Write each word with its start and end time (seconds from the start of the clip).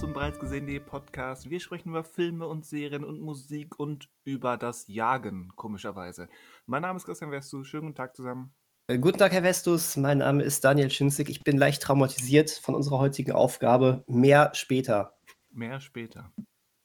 zum 0.00 0.14
bereits 0.14 0.38
gesehenen 0.38 0.82
Podcast. 0.82 1.50
Wir 1.50 1.60
sprechen 1.60 1.90
über 1.90 2.04
Filme 2.04 2.46
und 2.46 2.64
Serien 2.64 3.04
und 3.04 3.20
Musik 3.20 3.78
und 3.78 4.08
über 4.24 4.56
das 4.56 4.88
Jagen, 4.88 5.52
komischerweise. 5.56 6.30
Mein 6.64 6.80
Name 6.80 6.96
ist 6.96 7.04
Christian 7.04 7.30
Westus. 7.30 7.66
Schönen 7.66 7.82
guten 7.82 7.96
Tag 7.96 8.16
zusammen. 8.16 8.50
Äh, 8.86 8.98
guten 8.98 9.18
Tag, 9.18 9.32
Herr 9.32 9.42
Westus. 9.42 9.98
Mein 9.98 10.18
Name 10.18 10.42
ist 10.42 10.64
Daniel 10.64 10.90
Schinzig. 10.90 11.28
Ich 11.28 11.44
bin 11.44 11.58
leicht 11.58 11.82
traumatisiert 11.82 12.50
von 12.50 12.74
unserer 12.74 12.98
heutigen 12.98 13.32
Aufgabe. 13.32 14.02
Mehr 14.06 14.52
später. 14.54 15.18
Mehr 15.50 15.80
später. 15.80 16.32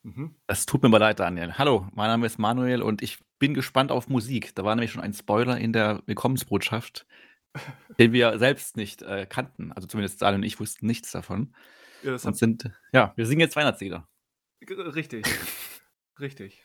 Mhm. 0.03 0.35
Das 0.47 0.65
tut 0.65 0.83
mir 0.83 0.89
mal 0.89 0.97
leid, 0.97 1.21
Daniel. 1.21 1.53
Hallo, 1.57 1.87
mein 1.93 2.07
Name 2.07 2.25
ist 2.25 2.37
Manuel 2.37 2.81
und 2.81 3.01
ich 3.01 3.19
bin 3.39 3.53
gespannt 3.53 3.93
auf 3.93 4.09
Musik. 4.09 4.53
Da 4.55 4.65
war 4.65 4.75
nämlich 4.75 4.91
schon 4.91 5.01
ein 5.01 5.13
Spoiler 5.13 5.57
in 5.57 5.71
der 5.71 6.03
Willkommensbotschaft, 6.05 7.07
den 7.97 8.11
wir 8.11 8.37
selbst 8.39 8.75
nicht 8.75 9.03
äh, 9.03 9.25
kannten. 9.25 9.71
Also 9.71 9.87
zumindest 9.87 10.21
Daniel 10.21 10.41
und 10.41 10.45
ich 10.45 10.59
wussten 10.59 10.85
nichts 10.85 11.13
davon. 11.13 11.53
Ja, 12.05 12.11
das 12.11 12.23
und 12.23 12.37
sind, 12.37 12.69
ja, 12.93 13.13
wir 13.15 13.25
singen 13.25 13.41
jetzt 13.41 13.55
Weihnachtslieder. 13.55 14.07
Richtig. 14.61 15.25
Richtig. 16.19 16.63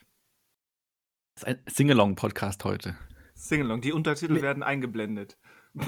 Das 1.33 1.41
ist 1.41 1.47
ein 1.47 1.63
Singalong-Podcast 1.65 2.63
heute. 2.63 2.95
Singalong. 3.33 3.81
Die 3.81 3.91
Untertitel 3.91 4.33
nee. 4.33 4.43
werden 4.43 4.61
eingeblendet. 4.61 5.39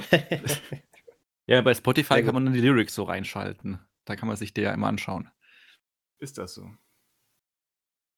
ja, 1.45 1.61
bei 1.61 1.75
Spotify 1.75 2.23
kann 2.23 2.33
man 2.33 2.45
dann 2.45 2.55
die 2.55 2.61
Lyrics 2.61 2.95
so 2.95 3.03
reinschalten. 3.03 3.79
Da 4.05 4.15
kann 4.15 4.27
man 4.27 4.37
sich 4.37 4.55
die 4.55 4.61
ja 4.61 4.73
immer 4.73 4.87
anschauen. 4.87 5.29
Ist 6.17 6.39
das 6.39 6.55
so? 6.55 6.71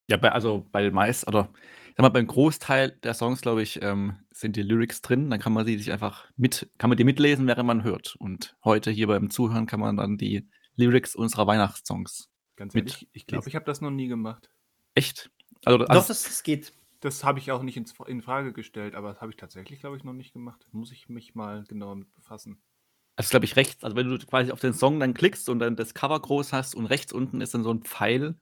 Ja, 0.08 0.16
bei, 0.16 0.32
also 0.32 0.66
bei 0.72 0.84
den 0.84 0.94
meisten, 0.94 1.28
oder 1.28 1.52
sag 1.98 2.04
mal, 2.04 2.10
beim 2.10 2.28
Großteil 2.28 2.92
der 2.92 3.14
Songs, 3.14 3.42
glaube 3.42 3.62
ich, 3.62 3.82
ähm, 3.82 4.20
sind 4.32 4.56
die 4.56 4.64
Lyrics 4.64 5.02
drin. 5.02 5.30
Dann 5.30 5.42
kann 5.42 5.52
man 5.52 5.66
sie 5.66 5.78
sich 5.78 5.92
einfach 5.92 6.32
mit, 6.38 6.72
kann 6.78 6.90
man 6.90 6.96
die 6.96 7.04
mitlesen, 7.04 7.46
während 7.46 7.68
man 7.68 7.84
hört. 7.84 8.16
Und 8.20 8.56
heute 8.64 8.90
hier 8.90 9.08
beim 9.08 9.30
Zuhören 9.30 9.66
kann 9.66 9.82
man 9.82 9.98
dann 9.98 10.18
die 10.18 10.48
Lyrics 10.76 11.16
unserer 11.16 11.48
Weihnachtssongs. 11.48 12.30
Ganz 12.56 12.76
ehrlich, 12.76 13.10
ich 13.12 13.28
glaube, 13.28 13.48
ich 13.50 13.56
habe 13.56 13.66
das 13.66 13.82
noch 13.82 13.92
nie 13.92 14.08
gemacht. 14.08 14.50
Echt? 14.94 15.32
Also, 15.66 15.80
also 15.80 16.02
Doch, 16.02 16.08
das, 16.08 16.24
das 16.24 16.44
geht. 16.44 16.74
Das 17.02 17.24
habe 17.24 17.40
ich 17.40 17.52
auch 17.52 17.62
nicht 17.62 17.78
in, 17.78 17.86
in 18.08 18.22
Frage 18.22 18.54
gestellt, 18.54 18.96
aber 18.96 19.12
das 19.12 19.22
habe 19.22 19.32
ich 19.32 19.38
tatsächlich, 19.38 19.80
glaube 19.80 19.98
ich, 19.98 20.04
noch 20.04 20.14
nicht 20.14 20.34
gemacht. 20.34 20.66
Muss 20.72 20.92
ich 20.92 21.10
mich 21.10 21.36
mal 21.36 21.64
genauer 21.66 21.96
mit 21.96 22.14
befassen. 22.14 22.62
Also, 23.18 23.30
glaube 23.30 23.46
ich, 23.46 23.56
rechts, 23.56 23.84
also 23.84 23.96
wenn 23.96 24.10
du 24.10 24.18
quasi 24.26 24.52
auf 24.52 24.60
den 24.60 24.74
Song 24.74 25.00
dann 25.00 25.14
klickst 25.14 25.48
und 25.50 25.60
dann 25.60 25.76
das 25.76 25.94
Cover 25.94 26.20
groß 26.20 26.52
hast 26.52 26.76
und 26.76 26.86
rechts 26.86 27.14
unten 27.14 27.42
ist 27.42 27.54
dann 27.54 27.64
so 27.64 27.72
ein 27.72 27.84
Pfeil. 27.84 28.38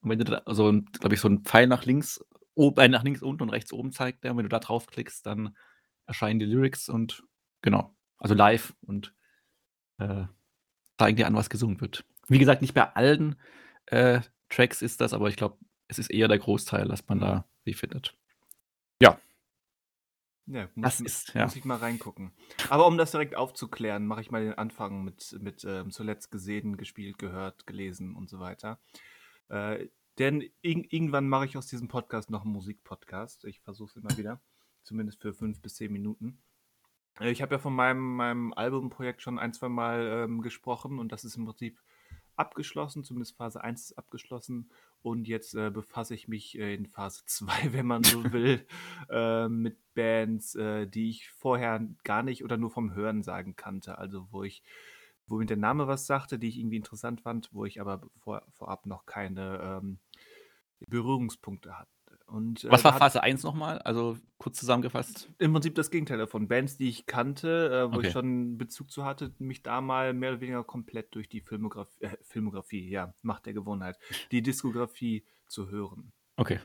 Und 0.00 0.10
wenn 0.10 0.18
du 0.18 0.24
da, 0.24 0.42
also, 0.46 0.72
glaube 0.92 1.14
ich, 1.14 1.20
so 1.20 1.28
ein 1.28 1.42
Pfeil 1.42 1.66
nach 1.66 1.84
links, 1.84 2.24
oben, 2.54 2.80
äh, 2.80 2.88
nach 2.88 3.02
links 3.02 3.22
unten 3.22 3.42
und 3.42 3.50
rechts 3.50 3.72
oben 3.72 3.92
zeigt 3.92 4.24
der, 4.24 4.30
und 4.30 4.38
wenn 4.38 4.44
du 4.44 4.50
da 4.50 4.60
drauf 4.60 4.86
klickst, 4.86 5.26
dann 5.26 5.56
erscheinen 6.06 6.38
die 6.38 6.46
Lyrics 6.46 6.88
und 6.88 7.24
genau, 7.62 7.96
also 8.18 8.34
live 8.34 8.74
und 8.82 9.14
äh, 9.98 10.24
zeigen 10.98 11.16
dir 11.16 11.26
an, 11.26 11.34
was 11.34 11.50
gesungen 11.50 11.80
wird. 11.80 12.04
Wie 12.28 12.38
gesagt, 12.38 12.62
nicht 12.62 12.74
bei 12.74 12.94
allen 12.94 13.36
äh, 13.86 14.20
Tracks 14.48 14.82
ist 14.82 15.00
das, 15.00 15.12
aber 15.12 15.28
ich 15.28 15.36
glaube, 15.36 15.58
es 15.88 15.98
ist 15.98 16.10
eher 16.10 16.28
der 16.28 16.38
Großteil, 16.38 16.88
dass 16.88 17.06
man 17.08 17.18
da 17.18 17.44
sie 17.64 17.74
findet. 17.74 18.16
Ja. 19.00 19.18
Ja, 20.46 20.68
muss, 20.74 20.98
das 20.98 21.00
ist, 21.00 21.34
ja. 21.34 21.44
muss 21.44 21.56
ich 21.56 21.64
mal 21.64 21.78
reingucken. 21.78 22.32
Aber 22.68 22.86
um 22.86 22.98
das 22.98 23.10
direkt 23.10 23.34
aufzuklären, 23.34 24.06
mache 24.06 24.20
ich 24.20 24.30
mal 24.30 24.44
den 24.44 24.54
Anfang 24.54 25.02
mit, 25.02 25.36
mit 25.40 25.64
ähm, 25.64 25.90
zuletzt 25.90 26.30
gesehen, 26.30 26.76
gespielt, 26.76 27.18
gehört, 27.18 27.66
gelesen 27.66 28.14
und 28.14 28.28
so 28.28 28.40
weiter. 28.40 28.78
Äh, 29.48 29.88
denn 30.18 30.42
ir 30.62 30.84
irgendwann 30.92 31.28
mache 31.28 31.46
ich 31.46 31.56
aus 31.56 31.66
diesem 31.66 31.88
Podcast 31.88 32.30
noch 32.30 32.42
einen 32.42 32.52
Musikpodcast. 32.52 33.44
Ich 33.44 33.60
versuche 33.60 33.90
es 33.90 33.96
immer 33.96 34.16
wieder, 34.16 34.40
zumindest 34.82 35.20
für 35.20 35.32
fünf 35.32 35.60
bis 35.60 35.76
zehn 35.76 35.92
Minuten. 35.92 36.38
Äh, 37.20 37.30
ich 37.30 37.42
habe 37.42 37.54
ja 37.54 37.58
von 37.58 37.74
meinem, 37.74 38.16
meinem 38.16 38.52
Albumprojekt 38.52 39.22
schon 39.22 39.38
ein, 39.38 39.52
zwei 39.52 39.68
Mal 39.68 40.24
ähm, 40.24 40.40
gesprochen 40.40 40.98
und 40.98 41.12
das 41.12 41.24
ist 41.24 41.36
im 41.36 41.46
Prinzip 41.46 41.78
abgeschlossen, 42.36 43.04
zumindest 43.04 43.36
Phase 43.36 43.62
1 43.62 43.90
ist 43.90 43.98
abgeschlossen. 43.98 44.70
Und 45.02 45.28
jetzt 45.28 45.54
äh, 45.54 45.70
befasse 45.70 46.14
ich 46.14 46.28
mich 46.28 46.58
äh, 46.58 46.74
in 46.74 46.86
Phase 46.86 47.22
2, 47.26 47.72
wenn 47.72 47.86
man 47.86 48.04
so 48.04 48.24
will, 48.32 48.66
äh, 49.10 49.48
mit 49.48 49.76
Bands, 49.94 50.54
äh, 50.54 50.86
die 50.86 51.10
ich 51.10 51.30
vorher 51.30 51.86
gar 52.04 52.22
nicht 52.22 52.44
oder 52.44 52.56
nur 52.56 52.70
vom 52.70 52.94
Hören 52.94 53.22
sagen 53.22 53.56
kannte. 53.56 53.98
Also 53.98 54.26
wo 54.30 54.42
ich, 54.42 54.62
wo 55.26 55.36
mir 55.36 55.46
der 55.46 55.56
Name 55.56 55.86
was 55.86 56.06
sagte, 56.06 56.38
die 56.38 56.48
ich 56.48 56.58
irgendwie 56.58 56.76
interessant 56.76 57.20
fand, 57.20 57.50
wo 57.52 57.64
ich 57.64 57.80
aber 57.80 58.02
vor, 58.16 58.42
vorab 58.50 58.86
noch 58.86 59.06
keine 59.06 59.80
ähm, 59.82 59.98
Berührungspunkte 60.88 61.78
hatte. 61.78 61.93
Und, 62.26 62.64
äh, 62.64 62.70
Was 62.70 62.84
war 62.84 62.96
Phase 62.96 63.22
1 63.22 63.42
nochmal? 63.42 63.78
Also 63.80 64.16
kurz 64.38 64.58
zusammengefasst. 64.58 65.30
Im 65.38 65.52
Prinzip 65.52 65.74
das 65.74 65.90
Gegenteil 65.90 66.18
davon. 66.18 66.48
Bands, 66.48 66.76
die 66.76 66.88
ich 66.88 67.06
kannte, 67.06 67.68
äh, 67.70 67.92
wo 67.92 67.98
okay. 67.98 68.06
ich 68.06 68.12
schon 68.12 68.56
Bezug 68.56 68.90
zu 68.90 69.04
hatte, 69.04 69.34
mich 69.38 69.62
da 69.62 69.80
mal 69.80 70.14
mehr 70.14 70.32
oder 70.32 70.40
weniger 70.40 70.64
komplett 70.64 71.14
durch 71.14 71.28
die 71.28 71.40
Filmografie, 71.40 72.04
äh, 72.04 72.16
Filmografie, 72.22 72.88
ja, 72.88 73.14
Macht 73.22 73.46
der 73.46 73.52
Gewohnheit, 73.52 73.98
die 74.30 74.42
Diskografie 74.42 75.26
zu 75.46 75.68
hören. 75.68 76.12
Okay. 76.36 76.60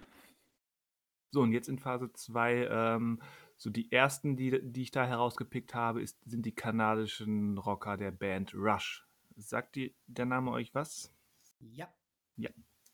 So, 1.31 1.41
und 1.41 1.51
jetzt 1.51 1.69
in 1.69 1.77
Phase 1.77 2.11
2, 2.11 2.67
ähm, 2.71 3.21
so 3.57 3.69
die 3.69 3.91
ersten, 3.91 4.37
die, 4.37 4.59
die 4.63 4.83
ich 4.83 4.91
da 4.91 5.05
herausgepickt 5.05 5.75
habe, 5.75 6.01
ist, 6.01 6.17
sind 6.25 6.45
die 6.45 6.55
kanadischen 6.55 7.57
Rocker 7.57 7.97
der 7.97 8.11
Band 8.11 8.55
Rush. 8.55 9.05
Sagt 9.35 9.75
die, 9.75 9.95
der 10.07 10.25
Name 10.25 10.51
euch 10.51 10.73
was? 10.73 11.13
Ja. 11.59 11.93
Ja, 12.37 12.49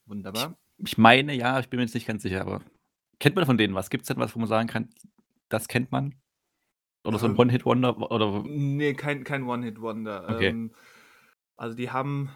wunderbar. 0.05 0.57
Ich 0.77 0.97
meine, 0.97 1.33
ja, 1.33 1.59
ich 1.59 1.69
bin 1.69 1.77
mir 1.77 1.83
jetzt 1.83 1.93
nicht 1.93 2.07
ganz 2.07 2.23
sicher, 2.23 2.41
aber 2.41 2.61
kennt 3.19 3.35
man 3.35 3.45
von 3.45 3.57
denen 3.57 3.75
was? 3.75 3.89
Gibt 3.89 4.03
es 4.03 4.07
denn 4.07 4.17
was, 4.17 4.35
wo 4.35 4.39
man 4.39 4.49
sagen 4.49 4.67
kann, 4.67 4.89
das 5.49 5.67
kennt 5.67 5.91
man? 5.91 6.15
Oder 7.05 7.19
so 7.19 7.27
ein 7.27 7.33
ähm, 7.33 7.39
One-Hit-Wonder? 7.39 8.11
Oder? 8.11 8.43
Nee, 8.45 8.93
kein, 8.93 9.23
kein 9.23 9.43
One-Hit-Wonder. 9.43 10.29
Okay. 10.29 10.47
Ähm, 10.47 10.73
also 11.55 11.75
die 11.75 11.91
haben, 11.91 12.31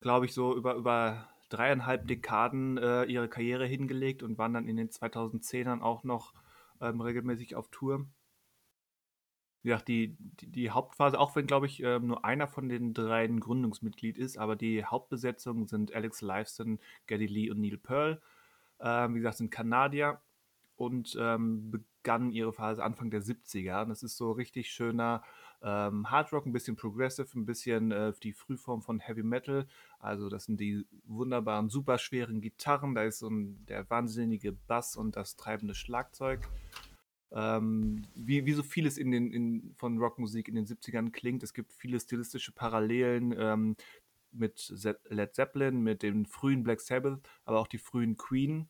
glaube 0.00 0.26
ich, 0.26 0.34
so 0.34 0.54
über, 0.54 0.74
über 0.74 1.28
dreieinhalb 1.48 2.06
Dekaden 2.06 2.78
äh, 2.78 3.04
ihre 3.04 3.28
Karriere 3.28 3.66
hingelegt 3.66 4.22
und 4.22 4.38
waren 4.38 4.54
dann 4.54 4.68
in 4.68 4.76
den 4.76 4.90
2010ern 4.90 5.80
auch 5.80 6.04
noch 6.04 6.34
ähm, 6.80 7.00
regelmäßig 7.00 7.56
auf 7.56 7.68
Tour 7.70 8.06
wie 9.62 9.68
gesagt, 9.68 9.88
die, 9.88 10.16
die, 10.18 10.46
die 10.50 10.70
Hauptphase, 10.70 11.18
auch 11.18 11.36
wenn, 11.36 11.46
glaube 11.46 11.66
ich, 11.66 11.82
ähm, 11.82 12.08
nur 12.08 12.24
einer 12.24 12.48
von 12.48 12.68
den 12.68 12.94
dreien 12.94 13.40
Gründungsmitglied 13.40 14.18
ist, 14.18 14.36
aber 14.36 14.56
die 14.56 14.84
Hauptbesetzung 14.84 15.66
sind 15.68 15.94
Alex 15.94 16.20
Lifeson, 16.20 16.78
Geddy 17.06 17.26
Lee 17.26 17.50
und 17.50 17.60
Neil 17.60 17.78
Pearl. 17.78 18.20
Ähm, 18.80 19.14
wie 19.14 19.18
gesagt, 19.18 19.38
sind 19.38 19.50
Kanadier 19.50 20.20
und 20.76 21.16
ähm, 21.20 21.70
begannen 21.70 22.32
ihre 22.32 22.52
Phase 22.52 22.82
Anfang 22.82 23.10
der 23.10 23.22
70er. 23.22 23.82
Und 23.82 23.90
das 23.90 24.02
ist 24.02 24.16
so 24.16 24.32
richtig 24.32 24.70
schöner 24.72 25.22
ähm, 25.62 26.10
Hard 26.10 26.32
ein 26.32 26.52
bisschen 26.52 26.74
Progressive, 26.74 27.28
ein 27.38 27.46
bisschen 27.46 27.92
äh, 27.92 28.12
die 28.20 28.32
Frühform 28.32 28.82
von 28.82 28.98
Heavy 28.98 29.22
Metal. 29.22 29.66
Also 30.00 30.28
das 30.28 30.46
sind 30.46 30.58
die 30.58 30.84
wunderbaren, 31.04 31.68
super 31.68 31.98
schweren 31.98 32.40
Gitarren, 32.40 32.96
da 32.96 33.04
ist 33.04 33.20
so 33.20 33.28
ein, 33.28 33.64
der 33.66 33.88
wahnsinnige 33.88 34.50
Bass 34.50 34.96
und 34.96 35.14
das 35.14 35.36
treibende 35.36 35.76
Schlagzeug 35.76 36.48
ähm, 37.34 38.02
wie, 38.14 38.46
wie 38.46 38.52
so 38.52 38.62
vieles 38.62 38.98
in 38.98 39.10
den, 39.10 39.30
in, 39.32 39.74
von 39.76 39.98
Rockmusik 39.98 40.48
in 40.48 40.54
den 40.54 40.66
70ern 40.66 41.10
klingt. 41.10 41.42
Es 41.42 41.54
gibt 41.54 41.72
viele 41.72 41.98
stilistische 42.00 42.52
Parallelen 42.52 43.34
ähm, 43.36 43.76
mit 44.32 44.72
Led 45.08 45.34
Zeppelin, 45.34 45.82
mit 45.82 46.02
dem 46.02 46.24
frühen 46.24 46.62
Black 46.62 46.80
Sabbath, 46.80 47.20
aber 47.44 47.60
auch 47.60 47.68
die 47.68 47.78
frühen 47.78 48.16
Queen. 48.16 48.68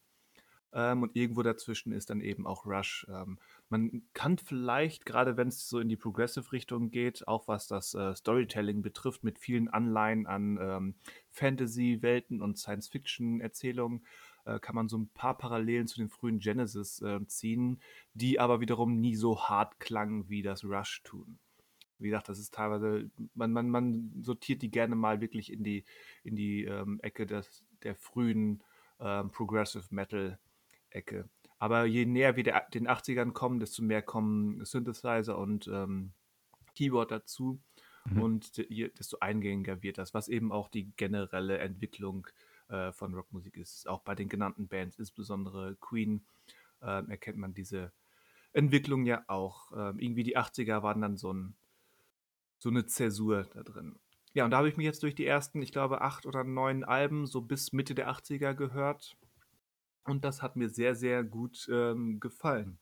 Ähm, 0.74 1.02
und 1.02 1.14
irgendwo 1.14 1.42
dazwischen 1.42 1.92
ist 1.92 2.08
dann 2.08 2.22
eben 2.22 2.46
auch 2.46 2.64
Rush. 2.64 3.06
Ähm, 3.10 3.38
man 3.68 4.02
kann 4.14 4.38
vielleicht, 4.38 5.04
gerade 5.04 5.36
wenn 5.36 5.48
es 5.48 5.68
so 5.68 5.78
in 5.80 5.88
die 5.88 5.96
Progressive-Richtung 5.96 6.90
geht, 6.90 7.28
auch 7.28 7.46
was 7.46 7.66
das 7.66 7.94
äh, 7.94 8.14
Storytelling 8.14 8.80
betrifft, 8.80 9.22
mit 9.22 9.38
vielen 9.38 9.68
Anleihen 9.68 10.26
an 10.26 10.58
ähm, 10.60 10.94
Fantasy-Welten 11.30 12.40
und 12.40 12.58
Science-Fiction-Erzählungen, 12.58 14.06
äh, 14.44 14.58
kann 14.58 14.74
man 14.74 14.88
so 14.88 14.98
ein 14.98 15.08
paar 15.08 15.36
Parallelen 15.36 15.86
zu 15.86 15.98
den 15.98 16.08
frühen 16.08 16.38
Genesis 16.38 17.00
äh, 17.02 17.24
ziehen, 17.26 17.80
die 18.14 18.40
aber 18.40 18.60
wiederum 18.60 19.00
nie 19.00 19.14
so 19.14 19.40
hart 19.40 19.78
klangen 19.78 20.28
wie 20.28 20.42
das 20.42 20.64
Rush 20.64 21.02
tun. 21.04 21.38
Wie 21.98 22.08
gesagt, 22.08 22.28
das 22.28 22.38
ist 22.38 22.54
teilweise, 22.54 23.10
man, 23.34 23.52
man, 23.52 23.70
man 23.70 24.12
sortiert 24.22 24.62
die 24.62 24.70
gerne 24.70 24.96
mal 24.96 25.20
wirklich 25.20 25.52
in 25.52 25.62
die, 25.62 25.84
in 26.24 26.34
die 26.34 26.64
ähm, 26.64 26.98
Ecke 27.02 27.26
des, 27.26 27.64
der 27.84 27.94
frühen 27.94 28.62
ähm, 28.98 29.30
Progressive 29.30 29.86
Metal 29.90 30.38
Ecke. 30.90 31.28
Aber 31.58 31.84
je 31.84 32.04
näher 32.04 32.34
wir 32.34 32.42
der, 32.42 32.66
den 32.74 32.88
80ern 32.88 33.30
kommen, 33.30 33.60
desto 33.60 33.84
mehr 33.84 34.02
kommen 34.02 34.64
Synthesizer 34.64 35.38
und 35.38 35.68
ähm, 35.68 36.12
Keyboard 36.74 37.12
dazu. 37.12 37.60
Mhm. 38.06 38.20
Und 38.20 38.58
desto 38.98 39.18
eingängiger 39.20 39.80
wird 39.84 39.98
das, 39.98 40.12
was 40.12 40.26
eben 40.26 40.50
auch 40.50 40.68
die 40.68 40.90
generelle 40.96 41.58
Entwicklung 41.58 42.26
äh, 42.26 42.51
von 42.92 43.14
Rockmusik 43.14 43.56
ist. 43.56 43.88
Auch 43.88 44.00
bei 44.00 44.14
den 44.14 44.28
genannten 44.28 44.68
Bands, 44.68 44.98
insbesondere 44.98 45.76
Queen, 45.80 46.24
äh, 46.80 47.06
erkennt 47.08 47.38
man 47.38 47.54
diese 47.54 47.92
Entwicklung 48.52 49.04
ja 49.04 49.24
auch. 49.28 49.72
Ähm, 49.72 49.98
irgendwie 49.98 50.24
die 50.24 50.36
80er 50.36 50.82
waren 50.82 51.00
dann 51.00 51.16
so, 51.16 51.32
ein, 51.32 51.54
so 52.58 52.68
eine 52.68 52.86
Zäsur 52.86 53.44
da 53.54 53.62
drin. 53.62 53.98
Ja, 54.34 54.44
und 54.44 54.50
da 54.50 54.58
habe 54.58 54.68
ich 54.68 54.76
mich 54.76 54.86
jetzt 54.86 55.02
durch 55.02 55.14
die 55.14 55.26
ersten, 55.26 55.60
ich 55.60 55.72
glaube, 55.72 56.00
acht 56.00 56.24
oder 56.24 56.42
neun 56.42 56.84
Alben 56.84 57.26
so 57.26 57.42
bis 57.42 57.72
Mitte 57.72 57.94
der 57.94 58.10
80er 58.10 58.54
gehört. 58.54 59.16
Und 60.04 60.24
das 60.24 60.42
hat 60.42 60.56
mir 60.56 60.68
sehr, 60.68 60.94
sehr 60.94 61.22
gut 61.22 61.68
ähm, 61.70 62.18
gefallen. 62.18 62.78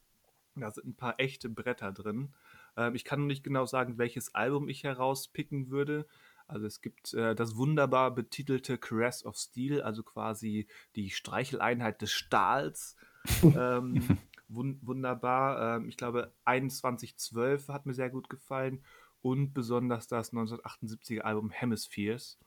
Da 0.55 0.71
sind 0.71 0.87
ein 0.87 0.97
paar 0.97 1.19
echte 1.19 1.49
Bretter 1.49 1.93
drin. 1.93 2.33
Ähm, 2.77 2.95
ich 2.95 3.05
kann 3.05 3.21
noch 3.21 3.27
nicht 3.27 3.45
genau 3.45 3.67
sagen, 3.67 3.99
welches 3.99 4.35
Album 4.35 4.69
ich 4.69 4.85
herauspicken 4.85 5.71
würde, 5.71 6.07
Also 6.51 6.67
es 6.67 6.81
gibt 6.81 7.15
äh, 7.15 7.35
das 7.35 7.57
wunderbar 7.57 8.15
betitelte 8.15 8.79
Caress 8.79 9.25
of 9.25 9.37
Steel, 9.37 9.83
also 9.83 10.03
quasi 10.03 10.67
die 10.97 11.11
Streicheleinheit 11.11 12.03
des 12.03 12.13
Stahls. 12.13 12.97
ähm, 13.43 14.19
wun 14.49 14.79
wunderbar. 14.83 15.77
Ähm, 15.77 15.89
ich 15.89 15.97
glaube, 15.97 16.33
2112 16.45 17.69
hat 17.69 17.87
mir 17.87 17.95
sehr 17.95 18.11
gut 18.11 18.29
gefallen 18.29 18.83
und 19.23 19.53
besonders 19.53 20.09
das 20.09 20.33
1978er 20.33 21.21
Album 21.21 21.51
Hemispheres. 21.51 22.39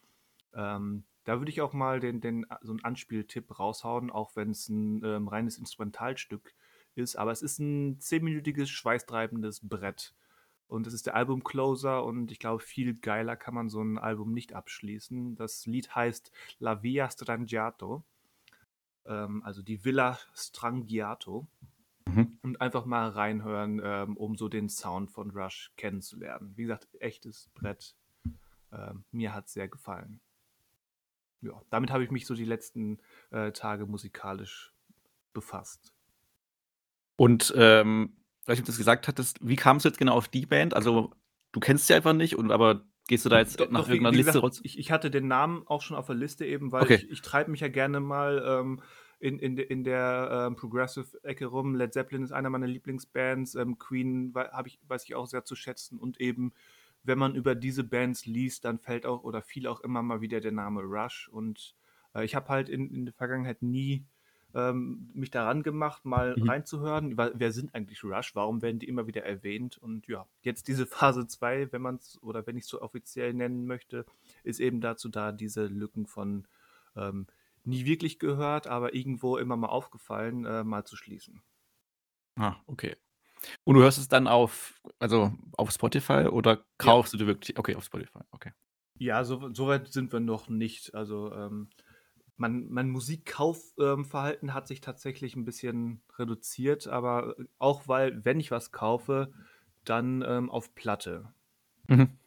Ähm, 0.54 1.04
da 1.24 1.40
würde 1.40 1.52
ich 1.52 1.62
auch 1.62 1.74
mal 1.74 2.00
den, 2.00 2.20
den, 2.20 2.46
so 2.62 2.72
einen 2.72 2.84
Anspieltipp 2.84 3.58
raushauen, 3.60 4.12
auch 4.12 4.36
wenn 4.36 4.52
es 4.52 4.68
ein 4.70 5.04
ähm, 5.04 5.28
reines 5.28 5.58
Instrumentalstück 5.58 6.54
ist. 6.96 7.16
Aber 7.16 7.32
es 7.32 7.42
ist 7.42 7.60
ein 7.60 8.00
zehnminütiges, 8.00 8.70
schweißtreibendes 8.70 9.62
Brett. 9.68 10.14
Und 10.68 10.88
es 10.88 10.94
ist 10.94 11.06
der 11.06 11.16
Album-Closer 11.16 12.04
und 12.04 12.32
ich 12.32 12.40
glaube, 12.40 12.62
viel 12.62 12.96
geiler 12.96 13.36
kann 13.36 13.54
man 13.54 13.70
so 13.70 13.82
ein 13.82 13.98
Album 13.98 14.34
nicht 14.34 14.54
abschließen. 14.54 15.36
Das 15.36 15.66
Lied 15.66 15.96
heißt 15.96 16.32
La 16.60 16.82
Via 16.82 17.10
Strangiato, 17.10 18.04
ähm, 19.06 19.44
also 19.44 19.62
die 19.62 19.86
Villa 19.86 20.18
Strangiato. 20.34 21.48
Mhm. 22.06 22.38
Und 22.42 22.60
einfach 22.60 22.86
mal 22.86 23.10
reinhören, 23.10 23.82
ähm, 23.84 24.18
um 24.18 24.36
so 24.36 24.50
den 24.50 24.68
Sound 24.68 25.10
von 25.10 25.32
Rush 25.32 25.72
kennenzulernen. 25.78 26.52
Wie 26.58 26.64
gesagt, 26.64 26.88
echtes 27.00 27.50
Brett. 27.54 27.96
Ähm, 28.74 29.06
mir 29.12 29.34
hat 29.34 29.48
es 29.48 29.54
sehr 29.54 29.68
gefallen. 29.70 30.20
Ja, 31.42 31.62
damit 31.70 31.92
habe 31.92 32.04
ich 32.04 32.12
mich 32.12 32.26
so 32.26 32.36
die 32.36 32.46
letzten 32.46 33.00
äh, 33.32 33.52
Tage 33.52 33.86
musikalisch 33.86 34.74
befasst. 35.34 35.94
Und 37.16 37.54
ähm, 37.56 38.16
ob 38.48 38.56
du 38.56 38.64
das 38.64 38.78
gesagt 38.78 39.08
hattest, 39.08 39.40
wie 39.42 39.56
kamst 39.56 39.86
du 39.86 39.90
jetzt 39.90 39.98
genau 39.98 40.14
auf 40.14 40.28
die 40.28 40.46
Band? 40.46 40.74
Also, 40.74 41.12
du 41.52 41.60
kennst 41.60 41.88
sie 41.88 41.94
einfach 41.94 42.14
nicht, 42.14 42.36
und, 42.36 42.52
aber 42.52 42.86
gehst 43.08 43.26
du 43.26 43.30
da 43.30 43.40
jetzt 43.40 43.60
doch, 43.60 43.70
nach 43.70 43.82
doch, 43.82 43.90
irgendeiner 43.90 44.18
Liste 44.18 44.40
raus? 44.40 44.60
Ich, 44.64 44.78
ich, 44.78 44.92
hatte 44.92 45.12
den 45.12 45.28
Namen 45.28 45.64
auch 45.68 45.82
schon 45.82 45.98
auf 45.98 46.08
der 46.08 46.16
Liste 46.16 46.46
eben, 46.46 46.72
weil 46.72 46.84
okay. 46.84 46.96
ich, 46.96 47.10
ich 47.10 47.22
treibe 47.22 47.52
mich 47.52 47.62
ja 47.62 47.70
gerne 47.70 48.00
mal 48.00 48.44
ähm, 48.46 48.82
in, 49.20 49.40
in, 49.40 49.58
in 49.58 49.84
der 49.86 50.48
ähm, 50.48 50.56
Progressive-Ecke 50.56 51.46
rum. 51.46 51.76
Led 51.76 51.94
Zeppelin 51.94 52.24
ist 52.24 52.34
einer 52.34 52.50
meiner 52.50 52.68
Lieblingsbands. 52.68 53.56
Ähm, 53.56 53.78
Queen 53.78 54.34
ich, 54.66 54.80
weiß 54.88 55.06
ich 55.06 55.16
auch 55.16 55.28
sehr 55.28 55.46
zu 55.46 55.56
schätzen. 55.56 55.98
Und 55.98 56.20
eben, 56.20 56.52
wenn 57.04 57.18
man 57.18 57.36
über 57.36 57.56
diese 57.56 57.86
Bands 57.86 58.26
liest, 58.26 58.66
dann 58.66 58.80
fällt 58.80 59.06
auch 59.06 59.24
oder 59.24 59.42
fiel 59.42 59.68
auch 59.68 59.80
immer 59.80 60.02
mal 60.02 60.20
wieder 60.20 60.42
der 60.42 60.52
Name 60.52 60.82
Rush. 60.82 61.30
Und 61.30 61.76
äh, 62.14 62.26
ich 62.26 62.36
habe 62.36 62.50
halt 62.50 62.68
in, 62.68 62.90
in 62.90 63.06
der 63.06 63.14
Vergangenheit 63.14 63.62
nie 63.62 64.06
ähm, 64.54 65.10
mich 65.14 65.32
daran 65.32 65.64
gemacht, 65.64 66.06
mal 66.06 66.36
mhm. 66.38 66.50
reinzuhören. 66.50 67.18
Wer 67.18 67.52
sind 67.52 67.74
eigentlich 67.74 68.04
Rush? 68.04 68.36
Warum 68.36 68.62
werden 68.62 68.80
die 68.80 68.88
immer 68.88 69.08
wieder 69.08 69.24
erwähnt? 69.24 69.78
Und 69.78 70.08
ja, 70.08 70.28
jetzt 70.42 70.68
diese 70.68 70.86
Phase 70.88 71.28
2, 71.28 71.72
wenn 71.72 71.82
man 71.82 71.96
es 71.96 72.22
oder 72.22 72.46
wenn 72.46 72.58
ich 72.58 72.64
es 72.64 72.70
so 72.70 72.82
offiziell 72.82 73.34
nennen 73.34 73.66
möchte, 73.66 74.06
ist 74.44 74.60
eben 74.60 74.82
dazu 74.82 75.10
da, 75.10 75.32
diese 75.32 75.66
Lücken 75.66 76.06
von 76.06 76.48
ähm, 76.96 77.28
nie 77.64 77.86
wirklich 77.86 78.20
gehört, 78.20 78.68
aber 78.68 78.94
irgendwo 78.94 79.38
immer 79.38 79.58
mal 79.58 79.70
aufgefallen, 79.70 80.46
äh, 80.46 80.64
mal 80.64 80.86
zu 80.86 80.96
schließen. 80.96 81.42
Ah, 82.36 82.56
okay. 82.68 82.96
Und 83.64 83.76
du 83.76 83.82
hörst 83.82 83.98
es 83.98 84.08
dann 84.08 84.28
auf, 84.28 84.80
also 85.00 85.34
auf 85.58 85.72
Spotify 85.72 86.28
oder 86.30 86.64
kaufst 86.78 87.14
ja. 87.14 87.18
du 87.18 87.26
dir 87.26 87.28
wirklich? 87.28 87.58
Okay, 87.58 87.76
auf 87.76 87.84
Spotify, 87.84 88.20
okay. 88.32 88.52
Ja, 89.00 89.24
so, 89.24 89.54
so 89.54 89.68
weit 89.68 89.92
sind 89.92 90.14
wir 90.14 90.20
noch 90.20 90.50
nicht. 90.50 90.94
Also 90.94 91.34
ähm, 91.34 91.70
mein, 92.38 92.68
mein 92.70 92.90
Musikkaufverhalten 92.90 94.50
ähm, 94.50 94.54
hat 94.54 94.68
sich 94.68 94.82
tatsächlich 94.82 95.36
ein 95.36 95.46
bisschen 95.46 96.02
reduziert, 96.18 96.88
aber 96.88 97.36
auch 97.60 97.88
weil, 97.88 98.26
wenn 98.26 98.40
ich 98.40 98.52
was 98.52 98.72
kaufe, 98.72 99.32
dann 99.84 100.24
ähm, 100.28 100.50
auf 100.50 100.74
Platte 100.76 101.34
mhm. 101.88 102.18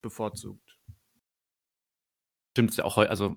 bevorzugt. 0.00 0.78
Stimmt 2.52 2.76
ja 2.76 2.84
auch 2.84 2.96
heute, 2.96 3.10
also 3.10 3.36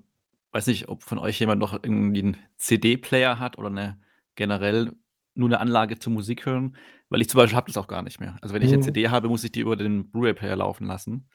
weiß 0.51 0.67
nicht, 0.67 0.87
ob 0.87 1.03
von 1.03 1.17
euch 1.17 1.39
jemand 1.39 1.59
noch 1.59 1.73
irgendwie 1.73 2.21
einen 2.21 2.37
CD-Player 2.57 3.39
hat 3.39 3.57
oder 3.57 3.67
eine 3.67 3.99
generell 4.35 4.93
nur 5.33 5.49
eine 5.49 5.59
Anlage 5.59 5.99
zur 5.99 6.13
Musik 6.13 6.45
hören, 6.45 6.77
weil 7.09 7.21
ich 7.21 7.29
zum 7.29 7.39
Beispiel 7.39 7.57
habe 7.57 7.67
das 7.67 7.77
auch 7.77 7.87
gar 7.87 8.01
nicht 8.01 8.19
mehr. 8.19 8.37
Also 8.41 8.55
wenn 8.55 8.61
ich 8.61 8.69
eine 8.69 8.77
mhm. 8.77 8.83
CD 8.83 9.09
habe, 9.09 9.27
muss 9.27 9.43
ich 9.43 9.51
die 9.51 9.59
über 9.59 9.75
den 9.75 10.09
Blu-ray-Player 10.09 10.55
laufen 10.55 10.87
lassen. 10.87 11.29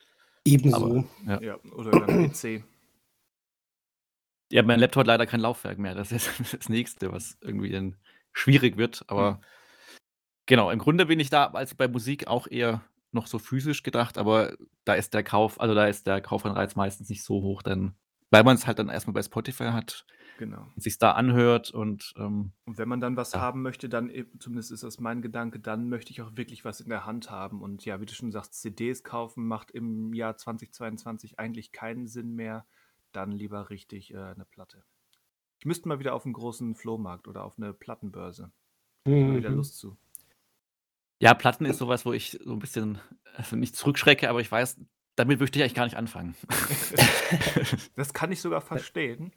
Ebenso. 0.44 0.76
Aber, 0.76 1.04
ja. 1.26 1.42
ja. 1.42 1.58
oder 1.72 1.92
über 1.92 2.06
den 2.06 2.32
PC. 2.32 2.64
Ja, 4.50 4.62
mein 4.62 4.80
Laptop 4.80 5.02
hat 5.02 5.06
leider 5.06 5.26
kein 5.26 5.40
Laufwerk 5.40 5.78
mehr. 5.78 5.94
Das 5.94 6.12
ist 6.12 6.28
das 6.52 6.68
Nächste, 6.68 7.12
was 7.12 7.38
irgendwie 7.40 7.70
dann 7.70 7.96
schwierig 8.32 8.76
wird. 8.76 9.04
Aber 9.06 9.32
mhm. 9.32 9.38
genau, 10.46 10.70
im 10.70 10.78
Grunde 10.78 11.06
bin 11.06 11.20
ich 11.20 11.30
da 11.30 11.46
als 11.46 11.74
bei 11.74 11.88
Musik 11.88 12.26
auch 12.26 12.46
eher 12.46 12.82
noch 13.12 13.26
so 13.26 13.38
physisch 13.38 13.82
gedacht, 13.82 14.18
aber 14.18 14.56
da 14.84 14.94
ist 14.94 15.14
der 15.14 15.22
Kauf, 15.22 15.60
also 15.60 15.74
da 15.74 15.86
ist 15.86 16.06
der 16.06 16.20
Kaufanreiz 16.20 16.76
meistens 16.76 17.08
nicht 17.08 17.24
so 17.24 17.42
hoch, 17.42 17.62
denn 17.62 17.94
weil 18.30 18.44
man 18.44 18.54
es 18.54 18.66
halt 18.66 18.78
dann 18.78 18.88
erstmal 18.88 19.14
bei 19.14 19.22
Spotify 19.22 19.64
hat, 19.64 20.06
genau. 20.38 20.68
sich 20.76 20.98
da 20.98 21.12
anhört 21.12 21.70
und 21.70 22.14
ähm, 22.16 22.52
und 22.64 22.78
wenn 22.78 22.88
man 22.88 23.00
dann 23.00 23.16
was 23.16 23.32
ja. 23.32 23.40
haben 23.40 23.62
möchte, 23.62 23.88
dann 23.88 24.12
zumindest 24.38 24.70
ist 24.70 24.84
das 24.84 25.00
mein 25.00 25.22
Gedanke, 25.22 25.58
dann 25.58 25.88
möchte 25.88 26.12
ich 26.12 26.22
auch 26.22 26.36
wirklich 26.36 26.64
was 26.64 26.80
in 26.80 26.88
der 26.88 27.06
Hand 27.06 27.30
haben 27.30 27.60
und 27.60 27.84
ja, 27.84 28.00
wie 28.00 28.06
du 28.06 28.14
schon 28.14 28.30
sagst, 28.30 28.54
CDs 28.54 29.02
kaufen 29.02 29.46
macht 29.46 29.72
im 29.72 30.14
Jahr 30.14 30.36
2022 30.36 31.40
eigentlich 31.40 31.72
keinen 31.72 32.06
Sinn 32.06 32.34
mehr 32.34 32.64
dann 33.12 33.32
lieber 33.32 33.70
richtig 33.70 34.12
äh, 34.12 34.18
eine 34.18 34.44
Platte. 34.44 34.84
Ich 35.58 35.66
müsste 35.66 35.88
mal 35.88 35.98
wieder 35.98 36.14
auf 36.14 36.24
einen 36.24 36.32
großen 36.32 36.74
Flohmarkt 36.74 37.28
oder 37.28 37.44
auf 37.44 37.58
eine 37.58 37.72
Plattenbörse. 37.72 38.52
Mhm. 39.06 39.36
wieder 39.36 39.50
Lust 39.50 39.78
zu. 39.78 39.96
Ja, 41.20 41.34
Platten 41.34 41.66
ist 41.66 41.78
sowas, 41.78 42.06
wo 42.06 42.12
ich 42.12 42.38
so 42.42 42.52
ein 42.52 42.58
bisschen 42.58 42.98
also 43.36 43.56
nicht 43.56 43.76
zurückschrecke, 43.76 44.28
aber 44.28 44.40
ich 44.40 44.50
weiß, 44.50 44.80
damit 45.16 45.38
möchte 45.38 45.58
ich 45.58 45.62
eigentlich 45.62 45.74
gar 45.74 45.84
nicht 45.84 45.96
anfangen. 45.96 46.34
das 47.94 48.14
kann 48.14 48.32
ich 48.32 48.40
sogar 48.40 48.62
verstehen. 48.62 49.32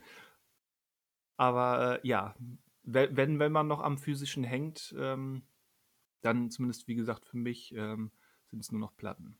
Aber 1.36 2.00
äh, 2.04 2.08
ja, 2.08 2.36
wenn, 2.84 3.40
wenn 3.40 3.52
man 3.52 3.68
noch 3.68 3.82
am 3.82 3.98
physischen 3.98 4.44
hängt, 4.44 4.96
ähm, 4.98 5.44
dann 6.22 6.50
zumindest, 6.52 6.88
wie 6.88 6.96
gesagt, 6.96 7.26
für 7.26 7.38
mich 7.38 7.74
ähm, 7.76 8.12
sind 8.50 8.60
es 8.60 8.72
nur 8.72 8.80
noch 8.80 8.96
Platten. 8.96 9.38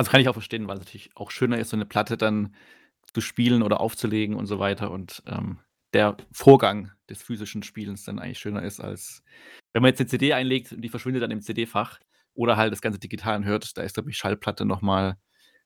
Also 0.00 0.10
kann 0.12 0.22
ich 0.22 0.30
auch 0.30 0.32
verstehen, 0.32 0.66
weil 0.66 0.78
es 0.78 0.80
natürlich 0.80 1.10
auch 1.14 1.30
schöner 1.30 1.58
ist, 1.58 1.68
so 1.68 1.76
eine 1.76 1.84
Platte 1.84 2.16
dann 2.16 2.54
zu 3.12 3.20
spielen 3.20 3.62
oder 3.62 3.80
aufzulegen 3.80 4.34
und 4.34 4.46
so 4.46 4.58
weiter 4.58 4.90
und, 4.90 5.22
ähm, 5.26 5.58
der 5.92 6.16
Vorgang 6.32 6.90
des 7.10 7.22
physischen 7.22 7.62
Spielens 7.62 8.04
dann 8.04 8.18
eigentlich 8.18 8.38
schöner 8.38 8.62
ist, 8.62 8.80
als 8.80 9.22
wenn 9.74 9.82
man 9.82 9.90
jetzt 9.90 9.98
'ne 10.00 10.06
CD 10.06 10.32
einlegt 10.32 10.72
und 10.72 10.80
die 10.80 10.88
verschwindet 10.88 11.22
dann 11.22 11.30
im 11.30 11.42
CD-Fach 11.42 12.00
oder 12.32 12.56
halt 12.56 12.72
das 12.72 12.80
Ganze 12.80 12.98
digital 12.98 13.44
hört. 13.44 13.76
Da 13.76 13.82
ist, 13.82 13.92
glaube 13.92 14.08
ich, 14.08 14.16
Schallplatte 14.16 14.64
noch 14.64 14.80
mal 14.80 15.18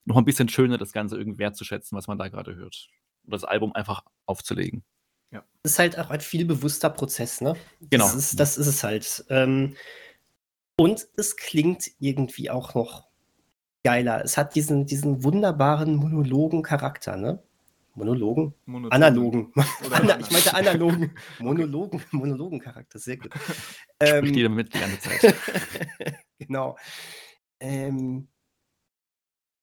noch 0.04 0.16
'n 0.16 0.24
bisschen 0.24 0.48
schöner, 0.48 0.78
das 0.78 0.90
Ganze 0.92 1.16
irgendwie 1.16 1.38
wertzuschätzen, 1.38 1.96
was 1.96 2.08
man 2.08 2.18
da 2.18 2.26
gerade 2.28 2.56
hört. 2.56 2.88
Oder 3.28 3.36
das 3.36 3.44
Album 3.44 3.72
einfach 3.74 4.02
aufzulegen. 4.26 4.82
Ja. 5.30 5.44
Das 5.62 5.72
ist 5.74 5.78
halt 5.78 5.96
auch 6.00 6.10
ein 6.10 6.20
viel 6.20 6.44
bewusster 6.44 6.90
Prozess, 6.90 7.40
ne? 7.40 7.54
Genau. 7.82 8.06
Das 8.06 8.14
ist 8.16 8.40
das 8.40 8.58
ist 8.58 8.66
es 8.66 8.82
halt. 8.82 9.24
Ähm, 9.28 9.76
und 10.76 11.06
es 11.16 11.36
klingt 11.36 11.90
irgendwie 12.00 12.50
auch 12.50 12.74
noch 12.74 13.08
geiler. 13.84 14.24
Es 14.24 14.36
hat 14.36 14.54
diesen, 14.54 14.86
diesen 14.86 15.22
wunderbaren 15.22 15.94
monologen 15.94 16.62
Charakter, 16.62 17.16
ne? 17.16 17.42
Monologen? 17.94 18.54
Monoton. 18.64 18.92
Analogen. 18.92 19.52
Oder 19.86 20.18
ich 20.20 20.30
meinte 20.30 20.54
analogen. 20.54 21.14
Monologen, 21.38 22.02
monologen 22.10 22.58
Charakter, 22.58 22.98
sehr 22.98 23.18
gut. 23.18 23.32
ähm, 24.00 24.24
jeder 24.24 24.48
mit 24.48 24.74
die 24.74 24.80
ganze 24.80 24.98
Zeit. 24.98 25.36
genau. 26.38 26.76
Ähm, 27.60 28.26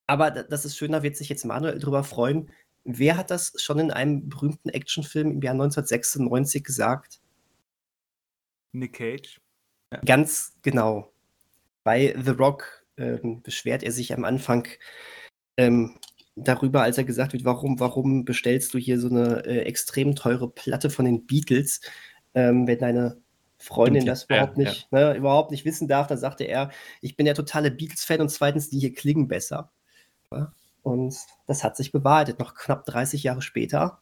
aber 0.06 0.30
das 0.30 0.64
ist 0.64 0.76
schön, 0.76 0.92
da 0.92 1.02
wird 1.02 1.16
sich 1.16 1.28
jetzt 1.28 1.44
Manuel 1.44 1.78
drüber 1.78 2.04
freuen. 2.04 2.50
Wer 2.84 3.16
hat 3.16 3.30
das 3.30 3.52
schon 3.58 3.78
in 3.78 3.90
einem 3.90 4.28
berühmten 4.28 4.70
Actionfilm 4.70 5.30
im 5.30 5.42
Jahr 5.42 5.52
1996 5.54 6.64
gesagt? 6.64 7.20
Nick 8.72 8.94
Cage. 8.94 9.40
Ganz 10.04 10.54
genau. 10.62 11.12
Bei 11.84 12.14
The 12.18 12.30
Rock 12.30 12.81
ähm, 12.96 13.42
beschwert 13.42 13.82
er 13.82 13.92
sich 13.92 14.14
am 14.14 14.24
Anfang 14.24 14.68
ähm, 15.56 15.98
darüber, 16.36 16.82
als 16.82 16.98
er 16.98 17.04
gesagt 17.04 17.32
wird, 17.32 17.44
warum, 17.44 17.80
warum 17.80 18.24
bestellst 18.24 18.72
du 18.74 18.78
hier 18.78 18.98
so 18.98 19.08
eine 19.08 19.44
äh, 19.44 19.60
extrem 19.62 20.14
teure 20.14 20.50
Platte 20.50 20.90
von 20.90 21.04
den 21.04 21.26
Beatles, 21.26 21.80
ähm, 22.34 22.66
wenn 22.66 22.78
deine 22.78 23.20
Freundin 23.58 24.06
das 24.06 24.24
überhaupt 24.24 24.58
ja, 24.58 24.64
nicht, 24.64 24.88
ja. 24.90 25.12
Ne, 25.12 25.16
überhaupt 25.16 25.50
nicht 25.52 25.64
wissen 25.64 25.86
darf, 25.86 26.08
dann 26.08 26.18
sagte 26.18 26.44
er, 26.44 26.70
ich 27.00 27.16
bin 27.16 27.26
der 27.26 27.34
totale 27.34 27.70
Beatles-Fan 27.70 28.20
und 28.20 28.28
zweitens, 28.28 28.70
die 28.70 28.80
hier 28.80 28.92
klingen 28.92 29.28
besser. 29.28 29.70
Ja? 30.32 30.52
Und 30.82 31.16
das 31.46 31.62
hat 31.62 31.76
sich 31.76 31.92
bewahrheitet, 31.92 32.40
noch 32.40 32.54
knapp 32.54 32.84
30 32.86 33.22
Jahre 33.22 33.42
später. 33.42 34.00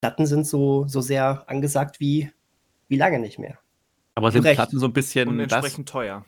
Platten 0.00 0.26
sind 0.26 0.46
so, 0.46 0.86
so 0.86 1.00
sehr 1.00 1.44
angesagt 1.48 1.98
wie, 1.98 2.30
wie 2.86 2.96
lange 2.96 3.18
nicht 3.18 3.40
mehr. 3.40 3.58
Aber 4.14 4.30
sind 4.30 4.44
Platten 4.44 4.78
so 4.78 4.86
ein 4.86 4.92
bisschen 4.92 5.28
und 5.28 5.40
entsprechend 5.40 5.88
das, 5.88 5.92
teuer. 5.92 6.24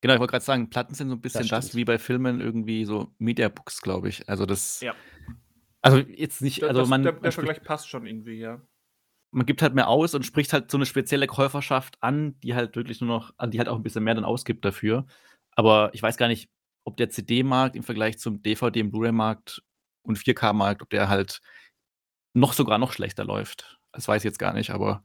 Genau, 0.00 0.14
ich 0.14 0.20
wollte 0.20 0.30
gerade 0.30 0.44
sagen, 0.44 0.70
Platten 0.70 0.94
sind 0.94 1.08
so 1.08 1.14
ein 1.14 1.20
bisschen 1.20 1.46
das, 1.48 1.66
das 1.66 1.74
wie 1.74 1.84
bei 1.84 1.98
Filmen 1.98 2.40
irgendwie 2.40 2.84
so 2.84 3.14
Mediabooks, 3.18 3.82
glaube 3.82 4.08
ich. 4.08 4.28
Also 4.28 4.46
das. 4.46 4.80
Ja. 4.80 4.94
Also 5.82 5.98
jetzt 5.98 6.42
nicht, 6.42 6.62
also 6.64 6.80
das, 6.80 6.88
man. 6.88 7.02
Der, 7.02 7.12
der 7.12 7.32
Vergleich 7.32 7.62
passt 7.62 7.88
schon 7.88 8.06
irgendwie, 8.06 8.38
ja. 8.38 8.60
Man 9.32 9.46
gibt 9.46 9.62
halt 9.62 9.74
mehr 9.74 9.88
aus 9.88 10.14
und 10.14 10.26
spricht 10.26 10.52
halt 10.52 10.70
so 10.70 10.78
eine 10.78 10.86
spezielle 10.86 11.26
Käuferschaft 11.26 11.96
an, 12.00 12.38
die 12.40 12.54
halt 12.54 12.74
wirklich 12.74 13.00
nur 13.00 13.08
noch, 13.08 13.32
die 13.48 13.58
halt 13.58 13.68
auch 13.68 13.76
ein 13.76 13.82
bisschen 13.82 14.02
mehr 14.02 14.14
dann 14.14 14.24
ausgibt 14.24 14.64
dafür. 14.64 15.06
Aber 15.52 15.90
ich 15.92 16.02
weiß 16.02 16.16
gar 16.16 16.28
nicht, 16.28 16.50
ob 16.84 16.96
der 16.96 17.10
CD-Markt 17.10 17.76
im 17.76 17.82
Vergleich 17.82 18.18
zum 18.18 18.42
DVD 18.42 18.82
und 18.82 18.90
Blu-ray-Markt 18.90 19.62
und 20.02 20.18
4K-Markt, 20.18 20.82
ob 20.82 20.90
der 20.90 21.08
halt 21.08 21.40
noch 22.34 22.54
sogar 22.54 22.78
noch 22.78 22.92
schlechter 22.92 23.24
läuft. 23.24 23.78
Das 23.92 24.08
weiß 24.08 24.22
ich 24.22 24.24
jetzt 24.24 24.38
gar 24.38 24.54
nicht, 24.54 24.70
aber 24.70 25.04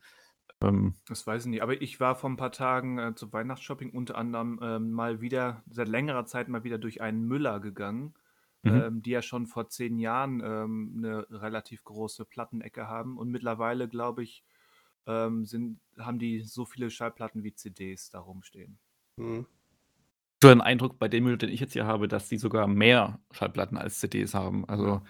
ähm, 0.61 0.95
Das 1.07 1.25
weiß 1.25 1.45
ich 1.45 1.49
nicht, 1.49 1.63
aber 1.63 1.81
ich 1.81 1.99
war 1.99 2.15
vor 2.15 2.29
ein 2.29 2.37
paar 2.37 2.51
Tagen 2.51 2.97
äh, 2.97 3.15
zum 3.15 3.31
Weihnachtsshopping 3.33 3.91
unter 3.91 4.17
anderem 4.17 4.59
ähm, 4.61 4.91
mal 4.91 5.21
wieder, 5.21 5.63
seit 5.69 5.87
längerer 5.87 6.25
Zeit 6.25 6.47
mal 6.47 6.63
wieder 6.63 6.77
durch 6.77 7.01
einen 7.01 7.25
Müller 7.25 7.59
gegangen, 7.59 8.13
Mhm. 8.63 8.71
ähm, 8.71 9.01
die 9.03 9.11
ja 9.11 9.21
schon 9.21 9.45
vor 9.45 9.69
zehn 9.69 9.99
Jahren 9.99 10.41
ähm, 10.43 10.95
eine 10.97 11.27
relativ 11.29 11.83
große 11.83 12.25
Plattenecke 12.25 12.87
haben 12.87 13.17
und 13.17 13.29
mittlerweile, 13.29 13.87
glaube 13.87 14.23
ich, 14.23 14.43
ähm, 15.05 15.45
sind, 15.45 15.79
haben 15.99 16.17
die 16.17 16.41
so 16.41 16.65
viele 16.65 16.89
Schallplatten 16.89 17.43
wie 17.43 17.53
CDs 17.53 18.09
da 18.09 18.19
rumstehen. 18.19 18.79
Hm. 19.19 19.45
so 20.41 20.49
ein 20.49 20.61
Eindruck 20.61 20.97
bei 20.99 21.07
dem 21.07 21.23
Müll, 21.25 21.37
den 21.37 21.49
ich 21.49 21.59
jetzt 21.59 21.73
hier 21.73 21.85
habe, 21.85 22.07
dass 22.07 22.27
die 22.27 22.37
sogar 22.37 22.67
mehr 22.67 23.19
Schallplatten 23.31 23.77
als 23.77 23.99
CDs 23.99 24.33
haben. 24.33 24.65
Also, 24.67 25.01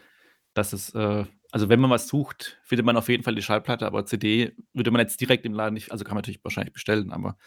das 0.53 0.73
ist, 0.73 0.93
äh, 0.95 1.25
also 1.55 1.69
wenn 1.69 1.79
man 1.79 1.89
was 1.89 2.09
sucht, 2.09 2.59
findet 2.63 2.85
man 2.85 2.97
auf 2.97 3.07
jeden 3.07 3.23
Fall 3.23 3.33
die 3.33 3.41
Schallplatte, 3.41 3.85
aber 3.85 4.05
CD 4.05 4.53
würde 4.73 4.91
man 4.91 4.99
jetzt 4.99 5.21
direkt 5.21 5.45
im 5.45 5.53
Laden 5.53 5.73
nicht, 5.73 5.89
also 5.89 6.03
kann 6.03 6.15
man 6.15 6.17
natürlich 6.17 6.43
wahrscheinlich 6.43 6.73
bestellen, 6.73 7.13
aber 7.13 7.37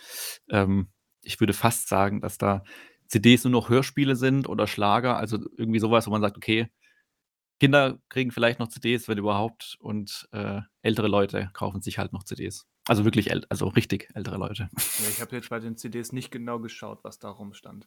ähm, 0.49 0.89
ich 1.23 1.39
würde 1.41 1.53
fast 1.53 1.91
sagen, 1.91 2.23
dass 2.23 2.39
da 2.39 2.65
CDs 3.07 3.45
nur 3.45 3.51
noch 3.51 3.69
Hörspiele 3.69 4.17
sind 4.17 4.49
oder 4.49 4.67
Schlager, 4.67 5.19
also 5.19 5.37
irgendwie 5.59 5.79
sowas, 5.79 6.07
wo 6.07 6.11
man 6.11 6.23
sagt, 6.23 6.39
okay, 6.39 6.71
Kinder 7.61 7.99
kriegen 8.09 8.31
vielleicht 8.31 8.59
noch 8.59 8.69
CDs, 8.69 9.09
wenn 9.09 9.19
überhaupt, 9.19 9.77
und 9.79 10.27
äh, 10.33 10.63
ältere 10.81 11.09
Leute 11.09 11.51
kaufen 11.53 11.83
sich 11.83 11.99
halt 11.99 12.15
noch 12.15 12.25
CDs. 12.25 12.67
Also 12.87 13.05
wirklich, 13.05 13.31
also 13.51 13.69
richtig 13.69 14.09
ältere 14.15 14.39
Leute. 14.39 14.71
Ja, 14.73 15.09
ich 15.11 15.21
habe 15.21 15.37
jetzt 15.37 15.51
bei 15.51 15.61
den 15.61 15.77
CDs 15.77 16.13
nicht 16.13 16.31
genau 16.31 16.61
geschaut, 16.61 17.05
was 17.05 17.19
da 17.19 17.29
rumstand. 17.29 17.87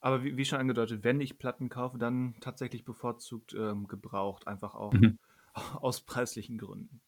Aber 0.00 0.24
wie, 0.24 0.38
wie 0.38 0.46
schon 0.46 0.58
angedeutet, 0.58 1.04
wenn 1.04 1.20
ich 1.20 1.36
Platten 1.36 1.68
kaufe, 1.68 1.98
dann 1.98 2.34
tatsächlich 2.40 2.86
bevorzugt 2.86 3.52
ähm, 3.52 3.88
gebraucht, 3.88 4.46
einfach 4.46 4.74
auch 4.74 4.94
Mhm. 4.94 5.18
aus 5.80 6.02
preislichen 6.02 6.58
Gründen. 6.58 7.00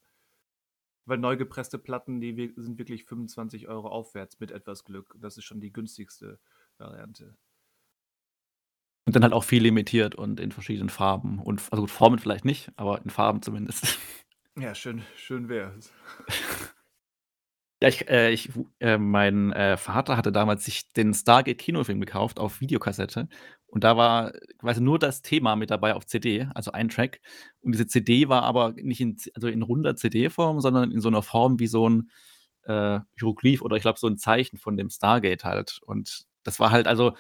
Weil 1.04 1.18
neu 1.18 1.36
gepresste 1.36 1.78
Platten, 1.78 2.20
die 2.20 2.52
sind 2.56 2.78
wirklich 2.78 3.04
25 3.04 3.68
Euro 3.68 3.88
aufwärts 3.88 4.40
mit 4.40 4.50
etwas 4.50 4.84
Glück. 4.84 5.14
Das 5.20 5.36
ist 5.36 5.44
schon 5.44 5.60
die 5.60 5.72
günstigste 5.72 6.40
Variante. 6.78 7.36
Und 9.06 9.14
dann 9.14 9.22
halt 9.22 9.32
auch 9.32 9.44
viel 9.44 9.62
limitiert 9.62 10.16
und 10.16 10.40
in 10.40 10.50
verschiedenen 10.50 10.88
Farben. 10.88 11.38
Und 11.38 11.62
also 11.70 11.82
gut, 11.82 11.92
Formen 11.92 12.18
vielleicht 12.18 12.44
nicht, 12.44 12.72
aber 12.74 13.00
in 13.02 13.10
Farben 13.10 13.42
zumindest. 13.42 13.98
Ja, 14.58 14.74
schön, 14.74 15.02
schön 15.16 15.50
wär's. 15.50 15.92
Ja, 17.82 17.88
ich, 17.88 18.08
äh, 18.08 18.30
ich, 18.30 18.50
äh, 18.80 18.96
mein 18.96 19.52
äh, 19.52 19.76
Vater 19.76 20.16
hatte 20.16 20.32
damals 20.32 20.64
sich 20.64 20.94
den 20.94 21.12
Stargate-Kinofilm 21.12 22.00
gekauft 22.00 22.38
auf 22.38 22.62
Videokassette. 22.62 23.28
Und 23.76 23.84
da 23.84 23.94
war 23.94 24.32
quasi 24.58 24.80
nur 24.80 24.98
das 24.98 25.20
Thema 25.20 25.54
mit 25.54 25.70
dabei 25.70 25.94
auf 25.94 26.06
CD, 26.06 26.48
also 26.54 26.72
ein 26.72 26.88
Track. 26.88 27.20
Und 27.60 27.72
diese 27.72 27.86
CD 27.86 28.26
war 28.26 28.42
aber 28.42 28.72
nicht 28.72 29.02
in, 29.02 29.18
also 29.34 29.48
in 29.48 29.60
runder 29.60 29.94
CD-Form, 29.96 30.62
sondern 30.62 30.90
in 30.90 31.02
so 31.02 31.08
einer 31.08 31.20
Form 31.20 31.58
wie 31.58 31.66
so 31.66 31.86
ein 31.86 32.10
äh, 32.62 33.00
Hieroglyph 33.18 33.60
oder 33.60 33.76
ich 33.76 33.82
glaube 33.82 33.98
so 33.98 34.06
ein 34.06 34.16
Zeichen 34.16 34.56
von 34.56 34.78
dem 34.78 34.88
Stargate 34.88 35.44
halt. 35.44 35.78
Und 35.84 36.24
das 36.42 36.58
war 36.58 36.70
halt, 36.70 36.86
also 36.86 37.18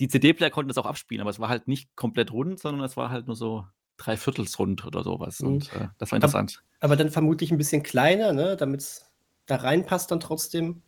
die 0.00 0.08
CD-Player 0.08 0.50
konnten 0.50 0.66
das 0.66 0.78
auch 0.78 0.86
abspielen, 0.86 1.20
aber 1.20 1.30
es 1.30 1.38
war 1.38 1.48
halt 1.48 1.68
nicht 1.68 1.94
komplett 1.94 2.32
rund, 2.32 2.58
sondern 2.58 2.84
es 2.84 2.96
war 2.96 3.10
halt 3.10 3.28
nur 3.28 3.36
so 3.36 3.64
dreiviertelsrund 3.96 4.84
oder 4.84 5.04
sowas. 5.04 5.38
Mhm. 5.38 5.46
Und 5.46 5.72
äh, 5.74 5.86
das 5.98 6.10
war 6.10 6.16
interessant. 6.16 6.64
Aber 6.80 6.96
dann 6.96 7.12
vermutlich 7.12 7.52
ein 7.52 7.58
bisschen 7.58 7.84
kleiner, 7.84 8.32
ne, 8.32 8.56
damit 8.56 8.80
es 8.80 9.08
da 9.46 9.54
reinpasst 9.54 10.10
dann 10.10 10.18
trotzdem. 10.18 10.82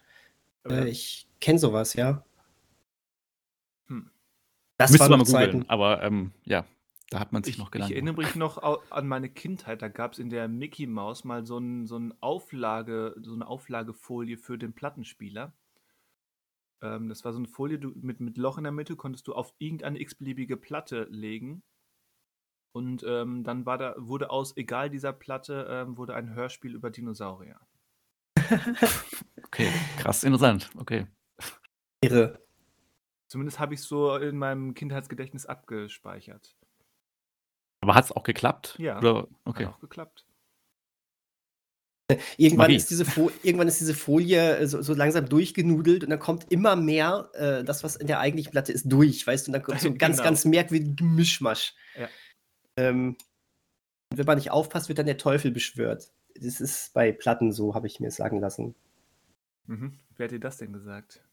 Aber 0.64 0.86
Äh, 0.86 0.88
ich 0.88 1.28
kenne 1.38 1.60
sowas, 1.60 1.94
ja. 1.94 2.24
Das 4.78 4.90
Müsste 4.90 5.04
waren 5.04 5.10
man 5.18 5.20
noch 5.20 5.28
mal 5.32 5.46
googeln, 5.46 5.68
aber 5.68 6.02
ähm, 6.02 6.32
ja, 6.44 6.64
da 7.10 7.20
hat 7.20 7.32
man 7.32 7.44
sich 7.44 7.54
Ich, 7.54 7.58
noch 7.58 7.66
ich 7.66 7.72
gelangt. 7.72 7.92
erinnere 7.92 8.16
mich 8.16 8.34
noch 8.34 8.58
an 8.90 9.06
meine 9.06 9.28
Kindheit. 9.28 9.82
Da 9.82 9.88
gab 9.88 10.12
es 10.14 10.18
in 10.18 10.30
der 10.30 10.48
Mickey 10.48 10.86
Mouse 10.86 11.24
mal 11.24 11.44
so, 11.46 11.58
ein, 11.58 11.86
so, 11.86 11.98
ein 11.98 12.14
Auflage, 12.20 13.14
so 13.20 13.34
eine 13.34 13.46
Auflagefolie 13.46 14.38
für 14.38 14.56
den 14.58 14.72
Plattenspieler. 14.72 15.52
Ähm, 16.82 17.08
das 17.08 17.24
war 17.24 17.32
so 17.32 17.38
eine 17.38 17.48
Folie 17.48 17.78
du, 17.78 17.92
mit, 17.96 18.20
mit 18.20 18.38
Loch 18.38 18.58
in 18.58 18.64
der 18.64 18.72
Mitte, 18.72 18.96
konntest 18.96 19.28
du 19.28 19.34
auf 19.34 19.52
irgendeine 19.58 20.00
x-beliebige 20.00 20.56
Platte 20.56 21.06
legen. 21.10 21.62
Und 22.74 23.04
ähm, 23.06 23.44
dann 23.44 23.66
war 23.66 23.76
da, 23.76 23.94
wurde 23.98 24.30
aus 24.30 24.56
egal 24.56 24.88
dieser 24.88 25.12
Platte, 25.12 25.66
ähm, 25.68 25.98
wurde 25.98 26.14
ein 26.14 26.34
Hörspiel 26.34 26.74
über 26.74 26.90
Dinosaurier. 26.90 27.60
Okay, 29.54 29.70
krass, 29.98 30.24
interessant. 30.24 30.70
Okay. 30.78 31.06
Irre. 32.00 32.41
Zumindest 33.32 33.58
habe 33.58 33.72
ich 33.72 33.80
es 33.80 33.86
so 33.86 34.14
in 34.16 34.36
meinem 34.36 34.74
Kindheitsgedächtnis 34.74 35.46
abgespeichert. 35.46 36.54
Aber 37.80 37.94
hat 37.94 38.04
es 38.04 38.12
auch 38.12 38.24
geklappt? 38.24 38.74
Ja. 38.78 38.98
Oder? 38.98 39.26
Okay. 39.46 39.64
Hat 39.64 39.72
auch 39.72 39.80
geklappt. 39.80 40.26
Irgendwann 42.36 42.64
Magie. 42.66 42.76
ist, 42.76 42.90
diese 42.90 43.06
Fo 43.06 43.30
irgendwann 43.42 43.68
ist 43.68 43.80
diese 43.80 43.94
Folie 43.94 44.58
äh, 44.58 44.66
so, 44.66 44.82
so 44.82 44.92
langsam 44.92 45.30
durchgenudelt 45.30 46.04
und 46.04 46.10
dann 46.10 46.18
kommt 46.18 46.52
immer 46.52 46.76
mehr 46.76 47.30
äh, 47.32 47.64
das, 47.64 47.82
was 47.82 47.96
in 47.96 48.06
der 48.06 48.20
eigentlichen 48.20 48.52
Platte 48.52 48.70
ist, 48.70 48.92
durch, 48.92 49.26
weißt 49.26 49.46
du? 49.46 49.48
Und 49.48 49.52
dann 49.54 49.62
kommt 49.62 49.80
so 49.80 49.88
ein 49.88 49.96
ganz, 49.98 50.18
Genau. 50.18 50.28
ganz 50.28 50.44
merkwürdiger 50.44 51.02
Mischmasch. 51.02 51.74
Ja. 51.98 52.10
Ähm, 52.76 53.16
und 54.10 54.18
wenn 54.18 54.26
man 54.26 54.36
nicht 54.36 54.50
aufpasst, 54.50 54.88
wird 54.90 54.98
dann 54.98 55.06
der 55.06 55.16
Teufel 55.16 55.52
beschwört. 55.52 56.12
Das 56.38 56.60
ist 56.60 56.92
bei 56.92 57.12
Platten 57.12 57.50
so, 57.50 57.74
habe 57.74 57.86
ich 57.86 57.98
mir 57.98 58.10
sagen 58.10 58.40
lassen. 58.40 58.74
Mhm. 59.68 59.98
Wer 60.18 60.24
hat 60.24 60.32
dir 60.32 60.40
das 60.40 60.58
denn 60.58 60.74
gesagt? 60.74 61.24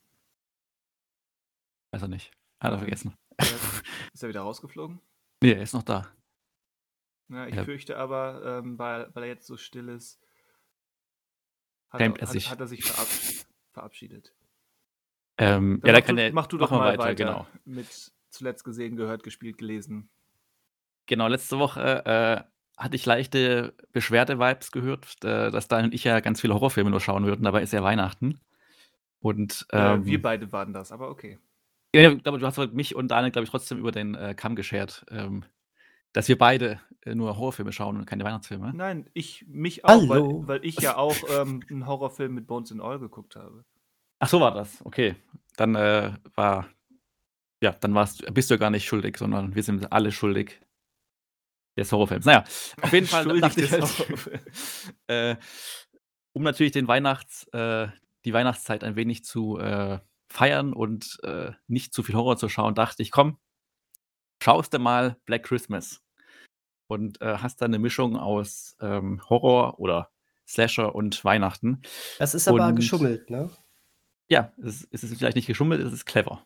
Weiß 1.92 2.02
er 2.02 2.08
nicht. 2.08 2.32
Hat 2.60 2.72
er 2.72 2.78
vergessen. 2.80 3.14
Ist 4.14 4.24
er 4.24 4.30
wieder 4.30 4.42
rausgeflogen? 4.42 5.00
Nee, 5.42 5.54
er 5.54 5.62
ist 5.62 5.74
noch 5.74 5.84
da. 5.84 6.08
Ja, 7.30 7.48
ich 7.48 7.56
Ja. 7.56 7.64
fürchte 7.64 7.98
aber, 7.98 8.42
ähm, 8.44 8.78
weil, 8.78 9.10
weil 9.14 9.24
er 9.24 9.30
jetzt 9.30 9.48
so 9.48 9.56
still 9.56 9.88
ist, 9.90 10.20
hat, 11.90 12.02
er, 12.02 12.08
er 12.08 12.22
hat, 12.22 12.30
sich. 12.30 12.50
hat 12.50 12.60
er 12.60 12.68
sich 12.68 12.84
verabsch 12.84 13.46
verabschiedet. 13.72 14.34
Ähm, 15.38 15.82
ja, 15.86 15.94
da 15.94 16.00
mach, 16.00 16.06
kann 16.06 16.16
du, 16.18 16.22
er. 16.24 16.34
mach 16.34 16.48
du 16.48 16.58
mach 16.58 16.70
doch 16.70 16.72
mal 16.78 16.88
weiter, 16.90 17.04
weiter, 17.04 17.16
genau. 17.16 17.48
mit 17.64 18.12
zuletzt 18.30 18.66
gesehen, 18.66 18.98
gehört, 18.98 19.24
gespielt, 19.24 19.58
gelesen. 19.58 20.10
Genau, 21.06 21.28
letzte 21.28 21.60
Woche 21.60 22.06
äh, 22.06 22.44
hatte 22.78 22.96
ich 22.96 23.06
leichte 23.06 23.74
Beschwerde-Vibes 23.94 24.72
gehört, 24.72 25.24
äh, 25.24 25.50
dass 25.50 25.68
Daniel 25.70 25.88
und 25.90 25.94
ich 25.94 26.04
ja 26.04 26.20
ganz 26.20 26.42
viele 26.42 26.56
Horrorfilme 26.56 26.90
nur 26.90 27.00
schauen 27.00 27.26
würden. 27.26 27.44
Dabei 27.44 27.62
ist 27.62 27.72
ja 27.74 27.84
Weihnachten. 27.84 28.40
Und 29.22 29.66
Äh, 29.72 29.94
ähm, 29.96 30.06
wir 30.06 30.22
beide 30.22 30.52
waren 30.52 30.74
das, 30.74 30.92
aber 30.92 31.10
okay. 31.10 31.40
Ja, 31.96 32.12
ich 32.12 32.24
glaube, 32.24 32.40
du 32.40 32.46
hast 32.46 32.58
halt 32.58 32.74
mich 32.74 32.96
und 32.96 33.10
Daniel, 33.10 33.32
glaube 33.32 33.46
ich, 33.46 33.50
trotzdem 33.50 33.80
über 33.80 33.92
den 33.92 34.16
äh, 34.16 34.36
Kamm 34.36 34.56
geschert, 34.56 35.06
ähm, 35.10 35.44
dass 36.14 36.28
wir 36.28 36.38
beide 36.38 36.80
äh, 37.02 37.16
nur 37.16 37.38
Horrorfilme 37.38 37.72
schauen 37.72 37.98
und 37.98 38.06
keine 38.06 38.24
Weihnachtsfilme. 38.24 38.74
Nein, 38.76 39.10
ich 39.14 39.46
mich 39.48 39.86
auch, 39.86 40.08
weil, 40.08 40.22
Hallo. 40.22 40.44
weil 40.46 40.64
ich 40.64 40.80
ja 40.80 40.98
auch 40.98 41.16
ähm, 41.36 41.64
einen 41.70 41.88
Horrorfilm 41.88 42.34
mit 42.36 42.48
Bones 42.48 42.72
and 42.72 42.82
All 42.82 43.00
geguckt 43.00 43.36
habe. 43.36 43.66
Ach 44.20 44.28
so 44.28 44.40
war 44.40 44.54
das. 44.54 44.86
Okay, 44.86 45.16
dann 45.56 45.76
äh, 45.76 46.14
war 46.36 46.70
ja, 47.62 47.72
dann 47.72 47.94
warst, 47.94 48.34
bist 48.34 48.50
du 48.50 48.56
ja 48.56 48.60
gar 48.60 48.70
nicht 48.70 48.86
schuldig, 48.86 49.18
sondern 49.18 49.56
wir 49.56 49.64
sind 49.64 49.92
alle 49.92 50.12
schuldig 50.12 50.62
des 51.78 51.92
Horrorfilms. 51.92 52.26
Naja, 52.26 52.44
auf 52.82 52.94
jeden 52.94 53.08
Fall 53.08 53.24
Schuldig 53.24 53.42
dachte 53.42 53.62
ich 53.62 53.72
halt, 53.72 54.42
äh, 55.08 55.36
um 56.34 56.44
natürlich 56.44 56.72
den 56.72 56.88
Weihnachts, 56.88 57.48
äh, 57.50 57.88
die 58.26 58.34
Weihnachtszeit 58.34 58.84
ein 58.84 58.96
wenig 58.96 59.24
zu 59.24 59.58
äh, 59.58 60.00
feiern 60.32 60.74
und 60.74 61.20
äh, 61.24 61.52
nicht 61.68 61.94
zu 61.94 62.04
viel 62.04 62.16
Horror 62.16 62.38
zu 62.38 62.50
schauen, 62.50 62.76
dachte 62.76 63.02
ich, 63.04 63.12
komm, 63.12 63.38
schaust 64.42 64.74
du 64.74 64.80
mal 64.80 65.18
Black 65.26 65.44
Christmas 65.44 66.02
und 66.88 67.22
äh, 67.22 67.38
hast 67.38 67.62
dann 67.62 67.72
eine 67.72 67.80
Mischung 67.80 68.16
aus 68.18 68.76
ähm, 68.82 69.22
Horror 69.30 69.80
oder 69.80 70.12
Slasher 70.48 70.96
und 70.96 71.24
Weihnachten. 71.26 71.82
Das 72.18 72.34
ist 72.36 72.48
aber 72.48 72.68
Und- 72.68 72.76
geschummelt, 72.76 73.30
ne? 73.30 73.50
Ja, 74.32 74.52
es, 74.58 74.84
ist- 74.84 74.88
es 74.92 75.04
ist 75.04 75.18
vielleicht 75.18 75.36
nicht 75.36 75.48
geschummelt, 75.48 75.82
es 75.82 75.92
ist 75.94 76.06
clever. 76.06 76.46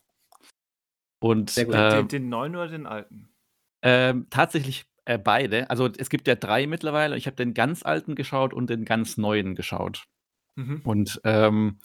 Und 1.21 1.49
Sehr 1.49 1.65
gut. 1.65 1.75
äh, 1.75 1.89
den, 1.97 2.07
den 2.07 2.29
neuen 2.29 2.55
oder 2.55 2.67
den 2.67 2.85
alten? 2.85 3.29
ähm, 3.81 4.27
tatsächlich 4.29 4.85
äh, 5.05 5.17
beide. 5.17 5.69
Also 5.69 5.89
es 5.97 6.09
gibt 6.09 6.27
ja 6.29 6.35
drei 6.35 6.67
mittlerweile. 6.67 7.17
Ich 7.17 7.25
habe 7.27 7.35
den 7.35 7.53
ganz 7.53 7.83
alten 7.83 8.15
geschaut 8.15 8.53
und 8.53 8.69
den 8.69 8.85
ganz 8.85 9.17
neuen 9.17 9.55
geschaut. 9.55 10.05
Mhm. 10.55 10.81
Und 10.85 11.19
ähm, 11.25 11.79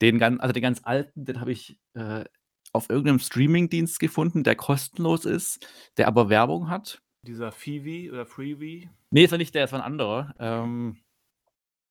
den, 0.00 0.18
ganz, 0.18 0.40
also 0.40 0.52
den 0.52 0.62
ganz 0.62 0.80
alten, 0.84 1.24
den 1.24 1.40
habe 1.40 1.52
ich 1.52 1.78
äh, 1.94 2.24
auf 2.72 2.88
irgendeinem 2.88 3.18
Streamingdienst 3.18 3.98
gefunden, 3.98 4.44
der 4.44 4.56
kostenlos 4.56 5.24
ist, 5.24 5.66
der 5.96 6.08
aber 6.08 6.28
Werbung 6.28 6.68
hat. 6.68 7.02
Dieser 7.22 7.52
Fivi 7.52 8.10
oder 8.10 8.24
Freebie. 8.24 8.88
Nee, 9.10 9.24
ist 9.24 9.32
ja 9.32 9.38
nicht 9.38 9.54
der, 9.54 9.64
ist 9.64 9.74
ein 9.74 9.80
anderer. 9.80 10.34
Ähm, 10.38 10.98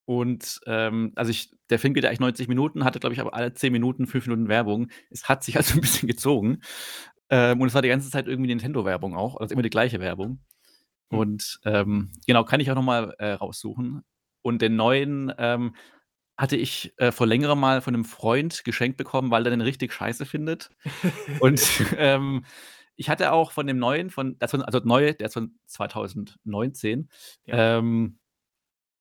und 0.06 0.60
ähm, 0.66 1.12
also 1.14 1.30
ich, 1.30 1.52
der 1.68 1.78
Film 1.78 1.94
geht 1.94 2.02
ja 2.02 2.10
eigentlich 2.10 2.20
90 2.20 2.48
Minuten, 2.48 2.84
hatte, 2.84 2.98
glaube 2.98 3.14
ich, 3.14 3.20
aber 3.20 3.34
alle 3.34 3.52
10 3.52 3.72
Minuten, 3.72 4.06
5 4.06 4.26
Minuten 4.26 4.48
Werbung. 4.48 4.90
Es 5.10 5.28
hat 5.28 5.44
sich 5.44 5.56
also 5.56 5.74
ein 5.74 5.80
bisschen 5.80 6.08
gezogen. 6.08 6.62
Ähm, 7.28 7.60
und 7.60 7.68
es 7.68 7.74
war 7.74 7.82
die 7.82 7.88
ganze 7.88 8.10
Zeit 8.10 8.26
irgendwie 8.26 8.48
Nintendo-Werbung 8.48 9.14
auch, 9.14 9.36
also 9.36 9.52
immer 9.52 9.62
die 9.62 9.70
gleiche 9.70 10.00
Werbung. 10.00 10.40
Hm. 11.12 11.18
Und 11.18 11.60
ähm, 11.64 12.12
genau, 12.26 12.44
kann 12.44 12.58
ich 12.60 12.70
auch 12.70 12.74
nochmal 12.74 13.14
äh, 13.18 13.32
raussuchen. 13.32 14.02
Und 14.42 14.62
den 14.62 14.74
neuen 14.74 15.32
ähm, 15.38 15.76
hatte 16.40 16.56
ich 16.56 16.94
äh, 16.96 17.12
vor 17.12 17.26
längerem 17.26 17.60
mal 17.60 17.82
von 17.82 17.92
einem 17.92 18.06
Freund 18.06 18.64
geschenkt 18.64 18.96
bekommen, 18.96 19.30
weil 19.30 19.44
er 19.44 19.50
den 19.50 19.60
richtig 19.60 19.92
scheiße 19.92 20.24
findet. 20.24 20.70
Und 21.40 21.62
ähm, 21.98 22.46
ich 22.96 23.10
hatte 23.10 23.32
auch 23.32 23.52
von 23.52 23.66
dem 23.66 23.78
neuen, 23.78 24.08
von, 24.08 24.36
also 24.40 24.80
neu, 24.84 25.12
der 25.12 25.26
ist 25.26 25.34
von 25.34 25.54
2019, 25.66 27.10
ja. 27.44 27.78
ähm, 27.78 28.18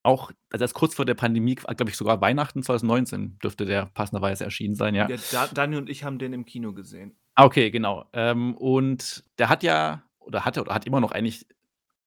auch, 0.03 0.31
also 0.51 0.63
das 0.63 0.74
kurz 0.74 0.96
vor 0.96 1.05
der 1.05 1.13
Pandemie, 1.13 1.55
glaube 1.55 1.89
ich, 1.89 1.96
sogar 1.96 2.19
Weihnachten 2.19 2.62
2019 2.62 3.39
dürfte 3.39 3.65
der 3.65 3.86
passenderweise 3.86 4.43
erschienen 4.43 4.75
sein, 4.75 4.93
ja. 4.93 5.08
ja 5.10 5.48
Daniel 5.48 5.81
und 5.81 5.89
ich 5.89 6.03
haben 6.03 6.19
den 6.19 6.34
im 6.34 6.43
Kino 6.43 6.74
gesehen. 6.74 7.17
Ah, 7.36 7.46
okay, 7.46 7.72
genau. 7.72 8.05
Ähm, 8.12 8.53
und 8.55 9.24
der 9.38 9.48
hat 9.48 9.63
ja, 9.63 10.03
oder 10.19 10.43
hatte, 10.43 10.60
oder 10.60 10.74
hat 10.74 10.86
immer 10.86 11.00
noch 11.00 11.13
eigentlich 11.13 11.48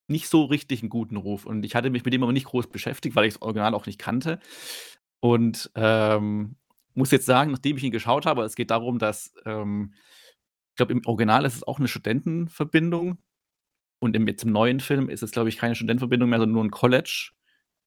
nicht 0.08 0.28
so 0.28 0.44
richtig 0.44 0.82
einen 0.82 0.90
guten 0.90 1.16
Ruf. 1.16 1.46
Und 1.46 1.64
ich 1.64 1.74
hatte 1.74 1.88
mich 1.88 2.04
mit 2.04 2.12
dem 2.12 2.22
aber 2.22 2.32
nicht 2.32 2.46
groß 2.46 2.66
beschäftigt, 2.66 3.16
weil 3.16 3.26
ich 3.26 3.34
das 3.34 3.42
Original 3.42 3.74
auch 3.74 3.86
nicht 3.86 3.98
kannte. 3.98 4.40
Und 5.22 5.70
ähm, 5.76 6.56
muss 6.94 7.12
jetzt 7.12 7.26
sagen, 7.26 7.52
nachdem 7.52 7.76
ich 7.76 7.84
ihn 7.84 7.92
geschaut 7.92 8.26
habe, 8.26 8.42
es 8.42 8.56
geht 8.56 8.72
darum, 8.72 8.98
dass, 8.98 9.32
ähm, 9.46 9.94
ich 10.70 10.76
glaube, 10.76 10.92
im 10.92 11.06
Original 11.06 11.44
ist 11.44 11.54
es 11.54 11.62
auch 11.62 11.78
eine 11.78 11.86
Studentenverbindung. 11.86 13.18
Und 14.00 14.16
im, 14.16 14.26
jetzt 14.26 14.42
im 14.42 14.50
neuen 14.50 14.80
Film 14.80 15.08
ist 15.08 15.22
es, 15.22 15.30
glaube 15.30 15.48
ich, 15.48 15.58
keine 15.58 15.76
Studentenverbindung 15.76 16.28
mehr, 16.28 16.40
sondern 16.40 16.54
nur 16.54 16.64
ein 16.64 16.72
College. 16.72 17.30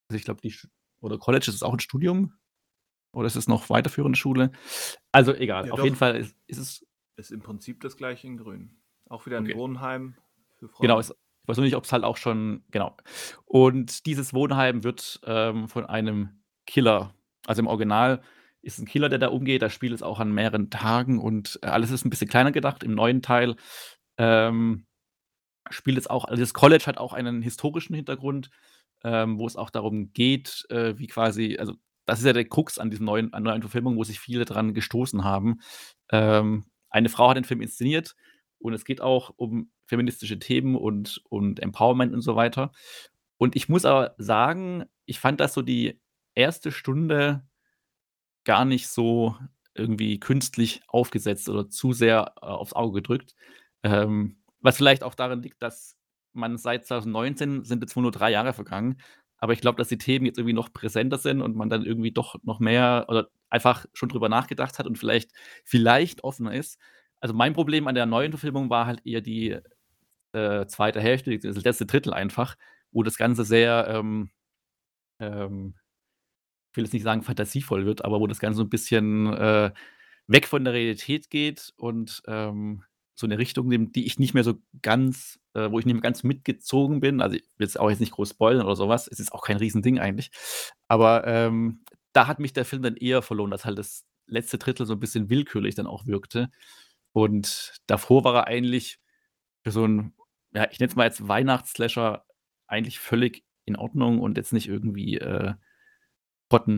Also 0.08 0.18
ich 0.18 0.24
glaube, 0.24 0.40
die 0.40 0.56
oder 1.02 1.18
College 1.18 1.46
ist 1.50 1.56
es 1.56 1.64
auch 1.64 1.74
ein 1.74 1.82
Studium 1.82 2.34
oder 3.12 3.28
ist 3.28 3.36
es 3.36 3.50
noch 3.50 3.70
weiterführende 3.70 4.18
Schule? 4.18 4.52
Also 5.12 5.34
egal, 5.34 5.68
ja, 5.68 5.74
auf 5.74 5.80
doch. 5.80 5.84
jeden 5.84 5.98
Fall 5.98 6.16
ist, 6.16 6.38
ist, 6.48 6.58
es. 6.58 6.88
Ist 7.18 7.32
im 7.32 7.42
Prinzip 7.42 7.82
das 7.82 7.98
gleiche 7.98 8.28
in 8.28 8.38
Grün. 8.38 8.78
Auch 9.10 9.26
wieder 9.26 9.38
ein 9.38 9.46
okay. 9.46 9.56
Wohnheim 9.56 10.16
für 10.56 10.70
Frauen. 10.70 10.82
Genau, 10.82 11.00
ist, 11.00 11.12
ich 11.12 11.48
weiß 11.48 11.58
nur 11.58 11.66
nicht, 11.66 11.76
ob 11.76 11.84
es 11.84 11.92
halt 11.92 12.04
auch 12.04 12.18
schon, 12.18 12.64
genau. 12.72 12.96
Und 13.46 14.06
dieses 14.06 14.34
Wohnheim 14.34 14.84
wird 14.84 15.22
ähm, 15.26 15.68
von 15.68 15.86
einem 15.86 16.42
Killer, 16.66 17.15
also 17.46 17.62
im 17.62 17.68
Original 17.68 18.22
ist 18.62 18.80
ein 18.80 18.86
Killer, 18.86 19.10
der 19.10 19.20
da 19.20 19.28
umgeht. 19.28 19.62
Das 19.62 19.74
Spiel 19.74 19.94
ist 19.94 20.04
auch 20.04 20.20
an 20.20 20.32
mehreren 20.32 20.70
Tagen 20.70 21.20
und 21.20 21.60
äh, 21.62 21.68
alles 21.68 21.92
ist 21.92 22.06
ein 22.06 22.10
bisschen 22.10 22.30
kleiner 22.30 22.52
gedacht. 22.52 22.84
Im 22.84 22.96
neuen 22.96 23.22
Teil 23.22 23.56
ähm, 24.18 24.86
spielt 25.70 25.98
es 25.98 26.08
auch, 26.08 26.26
also 26.26 26.42
das 26.42 26.54
College 26.54 26.86
hat 26.86 26.98
auch 26.98 27.14
einen 27.14 27.42
historischen 27.42 27.96
Hintergrund 27.96 28.50
ähm, 29.06 29.38
wo 29.38 29.46
es 29.46 29.56
auch 29.56 29.70
darum 29.70 30.12
geht, 30.14 30.66
äh, 30.70 30.98
wie 30.98 31.06
quasi, 31.06 31.58
also 31.60 31.76
das 32.06 32.20
ist 32.20 32.26
ja 32.26 32.34
der 32.34 32.46
Krux 32.46 32.80
an 32.80 32.90
diesem 32.90 33.06
neuen, 33.06 33.34
an 33.34 33.44
neuen 33.44 33.62
Verfilmung, 33.62 33.98
wo 33.98 34.04
sich 34.04 34.20
viele 34.20 34.46
dran 34.46 34.74
gestoßen 34.74 35.24
haben. 35.24 35.60
Ähm, 36.12 36.66
eine 36.90 37.10
Frau 37.10 37.30
hat 37.30 37.38
den 37.38 37.44
Film 37.44 37.62
inszeniert 37.62 38.16
und 38.58 38.74
es 38.74 38.84
geht 38.84 39.02
auch 39.02 39.32
um 39.38 39.72
feministische 39.86 40.40
Themen 40.40 40.76
und, 40.76 41.22
und 41.30 41.60
Empowerment 41.60 42.14
und 42.14 42.22
so 42.22 42.36
weiter. 42.36 42.72
Und 43.38 43.56
ich 43.56 43.70
muss 43.70 43.86
aber 43.86 44.16
sagen, 44.18 44.86
ich 45.06 45.20
fand 45.20 45.40
das 45.40 45.54
so 45.54 45.62
die 45.62 46.02
erste 46.36 46.72
Stunde 46.72 47.44
gar 48.46 48.66
nicht 48.66 48.88
so 48.88 49.36
irgendwie 49.74 50.20
künstlich 50.20 50.82
aufgesetzt 50.88 51.50
oder 51.50 51.70
zu 51.70 51.94
sehr 51.94 52.34
äh, 52.42 52.46
aufs 52.46 52.74
Auge 52.74 53.02
gedrückt. 53.02 53.36
Ähm, 53.84 54.38
was 54.62 54.78
vielleicht 54.78 55.04
auch 55.04 55.16
darin 55.16 55.42
liegt, 55.42 55.62
dass 55.62 55.98
man 56.34 56.58
seit 56.58 56.86
2019 56.86 57.66
sind 57.66 57.82
jetzt 57.84 57.96
nur 57.96 58.12
drei 58.12 58.32
Jahre 58.32 58.54
vergangen, 58.54 58.98
aber 59.38 59.54
ich 59.54 59.62
glaube, 59.62 59.78
dass 59.78 59.90
die 59.90 59.98
Themen 59.98 60.26
jetzt 60.26 60.38
irgendwie 60.38 60.54
noch 60.54 60.74
präsenter 60.74 61.18
sind 61.18 61.42
und 61.42 61.56
man 61.56 61.70
dann 61.70 61.86
irgendwie 61.86 62.12
doch 62.12 62.36
noch 62.44 62.60
mehr 62.60 63.06
oder 63.10 63.30
einfach 63.50 63.86
schon 63.94 64.10
drüber 64.10 64.30
nachgedacht 64.30 64.80
hat 64.80 64.88
und 64.88 64.98
vielleicht 64.98 65.32
vielleicht 65.66 66.24
offener 66.24 66.54
ist. 66.54 66.80
Also, 67.22 67.34
mein 67.34 67.54
Problem 67.54 67.88
an 67.88 67.96
der 67.96 68.06
neuen 68.06 68.32
Verfilmung 68.32 68.70
war 68.70 68.86
halt 68.88 69.06
eher 69.06 69.22
die, 69.22 69.58
äh, 70.34 70.68
zweite 70.68 71.02
Hälfte, 71.02 71.38
das 71.40 71.64
letzte 71.64 71.86
Drittel 71.86 72.14
einfach, 72.14 72.56
wo 72.92 73.04
das 73.04 73.18
Ganze 73.18 73.44
sehr, 73.46 73.88
ähm 73.90 74.32
ähm, 75.20 75.76
ich 76.76 76.78
will 76.78 76.84
jetzt 76.86 76.94
nicht 76.94 77.04
sagen 77.04 77.24
fantasievoll 77.24 77.86
wird, 77.86 78.04
aber 78.06 78.20
wo 78.20 78.28
das 78.28 78.40
Ganze 78.40 78.58
so 78.58 78.64
ein 78.64 78.70
bisschen, 78.70 79.34
äh, 79.34 79.72
weg 80.28 80.48
von 80.48 80.64
der 80.64 80.74
Realität 80.74 81.30
geht 81.30 81.74
und, 81.78 82.22
ähm, 82.28 82.84
so 83.16 83.26
eine 83.28 83.38
Richtung 83.38 83.68
nimmt, 83.68 83.96
die 83.96 84.06
ich 84.06 84.20
nicht 84.20 84.34
mehr 84.34 84.44
so 84.44 84.56
ganz 84.82 85.40
äh, 85.56 85.72
wo 85.72 85.80
ich 85.80 85.86
nicht 85.86 85.96
mehr 85.96 86.02
ganz 86.02 86.24
mitgezogen 86.24 87.00
bin. 87.00 87.22
Also, 87.22 87.38
ich 87.38 87.44
will 87.58 87.66
jetzt 87.66 87.80
auch 87.80 87.90
jetzt 87.90 88.02
nicht 88.02 88.12
groß 88.12 88.32
spoilern 88.32 88.66
oder 88.66 88.76
sowas. 88.76 89.08
Es 89.08 89.20
ist 89.20 89.32
auch 89.34 89.44
kein 89.44 89.58
Riesending 89.58 90.00
eigentlich. 90.00 90.32
Aber, 90.88 91.26
ähm, 91.26 91.84
da 92.14 92.28
hat 92.28 92.40
mich 92.40 92.54
der 92.54 92.66
Film 92.66 92.82
dann 92.84 92.98
eher 92.98 93.22
verloren, 93.22 93.52
dass 93.52 93.66
halt 93.66 93.80
das 93.80 94.06
letzte 94.28 94.58
Drittel 94.58 94.86
so 94.86 94.94
ein 94.94 95.00
bisschen 95.00 95.30
willkürlich 95.30 95.76
dann 95.76 95.88
auch 95.88 96.06
wirkte. 96.06 96.50
Und 97.14 97.74
davor 97.88 98.24
war 98.24 98.36
er 98.36 98.48
eigentlich 98.48 99.00
für 99.64 99.72
so 99.72 99.86
ein, 99.86 100.14
ja, 100.54 100.68
ich 100.72 100.80
nenne 100.80 100.90
es 100.90 100.96
mal 100.96 101.06
jetzt 101.06 101.28
Weihnachtsslasher 101.28 102.26
eigentlich 102.68 103.00
völlig 103.00 103.44
in 103.66 103.76
Ordnung 103.78 104.20
und 104.20 104.38
jetzt 104.38 104.54
nicht 104.54 104.68
irgendwie, 104.68 105.18
äh, 105.18 105.54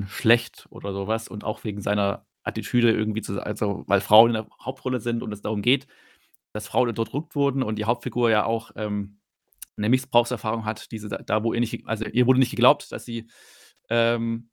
schlecht 0.08 0.68
oder 0.70 0.94
sowas 0.94 1.28
und 1.28 1.44
auch 1.44 1.64
wegen 1.64 1.82
seiner 1.82 2.26
Attitüde 2.44 2.92
irgendwie 2.92 3.22
zu 3.22 3.42
also, 3.44 3.84
weil 3.88 4.02
Frauen 4.02 4.30
in 4.30 4.34
der 4.36 4.48
Hauptrolle 4.64 5.00
sind 5.00 5.22
und 5.22 5.34
es 5.34 5.42
darum 5.42 5.62
geht, 5.62 5.88
dass 6.54 6.68
Frauen 6.68 6.90
unterdrückt 6.90 7.36
wurden 7.36 7.64
und 7.64 7.78
die 7.78 7.86
Hauptfigur 7.86 8.30
ja 8.30 8.46
auch 8.46 8.72
ähm, 8.76 9.20
eine 9.76 9.90
Missbrauchserfahrung 9.90 10.66
hat, 10.66 10.92
diese 10.92 11.10
da, 11.10 11.44
wo 11.44 11.54
ihr 11.54 11.60
nicht, 11.60 11.86
also 11.86 12.06
ihr 12.06 12.26
wurde 12.26 12.40
nicht 12.40 12.52
geglaubt, 12.52 12.92
dass 12.92 13.06
sie 13.06 13.28
ähm, 13.90 14.50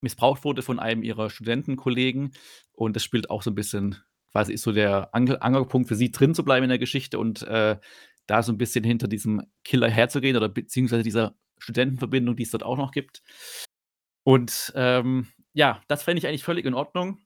missbraucht 0.00 0.44
wurde 0.44 0.62
von 0.62 0.78
einem 0.78 1.02
ihrer 1.02 1.30
Studentenkollegen 1.30 2.32
und 2.72 2.96
das 2.96 3.04
spielt 3.04 3.30
auch 3.30 3.42
so 3.42 3.50
ein 3.50 3.54
bisschen, 3.54 3.96
quasi 4.32 4.52
ist 4.54 4.62
so 4.62 4.72
der 4.72 5.14
Angel 5.14 5.38
Angelpunkt 5.40 5.88
für 5.88 5.94
sie 5.94 6.10
drin 6.10 6.34
zu 6.34 6.44
bleiben 6.44 6.64
in 6.64 6.70
der 6.70 6.78
Geschichte 6.78 7.18
und 7.18 7.42
äh, 7.42 7.78
da 8.26 8.42
so 8.42 8.52
ein 8.52 8.58
bisschen 8.58 8.84
hinter 8.84 9.08
diesem 9.08 9.42
Killer 9.64 9.90
herzugehen 9.90 10.36
oder 10.36 10.48
beziehungsweise 10.48 11.02
dieser 11.02 11.34
Studentenverbindung, 11.58 12.36
die 12.36 12.44
es 12.44 12.50
dort 12.50 12.62
auch 12.62 12.76
noch 12.76 12.92
gibt. 12.92 13.22
Und 14.24 14.72
ähm, 14.74 15.28
ja, 15.52 15.82
das 15.88 16.02
fände 16.02 16.18
ich 16.18 16.26
eigentlich 16.26 16.44
völlig 16.44 16.66
in 16.66 16.74
Ordnung. 16.74 17.18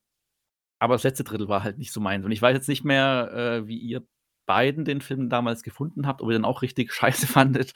Aber 0.78 0.94
das 0.94 1.02
letzte 1.02 1.24
Drittel 1.24 1.48
war 1.48 1.62
halt 1.62 1.78
nicht 1.78 1.92
so 1.92 2.00
meins. 2.00 2.24
Und 2.24 2.32
ich 2.32 2.42
weiß 2.42 2.54
jetzt 2.54 2.68
nicht 2.68 2.84
mehr, 2.84 3.30
äh, 3.32 3.66
wie 3.66 3.78
ihr 3.78 4.06
beiden 4.46 4.84
den 4.84 5.00
Film 5.00 5.30
damals 5.30 5.62
gefunden 5.62 6.06
habt, 6.06 6.20
ob 6.20 6.28
ihr 6.28 6.38
den 6.38 6.44
auch 6.44 6.62
richtig 6.62 6.92
scheiße 6.94 7.26
fandet 7.26 7.72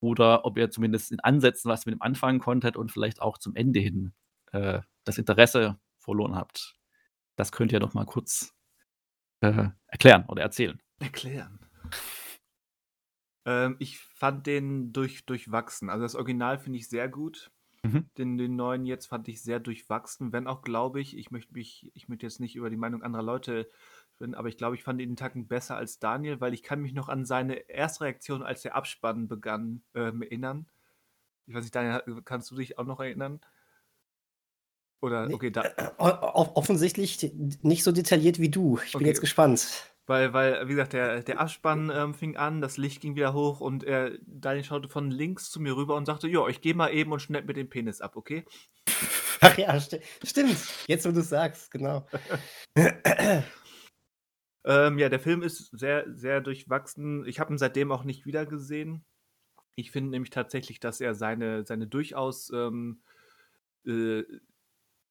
oder 0.00 0.44
ob 0.44 0.58
ihr 0.58 0.70
zumindest 0.70 1.12
in 1.12 1.20
Ansätzen 1.20 1.70
was 1.70 1.86
mit 1.86 1.94
dem 1.94 2.02
anfangen 2.02 2.38
konntet 2.38 2.76
und 2.76 2.92
vielleicht 2.92 3.22
auch 3.22 3.38
zum 3.38 3.54
Ende 3.56 3.80
hin 3.80 4.12
äh, 4.52 4.80
das 5.04 5.18
Interesse 5.18 5.78
verloren 5.98 6.36
habt. 6.36 6.76
Das 7.36 7.52
könnt 7.52 7.72
ihr 7.72 7.80
doch 7.80 7.94
mal 7.94 8.06
kurz 8.06 8.54
äh, 9.40 9.68
erklären 9.86 10.24
oder 10.28 10.42
erzählen. 10.42 10.80
Erklären. 11.00 11.60
ähm, 13.44 13.76
ich 13.78 13.98
fand 13.98 14.46
den 14.46 14.92
durch, 14.92 15.26
durchwachsen. 15.26 15.90
Also 15.90 16.02
das 16.02 16.14
Original 16.14 16.58
finde 16.58 16.78
ich 16.78 16.88
sehr 16.88 17.08
gut. 17.08 17.50
Mhm. 17.86 18.10
Den, 18.18 18.38
den 18.38 18.56
neuen 18.56 18.86
jetzt 18.86 19.06
fand 19.06 19.28
ich 19.28 19.42
sehr 19.42 19.60
durchwachsen, 19.60 20.32
wenn 20.32 20.46
auch, 20.46 20.62
glaube 20.62 21.00
ich, 21.00 21.16
ich 21.16 21.30
möchte 21.30 21.52
mich, 21.52 21.90
ich 21.94 22.08
möchte 22.08 22.26
jetzt 22.26 22.40
nicht 22.40 22.56
über 22.56 22.70
die 22.70 22.76
Meinung 22.76 23.02
anderer 23.02 23.22
Leute 23.22 23.68
reden, 24.20 24.34
aber 24.34 24.48
ich 24.48 24.56
glaube, 24.56 24.76
ich 24.76 24.82
fand 24.82 25.00
ihn 25.00 25.16
Tacken 25.16 25.46
besser 25.46 25.76
als 25.76 25.98
Daniel, 25.98 26.40
weil 26.40 26.54
ich 26.54 26.62
kann 26.62 26.80
mich 26.80 26.92
noch 26.92 27.08
an 27.08 27.24
seine 27.24 27.68
erste 27.68 28.04
Reaktion, 28.04 28.42
als 28.42 28.62
der 28.62 28.74
Abspann 28.74 29.28
begann, 29.28 29.82
ähm, 29.94 30.22
erinnern. 30.22 30.66
Ich 31.46 31.54
weiß 31.54 31.62
nicht, 31.62 31.74
Daniel, 31.74 32.02
kannst 32.24 32.50
du 32.50 32.56
dich 32.56 32.78
auch 32.78 32.86
noch 32.86 33.00
erinnern? 33.00 33.40
Oder, 35.00 35.28
okay, 35.32 35.50
da. 35.50 35.62
Äh, 35.62 35.90
offensichtlich 35.98 37.32
nicht 37.62 37.84
so 37.84 37.92
detailliert 37.92 38.40
wie 38.40 38.50
du. 38.50 38.78
Ich 38.84 38.92
bin 38.92 39.02
okay. 39.02 39.08
jetzt 39.08 39.20
gespannt. 39.20 39.95
Weil, 40.06 40.32
weil, 40.32 40.68
wie 40.68 40.72
gesagt, 40.72 40.92
der, 40.92 41.22
der 41.22 41.40
Abspann 41.40 41.90
ähm, 41.92 42.14
fing 42.14 42.36
an, 42.36 42.60
das 42.60 42.76
Licht 42.76 43.00
ging 43.00 43.16
wieder 43.16 43.34
hoch 43.34 43.60
und 43.60 43.82
er, 43.82 44.12
Daniel 44.24 44.62
schaute 44.62 44.88
von 44.88 45.10
links 45.10 45.50
zu 45.50 45.60
mir 45.60 45.76
rüber 45.76 45.96
und 45.96 46.06
sagte, 46.06 46.28
ja, 46.28 46.46
ich 46.46 46.60
gehe 46.60 46.74
mal 46.74 46.92
eben 46.92 47.10
und 47.10 47.20
schneid 47.20 47.46
mir 47.46 47.54
den 47.54 47.68
Penis 47.68 48.00
ab, 48.00 48.14
okay? 48.16 48.44
Ach 49.40 49.58
ja, 49.58 49.78
sti 49.80 50.00
stimmt. 50.24 50.56
Jetzt, 50.86 51.06
wo 51.06 51.12
du 51.12 51.20
es 51.20 51.28
sagst, 51.28 51.70
genau. 51.72 52.06
ähm, 54.64 54.98
ja, 54.98 55.08
der 55.08 55.20
Film 55.20 55.42
ist 55.42 55.76
sehr, 55.76 56.04
sehr 56.14 56.40
durchwachsen. 56.40 57.26
Ich 57.26 57.40
habe 57.40 57.52
ihn 57.52 57.58
seitdem 57.58 57.90
auch 57.90 58.04
nicht 58.04 58.26
wieder 58.26 58.46
gesehen. 58.46 59.04
Ich 59.74 59.90
finde 59.90 60.10
nämlich 60.10 60.30
tatsächlich, 60.30 60.80
dass 60.80 61.00
er 61.00 61.14
seine, 61.14 61.66
seine 61.66 61.86
durchaus 61.86 62.50
ähm, 62.50 63.02
äh, 63.84 64.22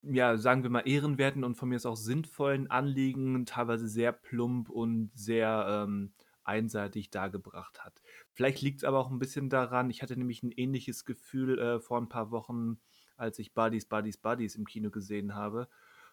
ja, 0.08 0.36
sagen 0.36 0.62
wir 0.62 0.70
mal, 0.70 0.86
ehrenwerten 0.86 1.44
und 1.44 1.56
von 1.56 1.68
mir 1.68 1.76
aus 1.76 1.86
auch 1.86 1.96
sinnvollen 1.96 2.70
Anliegen 2.70 3.46
teilweise 3.46 3.88
sehr 3.88 4.12
plump 4.12 4.70
und 4.70 5.10
sehr 5.14 5.84
ähm, 5.86 6.12
einseitig 6.44 7.10
dargebracht 7.10 7.84
hat. 7.84 8.02
Vielleicht 8.32 8.62
liegt 8.62 8.78
es 8.78 8.84
aber 8.84 8.98
auch 8.98 9.10
ein 9.10 9.18
bisschen 9.18 9.50
daran, 9.50 9.90
ich 9.90 10.02
hatte 10.02 10.16
nämlich 10.16 10.42
ein 10.42 10.52
ähnliches 10.52 11.04
Gefühl 11.04 11.58
äh, 11.58 11.80
vor 11.80 11.98
ein 11.98 12.08
paar 12.08 12.30
Wochen, 12.30 12.78
als 13.16 13.38
ich 13.38 13.54
Buddies, 13.54 13.86
Buddies, 13.86 14.16
Buddies 14.18 14.54
im 14.54 14.66
Kino 14.66 14.90
gesehen 14.90 15.34
habe, 15.34 15.68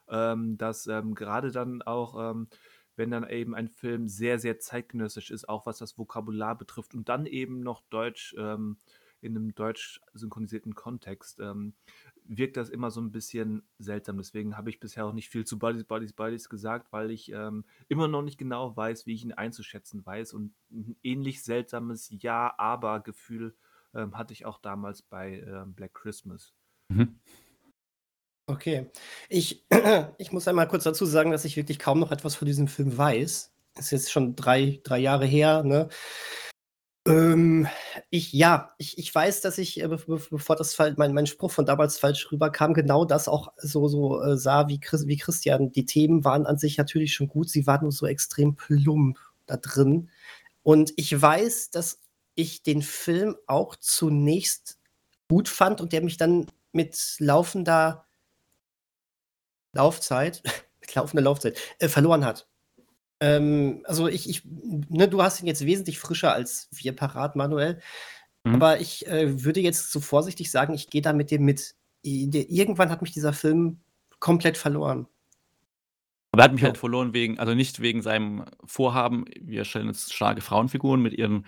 ähm, 0.08 0.58
dass 0.58 0.88
ähm, 0.88 1.13
gerade 1.15 1.51
dann 1.51 1.82
auch, 1.82 2.32
ähm, 2.32 2.47
wenn 2.95 3.12
dann 3.12 3.27
eben 3.27 3.56
ein 3.56 3.67
Film 3.69 4.08
sehr, 4.08 4.39
sehr 4.39 4.60
zeitgenössisch 4.60 5.32
ist, 5.32 5.49
auch 5.49 5.65
was 5.65 5.77
das 5.77 5.97
Vokabular 5.97 6.58
betrifft 6.58 6.93
und 6.95 7.10
dann 7.10 7.25
eben 7.25 7.62
noch 7.62 7.82
Deutsch 7.89 8.36
ähm, 8.38 8.77
in 9.23 9.38
einem 9.38 9.56
deutsch 9.56 10.01
synchronisierten 10.13 10.75
Kontext, 10.75 11.39
ähm, 11.39 11.73
wirkt 12.25 12.57
das 12.57 12.69
immer 12.69 12.91
so 12.91 13.01
ein 13.01 13.12
bisschen 13.12 13.63
seltsam. 13.79 14.17
Deswegen 14.17 14.57
habe 14.57 14.69
ich 14.69 14.79
bisher 14.79 15.05
auch 15.05 15.13
nicht 15.13 15.29
viel 15.29 15.45
zu 15.45 15.59
Buddies, 15.59 15.83
Buddies, 15.83 16.13
Buddies 16.13 16.49
gesagt, 16.49 16.91
weil 16.91 17.12
ich 17.12 17.31
ähm, 17.31 17.65
immer 17.88 18.07
noch 18.07 18.21
nicht 18.21 18.38
genau 18.38 18.75
weiß, 18.75 19.05
wie 19.05 19.13
ich 19.13 19.23
ihn 19.23 19.33
einzuschätzen 19.33 20.05
weiß. 20.05 20.33
Und 20.33 20.53
ein 20.71 20.95
ähnlich 21.03 21.43
seltsames 21.43 22.09
Ja-Aber-Gefühl 22.09 23.55
ähm, 23.93 24.17
hatte 24.17 24.33
ich 24.33 24.45
auch 24.45 24.59
damals 24.59 25.01
bei 25.01 25.39
ähm, 25.39 25.73
Black 25.73 25.93
Christmas. 25.93 26.53
Mhm. 26.89 27.19
Okay. 28.47 28.89
Ich, 29.29 29.65
ich 30.17 30.31
muss 30.31 30.47
einmal 30.47 30.67
kurz 30.67 30.83
dazu 30.83 31.05
sagen, 31.05 31.31
dass 31.31 31.45
ich 31.45 31.57
wirklich 31.57 31.79
kaum 31.79 31.99
noch 31.99 32.12
etwas 32.12 32.36
von 32.36 32.45
diesem 32.45 32.67
Film 32.67 32.97
weiß. 32.97 33.53
Das 33.75 33.86
ist 33.86 33.91
jetzt 33.91 34.12
schon 34.12 34.36
drei, 34.36 34.81
drei 34.83 34.99
Jahre 34.99 35.25
her, 35.25 35.63
ne? 35.63 35.89
Ähm, 37.06 37.68
ich, 38.10 38.32
ja, 38.32 38.74
ich, 38.78 38.98
ich 38.98 39.13
weiß, 39.13 39.42
dass 39.42 39.58
ich, 39.58 39.82
äh, 39.82 39.88
bevor 39.88 40.56
das 40.56 40.78
mein, 40.98 41.13
mein 41.13 41.28
Spruch 41.28 41.52
von 41.52 41.66
damals 41.66 42.00
falsch 42.00 42.32
rüberkam, 42.32 42.74
genau 42.74 43.04
das 43.04 43.28
auch 43.28 43.52
so, 43.58 43.88
so 43.89 44.22
äh, 44.22 44.38
sah 44.38 44.70
wie, 44.70 44.80
Chris, 44.80 45.06
wie 45.08 45.18
Christian. 45.18 45.72
Die 45.72 45.86
Themen 45.86 46.24
waren 46.24 46.46
an 46.46 46.58
sich 46.58 46.78
natürlich 46.78 47.13
schon 47.13 47.28
gut, 47.28 47.50
sie 47.50 47.68
waren 47.68 47.82
nur 47.84 47.92
so 47.92 48.06
extrem 48.08 48.56
plump 48.56 49.20
da 49.46 49.58
drin. 49.58 50.10
Und 50.63 50.94
ich 50.96 51.20
weiß, 51.22 51.72
dass 51.72 52.00
ich 52.36 52.63
den 52.63 52.82
Film 52.82 53.36
auch 53.48 53.76
zunächst 53.76 54.80
gut 55.30 55.50
fand 55.50 55.82
und 55.82 55.92
der 55.94 56.02
mich 56.04 56.18
dann 56.18 56.48
mit 56.72 56.98
laufender 57.20 58.06
Laufzeit, 59.74 60.42
mit 60.80 60.96
laufender 60.96 61.24
Laufzeit, 61.24 61.58
äh, 61.80 61.89
verloren 61.89 62.26
hat. 62.26 62.48
Ähm, 63.19 63.84
also 63.86 64.08
ich, 64.08 64.30
ich 64.30 64.43
ne, 64.45 65.08
du 65.08 65.21
hast 65.21 65.41
ihn 65.41 65.47
jetzt 65.47 65.65
wesentlich 65.65 65.99
frischer 65.99 66.34
als 66.34 66.69
wir 66.71 66.95
parat, 66.95 67.36
Manuel. 67.36 67.80
Mhm. 68.43 68.56
Aber 68.56 68.80
ich 68.80 69.08
äh, 69.08 69.43
würde 69.43 69.62
jetzt 69.62 69.91
so 69.91 69.99
vorsichtig 69.99 70.52
sagen, 70.52 70.73
ich 70.73 70.89
gehe 70.89 71.02
da 71.02 71.13
mit 71.13 71.32
dem 71.32 71.43
mit. 71.43 71.76
Irgendwann 72.06 72.89
hat 72.89 73.02
mich 73.02 73.12
dieser 73.12 73.32
Film 73.32 73.80
komplett 74.19 74.58
verloren. 74.58 75.08
Aber 76.34 76.41
er 76.41 76.45
hat 76.45 76.54
mich 76.54 76.63
halt 76.63 76.78
verloren 76.78 77.13
wegen, 77.13 77.39
also 77.39 77.54
nicht 77.54 77.80
wegen 77.80 78.02
seinem 78.02 78.45
Vorhaben, 78.65 79.26
wir 79.39 79.63
stellen 79.63 79.88
jetzt 79.88 80.12
starke 80.12 80.41
Frauenfiguren 80.41 81.02
mit 81.02 81.13
ihren 81.13 81.45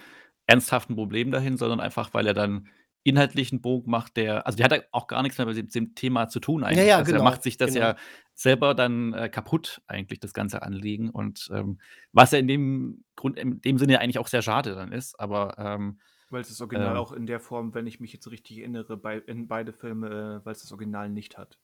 ernsthaften 0.47 0.95
Problemen 0.95 1.31
dahin, 1.31 1.57
sondern 1.57 1.79
einfach, 1.79 2.13
weil 2.13 2.27
er 2.27 2.33
dann 2.33 2.67
inhaltlichen 3.05 3.61
Bogen 3.61 3.91
macht, 3.91 4.17
der, 4.17 4.47
also 4.47 4.57
der 4.57 4.65
hat 4.65 4.87
auch 4.91 5.05
gar 5.05 5.21
nichts 5.21 5.37
mehr 5.37 5.45
mit 5.45 5.75
dem 5.75 5.93
Thema 5.93 6.27
zu 6.27 6.39
tun 6.39 6.63
eigentlich. 6.63 6.79
Ja, 6.79 6.83
ja, 6.83 6.97
also 6.97 7.11
genau, 7.11 7.23
er 7.23 7.29
macht 7.29 7.43
sich 7.43 7.55
das 7.55 7.73
genau. 7.73 7.87
ja 7.87 7.95
selber 8.33 8.73
dann 8.73 9.13
äh, 9.13 9.29
kaputt, 9.29 9.81
eigentlich, 9.87 10.19
das 10.19 10.33
ganze 10.33 10.63
Anliegen. 10.63 11.11
Und 11.11 11.49
ähm, 11.53 11.79
was 12.11 12.31
ja 12.31 12.39
in 12.39 12.47
dem 12.47 13.05
Grund, 13.15 13.37
in 13.37 13.61
dem 13.61 13.77
Sinne 13.77 13.99
eigentlich 13.99 14.17
auch 14.17 14.27
sehr 14.27 14.41
schade 14.41 14.73
dann 14.73 14.91
ist, 14.91 15.19
aber 15.19 15.55
ähm, 15.59 15.99
weil 16.31 16.41
es 16.41 16.49
das 16.49 16.59
Original 16.59 16.95
äh, 16.95 16.99
auch 16.99 17.11
in 17.11 17.27
der 17.27 17.39
Form, 17.39 17.75
wenn 17.75 17.85
ich 17.85 17.99
mich 17.99 18.11
jetzt 18.11 18.29
richtig 18.29 18.57
erinnere, 18.57 18.97
bei, 18.97 19.19
in 19.19 19.47
beide 19.47 19.71
Filme, 19.71 20.41
äh, 20.41 20.45
weil 20.45 20.53
es 20.53 20.61
das 20.61 20.71
Original 20.71 21.07
nicht 21.09 21.37
hat. 21.37 21.59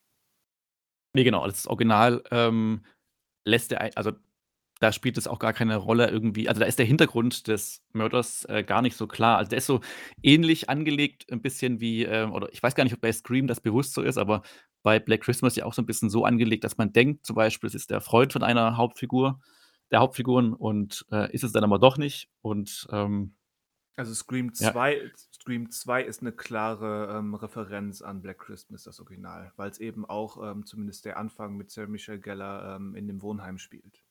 Nee, 1.13 1.23
genau, 1.23 1.45
das 1.45 1.65
Original 1.65 2.23
ähm, 2.29 2.85
lässt 3.43 3.71
er, 3.71 3.97
also 3.97 4.11
da 4.81 4.91
spielt 4.91 5.15
es 5.19 5.27
auch 5.27 5.37
gar 5.37 5.53
keine 5.53 5.77
Rolle 5.77 6.09
irgendwie. 6.09 6.49
Also 6.49 6.59
da 6.59 6.65
ist 6.65 6.79
der 6.79 6.87
Hintergrund 6.87 7.47
des 7.47 7.83
Mörders 7.93 8.45
äh, 8.45 8.63
gar 8.63 8.81
nicht 8.81 8.97
so 8.97 9.05
klar. 9.05 9.37
Also 9.37 9.49
der 9.49 9.59
ist 9.59 9.67
so 9.67 9.79
ähnlich 10.23 10.71
angelegt, 10.71 11.31
ein 11.31 11.39
bisschen 11.39 11.79
wie, 11.79 12.03
äh, 12.03 12.25
oder 12.25 12.51
ich 12.51 12.63
weiß 12.63 12.73
gar 12.73 12.83
nicht, 12.83 12.93
ob 12.95 12.99
bei 12.99 13.11
Scream 13.11 13.45
das 13.45 13.61
bewusst 13.61 13.93
so 13.93 14.01
ist, 14.01 14.17
aber 14.17 14.41
bei 14.81 14.97
Black 14.97 15.21
Christmas 15.21 15.55
ja 15.55 15.65
auch 15.65 15.73
so 15.73 15.83
ein 15.83 15.85
bisschen 15.85 16.09
so 16.09 16.25
angelegt, 16.25 16.63
dass 16.63 16.79
man 16.79 16.91
denkt, 16.91 17.27
zum 17.27 17.35
Beispiel, 17.35 17.67
es 17.67 17.75
ist 17.75 17.91
der 17.91 18.01
Freund 18.01 18.33
von 18.33 18.41
einer 18.41 18.75
Hauptfigur, 18.75 19.39
der 19.91 19.99
Hauptfiguren 19.99 20.51
und 20.51 21.05
äh, 21.11 21.31
ist 21.31 21.43
es 21.43 21.51
dann 21.51 21.63
aber 21.63 21.77
doch 21.77 21.99
nicht. 21.99 22.31
Und 22.41 22.87
ähm, 22.91 23.35
also 23.97 24.15
Scream 24.15 24.51
2, 24.51 24.95
ja. 24.95 25.09
Scream 25.31 25.69
2 25.69 26.05
ist 26.05 26.21
eine 26.21 26.31
klare 26.31 27.19
ähm, 27.19 27.35
Referenz 27.35 28.01
an 28.01 28.23
Black 28.23 28.39
Christmas, 28.39 28.81
das 28.81 28.99
Original, 28.99 29.53
weil 29.57 29.69
es 29.69 29.79
eben 29.79 30.05
auch 30.05 30.41
ähm, 30.43 30.65
zumindest 30.65 31.05
der 31.05 31.17
Anfang 31.17 31.55
mit 31.55 31.69
Sarah 31.69 31.87
Michelle 31.87 32.19
Geller 32.19 32.77
ähm, 32.77 32.95
in 32.95 33.05
dem 33.05 33.21
Wohnheim 33.21 33.59
spielt. 33.59 34.01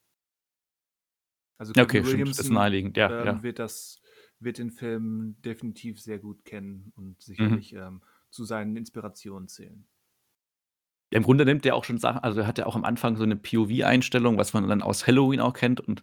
Also 1.61 1.75
Kevin 1.75 1.85
okay, 1.85 2.05
Williamson 2.07 2.33
stimmt, 2.33 2.47
ist 2.47 2.53
naheliegend, 2.55 2.97
ja, 2.97 3.21
ähm, 3.21 3.27
ja. 3.27 3.43
Wird, 3.43 3.59
das, 3.59 4.01
wird 4.39 4.57
den 4.57 4.71
Film 4.71 5.37
definitiv 5.45 6.01
sehr 6.01 6.19
gut 6.19 6.47
kennen 6.47 6.91
und 6.97 7.21
sicherlich 7.21 7.73
mhm. 7.73 7.79
ähm, 7.79 8.03
zu 8.31 8.47
seinen 8.47 8.77
Inspirationen 8.77 9.47
zählen. 9.47 9.87
Im 11.11 11.23
Grunde 11.23 11.45
nimmt 11.45 11.67
er 11.67 11.75
auch 11.75 11.85
schon 11.85 11.99
Sachen, 11.99 12.21
also 12.21 12.41
er 12.41 12.47
hat 12.47 12.57
ja 12.57 12.65
auch 12.65 12.77
am 12.77 12.85
Anfang 12.85 13.17
so 13.17 13.25
eine 13.25 13.37
POV-Einstellung, 13.37 14.39
was 14.39 14.55
man 14.55 14.69
dann 14.69 14.81
aus 14.81 15.07
Halloween 15.07 15.41
auch 15.41 15.53
kennt 15.53 15.83
und 15.83 16.03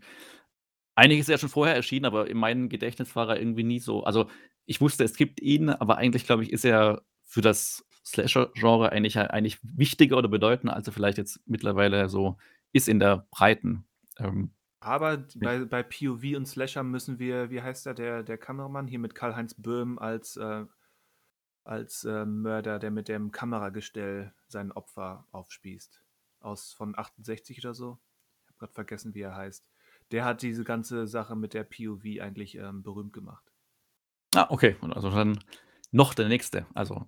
einiges 0.94 1.24
ist 1.26 1.32
ja 1.32 1.38
schon 1.40 1.50
vorher 1.50 1.76
erschienen, 1.76 2.06
aber 2.06 2.30
in 2.30 2.38
meinem 2.38 2.70
Gedächtnis 2.70 3.16
war 3.16 3.28
er 3.28 3.40
irgendwie 3.40 3.64
nie 3.64 3.80
so. 3.80 4.04
Also 4.04 4.30
ich 4.68 4.80
wusste, 4.80 5.06
es 5.06 5.16
gibt 5.16 5.42
ihn, 5.42 5.72
aber 5.72 5.98
eigentlich 5.98 6.28
glaube 6.28 6.44
ich, 6.44 6.54
ist 6.54 6.66
er 6.66 7.02
für 7.24 7.42
das 7.42 7.84
Slasher-Genre 8.06 8.92
eigentlich, 8.92 9.18
eigentlich 9.18 9.58
wichtiger 9.64 10.18
oder 10.18 10.28
bedeutender, 10.28 10.76
als 10.76 10.86
er 10.86 10.94
vielleicht 10.94 11.18
jetzt 11.18 11.40
mittlerweile 11.48 12.10
so 12.10 12.38
ist 12.74 12.88
in 12.88 13.00
der 13.00 13.26
breiten 13.32 13.88
ähm, 14.20 14.52
aber 14.80 15.26
bei, 15.36 15.66
bei 15.66 15.84
POV 15.84 16.36
und 16.36 16.48
Slasher 16.48 16.84
müssen 16.84 17.20
wir, 17.20 17.50
wie 17.50 17.62
heißt 17.62 17.86
der, 17.86 17.94
der, 17.94 18.24
der 18.24 18.38
Kameramann 18.38 18.88
hier 18.88 19.00
mit 19.00 19.16
Karl-Heinz 19.16 19.56
Böhm 19.56 19.98
als, 19.98 20.38
äh, 20.38 20.66
als 21.64 22.04
äh, 22.04 22.26
Mörder, 22.26 22.80
der 22.80 22.92
mit 22.92 23.08
dem 23.08 23.32
Kameragestell 23.32 24.34
sein 24.48 24.72
Opfer 24.72 25.26
aufspießt. 25.32 26.04
Aus 26.40 26.74
von 26.74 26.98
68 26.98 27.60
oder 27.60 27.74
so. 27.74 27.98
Ich 28.44 28.50
habe 28.50 28.60
gerade 28.60 28.74
vergessen, 28.74 29.16
wie 29.16 29.22
er 29.22 29.36
heißt. 29.36 29.68
Der 30.12 30.24
hat 30.24 30.42
diese 30.42 30.64
ganze 30.64 31.08
Sache 31.08 31.36
mit 31.36 31.54
der 31.54 31.64
POV 31.64 32.22
eigentlich 32.22 32.56
ähm, 32.56 32.84
berühmt 32.84 33.14
gemacht. 33.14 33.52
Ah, 34.36 34.48
okay. 34.50 34.76
Und 34.82 34.94
also 34.94 35.10
dann 35.10 35.44
noch 35.92 36.14
der 36.14 36.28
nächste. 36.28 36.68
Also 36.76 37.06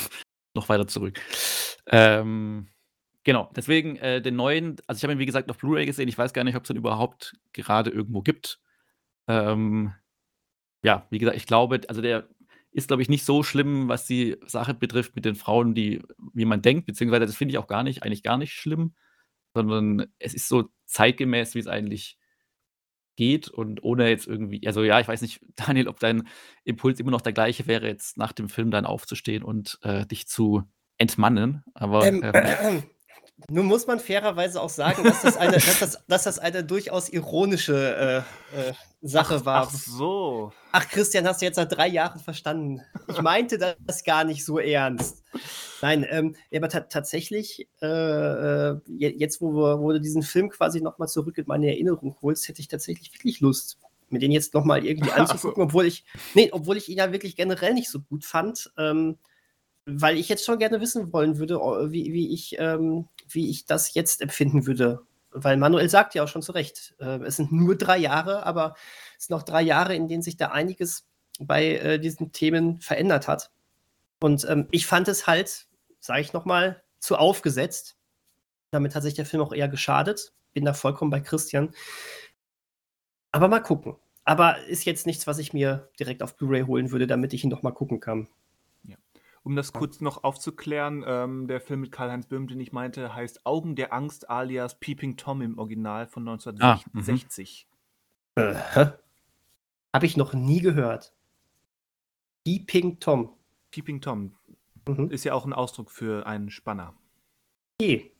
noch 0.54 0.68
weiter 0.68 0.88
zurück. 0.88 1.20
Ähm, 1.86 2.68
Genau, 3.24 3.50
deswegen 3.54 3.96
äh, 3.96 4.22
den 4.22 4.36
neuen 4.36 4.76
also 4.86 4.98
ich 4.98 5.02
habe 5.02 5.12
ihn, 5.12 5.18
wie 5.18 5.26
gesagt, 5.26 5.50
auf 5.50 5.58
Blu-ray 5.58 5.86
gesehen. 5.86 6.08
Ich 6.08 6.16
weiß 6.16 6.32
gar 6.32 6.44
nicht, 6.44 6.56
ob 6.56 6.62
es 6.64 6.68
den 6.68 6.76
überhaupt 6.76 7.36
gerade 7.52 7.90
irgendwo 7.90 8.22
gibt. 8.22 8.60
Ähm, 9.28 9.92
ja, 10.82 11.06
wie 11.10 11.18
gesagt, 11.18 11.36
ich 11.36 11.46
glaube, 11.46 11.80
also 11.88 12.00
der 12.00 12.28
ist, 12.72 12.88
glaube 12.88 13.02
ich, 13.02 13.08
nicht 13.08 13.24
so 13.24 13.42
schlimm, 13.42 13.88
was 13.88 14.06
die 14.06 14.36
Sache 14.46 14.74
betrifft 14.74 15.16
mit 15.16 15.24
den 15.24 15.34
Frauen, 15.34 15.74
die 15.74 16.02
wie 16.32 16.44
man 16.44 16.62
denkt, 16.62 16.86
beziehungsweise 16.86 17.26
das 17.26 17.36
finde 17.36 17.52
ich 17.52 17.58
auch 17.58 17.66
gar 17.66 17.82
nicht 17.82 18.02
eigentlich 18.02 18.22
gar 18.22 18.38
nicht 18.38 18.52
schlimm, 18.52 18.94
sondern 19.54 20.06
es 20.18 20.34
ist 20.34 20.48
so 20.48 20.70
zeitgemäß, 20.86 21.54
wie 21.54 21.58
es 21.58 21.66
eigentlich 21.66 22.18
geht 23.16 23.48
und 23.48 23.82
ohne 23.82 24.08
jetzt 24.08 24.26
irgendwie 24.26 24.66
also 24.66 24.82
ja, 24.82 24.98
ich 25.00 25.08
weiß 25.08 25.20
nicht, 25.20 25.40
Daniel, 25.56 25.88
ob 25.88 26.00
dein 26.00 26.26
Impuls 26.64 27.00
immer 27.00 27.10
noch 27.10 27.20
der 27.20 27.34
gleiche 27.34 27.66
wäre, 27.66 27.86
jetzt 27.86 28.16
nach 28.16 28.32
dem 28.32 28.48
Film 28.48 28.70
dann 28.70 28.86
aufzustehen 28.86 29.42
und, 29.42 29.78
äh, 29.82 30.06
dich 30.06 30.26
zu 30.26 30.62
entmannen, 30.96 31.64
aber, 31.74 32.06
Ähm, 32.06 32.22
ähm 32.22 32.82
nun 33.48 33.66
muss 33.66 33.86
man 33.86 34.00
fairerweise 34.00 34.60
auch 34.60 34.68
sagen, 34.68 35.04
dass 35.04 35.22
das 35.22 35.36
eine, 35.36 35.52
dass 35.54 35.78
das, 35.78 35.98
dass 36.06 36.24
das 36.24 36.38
eine 36.38 36.64
durchaus 36.64 37.08
ironische 37.08 38.24
äh, 38.54 38.68
äh, 38.68 38.72
Sache 39.02 39.36
ach, 39.40 39.44
war. 39.44 39.62
Ach 39.66 39.70
so. 39.70 40.52
Ach, 40.72 40.88
Christian, 40.88 41.26
hast 41.26 41.40
du 41.40 41.46
jetzt 41.46 41.56
seit 41.56 41.74
drei 41.76 41.88
Jahren 41.88 42.20
verstanden. 42.20 42.82
Ich 43.08 43.20
meinte 43.22 43.58
das 43.58 44.04
gar 44.04 44.24
nicht 44.24 44.44
so 44.44 44.58
ernst. 44.58 45.24
Nein, 45.82 46.06
ähm, 46.08 46.36
aber 46.54 46.68
tatsächlich, 46.68 47.68
äh, 47.80 47.86
äh 47.86 48.80
jetzt, 48.86 49.40
wo, 49.40 49.52
wir, 49.52 49.80
wo 49.80 49.92
du 49.92 50.00
diesen 50.00 50.22
Film 50.22 50.50
quasi 50.50 50.80
nochmal 50.80 51.08
zurück 51.08 51.38
in 51.38 51.46
meine 51.46 51.68
Erinnerung 51.68 52.16
holst, 52.22 52.48
hätte 52.48 52.60
ich 52.60 52.68
tatsächlich 52.68 53.12
wirklich 53.14 53.40
Lust, 53.40 53.78
mir 54.10 54.18
den 54.18 54.32
jetzt 54.32 54.54
nochmal 54.54 54.84
irgendwie 54.84 55.10
anzugucken, 55.12 55.62
obwohl 55.62 55.86
ich, 55.86 56.04
nee, 56.34 56.50
obwohl 56.52 56.76
ich 56.76 56.88
ihn 56.88 56.98
ja 56.98 57.12
wirklich 57.12 57.36
generell 57.36 57.74
nicht 57.74 57.90
so 57.90 58.00
gut 58.00 58.24
fand. 58.24 58.70
Ähm, 58.76 59.18
weil 59.86 60.18
ich 60.18 60.28
jetzt 60.28 60.44
schon 60.44 60.58
gerne 60.58 60.80
wissen 60.80 61.12
wollen 61.12 61.38
würde, 61.38 61.58
wie, 61.90 62.12
wie, 62.12 62.32
ich, 62.32 62.56
ähm, 62.58 63.08
wie 63.34 63.50
ich 63.50 63.66
das 63.66 63.94
jetzt 63.94 64.20
empfinden 64.22 64.66
würde. 64.66 65.02
Weil 65.32 65.56
Manuel 65.56 65.88
sagt 65.88 66.14
ja 66.14 66.24
auch 66.24 66.28
schon 66.28 66.42
zu 66.42 66.52
Recht, 66.52 66.94
äh, 66.98 67.20
es 67.22 67.36
sind 67.36 67.52
nur 67.52 67.76
drei 67.76 67.98
Jahre, 67.98 68.44
aber 68.44 68.74
es 69.16 69.26
sind 69.26 69.36
noch 69.36 69.44
drei 69.44 69.62
Jahre, 69.62 69.94
in 69.94 70.08
denen 70.08 70.22
sich 70.22 70.36
da 70.36 70.48
einiges 70.48 71.06
bei 71.38 71.76
äh, 71.76 71.98
diesen 71.98 72.32
Themen 72.32 72.80
verändert 72.80 73.28
hat. 73.28 73.50
Und 74.20 74.46
ähm, 74.48 74.66
ich 74.70 74.86
fand 74.86 75.08
es 75.08 75.26
halt, 75.26 75.68
sage 76.00 76.20
ich 76.20 76.32
nochmal, 76.32 76.82
zu 76.98 77.16
aufgesetzt. 77.16 77.96
Damit 78.70 78.94
hat 78.94 79.02
sich 79.02 79.14
der 79.14 79.26
Film 79.26 79.42
auch 79.42 79.52
eher 79.52 79.68
geschadet. 79.68 80.32
Bin 80.52 80.64
da 80.64 80.74
vollkommen 80.74 81.10
bei 81.10 81.20
Christian. 81.20 81.72
Aber 83.32 83.48
mal 83.48 83.60
gucken. 83.60 83.96
Aber 84.24 84.58
ist 84.66 84.84
jetzt 84.84 85.06
nichts, 85.06 85.26
was 85.26 85.38
ich 85.38 85.52
mir 85.52 85.88
direkt 85.98 86.22
auf 86.22 86.36
Blu-ray 86.36 86.62
holen 86.62 86.90
würde, 86.90 87.06
damit 87.06 87.32
ich 87.32 87.42
ihn 87.44 87.50
noch 87.50 87.62
mal 87.62 87.72
gucken 87.72 88.00
kann. 88.00 88.28
Um 89.42 89.56
das 89.56 89.72
kurz 89.72 90.00
noch 90.00 90.22
aufzuklären, 90.22 91.02
ähm, 91.06 91.48
der 91.48 91.60
Film 91.60 91.80
mit 91.80 91.92
Karl-Heinz 91.92 92.26
Böhm, 92.26 92.46
den 92.46 92.60
ich 92.60 92.72
meinte, 92.72 93.14
heißt 93.14 93.46
Augen 93.46 93.74
der 93.74 93.92
Angst 93.92 94.28
alias 94.28 94.78
Peeping 94.78 95.16
Tom 95.16 95.40
im 95.40 95.58
Original 95.58 96.06
von 96.06 96.28
1960. 96.28 97.66
Ah, 98.34 98.42
äh, 98.42 98.92
Habe 99.94 100.06
ich 100.06 100.16
noch 100.16 100.34
nie 100.34 100.60
gehört. 100.60 101.14
Peeping 102.44 103.00
Tom. 103.00 103.32
Peeping 103.70 104.00
Tom 104.00 104.34
mhm. 104.86 105.10
ist 105.10 105.24
ja 105.24 105.32
auch 105.32 105.46
ein 105.46 105.52
Ausdruck 105.54 105.90
für 105.90 106.26
einen 106.26 106.50
Spanner. 106.50 106.94
Okay. 107.80 108.12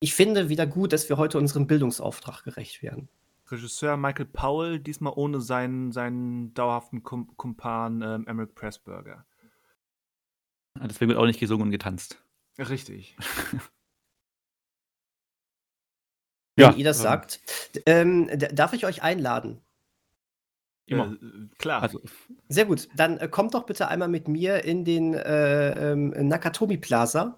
Ich 0.00 0.14
finde 0.14 0.48
wieder 0.48 0.66
gut, 0.66 0.92
dass 0.92 1.08
wir 1.08 1.16
heute 1.16 1.38
unserem 1.38 1.66
Bildungsauftrag 1.66 2.44
gerecht 2.44 2.82
werden. 2.82 3.08
Regisseur 3.48 3.96
Michael 3.96 4.26
Powell, 4.26 4.80
diesmal 4.80 5.12
ohne 5.14 5.40
seinen, 5.40 5.92
seinen 5.92 6.52
dauerhaften 6.54 7.02
Kumpan 7.02 8.02
ähm, 8.02 8.26
Emmerich 8.26 8.54
Pressburger. 8.54 9.24
Deswegen 10.84 11.08
wird 11.10 11.18
auch 11.18 11.26
nicht 11.26 11.40
gesungen 11.40 11.66
und 11.66 11.70
getanzt. 11.70 12.22
Richtig. 12.58 13.16
Wenn 16.56 16.70
ja, 16.70 16.72
ihr 16.72 16.84
das 16.84 16.98
ähm, 16.98 17.02
sagt. 17.02 17.40
Ähm, 17.84 18.30
darf 18.52 18.72
ich 18.72 18.86
euch 18.86 19.02
einladen? 19.02 19.60
Immer. 20.86 21.12
Äh, 21.12 21.48
klar. 21.58 21.82
Also. 21.82 22.00
Sehr 22.48 22.64
gut. 22.64 22.88
Dann 22.96 23.18
äh, 23.18 23.28
kommt 23.28 23.54
doch 23.54 23.66
bitte 23.66 23.88
einmal 23.88 24.08
mit 24.08 24.28
mir 24.28 24.64
in 24.64 24.84
den 24.84 25.14
äh, 25.14 25.92
ähm, 25.92 26.10
Nakatomi 26.10 26.78
Plaza. 26.78 27.36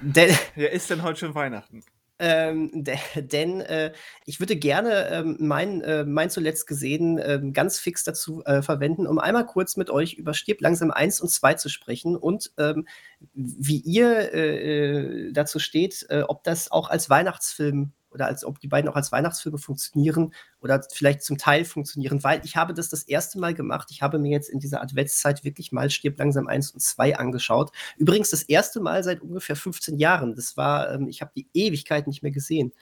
denn, 0.00 0.34
ja, 0.56 0.68
ist 0.68 0.90
denn 0.90 1.02
heute 1.02 1.20
schon 1.20 1.34
Weihnachten? 1.34 1.82
Ähm, 2.18 2.70
denn 3.16 3.60
äh, 3.60 3.92
ich 4.24 4.40
würde 4.40 4.56
gerne 4.56 5.08
ähm, 5.10 5.36
mein, 5.40 5.80
äh, 5.82 6.04
mein 6.04 6.30
zuletzt 6.30 6.66
gesehen 6.66 7.20
ähm, 7.22 7.52
ganz 7.52 7.78
fix 7.78 8.04
dazu 8.04 8.42
äh, 8.44 8.62
verwenden, 8.62 9.06
um 9.06 9.18
einmal 9.18 9.46
kurz 9.46 9.76
mit 9.76 9.90
euch 9.90 10.14
über 10.14 10.34
Stirb 10.34 10.60
langsam 10.60 10.90
1 10.90 11.20
und 11.20 11.28
2 11.28 11.54
zu 11.54 11.68
sprechen 11.68 12.16
und 12.16 12.52
ähm, 12.58 12.86
wie 13.32 13.78
ihr 13.78 14.32
äh, 14.32 15.28
äh, 15.28 15.32
dazu 15.32 15.58
steht, 15.58 16.06
äh, 16.08 16.22
ob 16.22 16.44
das 16.44 16.70
auch 16.70 16.88
als 16.88 17.10
Weihnachtsfilm 17.10 17.92
oder 18.14 18.26
als 18.26 18.44
ob 18.44 18.60
die 18.60 18.68
beiden 18.68 18.88
auch 18.88 18.96
als 18.96 19.12
Weihnachtsfilme 19.12 19.58
funktionieren 19.58 20.32
oder 20.60 20.82
vielleicht 20.90 21.22
zum 21.22 21.36
Teil 21.36 21.64
funktionieren, 21.64 22.24
weil 22.24 22.40
ich 22.44 22.56
habe 22.56 22.72
das 22.72 22.88
das 22.88 23.02
erste 23.02 23.38
Mal 23.38 23.54
gemacht. 23.54 23.88
Ich 23.90 24.00
habe 24.00 24.18
mir 24.18 24.30
jetzt 24.30 24.48
in 24.48 24.60
dieser 24.60 24.80
Adventszeit 24.80 25.44
wirklich 25.44 25.72
mal 25.72 25.90
Stirb 25.90 26.18
langsam 26.18 26.46
1 26.46 26.70
und 26.70 26.80
2 26.80 27.18
angeschaut. 27.18 27.72
Übrigens 27.96 28.30
das 28.30 28.44
erste 28.44 28.80
Mal 28.80 29.04
seit 29.04 29.20
ungefähr 29.20 29.56
15 29.56 29.98
Jahren. 29.98 30.34
Das 30.34 30.56
war, 30.56 30.92
ähm, 30.92 31.08
ich 31.08 31.20
habe 31.20 31.32
die 31.36 31.48
Ewigkeit 31.52 32.06
nicht 32.06 32.22
mehr 32.22 32.32
gesehen. 32.32 32.72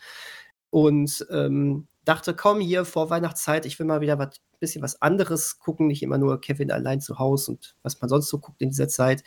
Und 0.70 1.26
ähm, 1.30 1.88
dachte, 2.04 2.34
komm 2.34 2.60
hier 2.60 2.84
vor 2.84 3.10
Weihnachtszeit, 3.10 3.66
ich 3.66 3.78
will 3.78 3.86
mal 3.86 4.00
wieder 4.00 4.18
was 4.18 4.40
bisschen 4.62 4.82
was 4.82 5.02
anderes 5.02 5.58
gucken, 5.58 5.88
nicht 5.88 6.02
immer 6.02 6.16
nur 6.18 6.40
Kevin 6.40 6.70
allein 6.70 7.00
zu 7.00 7.18
Hause 7.18 7.52
und 7.52 7.76
was 7.82 8.00
man 8.00 8.08
sonst 8.08 8.28
so 8.28 8.38
guckt 8.38 8.62
in 8.62 8.70
dieser 8.70 8.88
Zeit. 8.88 9.24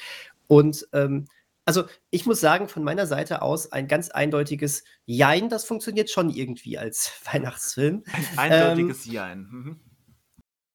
Und 0.48 0.88
ähm, 0.94 1.26
also, 1.66 1.86
ich 2.12 2.28
muss 2.28 2.40
sagen, 2.40 2.70
von 2.70 2.84
meiner 2.84 3.08
Seite 3.08 3.42
aus 3.42 3.72
ein 3.72 3.88
ganz 3.88 4.10
eindeutiges 4.10 4.84
Jein, 5.06 5.50
das 5.50 5.66
funktioniert 5.66 6.12
schon 6.12 6.30
irgendwie 6.30 6.78
als 6.78 7.12
Weihnachtsfilm. 7.32 8.04
Ein 8.38 8.52
eindeutiges 8.52 9.08
ähm, 9.08 9.12
Jein. 9.12 9.40
Mhm. 9.40 9.80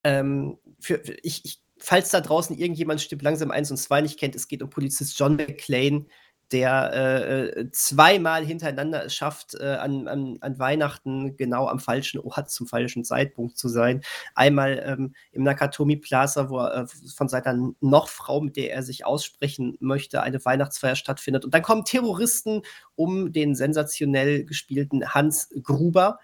Ähm, 0.02 0.58
für, 0.80 0.98
für, 1.04 1.16
ich, 1.22 1.44
ich, 1.44 1.62
falls 1.78 2.10
da 2.10 2.20
draußen 2.20 2.56
irgendjemand 2.58 3.00
Stipp 3.00 3.22
langsam 3.22 3.50
1 3.50 3.70
und 3.70 3.76
2 3.76 4.00
nicht 4.02 4.18
kennt, 4.18 4.34
es 4.34 4.48
geht 4.48 4.62
um 4.62 4.70
Polizist 4.70 5.18
John 5.18 5.36
McClane, 5.36 6.06
der 6.52 6.90
äh, 6.92 7.60
äh, 7.60 7.70
zweimal 7.70 8.44
hintereinander 8.44 9.04
es 9.04 9.14
schafft, 9.14 9.54
äh, 9.54 9.76
an, 9.76 10.08
an, 10.08 10.38
an, 10.40 10.58
Weihnachten 10.58 11.36
genau 11.36 11.66
am 11.68 11.78
falschen 11.78 12.20
Ort 12.20 12.50
zum 12.50 12.66
falschen 12.66 13.04
Zeitpunkt 13.04 13.56
zu 13.56 13.68
sein. 13.68 14.02
Einmal 14.34 14.82
ähm, 14.84 15.14
im 15.32 15.42
Nakatomi 15.42 15.96
Plaza, 15.96 16.50
wo 16.50 16.58
er, 16.58 16.82
äh, 16.82 16.86
von 17.14 17.28
seiner 17.28 17.72
Nochfrau, 17.80 18.40
mit 18.40 18.56
der 18.56 18.72
er 18.72 18.82
sich 18.82 19.04
aussprechen 19.06 19.76
möchte, 19.80 20.22
eine 20.22 20.44
Weihnachtsfeier 20.44 20.96
stattfindet. 20.96 21.44
Und 21.44 21.54
dann 21.54 21.62
kommen 21.62 21.84
Terroristen 21.84 22.62
um 22.94 23.32
den 23.32 23.54
sensationell 23.54 24.44
gespielten 24.44 25.14
Hans 25.14 25.50
Gruber, 25.62 26.18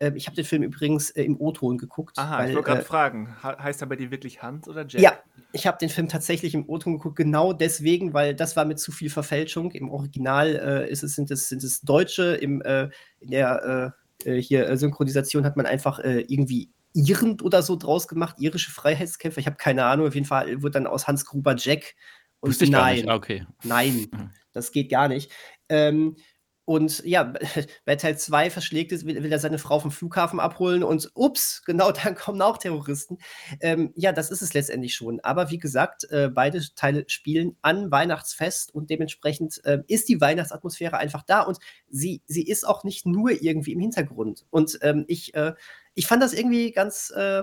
ähm, 0.00 0.16
ich 0.16 0.26
habe 0.26 0.34
den 0.34 0.46
Film 0.46 0.62
übrigens 0.62 1.10
äh, 1.10 1.22
im 1.22 1.38
O-Ton 1.38 1.76
geguckt. 1.76 2.18
Aha, 2.18 2.38
weil, 2.38 2.48
ich 2.48 2.56
wollte 2.56 2.68
gerade 2.68 2.80
äh, 2.80 2.84
fragen, 2.84 3.36
heißt 3.42 3.82
er 3.82 3.86
bei 3.86 3.96
dir 3.96 4.10
wirklich 4.10 4.42
Hans 4.42 4.66
oder 4.66 4.86
Jack? 4.88 5.02
Ja, 5.02 5.18
ich 5.52 5.66
habe 5.66 5.76
den 5.78 5.90
Film 5.90 6.08
tatsächlich 6.08 6.54
im 6.54 6.66
O-Ton 6.68 6.94
geguckt, 6.94 7.16
genau 7.16 7.52
deswegen, 7.52 8.14
weil 8.14 8.34
das 8.34 8.56
war 8.56 8.64
mit 8.64 8.80
zu 8.80 8.92
viel 8.92 9.10
Verfälschung. 9.10 9.70
Im 9.72 9.90
Original 9.90 10.56
äh, 10.56 10.90
ist 10.90 11.02
es, 11.02 11.14
sind, 11.14 11.30
es, 11.30 11.50
sind 11.50 11.62
es 11.62 11.82
Deutsche, 11.82 12.34
im, 12.34 12.62
äh, 12.62 12.88
in 13.20 13.30
der 13.30 13.94
äh, 14.24 14.30
äh, 14.30 14.42
hier 14.42 14.74
Synchronisation 14.76 15.44
hat 15.44 15.56
man 15.56 15.66
einfach 15.66 16.00
irgendwie 16.02 16.70
irend 16.92 17.42
oder 17.42 17.62
so 17.62 17.76
draus 17.76 18.08
gemacht, 18.08 18.36
irische 18.38 18.70
Freiheitskämpfer. 18.70 19.38
Ich 19.38 19.46
habe 19.46 19.56
keine 19.56 19.84
Ahnung, 19.84 20.08
auf 20.08 20.14
jeden 20.14 20.26
Fall 20.26 20.62
wird 20.62 20.74
dann 20.74 20.86
aus 20.86 21.06
Hans 21.06 21.24
Gruber 21.24 21.54
Jack. 21.56 21.94
Und 22.40 22.58
nein, 22.70 23.10
okay. 23.10 23.46
nein, 23.64 24.08
mhm. 24.10 24.30
das 24.52 24.72
geht 24.72 24.90
gar 24.90 25.08
nicht. 25.08 25.30
Ähm, 25.68 26.16
und 26.64 27.02
ja, 27.04 27.32
bei 27.84 27.96
Teil 27.96 28.18
2 28.18 28.50
verschlägt 28.50 28.92
es, 28.92 29.04
will, 29.04 29.22
will, 29.22 29.32
er 29.32 29.38
seine 29.38 29.58
Frau 29.58 29.80
vom 29.80 29.90
Flughafen 29.90 30.40
abholen 30.40 30.82
und 30.82 31.10
ups, 31.14 31.62
genau, 31.66 31.92
dann 31.92 32.14
kommen 32.14 32.40
auch 32.42 32.58
Terroristen. 32.58 33.18
Ähm, 33.60 33.92
ja, 33.96 34.12
das 34.12 34.30
ist 34.30 34.42
es 34.42 34.54
letztendlich 34.54 34.94
schon. 34.94 35.20
Aber 35.20 35.50
wie 35.50 35.58
gesagt, 35.58 36.04
äh, 36.10 36.28
beide 36.28 36.62
Teile 36.74 37.04
spielen 37.08 37.56
an 37.62 37.90
Weihnachtsfest 37.90 38.74
und 38.74 38.90
dementsprechend 38.90 39.60
äh, 39.64 39.78
ist 39.88 40.08
die 40.08 40.20
Weihnachtsatmosphäre 40.20 40.98
einfach 40.98 41.22
da 41.22 41.42
und 41.42 41.58
sie, 41.88 42.22
sie 42.26 42.46
ist 42.46 42.66
auch 42.66 42.84
nicht 42.84 43.06
nur 43.06 43.30
irgendwie 43.30 43.72
im 43.72 43.80
Hintergrund. 43.80 44.44
Und 44.50 44.78
ähm, 44.82 45.04
ich, 45.08 45.34
äh, 45.34 45.54
ich 45.94 46.06
fand 46.06 46.22
das 46.22 46.32
irgendwie 46.32 46.72
ganz, 46.72 47.10
äh, 47.10 47.42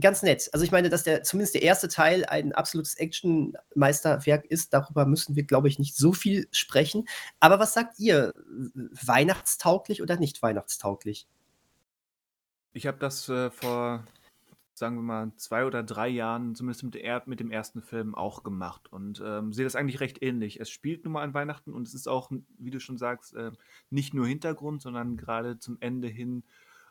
ganz 0.00 0.22
nett. 0.22 0.48
Also 0.52 0.64
ich 0.64 0.72
meine, 0.72 0.88
dass 0.88 1.04
der 1.04 1.22
zumindest 1.22 1.54
der 1.54 1.62
erste 1.62 1.88
Teil 1.88 2.24
ein 2.24 2.52
absolutes 2.52 2.94
Action-Meisterwerk 2.94 4.46
ist, 4.46 4.72
darüber 4.72 5.06
müssen 5.06 5.36
wir, 5.36 5.44
glaube 5.44 5.68
ich, 5.68 5.78
nicht 5.78 5.96
so 5.96 6.12
viel 6.12 6.48
sprechen. 6.50 7.06
Aber 7.40 7.58
was 7.58 7.74
sagt 7.74 7.98
ihr? 7.98 8.32
Weihnachtstauglich 8.74 10.02
oder 10.02 10.16
nicht 10.16 10.42
weihnachtstauglich? 10.42 11.26
Ich 12.72 12.86
habe 12.86 12.98
das 12.98 13.28
äh, 13.28 13.50
vor, 13.50 14.06
sagen 14.72 14.96
wir 14.96 15.02
mal, 15.02 15.32
zwei 15.36 15.66
oder 15.66 15.82
drei 15.82 16.08
Jahren, 16.08 16.54
zumindest 16.54 16.84
mit, 16.84 16.94
der, 16.94 17.22
mit 17.26 17.38
dem 17.38 17.50
ersten 17.50 17.82
Film, 17.82 18.14
auch 18.14 18.42
gemacht 18.42 18.90
und 18.90 19.22
ähm, 19.24 19.52
sehe 19.52 19.64
das 19.64 19.76
eigentlich 19.76 20.00
recht 20.00 20.22
ähnlich. 20.22 20.58
Es 20.58 20.70
spielt 20.70 21.04
nun 21.04 21.12
mal 21.12 21.22
an 21.22 21.34
Weihnachten 21.34 21.74
und 21.74 21.86
es 21.86 21.92
ist 21.92 22.08
auch, 22.08 22.30
wie 22.56 22.70
du 22.70 22.80
schon 22.80 22.96
sagst, 22.96 23.34
äh, 23.34 23.52
nicht 23.90 24.14
nur 24.14 24.26
Hintergrund, 24.26 24.80
sondern 24.80 25.18
gerade 25.18 25.58
zum 25.58 25.76
Ende 25.80 26.08
hin 26.08 26.44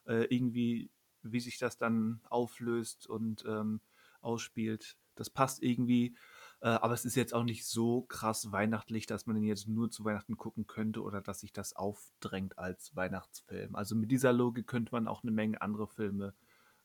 äh, 0.06 0.26
irgendwie 0.26 0.92
wie 1.24 1.40
sich 1.40 1.58
das 1.58 1.78
dann 1.78 2.22
auflöst 2.30 3.08
und 3.08 3.44
ähm, 3.48 3.82
ausspielt. 4.22 4.98
Das 5.16 5.30
passt 5.30 5.62
irgendwie, 5.62 6.16
äh, 6.62 6.68
aber 6.68 6.94
es 6.94 7.06
ist 7.06 7.16
jetzt 7.16 7.34
auch 7.34 7.44
nicht 7.44 7.66
so 7.66 8.04
krass 8.04 8.52
weihnachtlich, 8.52 9.06
dass 9.08 9.26
man 9.26 9.36
den 9.36 9.46
jetzt 9.46 9.68
nur 9.68 9.90
zu 9.90 10.06
Weihnachten 10.06 10.38
gucken 10.38 10.68
könnte 10.68 11.02
oder 11.02 11.22
dass 11.22 11.40
sich 11.42 11.52
das 11.52 11.76
aufdrängt 11.76 12.58
als 12.58 12.96
Weihnachtsfilm. 12.96 13.76
Also 13.76 13.96
mit 13.96 14.12
dieser 14.12 14.32
Logik 14.32 14.68
könnte 14.68 14.92
man 14.92 15.08
auch 15.08 15.24
eine 15.24 15.32
Menge 15.32 15.62
andere 15.62 15.88
Filme 15.88 16.34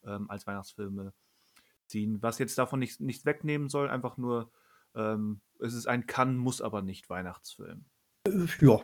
ähm, 0.05 0.31
als 0.31 0.47
Weihnachtsfilme 0.47 1.13
ziehen. 1.87 2.23
Was 2.23 2.39
jetzt 2.39 2.59
davon 2.59 2.81
nichts 2.81 3.01
nicht 3.01 3.25
wegnehmen 3.27 3.69
soll, 3.69 3.89
einfach 3.89 4.17
nur, 4.17 4.51
ähm, 4.95 5.41
es 5.61 5.75
ist 5.75 5.87
ein 5.87 6.07
kann, 6.07 6.37
muss 6.37 6.61
aber 6.61 6.83
nicht 6.83 7.09
Weihnachtsfilm. 7.09 7.85
Ja, 8.61 8.81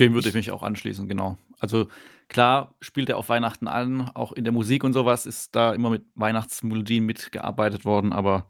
dem 0.00 0.14
würde 0.14 0.28
ich 0.28 0.34
mich 0.34 0.50
auch 0.50 0.62
anschließen, 0.62 1.06
genau. 1.06 1.38
Also 1.58 1.88
klar 2.28 2.74
spielt 2.80 3.08
er 3.08 3.18
auf 3.18 3.28
Weihnachten 3.28 3.68
an, 3.68 4.10
auch 4.14 4.32
in 4.32 4.44
der 4.44 4.52
Musik 4.52 4.82
und 4.82 4.94
sowas 4.94 5.26
ist 5.26 5.54
da 5.54 5.74
immer 5.74 5.90
mit 5.90 6.04
Weihnachtsmelodien 6.14 7.04
mitgearbeitet 7.04 7.84
worden, 7.84 8.12
aber 8.12 8.48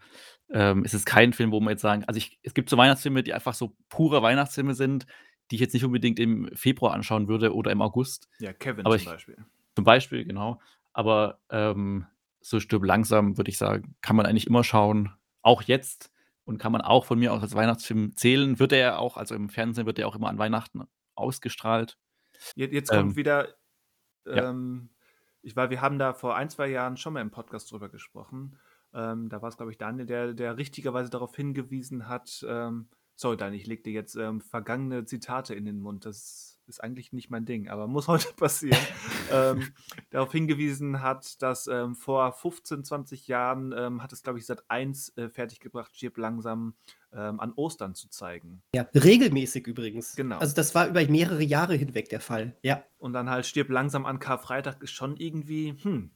ähm, 0.52 0.84
es 0.84 0.94
ist 0.94 1.06
kein 1.06 1.32
Film, 1.32 1.52
wo 1.52 1.60
man 1.60 1.72
jetzt 1.72 1.82
sagen, 1.82 2.04
also 2.06 2.18
ich, 2.18 2.38
es 2.42 2.54
gibt 2.54 2.70
so 2.70 2.76
Weihnachtsfilme, 2.76 3.22
die 3.22 3.34
einfach 3.34 3.54
so 3.54 3.76
pure 3.88 4.22
Weihnachtsfilme 4.22 4.74
sind, 4.74 5.06
die 5.50 5.56
ich 5.56 5.60
jetzt 5.60 5.74
nicht 5.74 5.84
unbedingt 5.84 6.18
im 6.20 6.48
Februar 6.54 6.94
anschauen 6.94 7.28
würde 7.28 7.54
oder 7.54 7.72
im 7.72 7.82
August. 7.82 8.28
Ja, 8.38 8.52
Kevin 8.52 8.86
aber 8.86 8.96
zum 8.96 9.02
ich, 9.02 9.12
Beispiel. 9.12 9.36
Zum 9.74 9.84
Beispiel, 9.84 10.24
genau. 10.24 10.60
Aber 10.92 11.40
ähm, 11.50 12.06
so 12.40 12.60
stirb 12.60 12.84
langsam, 12.84 13.36
würde 13.36 13.50
ich 13.50 13.58
sagen, 13.58 13.94
kann 14.00 14.16
man 14.16 14.26
eigentlich 14.26 14.46
immer 14.46 14.64
schauen. 14.64 15.12
Auch 15.42 15.62
jetzt 15.62 16.12
und 16.44 16.58
kann 16.58 16.72
man 16.72 16.80
auch 16.80 17.04
von 17.04 17.18
mir 17.18 17.32
aus 17.32 17.42
als 17.42 17.54
Weihnachtsfilm 17.54 18.16
zählen. 18.16 18.58
Wird 18.58 18.72
er 18.72 18.98
auch, 18.98 19.16
also 19.16 19.34
im 19.34 19.48
Fernsehen 19.48 19.86
wird 19.86 19.98
er 19.98 20.08
auch 20.08 20.16
immer 20.16 20.28
an 20.28 20.38
Weihnachten 20.38 20.82
ausgestrahlt. 21.14 21.98
Jetzt, 22.54 22.72
jetzt 22.72 22.90
kommt 22.90 23.10
ähm, 23.10 23.16
wieder, 23.16 23.48
ähm, 24.26 24.90
ja. 24.90 24.98
ich 25.42 25.56
war, 25.56 25.70
wir 25.70 25.80
haben 25.80 25.98
da 25.98 26.14
vor 26.14 26.36
ein, 26.36 26.50
zwei 26.50 26.68
Jahren 26.68 26.96
schon 26.96 27.12
mal 27.12 27.20
im 27.20 27.30
Podcast 27.30 27.70
drüber 27.70 27.88
gesprochen. 27.88 28.58
Ähm, 28.92 29.28
da 29.28 29.42
war 29.42 29.48
es, 29.48 29.56
glaube 29.56 29.72
ich, 29.72 29.78
Daniel, 29.78 30.06
der, 30.06 30.32
der 30.34 30.56
richtigerweise 30.56 31.10
darauf 31.10 31.36
hingewiesen 31.36 32.08
hat, 32.08 32.44
ähm, 32.48 32.88
sorry, 33.20 33.36
Daniel, 33.36 33.60
ich 33.60 33.66
leg 33.66 33.84
dir 33.84 33.92
jetzt 33.92 34.16
ähm, 34.16 34.40
vergangene 34.40 35.04
Zitate 35.04 35.54
in 35.54 35.66
den 35.66 35.80
Mund. 35.80 36.06
Das 36.06 36.49
ist 36.70 36.82
eigentlich 36.82 37.12
nicht 37.12 37.28
mein 37.28 37.44
Ding, 37.44 37.68
aber 37.68 37.86
muss 37.86 38.08
heute 38.08 38.32
passieren, 38.32 38.80
ähm, 39.30 39.72
darauf 40.10 40.32
hingewiesen 40.32 41.02
hat, 41.02 41.42
dass 41.42 41.66
ähm, 41.66 41.94
vor 41.94 42.32
15, 42.32 42.84
20 42.84 43.28
Jahren 43.28 43.74
ähm, 43.76 44.02
hat 44.02 44.12
es, 44.12 44.22
glaube 44.22 44.38
ich, 44.38 44.46
seit 44.46 44.68
1 44.70 45.16
äh, 45.16 45.28
fertiggebracht, 45.28 45.92
Chip 45.92 46.16
langsam 46.16 46.74
ähm, 47.12 47.40
an 47.40 47.52
Ostern 47.54 47.94
zu 47.94 48.08
zeigen. 48.08 48.62
Ja, 48.74 48.86
regelmäßig 48.94 49.66
übrigens. 49.66 50.16
Genau. 50.16 50.38
Also 50.38 50.54
das 50.54 50.74
war 50.74 50.88
über 50.88 51.04
mehrere 51.06 51.42
Jahre 51.42 51.74
hinweg 51.74 52.08
der 52.08 52.20
Fall. 52.20 52.56
Ja. 52.62 52.82
Und 52.98 53.12
dann 53.12 53.28
halt 53.28 53.44
stirb 53.44 53.68
langsam 53.68 54.06
an 54.06 54.18
Karfreitag 54.18 54.82
ist 54.82 54.92
schon 54.92 55.16
irgendwie, 55.16 55.76
hm, 55.82 56.10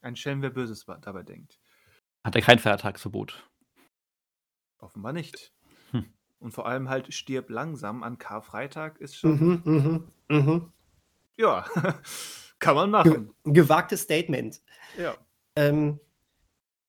ein 0.00 0.16
Schelm, 0.16 0.42
wer 0.42 0.50
Böses 0.50 0.86
dabei 1.02 1.22
denkt. 1.22 1.60
Hat 2.24 2.36
er 2.36 2.42
kein 2.42 2.58
Feiertagsverbot? 2.58 3.48
Offenbar 4.78 5.12
nicht. 5.12 5.52
Und 6.42 6.50
vor 6.50 6.66
allem 6.66 6.88
halt 6.88 7.14
stirb 7.14 7.50
langsam 7.50 8.02
an 8.02 8.18
Karfreitag 8.18 9.00
ist 9.00 9.16
schon. 9.16 9.62
Mhm, 9.64 10.04
mh, 10.28 10.40
mh. 10.40 10.72
Ja, 11.36 11.64
kann 12.58 12.74
man 12.74 12.90
machen. 12.90 13.30
Ge 13.44 13.52
gewagtes 13.52 14.02
Statement. 14.02 14.60
Ja. 14.98 15.14
Ähm, 15.54 16.00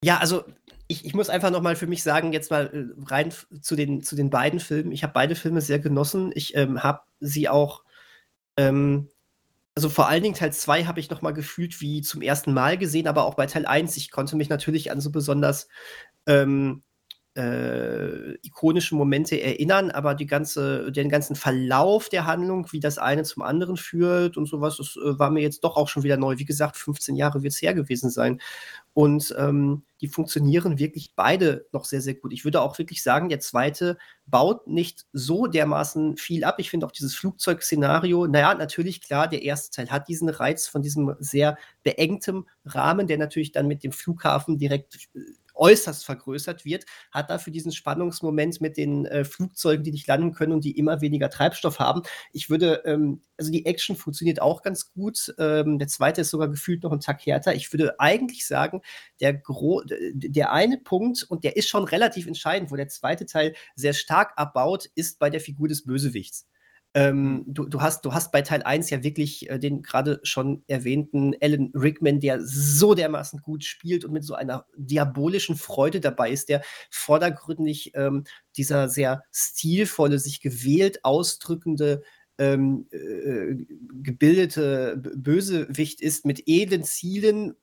ja, 0.04 0.18
also 0.18 0.44
ich, 0.88 1.06
ich 1.06 1.14
muss 1.14 1.30
einfach 1.30 1.52
noch 1.52 1.62
mal 1.62 1.76
für 1.76 1.86
mich 1.86 2.02
sagen, 2.02 2.34
jetzt 2.34 2.50
mal 2.50 2.66
äh, 2.74 3.10
rein 3.10 3.32
zu 3.62 3.76
den, 3.76 4.02
zu 4.02 4.16
den 4.16 4.32
beiden 4.32 4.60
Filmen. 4.60 4.92
Ich 4.92 5.04
habe 5.04 5.14
beide 5.14 5.36
Filme 5.36 5.62
sehr 5.62 5.78
genossen. 5.78 6.32
Ich 6.34 6.56
ähm, 6.56 6.82
habe 6.82 7.02
sie 7.20 7.48
auch, 7.48 7.84
ähm, 8.58 9.08
also 9.76 9.88
vor 9.88 10.08
allen 10.08 10.24
Dingen 10.24 10.36
Teil 10.36 10.52
2 10.52 10.86
habe 10.86 11.00
ich 11.00 11.12
noch 11.12 11.22
mal 11.22 11.32
gefühlt 11.32 11.80
wie 11.80 12.02
zum 12.02 12.24
ersten 12.24 12.54
Mal 12.54 12.80
gesehen, 12.80 13.08
aber 13.08 13.26
auch 13.26 13.36
bei 13.36 13.46
Teil 13.46 13.68
1. 13.68 13.98
Ich 13.98 14.10
konnte 14.10 14.36
mich 14.36 14.50
natürlich 14.50 14.92
an 14.92 15.00
so 15.00 15.12
besonders 15.12 15.68
ähm, 16.26 16.82
äh, 17.36 18.34
ikonische 18.46 18.96
Momente 18.96 19.42
erinnern, 19.42 19.90
aber 19.90 20.14
die 20.14 20.28
ganze, 20.28 20.92
den 20.92 21.10
ganzen 21.10 21.36
Verlauf 21.36 22.10
der 22.10 22.26
Handlung, 22.26 22.68
wie 22.72 22.80
das 22.80 22.98
eine 22.98 23.24
zum 23.24 23.42
anderen 23.42 23.76
führt 23.78 24.38
und 24.38 24.46
sowas, 24.46 24.78
das 24.78 24.96
äh, 24.98 25.18
war 25.18 25.32
mir 25.32 25.42
jetzt 25.42 25.64
doch 25.64 25.76
auch 25.76 25.88
schon 25.88 26.04
wieder 26.04 26.18
neu. 26.18 26.38
Wie 26.38 26.46
gesagt, 26.46 26.78
15 26.78 27.16
Jahre 27.16 27.42
wird 27.42 27.54
es 27.54 27.62
her 27.62 27.74
gewesen 27.74 28.10
sein. 28.10 28.40
Und 28.94 29.34
ähm, 29.40 29.84
die 30.02 30.08
funktionieren 30.08 30.78
wirklich 30.78 31.14
beide 31.16 31.66
noch 31.72 31.86
sehr, 31.86 32.02
sehr 32.02 32.14
gut. 32.14 32.32
Ich 32.32 32.44
würde 32.44 32.62
auch 32.62 32.78
wirklich 32.78 33.02
sagen, 33.02 33.30
der 33.30 33.40
zweite 33.40 33.98
baut 34.28 34.68
nicht 34.68 35.08
so 35.14 35.48
dermaßen 35.48 36.18
viel 36.18 36.44
ab. 36.44 36.56
Ich 36.60 36.70
finde 36.70 36.86
auch 36.86 36.92
dieses 36.92 37.16
Flugzeugszenario, 37.16 38.28
naja, 38.28 38.54
natürlich, 38.54 39.02
klar, 39.02 39.28
der 39.28 39.42
erste 39.42 39.72
Teil 39.76 39.90
hat 39.90 40.08
diesen 40.08 40.30
Reiz 40.30 40.68
von 40.68 40.84
diesem 40.84 41.16
sehr 41.20 41.58
beengtem 41.82 42.46
Rahmen, 42.66 43.08
der 43.08 43.18
natürlich 43.18 43.52
dann 43.52 43.68
mit 43.68 43.84
dem 43.84 43.92
Flughafen 43.92 44.60
direkt 44.60 45.10
äh, 45.16 45.20
äußerst 45.56 46.06
vergrößert 46.06 46.66
wird, 46.66 46.86
hat 47.12 47.30
dafür 47.30 47.54
diesen 47.54 47.72
Spannungsmoment 47.72 48.62
mit 48.62 48.78
den 48.78 49.06
äh, 49.06 49.26
Flugzeugen, 49.26 49.84
die 49.84 49.92
nicht 49.92 50.08
landen 50.08 50.34
können 50.34 50.54
und 50.54 50.64
die 50.64 50.78
immer 50.78 51.02
weniger 51.02 51.30
Treibstoff 51.30 51.80
haben. 51.80 52.02
Ich 52.32 52.50
würde, 52.50 52.82
ähm, 52.86 53.22
also 53.38 53.52
die 53.52 53.66
Action 53.66 53.96
funktioniert 53.96 54.42
auch 54.42 54.62
ganz 54.62 54.92
gut. 54.94 55.34
Ähm, 55.38 55.80
der 55.80 55.88
zweite 55.88 56.22
ist 56.22 56.30
sogar 56.30 56.48
gefühlt 56.48 56.84
noch 56.84 56.92
ein 56.92 57.00
Tag 57.00 57.26
härter. 57.26 57.54
Ich 57.56 57.72
würde 57.74 58.00
eigentlich 58.00 58.48
sagen, 58.48 58.82
der, 59.20 59.34
Gro 59.34 59.82
der 60.14 60.52
eine 60.52 60.78
Punkt, 60.78 61.24
und 61.24 61.44
der 61.44 61.56
ist 61.58 61.70
schon 61.70 61.84
relativ 61.84 62.28
entscheidend, 62.28 62.72
wo 62.72 62.76
der 62.76 62.88
zweite 62.88 63.26
Teil 63.26 63.54
sehr 63.76 63.94
stark 63.94 64.34
abbaut, 64.38 64.90
ist 64.96 65.20
bei 65.20 65.30
der 65.30 65.42
Figur 65.42 65.68
des 65.68 65.84
Bösewichts. 65.84 66.48
Ähm, 66.96 67.34
mhm. 67.34 67.44
du, 67.48 67.66
du, 67.66 67.82
hast, 67.82 68.06
du 68.06 68.14
hast 68.14 68.32
bei 68.32 68.42
Teil 68.42 68.62
1 68.64 68.90
ja 68.92 69.04
wirklich 69.04 69.50
äh, 69.50 69.58
den 69.58 69.82
gerade 69.82 70.20
schon 70.24 70.64
erwähnten 70.68 71.34
Alan 71.42 71.72
Rickman, 71.74 72.20
der 72.20 72.40
so 72.42 72.94
dermaßen 72.94 73.42
gut 73.42 73.64
spielt 73.64 74.06
und 74.06 74.14
mit 74.14 74.24
so 74.24 74.36
einer 74.36 74.68
diabolischen 74.76 75.56
Freude 75.56 76.00
dabei 76.00 76.32
ist, 76.32 76.50
der 76.50 76.62
vordergründig 76.92 77.94
ähm, 77.96 78.26
dieser 78.58 78.90
sehr 78.90 79.24
stilvolle, 79.32 80.20
sich 80.20 80.40
gewählt 80.40 81.04
ausdrückende 81.04 82.04
ähm, 82.38 82.88
äh, 82.92 83.56
gebildete 84.02 84.98
Bösewicht 84.98 86.02
ist 86.02 86.26
mit 86.26 86.44
edlen 86.46 86.84
Zielen 86.84 87.56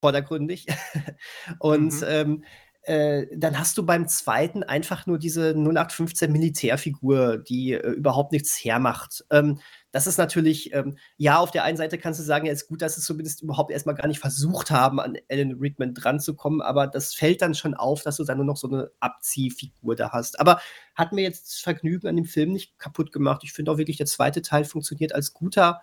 vordergründig. 0.00 0.66
und 1.58 1.92
mhm. 1.92 2.06
ähm, 2.06 2.44
äh, 2.88 3.26
dann 3.36 3.58
hast 3.58 3.76
du 3.76 3.84
beim 3.84 4.08
zweiten 4.08 4.62
einfach 4.62 5.06
nur 5.06 5.18
diese 5.18 5.50
0815 5.50 6.32
Militärfigur, 6.32 7.36
die 7.36 7.74
äh, 7.74 7.90
überhaupt 7.90 8.32
nichts 8.32 8.64
hermacht. 8.64 9.26
Ähm, 9.30 9.60
das 9.90 10.06
ist 10.06 10.16
natürlich, 10.16 10.72
ähm, 10.72 10.96
ja, 11.18 11.36
auf 11.36 11.50
der 11.50 11.64
einen 11.64 11.76
Seite 11.76 11.98
kannst 11.98 12.18
du 12.18 12.24
sagen, 12.24 12.46
ja, 12.46 12.52
ist 12.52 12.66
gut, 12.66 12.80
dass 12.80 12.94
sie 12.94 13.02
zumindest 13.02 13.42
überhaupt 13.42 13.70
erstmal 13.70 13.94
gar 13.94 14.08
nicht 14.08 14.20
versucht 14.20 14.70
haben, 14.70 15.00
an 15.00 15.18
Alan 15.30 15.58
Rickman 15.60 15.92
dran 15.92 16.18
zu 16.18 16.34
kommen, 16.34 16.62
aber 16.62 16.86
das 16.86 17.12
fällt 17.12 17.42
dann 17.42 17.54
schon 17.54 17.74
auf, 17.74 18.02
dass 18.02 18.16
du 18.16 18.24
dann 18.24 18.38
nur 18.38 18.46
noch 18.46 18.56
so 18.56 18.68
eine 18.68 18.90
Abziehfigur 19.00 19.94
da 19.94 20.12
hast. 20.12 20.40
Aber 20.40 20.58
hat 20.94 21.12
mir 21.12 21.22
jetzt 21.22 21.46
das 21.48 21.58
Vergnügen 21.60 22.08
an 22.08 22.16
dem 22.16 22.24
Film 22.24 22.52
nicht 22.52 22.78
kaputt 22.78 23.12
gemacht. 23.12 23.42
Ich 23.44 23.52
finde 23.52 23.70
auch 23.70 23.76
wirklich, 23.76 23.98
der 23.98 24.06
zweite 24.06 24.40
Teil 24.40 24.64
funktioniert 24.64 25.14
als 25.14 25.34
guter 25.34 25.82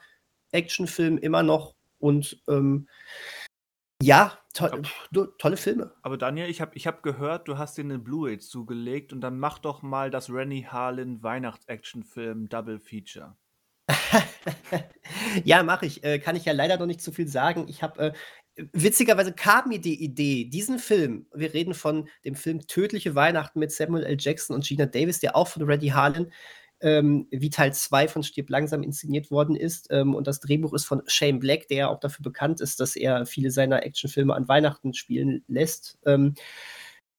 Actionfilm 0.51 1.19
immer 1.19 1.43
noch 1.43 1.75
und 1.99 2.41
ähm, 2.47 2.87
ja, 4.01 4.39
to 4.55 4.65
aber, 4.65 5.37
tolle 5.37 5.57
Filme. 5.57 5.93
Aber 6.01 6.17
Daniel, 6.17 6.49
ich 6.49 6.61
habe 6.61 6.71
ich 6.75 6.87
hab 6.87 7.03
gehört, 7.03 7.47
du 7.47 7.57
hast 7.57 7.77
dir 7.77 7.83
eine 7.83 7.99
Blu-ray 7.99 8.39
zugelegt 8.39 9.13
und 9.13 9.21
dann 9.21 9.37
mach 9.37 9.59
doch 9.59 9.81
mal 9.81 10.09
das 10.09 10.29
Rennie 10.29 10.65
Harlin 10.65 11.21
Weihnachts-Action-Film 11.21 12.49
Double 12.49 12.79
Feature. 12.79 13.35
ja, 15.43 15.61
mache 15.63 15.85
ich. 15.85 16.03
Äh, 16.03 16.19
kann 16.19 16.35
ich 16.35 16.45
ja 16.45 16.53
leider 16.53 16.77
noch 16.77 16.85
nicht 16.85 17.01
zu 17.01 17.11
viel 17.11 17.27
sagen. 17.27 17.67
Ich 17.67 17.83
habe 17.83 17.99
äh, 17.99 18.13
witzigerweise 18.71 19.33
kam 19.33 19.69
mir 19.69 19.79
die 19.79 20.01
Idee, 20.03 20.45
diesen 20.45 20.79
Film, 20.79 21.27
wir 21.33 21.53
reden 21.53 21.73
von 21.73 22.07
dem 22.23 22.35
Film 22.35 22.65
Tödliche 22.67 23.15
Weihnachten 23.15 23.59
mit 23.59 23.71
Samuel 23.71 24.05
L. 24.05 24.17
Jackson 24.19 24.55
und 24.55 24.65
Gina 24.65 24.85
Davis, 24.85 25.19
der 25.19 25.35
auch 25.35 25.47
von 25.47 25.63
Reddy 25.63 25.89
Harlan 25.89 26.31
ähm, 26.85 27.27
wie 27.31 27.49
Teil 27.49 27.73
2 27.73 28.07
von 28.07 28.21
Stirb 28.21 28.51
langsam 28.51 28.83
inszeniert 28.83 29.31
worden 29.31 29.55
ist. 29.55 29.87
Ähm, 29.89 30.13
und 30.13 30.27
das 30.27 30.39
Drehbuch 30.39 30.71
ist 30.71 30.85
von 30.85 31.01
Shane 31.07 31.39
Black, 31.39 31.67
der 31.67 31.77
ja 31.77 31.87
auch 31.87 31.99
dafür 31.99 32.21
bekannt 32.21 32.61
ist, 32.61 32.79
dass 32.79 32.95
er 32.95 33.25
viele 33.25 33.49
seiner 33.49 33.83
Actionfilme 33.83 34.35
an 34.35 34.47
Weihnachten 34.47 34.93
spielen 34.93 35.43
lässt. 35.47 35.97
Ähm, 36.05 36.35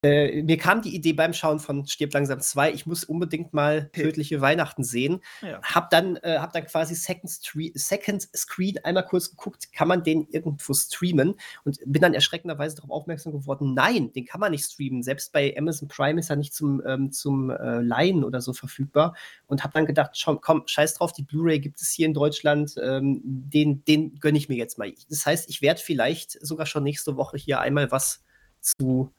äh, 0.06 0.42
mir 0.42 0.56
kam 0.56 0.82
die 0.82 0.94
Idee 0.94 1.12
beim 1.12 1.32
Schauen 1.32 1.58
von 1.58 1.86
Stirb 1.86 2.12
langsam 2.14 2.40
2, 2.40 2.72
ich 2.72 2.86
muss 2.86 3.04
unbedingt 3.04 3.52
mal 3.52 3.90
Tödliche 3.92 4.40
Weihnachten 4.40 4.84
sehen. 4.84 5.20
Ja. 5.42 5.60
Hab, 5.62 5.90
dann, 5.90 6.16
äh, 6.16 6.38
hab 6.38 6.52
dann 6.52 6.66
quasi 6.66 6.94
Second, 6.94 7.30
Second 7.74 8.28
Screen 8.34 8.78
einmal 8.84 9.04
kurz 9.04 9.30
geguckt, 9.30 9.72
kann 9.72 9.88
man 9.88 10.02
den 10.02 10.26
irgendwo 10.28 10.74
streamen? 10.74 11.34
Und 11.64 11.78
bin 11.86 12.02
dann 12.02 12.14
erschreckenderweise 12.14 12.76
darauf 12.76 12.90
aufmerksam 12.90 13.32
geworden, 13.32 13.74
nein, 13.74 14.12
den 14.12 14.24
kann 14.24 14.40
man 14.40 14.52
nicht 14.52 14.64
streamen. 14.64 15.02
Selbst 15.02 15.32
bei 15.32 15.54
Amazon 15.58 15.88
Prime 15.88 16.20
ist 16.20 16.30
er 16.30 16.36
nicht 16.36 16.54
zum, 16.54 16.82
ähm, 16.86 17.10
zum 17.10 17.50
äh, 17.50 17.80
Leihen 17.80 18.24
oder 18.24 18.40
so 18.40 18.52
verfügbar. 18.52 19.14
Und 19.46 19.64
hab 19.64 19.72
dann 19.72 19.86
gedacht, 19.86 20.12
schau, 20.14 20.36
komm, 20.36 20.62
scheiß 20.66 20.94
drauf, 20.94 21.12
die 21.12 21.22
Blu-ray 21.22 21.58
gibt 21.58 21.80
es 21.80 21.90
hier 21.90 22.06
in 22.06 22.14
Deutschland, 22.14 22.74
ähm, 22.82 23.20
den, 23.24 23.84
den 23.84 24.18
gönne 24.20 24.38
ich 24.38 24.48
mir 24.48 24.56
jetzt 24.56 24.78
mal. 24.78 24.92
Das 25.08 25.26
heißt, 25.26 25.48
ich 25.50 25.62
werde 25.62 25.80
vielleicht 25.80 26.32
sogar 26.44 26.66
schon 26.66 26.84
nächste 26.84 27.16
Woche 27.16 27.36
hier 27.36 27.60
einmal 27.60 27.90
was 27.90 28.22
zu 28.60 29.12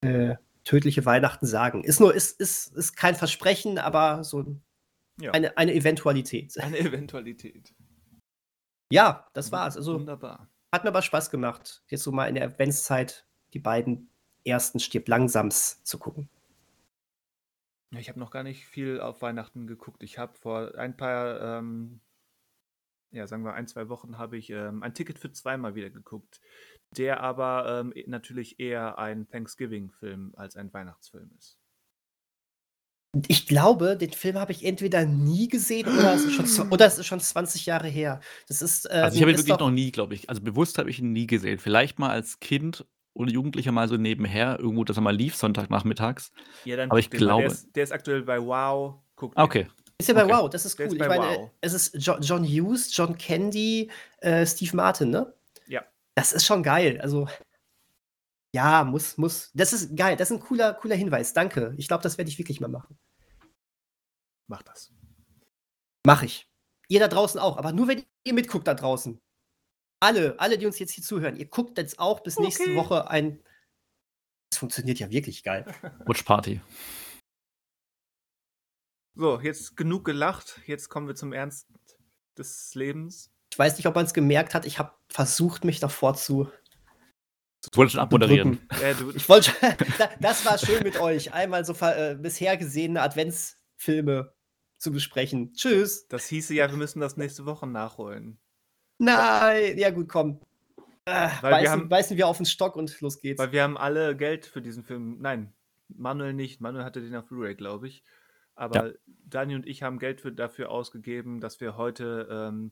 äh, 0.00 0.36
tödliche 0.64 1.04
Weihnachten 1.06 1.46
sagen. 1.46 1.82
Ist 1.82 2.00
nur, 2.00 2.14
ist, 2.14 2.38
ist, 2.40 2.74
ist 2.76 2.96
kein 2.96 3.14
Versprechen, 3.14 3.78
aber 3.78 4.22
so 4.24 4.60
ja. 5.20 5.32
eine, 5.32 5.56
eine 5.56 5.74
Eventualität. 5.74 6.58
Eine 6.58 6.78
Eventualität. 6.78 7.74
Ja, 8.92 9.26
das 9.32 9.52
war's. 9.52 9.76
Also, 9.76 9.94
Wunderbar. 9.94 10.48
Hat 10.72 10.84
mir 10.84 10.90
aber 10.90 11.02
Spaß 11.02 11.30
gemacht, 11.30 11.82
jetzt 11.88 12.02
so 12.02 12.12
mal 12.12 12.26
in 12.26 12.34
der 12.34 12.44
Adventszeit 12.44 13.26
die 13.54 13.58
beiden 13.58 14.10
ersten 14.44 14.80
Stirb 14.80 15.08
langsams 15.08 15.82
zu 15.84 15.98
gucken. 15.98 16.28
Ja, 17.90 18.00
ich 18.00 18.10
habe 18.10 18.18
noch 18.18 18.30
gar 18.30 18.42
nicht 18.42 18.66
viel 18.66 19.00
auf 19.00 19.22
Weihnachten 19.22 19.66
geguckt. 19.66 20.02
Ich 20.02 20.18
habe 20.18 20.36
vor 20.36 20.76
ein 20.76 20.96
paar, 20.96 21.40
ähm, 21.40 22.00
ja, 23.10 23.26
sagen 23.26 23.44
wir 23.44 23.54
ein, 23.54 23.66
zwei 23.66 23.88
Wochen, 23.88 24.18
habe 24.18 24.36
ich 24.36 24.50
ähm, 24.50 24.82
ein 24.82 24.92
Ticket 24.92 25.18
für 25.18 25.32
zweimal 25.32 25.74
wieder 25.74 25.88
geguckt 25.88 26.40
der 26.96 27.20
aber 27.20 27.80
ähm, 27.80 27.92
e, 27.94 28.04
natürlich 28.06 28.58
eher 28.60 28.98
ein 28.98 29.28
Thanksgiving-Film 29.28 30.34
als 30.36 30.56
ein 30.56 30.72
Weihnachtsfilm 30.72 31.30
ist. 31.38 31.58
Ich 33.26 33.46
glaube, 33.46 33.96
den 33.96 34.12
Film 34.12 34.38
habe 34.38 34.52
ich 34.52 34.64
entweder 34.64 35.06
nie 35.06 35.48
gesehen 35.48 35.88
oder 35.88 36.14
es 36.14 36.24
ist 36.24 36.34
schon, 36.34 36.68
oder 36.70 36.86
es 36.86 36.98
ist 36.98 37.06
schon 37.06 37.20
20 37.20 37.64
Jahre 37.64 37.88
her. 37.88 38.20
Das 38.48 38.60
ist, 38.60 38.86
ähm, 38.90 39.04
also 39.04 39.16
ich 39.16 39.22
habe 39.22 39.32
ihn 39.32 39.38
wirklich 39.38 39.58
noch 39.58 39.70
nie, 39.70 39.90
glaube 39.90 40.14
ich. 40.14 40.28
Also 40.28 40.42
bewusst 40.42 40.78
habe 40.78 40.90
ich 40.90 40.98
ihn 40.98 41.12
nie 41.12 41.26
gesehen. 41.26 41.58
Vielleicht 41.58 41.98
mal 41.98 42.10
als 42.10 42.38
Kind 42.38 42.86
oder 43.14 43.30
Jugendlicher 43.30 43.72
mal 43.72 43.88
so 43.88 43.96
nebenher, 43.96 44.58
irgendwo, 44.60 44.84
dass 44.84 44.96
er 44.98 45.02
mal 45.02 45.16
lief, 45.16 45.36
Sonntagnachmittags. 45.36 46.32
Ja, 46.64 46.76
dann 46.76 46.90
Aber 46.90 47.00
ich 47.00 47.10
glaube. 47.10 47.44
Der 47.44 47.52
ist, 47.52 47.76
der 47.76 47.84
ist, 47.84 47.92
aktuell 47.92 48.22
bei 48.22 48.40
Wow. 48.40 48.96
Guckt 49.16 49.36
okay. 49.36 49.68
Ist 49.98 50.08
ja 50.08 50.14
bei 50.14 50.24
okay. 50.24 50.34
Wow, 50.34 50.50
das 50.50 50.64
ist 50.64 50.78
cool. 50.78 50.86
Ich 50.92 50.98
meine, 50.98 51.24
wow. 51.24 51.50
es 51.60 51.72
ist 51.72 51.96
John 51.96 52.44
Hughes, 52.44 52.94
John 52.96 53.18
Candy, 53.18 53.90
äh, 54.18 54.46
Steve 54.46 54.76
Martin, 54.76 55.10
ne? 55.10 55.34
Das 56.18 56.32
ist 56.32 56.46
schon 56.46 56.64
geil. 56.64 57.00
Also, 57.00 57.28
ja, 58.52 58.82
muss, 58.82 59.18
muss. 59.18 59.52
Das 59.54 59.72
ist 59.72 59.96
geil. 59.96 60.16
Das 60.16 60.32
ist 60.32 60.36
ein 60.36 60.42
cooler, 60.42 60.74
cooler 60.74 60.96
Hinweis. 60.96 61.32
Danke. 61.32 61.76
Ich 61.76 61.86
glaube, 61.86 62.02
das 62.02 62.18
werde 62.18 62.28
ich 62.28 62.38
wirklich 62.38 62.58
mal 62.58 62.66
machen. 62.66 62.98
Mach 64.48 64.64
das. 64.64 64.92
Mach 66.04 66.24
ich. 66.24 66.50
Ihr 66.88 66.98
da 66.98 67.06
draußen 67.06 67.38
auch, 67.38 67.56
aber 67.56 67.70
nur 67.70 67.86
wenn 67.86 68.04
ihr 68.24 68.34
mitguckt 68.34 68.66
da 68.66 68.74
draußen. 68.74 69.20
Alle, 70.00 70.40
alle, 70.40 70.58
die 70.58 70.66
uns 70.66 70.80
jetzt 70.80 70.90
hier 70.90 71.04
zuhören, 71.04 71.36
ihr 71.36 71.46
guckt 71.46 71.78
jetzt 71.78 72.00
auch 72.00 72.18
bis 72.18 72.36
okay. 72.36 72.46
nächste 72.46 72.74
Woche 72.74 73.08
ein. 73.08 73.40
Das 74.50 74.58
funktioniert 74.58 74.98
ja 74.98 75.10
wirklich 75.10 75.44
geil. 75.44 75.72
Watch 76.04 76.24
Party. 76.24 76.60
So, 79.14 79.40
jetzt 79.40 79.76
genug 79.76 80.04
gelacht. 80.04 80.60
Jetzt 80.66 80.88
kommen 80.88 81.06
wir 81.06 81.14
zum 81.14 81.32
Ernst 81.32 81.68
des 82.36 82.74
Lebens. 82.74 83.30
Ich 83.58 83.64
weiß 83.64 83.76
nicht, 83.76 83.86
ob 83.86 83.96
man 83.96 84.04
es 84.04 84.14
gemerkt 84.14 84.54
hat. 84.54 84.66
Ich 84.66 84.78
habe 84.78 84.92
versucht, 85.08 85.64
mich 85.64 85.80
davor 85.80 86.14
zu. 86.14 86.48
Du 87.72 87.76
wolltest 87.76 87.94
schon 87.94 88.00
abmoderieren. 88.00 88.60
Ich 89.16 89.28
wollte. 89.28 89.50
das 90.20 90.46
war 90.46 90.58
schön 90.58 90.84
mit 90.84 91.00
euch. 91.00 91.34
Einmal 91.34 91.64
so 91.64 91.74
äh, 91.84 92.14
bisher 92.14 92.56
gesehene 92.56 93.02
Adventsfilme 93.02 94.32
zu 94.78 94.92
besprechen. 94.92 95.54
Tschüss. 95.54 96.06
Das 96.06 96.28
hieße 96.28 96.54
ja, 96.54 96.70
wir 96.70 96.76
müssen 96.76 97.00
das 97.00 97.16
nächste 97.16 97.46
Woche 97.46 97.66
nachholen. 97.66 98.38
Nein, 98.98 99.76
ja 99.76 99.90
gut, 99.90 100.08
komm. 100.08 100.38
Äh, 101.04 101.28
weil 101.40 101.50
beißen, 101.50 101.62
wir 101.64 101.70
haben, 101.72 101.88
beißen 101.88 102.16
wir 102.16 102.28
auf 102.28 102.36
den 102.36 102.46
Stock 102.46 102.76
und 102.76 103.00
los 103.00 103.18
geht's. 103.18 103.40
Weil 103.40 103.50
wir 103.50 103.64
haben 103.64 103.76
alle 103.76 104.16
Geld 104.16 104.46
für 104.46 104.62
diesen 104.62 104.84
Film. 104.84 105.16
Nein, 105.18 105.52
Manuel 105.88 106.32
nicht. 106.32 106.60
Manuel 106.60 106.84
hatte 106.84 107.00
den 107.00 107.16
auf 107.16 107.26
Blu-ray, 107.26 107.56
glaube 107.56 107.88
ich. 107.88 108.04
Aber 108.54 108.86
ja. 108.86 108.94
Dani 109.26 109.56
und 109.56 109.66
ich 109.66 109.82
haben 109.82 109.98
Geld 109.98 110.20
für, 110.20 110.30
dafür 110.30 110.70
ausgegeben, 110.70 111.40
dass 111.40 111.60
wir 111.60 111.76
heute 111.76 112.28
ähm, 112.30 112.70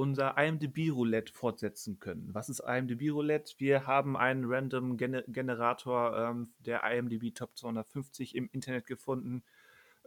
unser 0.00 0.38
IMDb-Roulette 0.38 1.30
fortsetzen 1.30 1.98
können. 1.98 2.30
Was 2.32 2.48
ist 2.48 2.60
IMDb-Roulette? 2.60 3.54
Wir 3.58 3.86
haben 3.86 4.16
einen 4.16 4.46
random 4.46 4.96
Gener 4.96 5.22
Generator 5.28 6.16
ähm, 6.16 6.54
der 6.60 6.82
IMDb 6.84 7.34
Top 7.34 7.54
250 7.54 8.34
im 8.34 8.48
Internet 8.50 8.86
gefunden, 8.86 9.42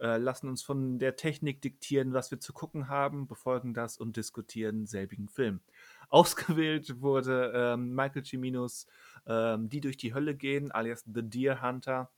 äh, 0.00 0.16
lassen 0.16 0.48
uns 0.48 0.64
von 0.64 0.98
der 0.98 1.14
Technik 1.14 1.62
diktieren, 1.62 2.12
was 2.12 2.32
wir 2.32 2.40
zu 2.40 2.52
gucken 2.52 2.88
haben, 2.88 3.28
befolgen 3.28 3.72
das 3.72 3.96
und 3.96 4.16
diskutieren 4.16 4.86
selbigen 4.86 5.28
Film. 5.28 5.60
Ausgewählt 6.08 7.00
wurde 7.00 7.52
ähm, 7.54 7.94
Michael 7.94 8.24
Ciminos 8.24 8.88
ähm, 9.26 9.68
Die 9.68 9.80
durch 9.80 9.96
die 9.96 10.12
Hölle 10.12 10.34
gehen, 10.34 10.72
alias 10.72 11.04
The 11.06 11.22
Deer 11.22 11.62
Hunter. 11.62 12.10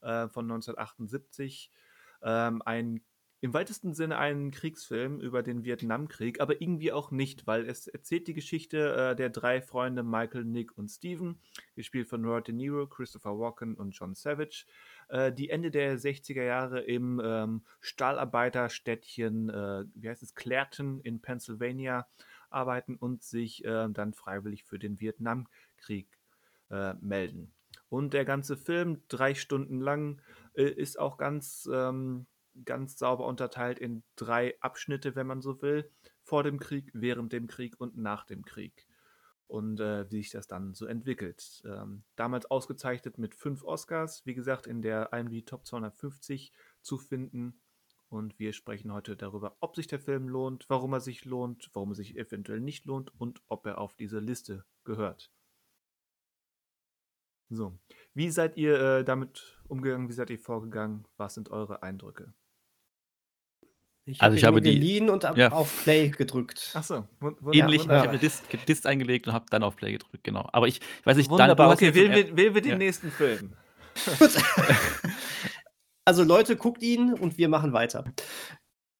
äh, 0.00 0.28
von 0.28 0.46
1978. 0.46 1.70
Ähm, 2.22 2.62
ein 2.64 3.00
im 3.46 3.54
weitesten 3.54 3.94
Sinne 3.94 4.18
ein 4.18 4.50
Kriegsfilm 4.50 5.20
über 5.20 5.44
den 5.44 5.62
Vietnamkrieg, 5.62 6.40
aber 6.40 6.60
irgendwie 6.60 6.90
auch 6.90 7.12
nicht, 7.12 7.46
weil 7.46 7.64
es 7.64 7.86
erzählt 7.86 8.26
die 8.26 8.34
Geschichte 8.34 8.92
äh, 8.96 9.14
der 9.14 9.30
drei 9.30 9.62
Freunde 9.62 10.02
Michael, 10.02 10.44
Nick 10.44 10.76
und 10.76 10.88
Steven, 10.88 11.38
gespielt 11.76 12.08
von 12.08 12.24
Robert 12.24 12.48
De 12.48 12.54
Niro, 12.56 12.88
Christopher 12.88 13.38
Walken 13.38 13.76
und 13.76 13.92
John 13.92 14.16
Savage, 14.16 14.66
äh, 15.10 15.32
die 15.32 15.48
Ende 15.50 15.70
der 15.70 15.96
60er 15.96 16.42
Jahre 16.42 16.80
im 16.80 17.22
ähm, 17.24 17.64
Stahlarbeiterstädtchen, 17.78 19.48
äh, 19.48 19.84
wie 19.94 20.08
heißt 20.08 20.24
es, 20.24 20.34
Clairton 20.34 20.98
in 20.98 21.20
Pennsylvania 21.20 22.08
arbeiten 22.50 22.96
und 22.96 23.22
sich 23.22 23.64
äh, 23.64 23.86
dann 23.90 24.12
freiwillig 24.12 24.64
für 24.64 24.80
den 24.80 24.98
Vietnamkrieg 24.98 26.08
äh, 26.70 26.94
melden. 26.94 27.54
Und 27.88 28.12
der 28.12 28.24
ganze 28.24 28.56
Film, 28.56 29.02
drei 29.06 29.36
Stunden 29.36 29.80
lang, 29.80 30.20
äh, 30.54 30.64
ist 30.64 30.98
auch 30.98 31.16
ganz, 31.16 31.68
ähm, 31.72 32.26
ganz 32.64 32.98
sauber 32.98 33.26
unterteilt 33.26 33.78
in 33.78 34.02
drei 34.16 34.60
Abschnitte, 34.60 35.14
wenn 35.14 35.26
man 35.26 35.42
so 35.42 35.62
will. 35.62 35.90
Vor 36.22 36.42
dem 36.42 36.58
Krieg, 36.58 36.90
während 36.94 37.32
dem 37.32 37.46
Krieg 37.46 37.80
und 37.80 37.96
nach 37.96 38.24
dem 38.24 38.44
Krieg. 38.44 38.86
Und 39.46 39.78
äh, 39.78 40.10
wie 40.10 40.22
sich 40.22 40.30
das 40.30 40.48
dann 40.48 40.74
so 40.74 40.86
entwickelt. 40.86 41.62
Ähm, 41.64 42.02
damals 42.16 42.46
ausgezeichnet 42.46 43.18
mit 43.18 43.34
fünf 43.34 43.62
Oscars, 43.62 44.26
wie 44.26 44.34
gesagt, 44.34 44.66
in 44.66 44.82
der 44.82 45.12
IMDb 45.12 45.46
Top 45.46 45.64
250 45.66 46.52
zu 46.82 46.98
finden. 46.98 47.60
Und 48.08 48.38
wir 48.38 48.52
sprechen 48.52 48.92
heute 48.92 49.16
darüber, 49.16 49.56
ob 49.60 49.76
sich 49.76 49.86
der 49.86 50.00
Film 50.00 50.28
lohnt, 50.28 50.64
warum 50.68 50.92
er 50.92 51.00
sich 51.00 51.24
lohnt, 51.24 51.70
warum 51.74 51.92
er 51.92 51.96
sich 51.96 52.16
eventuell 52.16 52.60
nicht 52.60 52.86
lohnt 52.86 53.12
und 53.20 53.42
ob 53.46 53.66
er 53.66 53.78
auf 53.78 53.96
diese 53.96 54.18
Liste 54.18 54.64
gehört. 54.84 55.30
So, 57.48 57.78
wie 58.12 58.30
seid 58.30 58.56
ihr 58.56 58.80
äh, 58.80 59.04
damit 59.04 59.60
umgegangen? 59.68 60.08
Wie 60.08 60.12
seid 60.12 60.30
ihr 60.30 60.38
vorgegangen? 60.38 61.06
Was 61.16 61.34
sind 61.34 61.50
eure 61.50 61.82
Eindrücke? 61.82 62.34
Ich 64.08 64.22
also 64.22 64.34
hab 64.34 64.38
ich 64.38 64.44
habe 64.44 64.62
die 64.62 64.74
geliehen 64.74 65.10
und 65.10 65.24
ja. 65.34 65.50
auf 65.50 65.82
Play 65.82 66.10
gedrückt. 66.10 66.70
Achso, 66.74 67.08
ähnlich. 67.52 67.82
Ich 67.82 67.88
habe 67.88 68.08
eine 68.08 68.18
Disc, 68.18 68.44
Disc 68.68 68.86
eingelegt 68.86 69.26
und 69.26 69.32
habe 69.32 69.46
dann 69.50 69.64
auf 69.64 69.74
Play 69.74 69.92
gedrückt, 69.92 70.22
genau. 70.22 70.48
Aber 70.52 70.68
ich, 70.68 70.80
ich 71.00 71.06
weiß 71.06 71.16
nicht, 71.16 71.28
wunderbar. 71.28 71.66
Dann, 71.68 71.74
okay, 71.74 71.92
wählen 71.92 72.14
wir, 72.14 72.36
wählen 72.36 72.54
wir 72.54 72.62
den 72.62 72.72
ja. 72.72 72.78
nächsten 72.78 73.10
Film. 73.10 73.54
also 76.04 76.22
Leute, 76.22 76.54
guckt 76.54 76.82
ihn 76.82 77.14
und 77.14 77.36
wir 77.36 77.48
machen 77.48 77.72
weiter. 77.72 78.04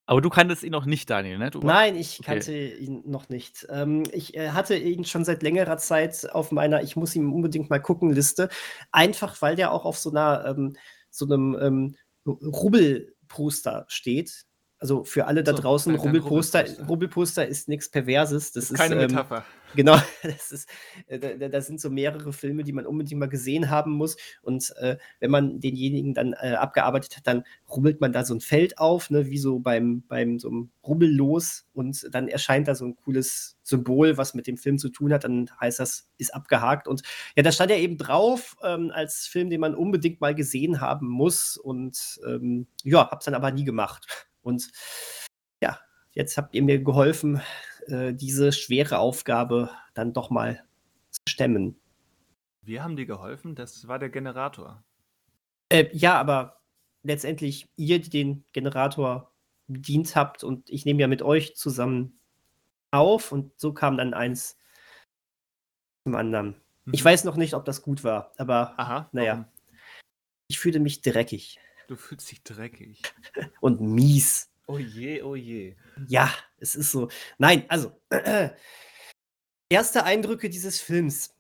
Aber 0.07 0.21
du 0.21 0.29
kanntest 0.29 0.65
ihn 0.65 0.73
noch 0.73 0.87
nicht, 0.87 1.09
Daniel, 1.09 1.39
ne? 1.39 1.51
Du 1.51 1.61
Nein, 1.61 1.95
ich 1.95 2.21
kannte 2.25 2.51
okay. 2.51 2.75
ihn 2.75 3.03
noch 3.07 3.29
nicht. 3.29 3.65
Ähm, 3.71 4.03
ich 4.13 4.37
äh, 4.37 4.51
hatte 4.51 4.77
ihn 4.77 5.05
schon 5.05 5.25
seit 5.25 5.45
längerer 5.45 5.79
Zeit 5.79 6.29
auf 6.33 6.51
meiner 6.51 6.83
Ich 6.83 6.97
muss 6.97 7.15
ihn 7.15 7.33
unbedingt 7.33 7.71
mal 7.71 7.81
gucken 7.81 8.11
Liste. 8.11 8.49
Einfach, 8.91 9.41
weil 9.41 9.55
der 9.55 9.71
auch 9.71 9.85
auf 9.85 9.99
so 9.99 10.11
einer 10.11 10.47
ähm, 10.47 10.77
so 11.11 11.27
einem 11.27 11.57
ähm, 11.61 11.97
Rubbelposter 12.27 13.85
steht. 13.89 14.47
Also 14.79 15.05
für 15.05 15.27
alle 15.27 15.43
da 15.43 15.53
so, 15.53 15.63
draußen, 15.63 15.95
Rubbelposter, 15.95 16.65
Rubbelposter 16.87 17.47
ist 17.47 17.67
nichts 17.69 17.89
Perverses. 17.89 18.53
Das 18.53 18.65
ist, 18.65 18.73
ist 18.73 18.77
keine 18.77 18.97
ähm, 18.97 19.11
Metapher. 19.11 19.45
Genau, 19.75 19.97
das 20.23 20.53
ist, 20.53 20.69
äh, 21.07 21.19
da, 21.19 21.49
da, 21.49 21.61
sind 21.63 21.81
so 21.81 21.89
mehrere 21.89 22.33
Filme, 22.33 22.63
die 22.63 22.73
man 22.73 22.87
unbedingt 22.87 23.19
mal 23.19 23.29
gesehen 23.29 23.71
haben 23.71 23.93
muss. 23.93 24.17
Und 24.43 24.75
äh, 24.77 24.99
wenn 25.19 25.31
man 25.31 25.61
denjenigen 25.61 26.13
dann 26.13 26.35
äh, 26.35 26.55
abgearbeitet 26.55 27.17
hat, 27.17 27.27
dann 27.27 27.45
rubbelt 27.69 28.01
man 28.01 28.13
da 28.13 28.25
so 28.25 28.35
ein 28.35 28.41
Feld 28.41 28.79
auf, 28.79 29.09
ne, 29.09 29.27
wie 29.27 29.39
so 29.39 29.59
beim, 29.59 30.03
beim 30.09 30.39
so 30.39 30.49
einem 30.49 30.71
Rubbellos. 30.87 31.67
Und 31.73 32.09
dann 32.15 32.29
erscheint 32.29 32.69
da 32.69 32.75
so 32.75 32.85
ein 32.85 32.97
cooles 32.97 33.57
Symbol, 33.63 34.19
was 34.19 34.35
mit 34.35 34.47
dem 34.47 34.59
Film 34.59 34.77
zu 34.77 34.91
tun 34.91 35.13
hat. 35.13 35.25
Dann 35.25 35.51
heißt 35.59 35.81
das, 35.81 36.11
ist 36.19 36.35
abgehakt. 36.35 36.87
Und 36.87 37.03
ja, 37.35 37.43
da 37.43 37.51
stand 37.51 37.71
ja 37.71 37.79
eben 37.79 37.97
drauf, 37.97 38.57
ähm, 38.63 38.91
als 38.95 39.27
Film, 39.27 39.49
den 39.49 39.61
man 39.61 39.75
unbedingt 39.75 40.21
mal 40.21 40.35
gesehen 40.35 40.83
haben 40.83 41.09
muss. 41.09 41.57
Und 41.57 42.21
ähm, 42.27 42.67
ja, 42.85 43.11
hab's 43.11 43.25
dann 43.25 43.35
aber 43.35 43.51
nie 43.51 43.65
gemacht. 43.65 44.29
Und 44.47 44.71
ja, 45.61 45.81
jetzt 46.13 46.37
habt 46.39 46.55
ihr 46.55 46.63
mir 46.63 46.79
geholfen, 46.79 47.43
äh, 47.89 48.15
diese 48.15 48.53
schwere 48.53 49.01
Aufgabe 49.01 49.71
dann 49.95 50.13
doch 50.13 50.31
mal 50.31 50.65
zu 51.11 51.21
stemmen. 51.29 51.81
Wir 52.63 52.85
haben 52.85 52.95
dir 52.95 53.07
geholfen, 53.07 53.57
das 53.57 53.89
war 53.89 53.99
der 53.99 54.09
Generator. 54.09 54.85
Äh, 55.69 55.89
ja, 55.93 56.15
aber 56.19 56.61
letztendlich 57.03 57.69
ihr, 57.75 58.01
die 58.01 58.11
den 58.11 58.45
Generator 58.53 59.33
bedient 59.67 60.15
habt 60.15 60.45
und 60.45 60.71
ich 60.71 60.85
nehme 60.85 61.01
ja 61.01 61.09
mit 61.09 61.23
euch 61.23 61.57
zusammen 61.57 62.21
auf 62.93 63.33
und 63.33 63.53
so 63.59 63.73
kam 63.73 63.97
dann 63.97 64.15
eins 64.15 64.57
zum 66.05 66.15
anderen. 66.15 66.55
Mhm. 66.85 66.95
Ich 66.95 67.05
weiß 67.05 67.25
noch 67.25 67.37
nicht, 67.37 67.55
ob 67.55 67.65
das 67.65 67.83
gut 67.83 68.05
war, 68.05 68.33
aber 68.39 68.79
Aha, 68.79 69.09
naja. 69.11 69.51
Ich 70.47 70.61
fühle 70.61 70.79
mich 70.79 71.01
dreckig. 71.03 71.59
Du 71.87 71.97
fühlst 71.97 72.31
dich 72.31 72.43
dreckig. 72.43 73.03
Und 73.61 73.81
mies. 73.81 74.51
Oh 74.67 74.79
je, 74.79 75.23
oh 75.23 75.37
je. 75.37 75.77
Ja, 76.09 76.33
es 76.59 76.75
ist 76.75 76.91
so. 76.91 77.09
Nein, 77.39 77.65
also, 77.69 77.93
äh, 78.11 78.51
erste 79.69 80.05
Eindrücke 80.05 80.51
dieses 80.51 80.81
Films. 80.81 81.35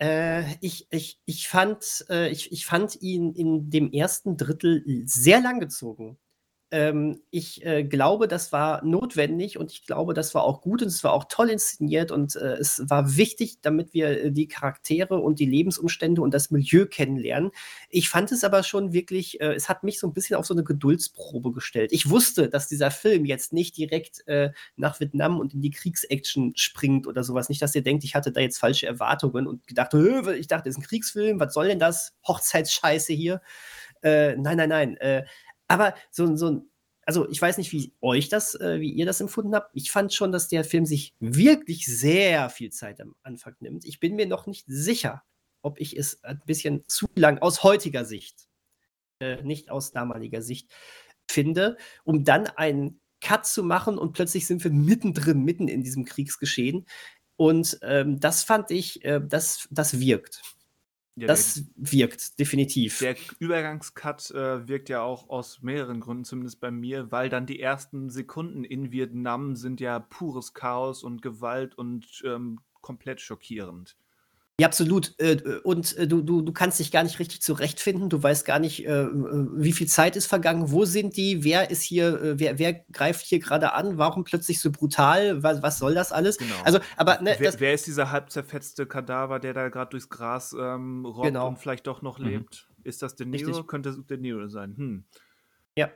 Äh, 0.00 0.54
ich, 0.60 0.86
ich, 0.90 1.20
ich, 1.24 1.48
fand, 1.48 2.06
äh, 2.08 2.28
ich, 2.30 2.52
ich 2.52 2.66
fand 2.66 3.00
ihn 3.00 3.32
in 3.32 3.70
dem 3.70 3.92
ersten 3.92 4.36
Drittel 4.36 4.84
sehr 5.06 5.40
langgezogen. 5.40 6.18
Ähm, 6.70 7.22
ich 7.30 7.64
äh, 7.64 7.82
glaube, 7.82 8.28
das 8.28 8.52
war 8.52 8.84
notwendig 8.84 9.56
und 9.58 9.72
ich 9.72 9.86
glaube, 9.86 10.12
das 10.12 10.34
war 10.34 10.44
auch 10.44 10.60
gut 10.60 10.82
und 10.82 10.88
es 10.88 11.02
war 11.02 11.14
auch 11.14 11.24
toll 11.24 11.48
inszeniert 11.48 12.10
und 12.10 12.36
äh, 12.36 12.56
es 12.56 12.82
war 12.90 13.16
wichtig, 13.16 13.62
damit 13.62 13.94
wir 13.94 14.24
äh, 14.24 14.32
die 14.32 14.48
Charaktere 14.48 15.18
und 15.18 15.38
die 15.38 15.46
Lebensumstände 15.46 16.20
und 16.20 16.34
das 16.34 16.50
Milieu 16.50 16.84
kennenlernen. 16.84 17.52
Ich 17.88 18.10
fand 18.10 18.32
es 18.32 18.44
aber 18.44 18.62
schon 18.64 18.92
wirklich, 18.92 19.40
äh, 19.40 19.54
es 19.54 19.70
hat 19.70 19.82
mich 19.82 19.98
so 19.98 20.06
ein 20.06 20.12
bisschen 20.12 20.36
auf 20.36 20.44
so 20.44 20.52
eine 20.52 20.62
Geduldsprobe 20.62 21.52
gestellt. 21.52 21.90
Ich 21.90 22.10
wusste, 22.10 22.50
dass 22.50 22.68
dieser 22.68 22.90
Film 22.90 23.24
jetzt 23.24 23.54
nicht 23.54 23.74
direkt 23.78 24.28
äh, 24.28 24.50
nach 24.76 25.00
Vietnam 25.00 25.40
und 25.40 25.54
in 25.54 25.62
die 25.62 25.70
Kriegsaction 25.70 26.52
springt 26.54 27.06
oder 27.06 27.24
sowas. 27.24 27.48
Nicht, 27.48 27.62
dass 27.62 27.74
ihr 27.74 27.82
denkt, 27.82 28.04
ich 28.04 28.14
hatte 28.14 28.30
da 28.30 28.40
jetzt 28.40 28.58
falsche 28.58 28.86
Erwartungen 28.86 29.46
und 29.46 29.66
gedacht, 29.66 29.94
ich 29.94 30.48
dachte, 30.48 30.68
das 30.68 30.76
ist 30.76 30.82
ein 30.82 30.86
Kriegsfilm, 30.86 31.40
was 31.40 31.54
soll 31.54 31.68
denn 31.68 31.78
das? 31.78 32.12
Hochzeitsscheiße 32.26 33.14
hier. 33.14 33.40
Äh, 34.02 34.36
nein, 34.36 34.58
nein, 34.58 34.68
nein 34.68 34.98
aber 35.68 35.94
so, 36.10 36.34
so 36.36 36.50
ein, 36.50 36.70
also 37.06 37.28
ich 37.30 37.40
weiß 37.40 37.56
nicht, 37.58 37.72
wie 37.72 37.94
euch 38.00 38.28
das, 38.28 38.54
äh, 38.54 38.80
wie 38.80 38.90
ihr 38.90 39.06
das 39.06 39.20
empfunden 39.20 39.54
habt. 39.54 39.70
Ich 39.74 39.90
fand 39.90 40.12
schon, 40.12 40.32
dass 40.32 40.48
der 40.48 40.64
Film 40.64 40.84
sich 40.84 41.14
wirklich 41.20 41.86
sehr 41.86 42.50
viel 42.50 42.70
Zeit 42.70 43.00
am 43.00 43.14
Anfang 43.22 43.54
nimmt. 43.60 43.84
Ich 43.86 44.00
bin 44.00 44.16
mir 44.16 44.26
noch 44.26 44.46
nicht 44.46 44.64
sicher, 44.66 45.22
ob 45.62 45.80
ich 45.80 45.96
es 45.96 46.22
ein 46.24 46.40
bisschen 46.44 46.84
zu 46.86 47.06
lang 47.14 47.38
aus 47.38 47.62
heutiger 47.62 48.04
Sicht, 48.04 48.48
äh, 49.20 49.42
nicht 49.42 49.70
aus 49.70 49.92
damaliger 49.92 50.42
Sicht, 50.42 50.70
finde, 51.30 51.76
um 52.04 52.24
dann 52.24 52.46
einen 52.46 53.00
Cut 53.20 53.46
zu 53.46 53.62
machen 53.62 53.98
und 53.98 54.12
plötzlich 54.12 54.46
sind 54.46 54.62
wir 54.62 54.70
mittendrin, 54.70 55.42
mitten 55.44 55.68
in 55.68 55.82
diesem 55.82 56.04
Kriegsgeschehen. 56.04 56.86
Und 57.36 57.78
ähm, 57.82 58.20
das 58.20 58.44
fand 58.44 58.70
ich, 58.70 59.04
äh, 59.04 59.20
das, 59.24 59.68
das 59.70 60.00
wirkt. 60.00 60.42
Ja, 61.20 61.26
das 61.26 61.54
der, 61.54 61.92
wirkt, 61.92 62.38
definitiv. 62.38 62.98
Der 62.98 63.16
Übergangscut 63.38 64.30
äh, 64.30 64.68
wirkt 64.68 64.88
ja 64.88 65.02
auch 65.02 65.28
aus 65.28 65.62
mehreren 65.62 66.00
Gründen, 66.00 66.24
zumindest 66.24 66.60
bei 66.60 66.70
mir, 66.70 67.10
weil 67.10 67.28
dann 67.28 67.46
die 67.46 67.60
ersten 67.60 68.10
Sekunden 68.10 68.64
in 68.64 68.92
Vietnam 68.92 69.56
sind 69.56 69.80
ja 69.80 69.98
pures 69.98 70.54
Chaos 70.54 71.02
und 71.02 71.22
Gewalt 71.22 71.76
und 71.76 72.22
ähm, 72.24 72.60
komplett 72.80 73.20
schockierend. 73.20 73.96
Ja, 74.60 74.66
absolut. 74.66 75.14
Äh, 75.18 75.40
und 75.62 75.96
äh, 75.96 76.08
du, 76.08 76.20
du, 76.20 76.42
du 76.42 76.52
kannst 76.52 76.80
dich 76.80 76.90
gar 76.90 77.04
nicht 77.04 77.20
richtig 77.20 77.42
zurechtfinden. 77.42 78.08
Du 78.08 78.20
weißt 78.20 78.44
gar 78.44 78.58
nicht, 78.58 78.84
äh, 78.84 79.06
wie 79.12 79.72
viel 79.72 79.86
Zeit 79.86 80.16
ist 80.16 80.26
vergangen, 80.26 80.72
wo 80.72 80.84
sind 80.84 81.16
die, 81.16 81.44
wer 81.44 81.70
ist 81.70 81.82
hier, 81.82 82.38
wer, 82.40 82.58
wer 82.58 82.72
greift 82.92 83.24
hier 83.24 83.38
gerade 83.38 83.72
an, 83.72 83.98
warum 83.98 84.24
plötzlich 84.24 84.60
so 84.60 84.72
brutal, 84.72 85.44
was, 85.44 85.62
was 85.62 85.78
soll 85.78 85.94
das 85.94 86.10
alles? 86.10 86.38
Genau. 86.38 86.56
Also, 86.64 86.80
aber, 86.96 87.20
ne, 87.22 87.36
wer, 87.38 87.60
wer, 87.60 87.72
ist 87.72 87.86
dieser 87.86 88.10
halb 88.10 88.30
zerfetzte 88.30 88.86
Kadaver, 88.86 89.38
der 89.38 89.54
da 89.54 89.68
gerade 89.68 89.90
durchs 89.90 90.08
Gras 90.08 90.52
ähm, 90.58 91.04
robbt 91.06 91.28
genau. 91.28 91.46
und 91.46 91.58
vielleicht 91.60 91.86
doch 91.86 92.02
noch 92.02 92.18
mhm. 92.18 92.26
lebt? 92.26 92.68
Ist 92.82 93.02
das 93.02 93.14
De 93.14 93.26
Niro? 93.26 93.50
Richtig. 93.50 93.66
Könnte 93.68 93.90
es 93.90 94.06
De 94.06 94.16
Niro 94.16 94.48
sein. 94.48 94.74
Hm. 94.76 95.04
Ja, 95.76 95.90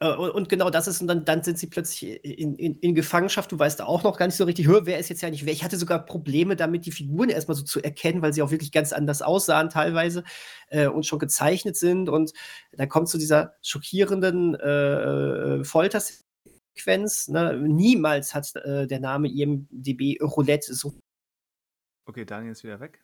und 0.00 0.48
genau 0.48 0.70
das 0.70 0.86
ist, 0.86 1.00
und 1.00 1.08
dann, 1.08 1.24
dann 1.24 1.42
sind 1.42 1.58
sie 1.58 1.66
plötzlich 1.66 2.24
in, 2.24 2.54
in, 2.54 2.78
in, 2.78 2.94
Gefangenschaft. 2.94 3.50
Du 3.50 3.58
weißt 3.58 3.82
auch 3.82 4.04
noch 4.04 4.16
gar 4.16 4.26
nicht 4.26 4.36
so 4.36 4.44
richtig, 4.44 4.68
wer 4.68 4.98
ist 4.98 5.08
jetzt 5.08 5.22
ja 5.22 5.30
nicht 5.30 5.44
wer. 5.44 5.52
Ich 5.52 5.64
hatte 5.64 5.76
sogar 5.76 6.04
Probleme 6.04 6.54
damit, 6.54 6.86
die 6.86 6.92
Figuren 6.92 7.30
erstmal 7.30 7.56
so 7.56 7.64
zu 7.64 7.82
erkennen, 7.82 8.22
weil 8.22 8.32
sie 8.32 8.42
auch 8.42 8.52
wirklich 8.52 8.70
ganz 8.70 8.92
anders 8.92 9.22
aussahen 9.22 9.70
teilweise 9.70 10.22
äh, 10.68 10.86
und 10.86 11.04
schon 11.04 11.18
gezeichnet 11.18 11.76
sind. 11.76 12.08
Und 12.08 12.32
da 12.72 12.86
kommt 12.86 13.08
zu 13.08 13.18
dieser 13.18 13.54
schockierenden 13.60 14.54
äh, 14.54 15.64
Foltersequenz. 15.64 17.26
Ne? 17.26 17.58
Niemals 17.60 18.34
hat 18.34 18.54
äh, 18.54 18.86
der 18.86 19.00
Name 19.00 19.28
IMDB 19.28 20.22
Roulette 20.22 20.74
so. 20.74 20.94
Okay, 22.06 22.24
Daniel 22.24 22.52
ist 22.52 22.62
wieder 22.62 22.78
weg 22.78 23.00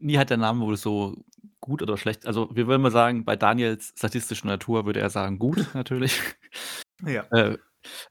nie 0.00 0.18
hat 0.18 0.30
der 0.30 0.36
Name 0.36 0.64
wohl 0.64 0.76
so 0.76 1.24
gut 1.60 1.82
oder 1.82 1.96
schlecht. 1.96 2.26
Also 2.26 2.54
wir 2.54 2.66
würden 2.66 2.82
mal 2.82 2.90
sagen, 2.90 3.24
bei 3.24 3.36
Daniels 3.36 3.92
statistischer 3.96 4.46
Natur 4.46 4.86
würde 4.86 5.00
er 5.00 5.10
sagen 5.10 5.38
gut, 5.38 5.68
natürlich. 5.74 6.20
Ja. 7.04 7.24
Äh, 7.30 7.58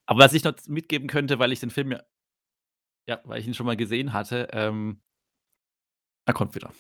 aber 0.06 0.24
was 0.24 0.34
ich 0.34 0.44
noch 0.44 0.56
mitgeben 0.68 1.08
könnte, 1.08 1.40
weil 1.40 1.52
ich 1.52 1.60
den 1.60 1.70
Film 1.70 1.92
ja, 1.92 2.02
ja 3.08 3.20
weil 3.24 3.40
ich 3.40 3.48
ihn 3.48 3.54
schon 3.54 3.66
mal 3.66 3.78
gesehen 3.78 4.14
hatte, 4.14 4.50
ähm, 4.52 5.02
er 6.26 6.34
kommt 6.34 6.56
wieder. 6.56 6.72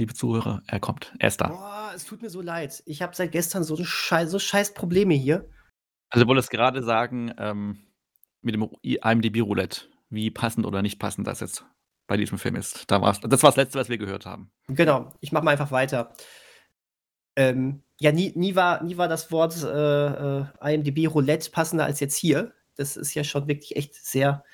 liebe 0.00 0.14
Zuhörer, 0.14 0.62
er 0.66 0.80
kommt. 0.80 1.14
Er 1.18 1.28
ist 1.28 1.40
da. 1.40 1.48
Boah, 1.48 1.92
es 1.94 2.04
tut 2.04 2.22
mir 2.22 2.30
so 2.30 2.40
leid. 2.40 2.82
Ich 2.86 3.02
habe 3.02 3.14
seit 3.14 3.30
gestern 3.30 3.62
so, 3.62 3.76
scheiß, 3.76 4.30
so 4.30 4.38
scheiß 4.38 4.74
Probleme 4.74 5.14
hier. 5.14 5.48
Also, 6.10 6.24
du 6.24 6.28
wolltest 6.28 6.50
gerade 6.50 6.82
sagen, 6.82 7.32
ähm, 7.38 7.78
mit 8.40 8.54
dem 8.54 8.68
IMDb-Roulette, 8.82 9.82
wie 10.10 10.30
passend 10.30 10.66
oder 10.66 10.82
nicht 10.82 10.98
passend 10.98 11.26
das 11.26 11.40
jetzt 11.40 11.64
bei 12.12 12.18
diesem 12.18 12.36
Film 12.36 12.56
ist. 12.56 12.90
Da 12.90 13.00
war's, 13.00 13.20
das 13.20 13.42
war 13.42 13.48
das 13.48 13.56
Letzte, 13.56 13.78
was 13.78 13.88
wir 13.88 13.96
gehört 13.96 14.26
haben. 14.26 14.50
Genau, 14.68 15.14
ich 15.20 15.32
mache 15.32 15.46
mal 15.46 15.52
einfach 15.52 15.70
weiter. 15.70 16.12
Ähm, 17.36 17.82
ja, 17.98 18.12
nie, 18.12 18.34
nie, 18.34 18.54
war, 18.54 18.82
nie 18.82 18.98
war 18.98 19.08
das 19.08 19.32
Wort 19.32 19.56
äh, 19.62 20.40
äh, 20.40 20.74
IMDb-Roulette 20.74 21.50
passender 21.50 21.86
als 21.86 22.00
jetzt 22.00 22.16
hier. 22.16 22.52
Das 22.76 22.98
ist 22.98 23.14
ja 23.14 23.24
schon 23.24 23.48
wirklich 23.48 23.76
echt 23.76 23.94
sehr 23.94 24.44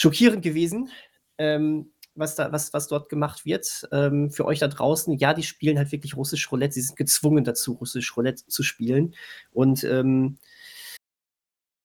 schockierend 0.00 0.42
gewesen. 0.42 0.90
Ähm, 1.38 1.92
was, 2.16 2.34
da, 2.34 2.50
was, 2.50 2.72
was 2.72 2.88
dort 2.88 3.08
gemacht 3.08 3.44
wird. 3.44 3.88
Ähm, 3.92 4.32
für 4.32 4.44
euch 4.44 4.58
da 4.58 4.66
draußen, 4.66 5.16
ja, 5.18 5.34
die 5.34 5.44
spielen 5.44 5.78
halt 5.78 5.92
wirklich 5.92 6.16
russisch 6.16 6.50
Roulette. 6.50 6.74
Sie 6.74 6.82
sind 6.82 6.96
gezwungen 6.96 7.44
dazu, 7.44 7.74
russisch 7.74 8.16
Roulette 8.16 8.44
zu 8.48 8.64
spielen. 8.64 9.14
Und 9.52 9.84
ähm, 9.84 10.36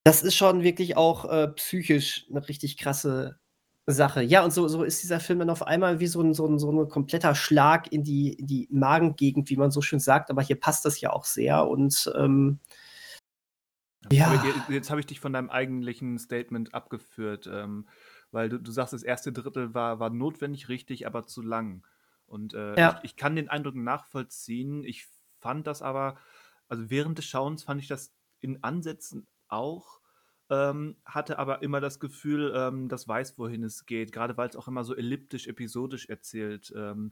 das 0.04 0.24
ist 0.24 0.34
schon 0.34 0.64
wirklich 0.64 0.98
auch 0.98 1.26
äh, 1.26 1.50
psychisch 1.50 2.26
eine 2.32 2.50
richtig 2.50 2.78
krasse 2.78 3.40
Sache. 3.94 4.22
Ja, 4.22 4.44
und 4.44 4.52
so, 4.52 4.68
so 4.68 4.84
ist 4.84 5.02
dieser 5.02 5.20
Film 5.20 5.40
dann 5.40 5.50
auf 5.50 5.64
einmal 5.64 6.00
wie 6.00 6.08
so 6.08 6.22
ein, 6.22 6.34
so 6.34 6.46
ein, 6.46 6.60
so 6.60 6.72
ein 6.72 6.90
kompletter 6.90 7.36
Schlag 7.36 7.92
in 7.92 8.04
die, 8.04 8.34
in 8.34 8.46
die 8.46 8.68
Magengegend, 8.70 9.50
wie 9.50 9.58
man 9.58 9.72
so 9.72 9.82
schön 9.82 10.00
sagt. 10.00 10.30
Aber 10.30 10.42
hier 10.42 10.60
passt 10.60 10.86
das 10.86 11.00
ja 11.00 11.12
auch 11.12 11.26
sehr. 11.26 11.68
Und 11.68 12.12
ähm, 12.16 12.60
ja. 14.12 14.34
Jetzt, 14.44 14.70
jetzt 14.70 14.90
habe 14.90 15.00
ich 15.00 15.06
dich 15.06 15.20
von 15.20 15.34
deinem 15.34 15.50
eigentlichen 15.50 16.18
Statement 16.18 16.74
abgeführt. 16.74 17.50
Ähm, 17.52 17.88
weil 18.32 18.50
du, 18.50 18.60
du 18.60 18.72
sagst, 18.72 18.94
das 18.94 19.04
erste 19.04 19.32
Drittel 19.32 19.74
war, 19.74 20.00
war 20.00 20.10
notwendig 20.10 20.70
richtig, 20.70 21.08
aber 21.08 21.26
zu 21.26 21.42
lang. 21.42 21.86
Und 22.26 22.54
äh, 22.54 22.78
ja. 22.78 22.98
ich, 22.98 23.12
ich, 23.12 23.16
kann 23.16 23.36
den 23.36 23.50
Eindruck 23.50 23.76
nachvollziehen. 23.76 24.84
Ich 24.84 25.08
fand 25.40 25.66
das 25.66 25.82
aber, 25.82 26.18
also 26.68 26.90
während 26.90 27.18
des 27.18 27.26
Schauens 27.26 27.64
fand 27.64 27.82
ich 27.82 27.88
das 27.88 28.14
in 28.40 28.64
Ansätzen 28.64 29.28
auch, 29.48 30.02
ähm, 30.50 30.96
hatte 31.06 31.40
aber 31.40 31.62
immer 31.62 31.82
das 31.82 32.00
Gefühl, 32.00 32.54
ähm, 32.56 32.88
das 32.88 33.08
weiß, 33.08 33.38
wohin 33.38 33.64
es 33.64 33.86
geht, 33.86 34.12
gerade 34.12 34.38
weil 34.38 34.50
es 34.50 34.56
auch 34.56 34.68
immer 34.68 34.84
so 34.84 34.96
elliptisch, 34.96 35.48
episodisch 35.48 36.08
erzählt 36.08 36.74
ähm, 36.76 37.12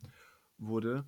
wurde. 0.57 1.05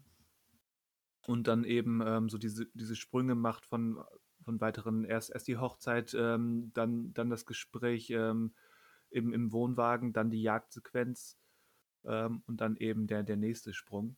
Und 1.25 1.47
dann 1.47 1.63
eben 1.63 2.01
ähm, 2.05 2.29
so 2.29 2.37
diese, 2.37 2.67
diese 2.73 2.95
Sprünge 2.95 3.35
macht 3.35 3.65
von, 3.65 4.01
von 4.43 4.61
weiteren, 4.61 5.03
erst, 5.03 5.29
erst 5.29 5.47
die 5.47 5.57
Hochzeit, 5.57 6.15
ähm, 6.17 6.71
dann, 6.73 7.13
dann 7.13 7.29
das 7.29 7.45
Gespräch 7.45 8.09
ähm, 8.11 8.53
im, 9.09 9.33
im 9.33 9.51
Wohnwagen, 9.51 10.13
dann 10.13 10.29
die 10.29 10.41
Jagdsequenz 10.41 11.37
ähm, 12.05 12.43
und 12.45 12.61
dann 12.61 12.77
eben 12.77 13.07
der, 13.07 13.23
der 13.23 13.37
nächste 13.37 13.73
Sprung. 13.73 14.15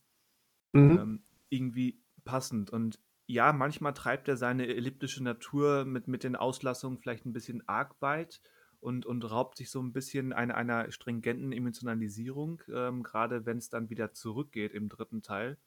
Mhm. 0.72 1.22
Irgendwie 1.48 2.00
passend. 2.24 2.70
Und 2.70 3.00
ja, 3.30 3.52
manchmal 3.52 3.94
treibt 3.94 4.26
er 4.28 4.36
seine 4.36 4.66
elliptische 4.66 5.22
Natur 5.22 5.84
mit, 5.84 6.08
mit 6.08 6.24
den 6.24 6.34
Auslassungen 6.34 6.98
vielleicht 6.98 7.26
ein 7.26 7.32
bisschen 7.32 7.62
arg 7.68 8.00
weit 8.02 8.40
und, 8.80 9.06
und 9.06 9.22
raubt 9.30 9.56
sich 9.58 9.70
so 9.70 9.80
ein 9.80 9.92
bisschen 9.92 10.32
einer, 10.32 10.56
einer 10.56 10.90
stringenten 10.90 11.52
Emotionalisierung, 11.52 12.62
ähm, 12.72 13.02
gerade 13.02 13.46
wenn 13.46 13.58
es 13.58 13.70
dann 13.70 13.88
wieder 13.88 14.12
zurückgeht 14.12 14.74
im 14.74 14.88
dritten 14.88 15.22
Teil. 15.22 15.58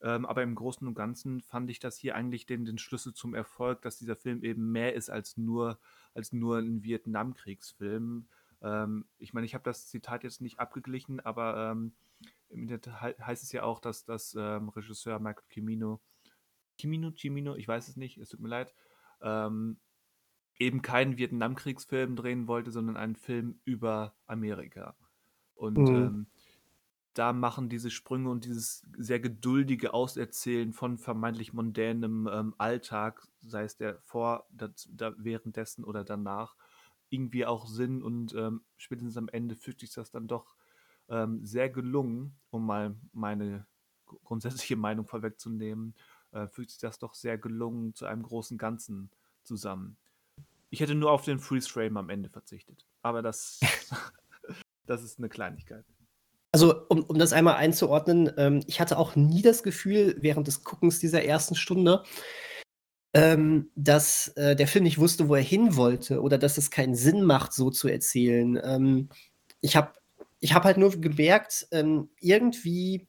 Ähm, 0.00 0.24
aber 0.24 0.42
im 0.42 0.54
Großen 0.54 0.86
und 0.86 0.94
Ganzen 0.94 1.42
fand 1.42 1.70
ich 1.70 1.80
das 1.80 1.98
hier 1.98 2.14
eigentlich 2.14 2.46
den, 2.46 2.64
den 2.64 2.78
Schlüssel 2.78 3.12
zum 3.12 3.34
Erfolg, 3.34 3.82
dass 3.82 3.98
dieser 3.98 4.16
Film 4.16 4.42
eben 4.42 4.72
mehr 4.72 4.94
ist 4.94 5.10
als 5.10 5.36
nur, 5.36 5.78
als 6.14 6.32
nur 6.32 6.58
ein 6.58 6.82
Vietnamkriegsfilm, 6.82 8.26
ähm, 8.62 9.04
ich 9.18 9.34
meine, 9.34 9.46
ich 9.46 9.54
habe 9.54 9.64
das 9.64 9.86
Zitat 9.86 10.24
jetzt 10.24 10.40
nicht 10.40 10.58
abgeglichen, 10.58 11.20
aber 11.20 11.72
ähm, 11.72 11.92
im 12.48 12.62
Internet 12.62 13.00
heißt 13.20 13.42
es 13.42 13.52
ja 13.52 13.64
auch, 13.64 13.80
dass 13.80 14.04
das 14.04 14.34
ähm, 14.38 14.70
Regisseur 14.70 15.18
Michael 15.18 15.44
Cimino, 15.52 16.00
Cimino, 16.78 17.12
Cimino, 17.16 17.54
ich 17.56 17.66
weiß 17.66 17.88
es 17.88 17.96
nicht, 17.96 18.18
es 18.18 18.28
tut 18.28 18.40
mir 18.40 18.48
leid, 18.48 18.74
ähm, 19.22 19.78
eben 20.58 20.82
keinen 20.82 21.18
Vietnamkriegsfilm 21.18 22.16
drehen 22.16 22.48
wollte, 22.48 22.70
sondern 22.70 22.96
einen 22.96 23.16
Film 23.16 23.60
über 23.64 24.14
Amerika. 24.26 24.94
Und 25.54 25.78
mhm. 25.78 25.94
ähm, 25.94 26.26
da 27.14 27.32
machen 27.32 27.68
diese 27.68 27.90
Sprünge 27.90 28.28
und 28.28 28.44
dieses 28.44 28.86
sehr 28.96 29.20
geduldige 29.20 29.94
Auserzählen 29.94 30.72
von 30.72 30.98
vermeintlich 30.98 31.54
mondänem 31.54 32.28
ähm, 32.30 32.54
Alltag, 32.58 33.26
sei 33.40 33.64
es 33.64 33.76
der 33.76 33.98
vor, 34.02 34.46
das, 34.50 34.88
da, 34.92 35.14
währenddessen 35.16 35.84
oder 35.84 36.04
danach, 36.04 36.56
irgendwie 37.08 37.46
auch 37.46 37.66
Sinn 37.66 38.02
und 38.02 38.34
ähm, 38.34 38.62
spätestens 38.76 39.16
am 39.16 39.28
Ende 39.28 39.56
fühlt 39.56 39.80
sich 39.80 39.92
das 39.92 40.10
dann 40.10 40.26
doch 40.26 40.54
ähm, 41.08 41.44
sehr 41.44 41.70
gelungen, 41.70 42.36
um 42.50 42.66
mal 42.66 42.96
meine 43.12 43.66
grundsätzliche 44.04 44.76
Meinung 44.76 45.06
vorwegzunehmen, 45.06 45.94
äh, 46.36 46.46
fühlt 46.48 46.70
sich 46.70 46.78
das 46.78 46.98
doch 46.98 47.14
sehr 47.14 47.38
gelungen 47.38 47.94
zu 47.94 48.06
einem 48.06 48.22
großen 48.22 48.58
Ganzen 48.58 49.10
zusammen. 49.42 49.96
Ich 50.70 50.80
hätte 50.80 50.94
nur 50.94 51.10
auf 51.10 51.24
den 51.24 51.38
Freeze 51.38 51.68
Frame 51.68 51.96
am 51.96 52.10
Ende 52.10 52.28
verzichtet, 52.28 52.84
aber 53.02 53.22
das, 53.22 53.60
das 54.86 55.02
ist 55.02 55.18
eine 55.18 55.28
Kleinigkeit. 55.28 55.84
Also, 56.52 56.86
um, 56.88 57.02
um 57.04 57.18
das 57.18 57.32
einmal 57.32 57.56
einzuordnen, 57.56 58.32
ähm, 58.36 58.62
ich 58.66 58.80
hatte 58.80 58.98
auch 58.98 59.16
nie 59.16 59.42
das 59.42 59.62
Gefühl 59.62 60.16
während 60.20 60.46
des 60.46 60.64
Guckens 60.64 60.98
dieser 61.00 61.24
ersten 61.24 61.54
Stunde, 61.54 62.02
ähm, 63.14 63.70
dass 63.74 64.28
äh, 64.36 64.56
der 64.56 64.68
Film 64.68 64.84
nicht 64.84 64.98
wusste, 64.98 65.28
wo 65.28 65.34
er 65.34 65.42
hin 65.42 65.76
wollte 65.76 66.22
oder 66.22 66.38
dass 66.38 66.58
es 66.58 66.70
keinen 66.70 66.94
Sinn 66.94 67.24
macht, 67.24 67.52
so 67.52 67.70
zu 67.70 67.88
erzählen. 67.88 68.58
Ähm, 68.62 69.08
ich 69.60 69.76
habe 69.76 69.92
ich 70.40 70.54
hab 70.54 70.64
halt 70.64 70.76
nur 70.76 70.90
gemerkt, 70.92 71.66
ähm, 71.72 72.10
irgendwie 72.20 73.06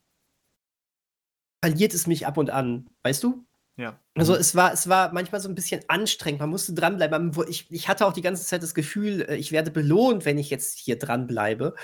verliert 1.61 1.93
es 1.93 2.07
mich 2.07 2.27
ab 2.27 2.37
und 2.37 2.49
an, 2.49 2.89
weißt 3.03 3.23
du? 3.23 3.45
Ja. 3.77 3.99
Also 4.15 4.35
es 4.35 4.55
war, 4.55 4.73
es 4.73 4.89
war 4.89 5.13
manchmal 5.13 5.39
so 5.39 5.49
ein 5.49 5.55
bisschen 5.55 5.81
anstrengend, 5.87 6.39
man 6.39 6.49
musste 6.49 6.73
dranbleiben. 6.73 7.31
Ich, 7.47 7.71
ich 7.71 7.87
hatte 7.87 8.07
auch 8.07 8.13
die 8.13 8.23
ganze 8.23 8.43
Zeit 8.43 8.63
das 8.63 8.73
Gefühl, 8.73 9.21
äh, 9.21 9.35
ich 9.35 9.51
werde 9.51 9.69
belohnt, 9.69 10.25
wenn 10.25 10.39
ich 10.39 10.49
jetzt 10.49 10.79
hier 10.79 10.97
dranbleibe. 10.97 11.75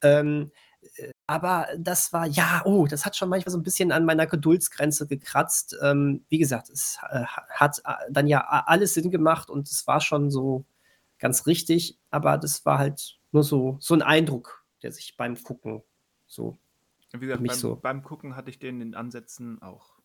Ähm, 0.00 0.52
aber 1.26 1.68
das 1.76 2.12
war, 2.12 2.26
ja, 2.26 2.62
oh, 2.64 2.86
das 2.86 3.04
hat 3.04 3.16
schon 3.16 3.28
manchmal 3.28 3.52
so 3.52 3.58
ein 3.58 3.64
bisschen 3.64 3.92
an 3.92 4.04
meiner 4.04 4.26
Geduldsgrenze 4.26 5.06
gekratzt. 5.06 5.76
Ähm, 5.82 6.24
wie 6.28 6.38
gesagt, 6.38 6.70
es 6.70 6.98
äh, 7.10 7.24
hat 7.24 7.80
äh, 7.84 7.94
dann 8.10 8.26
ja 8.26 8.40
alles 8.66 8.94
Sinn 8.94 9.10
gemacht 9.10 9.50
und 9.50 9.68
es 9.68 9.86
war 9.86 10.00
schon 10.00 10.30
so 10.30 10.64
ganz 11.18 11.46
richtig, 11.46 11.98
aber 12.10 12.38
das 12.38 12.64
war 12.64 12.78
halt 12.78 13.18
nur 13.32 13.44
so, 13.44 13.76
so 13.80 13.94
ein 13.94 14.02
Eindruck, 14.02 14.64
der 14.82 14.92
sich 14.92 15.16
beim 15.16 15.40
Gucken 15.42 15.82
so. 16.26 16.58
Wie 17.12 17.18
gesagt, 17.18 17.44
beim, 17.44 17.56
so. 17.56 17.76
beim 17.76 18.02
Gucken 18.02 18.36
hatte 18.36 18.50
ich 18.50 18.58
den 18.58 18.80
in 18.80 18.94
Ansätzen 18.94 19.60
auch. 19.62 19.98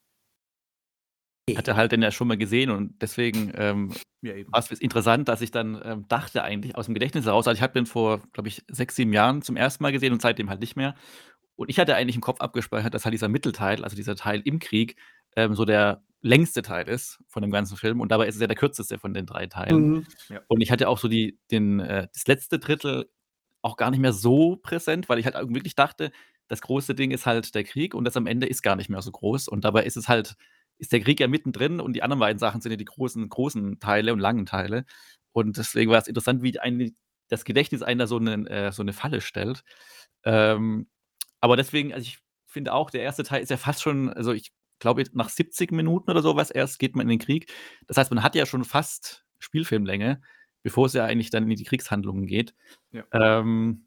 Hatte 1.55 1.75
halt 1.75 1.91
den 1.91 2.01
ja 2.01 2.09
schon 2.09 2.27
mal 2.27 2.37
gesehen 2.37 2.71
und 2.71 2.99
deswegen 3.03 3.51
ähm, 3.55 3.93
ja, 4.21 4.33
war 4.47 4.59
es 4.59 4.71
interessant, 4.71 5.27
dass 5.27 5.41
ich 5.41 5.51
dann 5.51 5.79
ähm, 5.83 6.07
dachte 6.07 6.43
eigentlich 6.43 6.75
aus 6.75 6.85
dem 6.85 6.95
Gedächtnis 6.95 7.25
heraus, 7.25 7.47
also 7.47 7.55
ich 7.55 7.61
habe 7.61 7.73
den 7.73 7.85
vor, 7.85 8.23
glaube 8.33 8.49
ich, 8.49 8.63
sechs, 8.67 8.95
sieben 8.95 9.13
Jahren 9.13 9.43
zum 9.43 9.55
ersten 9.55 9.83
Mal 9.83 9.91
gesehen 9.91 10.11
und 10.11 10.23
seitdem 10.23 10.49
halt 10.49 10.59
nicht 10.59 10.75
mehr. 10.75 10.95
Und 11.55 11.69
ich 11.69 11.79
hatte 11.79 11.95
eigentlich 11.95 12.15
im 12.15 12.21
Kopf 12.23 12.41
abgespeichert, 12.41 12.95
dass 12.95 13.05
halt 13.05 13.13
dieser 13.13 13.27
Mittelteil, 13.27 13.83
also 13.83 13.95
dieser 13.95 14.15
Teil 14.15 14.41
im 14.43 14.57
Krieg, 14.57 14.95
ähm, 15.35 15.53
so 15.53 15.65
der 15.65 16.03
längste 16.21 16.63
Teil 16.63 16.87
ist 16.87 17.19
von 17.27 17.43
dem 17.43 17.51
ganzen 17.51 17.77
Film 17.77 18.01
und 18.01 18.11
dabei 18.11 18.27
ist 18.27 18.35
es 18.35 18.41
ja 18.41 18.47
der 18.47 18.57
kürzeste 18.57 18.97
von 18.97 19.13
den 19.13 19.27
drei 19.27 19.45
Teilen. 19.45 19.89
Mhm. 19.89 20.07
Ja. 20.29 20.41
Und 20.47 20.61
ich 20.61 20.71
hatte 20.71 20.89
auch 20.89 20.97
so 20.97 21.07
die, 21.07 21.39
den, 21.51 21.79
äh, 21.79 22.07
das 22.11 22.25
letzte 22.25 22.57
Drittel 22.57 23.11
auch 23.61 23.77
gar 23.77 23.91
nicht 23.91 23.99
mehr 23.99 24.13
so 24.13 24.55
präsent, 24.55 25.09
weil 25.09 25.19
ich 25.19 25.27
halt 25.27 25.35
wirklich 25.35 25.75
dachte, 25.75 26.11
das 26.47 26.61
große 26.61 26.95
Ding 26.95 27.11
ist 27.11 27.25
halt 27.25 27.55
der 27.55 27.63
Krieg 27.63 27.93
und 27.93 28.05
das 28.05 28.17
am 28.17 28.27
Ende 28.27 28.47
ist 28.47 28.61
gar 28.61 28.75
nicht 28.75 28.89
mehr 28.89 29.01
so 29.01 29.11
groß. 29.11 29.47
Und 29.47 29.65
dabei 29.65 29.83
ist 29.83 29.97
es 29.97 30.07
halt 30.07 30.35
ist 30.77 30.91
der 30.91 30.99
Krieg 30.99 31.19
ja 31.19 31.27
mittendrin 31.27 31.79
und 31.79 31.93
die 31.93 32.03
anderen 32.03 32.19
beiden 32.19 32.39
Sachen 32.39 32.61
sind 32.61 32.71
ja 32.71 32.77
die 32.77 32.85
großen, 32.85 33.27
großen 33.29 33.79
Teile 33.79 34.13
und 34.13 34.19
langen 34.19 34.45
Teile. 34.45 34.85
Und 35.31 35.57
deswegen 35.57 35.91
war 35.91 35.99
es 35.99 36.07
interessant, 36.07 36.43
wie 36.43 36.59
ein, 36.59 36.95
das 37.29 37.45
Gedächtnis 37.45 37.81
einer 37.81 38.07
so, 38.07 38.17
einen, 38.17 38.47
äh, 38.47 38.71
so 38.71 38.81
eine 38.81 38.93
Falle 38.93 39.21
stellt. 39.21 39.63
Ähm, 40.23 40.87
aber 41.41 41.57
deswegen, 41.57 41.93
also 41.93 42.03
ich 42.03 42.19
finde 42.45 42.73
auch, 42.73 42.89
der 42.89 43.03
erste 43.03 43.23
Teil 43.23 43.41
ist 43.41 43.49
ja 43.49 43.57
fast 43.57 43.81
schon, 43.81 44.09
also 44.09 44.33
ich 44.33 44.51
glaube, 44.79 45.03
nach 45.13 45.29
70 45.29 45.71
Minuten 45.71 46.11
oder 46.11 46.21
sowas 46.21 46.51
erst 46.51 46.79
geht 46.79 46.95
man 46.95 47.05
in 47.05 47.17
den 47.17 47.25
Krieg. 47.25 47.51
Das 47.87 47.97
heißt, 47.97 48.11
man 48.11 48.23
hat 48.23 48.35
ja 48.35 48.45
schon 48.45 48.63
fast 48.63 49.25
Spielfilmlänge, 49.39 50.21
bevor 50.63 50.87
es 50.87 50.93
ja 50.93 51.05
eigentlich 51.05 51.29
dann 51.29 51.49
in 51.49 51.55
die 51.55 51.63
Kriegshandlungen 51.63 52.27
geht. 52.27 52.53
Ja. 52.91 53.03
Ähm, 53.11 53.84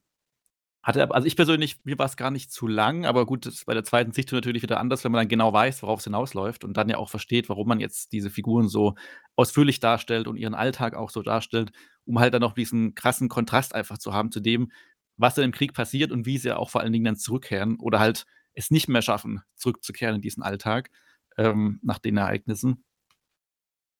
hatte, 0.82 1.10
also 1.10 1.26
ich 1.26 1.36
persönlich, 1.36 1.84
mir 1.84 1.98
war 1.98 2.06
es 2.06 2.16
gar 2.16 2.30
nicht 2.30 2.52
zu 2.52 2.66
lang, 2.66 3.04
aber 3.04 3.26
gut, 3.26 3.46
das 3.46 3.54
ist 3.54 3.66
bei 3.66 3.74
der 3.74 3.84
zweiten 3.84 4.12
Sichtung 4.12 4.36
natürlich 4.36 4.62
wieder 4.62 4.80
anders, 4.80 5.04
wenn 5.04 5.12
man 5.12 5.20
dann 5.20 5.28
genau 5.28 5.52
weiß, 5.52 5.82
worauf 5.82 5.98
es 5.98 6.04
hinausläuft 6.04 6.64
und 6.64 6.76
dann 6.76 6.88
ja 6.88 6.96
auch 6.96 7.10
versteht, 7.10 7.48
warum 7.48 7.68
man 7.68 7.80
jetzt 7.80 8.12
diese 8.12 8.30
Figuren 8.30 8.68
so 8.68 8.94
ausführlich 9.36 9.80
darstellt 9.80 10.28
und 10.28 10.36
ihren 10.36 10.54
Alltag 10.54 10.94
auch 10.94 11.10
so 11.10 11.22
darstellt, 11.22 11.72
um 12.04 12.18
halt 12.20 12.32
dann 12.32 12.42
noch 12.42 12.54
diesen 12.54 12.94
krassen 12.94 13.28
Kontrast 13.28 13.74
einfach 13.74 13.98
zu 13.98 14.12
haben 14.14 14.30
zu 14.30 14.40
dem, 14.40 14.70
was 15.16 15.34
dann 15.34 15.44
im 15.44 15.52
Krieg 15.52 15.74
passiert 15.74 16.12
und 16.12 16.26
wie 16.26 16.38
sie 16.38 16.56
auch 16.56 16.70
vor 16.70 16.80
allen 16.80 16.92
Dingen 16.92 17.04
dann 17.04 17.16
zurückkehren 17.16 17.78
oder 17.80 17.98
halt 17.98 18.24
es 18.54 18.70
nicht 18.70 18.88
mehr 18.88 19.02
schaffen, 19.02 19.42
zurückzukehren 19.56 20.16
in 20.16 20.22
diesen 20.22 20.42
Alltag 20.42 20.90
ähm, 21.36 21.80
nach 21.82 21.98
den 21.98 22.16
Ereignissen. 22.16 22.84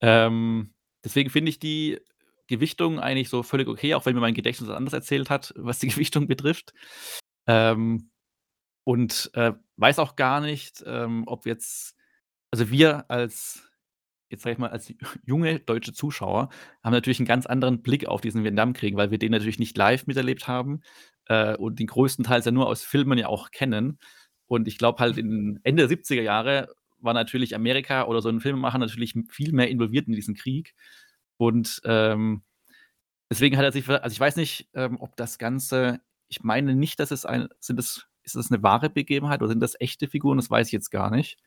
Ähm, 0.01 0.73
deswegen 1.03 1.29
finde 1.29 1.49
ich 1.49 1.59
die 1.59 1.99
Gewichtung 2.49 2.99
eigentlich 2.99 3.29
so 3.29 3.43
völlig 3.43 3.67
okay, 3.67 3.93
auch 3.95 4.05
wenn 4.05 4.15
mir 4.15 4.21
mein 4.21 4.33
Gedächtnis 4.33 4.69
anders 4.69 4.93
erzählt 4.93 5.29
hat, 5.29 5.53
was 5.55 5.79
die 5.79 5.87
Gewichtung 5.89 6.27
betrifft. 6.27 6.73
Ähm, 7.47 8.11
und 8.83 9.31
äh, 9.35 9.53
weiß 9.77 9.99
auch 9.99 10.15
gar 10.15 10.41
nicht, 10.41 10.83
ähm, 10.85 11.23
ob 11.27 11.45
jetzt, 11.45 11.95
also 12.51 12.69
wir 12.71 13.09
als 13.09 13.69
jetzt 14.29 14.43
sage 14.43 14.53
ich 14.53 14.59
mal, 14.59 14.69
als 14.69 14.93
junge 15.25 15.59
deutsche 15.59 15.93
Zuschauer 15.93 16.49
haben 16.83 16.93
natürlich 16.93 17.19
einen 17.19 17.27
ganz 17.27 17.45
anderen 17.45 17.81
Blick 17.81 18.05
auf 18.07 18.21
diesen 18.21 18.43
Vietnamkrieg, 18.43 18.95
weil 18.95 19.11
wir 19.11 19.17
den 19.17 19.31
natürlich 19.31 19.59
nicht 19.59 19.77
live 19.77 20.07
miterlebt 20.07 20.47
haben 20.47 20.81
äh, 21.25 21.55
und 21.55 21.79
den 21.79 21.87
größten 21.87 22.25
Teil 22.25 22.41
ja 22.41 22.51
nur 22.51 22.67
aus 22.67 22.83
Filmen 22.83 23.17
ja 23.17 23.27
auch 23.27 23.51
kennen. 23.51 23.99
Und 24.47 24.67
ich 24.67 24.77
glaube 24.77 24.99
halt 24.99 25.17
in 25.17 25.59
Ende 25.63 25.87
der 25.87 25.97
70er 25.97 26.21
Jahre 26.21 26.69
war 26.99 27.13
natürlich 27.13 27.55
Amerika 27.55 28.05
oder 28.05 28.21
so 28.21 28.29
ein 28.29 28.41
Filmemacher 28.41 28.77
natürlich 28.77 29.13
viel 29.29 29.53
mehr 29.53 29.69
involviert 29.69 30.07
in 30.07 30.13
diesen 30.13 30.35
Krieg. 30.35 30.73
Und 31.39 31.81
ähm, 31.85 32.43
deswegen 33.29 33.55
hat 33.55 33.63
er 33.63 33.71
sich, 33.71 33.87
also 33.87 34.11
ich 34.11 34.19
weiß 34.19 34.35
nicht, 34.35 34.69
ähm, 34.73 34.97
ob 34.99 35.15
das 35.15 35.37
Ganze, 35.37 36.01
ich 36.27 36.43
meine 36.43 36.75
nicht, 36.75 36.99
dass 36.99 37.11
es 37.11 37.25
ein, 37.25 37.47
sind 37.59 37.77
das, 37.77 38.07
ist 38.23 38.35
das 38.35 38.51
eine 38.51 38.61
wahre 38.61 38.89
Begebenheit 38.89 39.41
oder 39.41 39.47
sind 39.47 39.61
das 39.61 39.79
echte 39.79 40.09
Figuren? 40.09 40.37
Das 40.37 40.51
weiß 40.51 40.67
ich 40.67 40.73
jetzt 40.73 40.91
gar 40.91 41.09
nicht. 41.09 41.37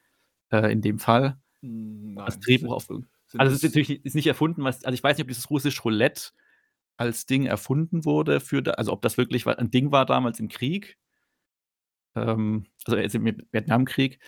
Äh, 0.51 0.73
in 0.73 0.81
dem 0.81 0.99
Fall. 0.99 1.39
Hm, 1.61 2.15
nein, 2.15 2.25
das 2.25 2.41
Drehbuch 2.41 2.73
auf. 2.73 2.89
Also, 2.89 3.53
es 3.53 3.63
ist 3.63 3.65
natürlich 3.65 4.03
ist 4.03 4.15
nicht 4.15 4.27
erfunden, 4.27 4.65
was, 4.65 4.83
also 4.83 4.95
ich 4.95 5.03
weiß 5.03 5.19
nicht, 5.19 5.25
ob 5.25 5.29
dieses 5.29 5.51
russische 5.51 5.83
Roulette 5.83 6.31
als 6.97 7.27
Ding 7.27 7.45
erfunden 7.45 8.07
wurde, 8.07 8.41
für, 8.41 8.79
also 8.79 8.93
ob 8.93 9.03
das 9.03 9.19
wirklich 9.19 9.47
ein 9.47 9.71
Ding 9.71 9.93
war 9.93 10.07
damals 10.07 10.41
im 10.41 10.49
Krieg. 10.49 10.97
Ähm, 12.15 12.65
also 12.87 12.97
jetzt 12.99 13.15
im 13.15 13.27
Vietnamkrieg. 13.27 14.21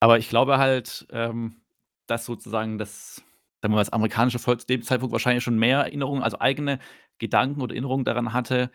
Aber 0.00 0.18
ich 0.18 0.28
glaube 0.28 0.58
halt, 0.58 1.06
ähm, 1.10 1.62
dass 2.06 2.26
sozusagen 2.26 2.76
das, 2.76 3.22
sagen 3.62 3.72
wir 3.72 3.76
mal, 3.76 3.80
das 3.80 3.92
amerikanische 3.92 4.38
Volk 4.38 4.60
zu 4.60 4.66
dem 4.66 4.82
Zeitpunkt 4.82 5.12
wahrscheinlich 5.12 5.44
schon 5.44 5.58
mehr 5.58 5.78
Erinnerungen, 5.78 6.22
also 6.22 6.40
eigene 6.40 6.80
Gedanken 7.18 7.62
oder 7.62 7.74
Erinnerungen 7.74 8.04
daran 8.04 8.32
hatte, 8.32 8.70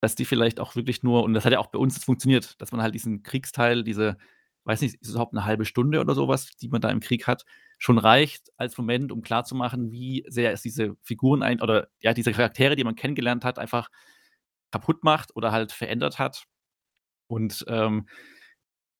dass 0.00 0.14
die 0.16 0.24
vielleicht 0.24 0.58
auch 0.58 0.74
wirklich 0.74 1.02
nur, 1.02 1.22
und 1.22 1.34
das 1.34 1.44
hat 1.44 1.52
ja 1.52 1.60
auch 1.60 1.68
bei 1.68 1.78
uns 1.78 2.02
funktioniert, 2.02 2.60
dass 2.60 2.72
man 2.72 2.82
halt 2.82 2.94
diesen 2.94 3.22
Kriegsteil, 3.22 3.84
diese 3.84 4.16
weiß 4.64 4.80
nicht, 4.80 4.94
ist 4.94 5.08
es 5.08 5.10
überhaupt 5.10 5.34
eine 5.34 5.44
halbe 5.44 5.64
Stunde 5.64 6.00
oder 6.00 6.14
sowas, 6.14 6.50
die 6.60 6.68
man 6.68 6.80
da 6.80 6.90
im 6.90 7.00
Krieg 7.00 7.26
hat, 7.26 7.44
schon 7.78 7.98
reicht 7.98 8.50
als 8.56 8.78
Moment, 8.78 9.10
um 9.10 9.22
klarzumachen, 9.22 9.90
wie 9.90 10.24
sehr 10.28 10.52
es 10.52 10.62
diese 10.62 10.96
Figuren 11.02 11.42
ein 11.42 11.60
oder 11.60 11.88
ja, 12.00 12.14
diese 12.14 12.32
Charaktere, 12.32 12.76
die 12.76 12.84
man 12.84 12.94
kennengelernt 12.94 13.44
hat, 13.44 13.58
einfach 13.58 13.88
kaputt 14.70 15.02
macht 15.04 15.34
oder 15.34 15.52
halt 15.52 15.72
verändert 15.72 16.18
hat. 16.18 16.44
Und 17.26 17.64
ähm, 17.68 18.06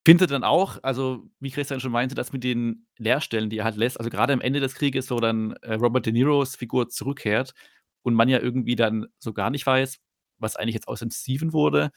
finde 0.05 0.27
dann 0.27 0.45
auch, 0.45 0.79
also 0.83 1.29
wie 1.41 1.51
Christian 1.51 1.81
schon 1.81 1.93
meinte, 1.93 2.15
dass 2.15 2.33
mit 2.33 2.45
den 2.45 2.87
Leerstellen, 2.99 3.51
die 3.51 3.59
er 3.59 3.65
halt 3.65 3.77
lässt, 3.77 3.99
also 3.99 4.11
gerade 4.11 4.33
am 4.33 4.41
Ende 4.41 4.61
des 4.61 4.75
Krieges, 4.75 5.11
wo 5.11 5.21
dann 5.21 5.53
äh, 5.63 5.75
Robert 5.75 6.07
De 6.07 6.13
Niros 6.13 6.57
Figur 6.57 6.89
zurückkehrt 6.89 7.55
und 8.03 8.15
man 8.15 8.29
ja 8.29 8.41
irgendwie 8.41 8.77
dann 8.77 9.07
so 9.19 9.33
gar 9.33 9.51
nicht 9.51 9.67
weiß, 9.67 9.99
was 10.39 10.57
eigentlich 10.57 10.75
jetzt 10.75 10.89
aus 10.89 11.01
dem 11.01 11.11
Steven 11.11 11.53
wurde 11.53 11.93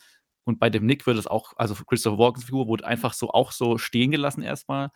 und 0.46 0.60
bei 0.60 0.70
dem 0.70 0.86
Nick 0.86 1.06
wird 1.08 1.18
es 1.18 1.28
auch, 1.28 1.54
also 1.58 1.76
Christopher 1.76 2.20
Walkens 2.20 2.46
Figur 2.46 2.68
wurde 2.68 2.86
einfach 2.86 3.14
so 3.14 3.32
auch 3.32 3.52
so 3.52 3.78
stehen 3.78 4.12
gelassen 4.12 4.44
erstmal. 4.44 4.92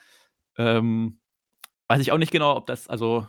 Ähm, 0.58 1.20
weiß 1.88 2.02
ich 2.02 2.12
auch 2.12 2.20
nicht 2.20 2.32
genau, 2.32 2.56
ob 2.56 2.68
das, 2.68 2.88
also 2.88 3.28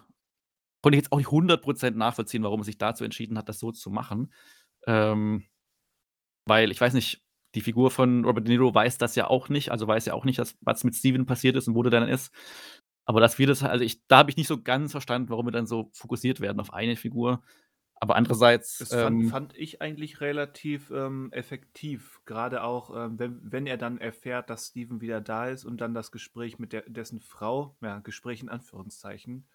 konnte 0.83 0.97
ich 0.97 1.03
jetzt 1.03 1.13
auch 1.13 1.19
nicht 1.19 1.31
100% 1.31 1.93
nachvollziehen, 1.93 2.43
warum 2.43 2.61
er 2.61 2.65
sich 2.65 2.79
dazu 2.79 3.05
entschieden 3.05 3.39
hat, 3.39 3.49
das 3.49 3.59
so 3.59 3.73
zu 3.73 3.91
machen. 3.91 4.33
Ähm, 4.87 5.45
weil 6.47 6.71
ich 6.71 6.81
weiß 6.81 6.93
nicht, 6.95 7.23
die 7.55 7.61
Figur 7.61 7.91
von 7.91 8.25
Robert 8.25 8.47
De 8.47 8.57
Niro 8.57 8.75
weiß 8.75 8.99
das 8.99 9.17
ja 9.17 9.27
auch 9.29 9.49
nicht, 9.49 9.71
also 9.71 9.87
weiß 9.87 10.07
ja 10.07 10.15
auch 10.15 10.25
nicht, 10.25 10.39
dass, 10.39 10.57
was 10.61 10.85
mit 10.85 10.95
Steven 10.95 11.27
passiert 11.27 11.57
ist 11.57 11.69
und 11.69 11.75
wo 11.75 11.83
der 11.83 11.91
dann 11.91 12.09
ist. 12.09 12.33
Aber 13.05 13.21
dass 13.21 13.39
wir 13.39 13.47
das, 13.47 13.63
also 13.63 13.85
ich, 13.85 14.07
da 14.07 14.19
habe 14.19 14.31
ich 14.31 14.37
nicht 14.37 14.47
so 14.47 14.63
ganz 14.63 14.93
verstanden, 14.93 15.31
warum 15.31 15.47
wir 15.47 15.53
dann 15.53 15.67
so 15.67 15.91
fokussiert 15.93 16.41
werden 16.41 16.61
auf 16.61 16.73
eine 16.73 16.97
Figur. 16.97 17.43
Aber 18.03 18.17
andererseits. 18.17 18.79
Das 18.79 18.95
fand, 18.95 19.25
ähm, 19.25 19.29
fand 19.29 19.57
ich 19.59 19.83
eigentlich 19.83 20.21
relativ 20.23 20.91
ähm, 20.91 21.29
effektiv. 21.33 22.23
Gerade 22.25 22.63
auch, 22.63 22.97
ähm, 22.97 23.19
wenn, 23.19 23.41
wenn 23.43 23.67
er 23.67 23.77
dann 23.77 23.99
erfährt, 23.99 24.49
dass 24.49 24.69
Steven 24.69 25.01
wieder 25.03 25.21
da 25.21 25.49
ist 25.49 25.65
und 25.65 25.81
dann 25.81 25.93
das 25.93 26.11
Gespräch 26.11 26.59
mit 26.59 26.73
der, 26.73 26.83
dessen 26.89 27.21
Frau, 27.21 27.77
ja, 27.83 27.99
Gespräch 27.99 28.43
in 28.43 28.49
Anführungszeichen, 28.49 29.47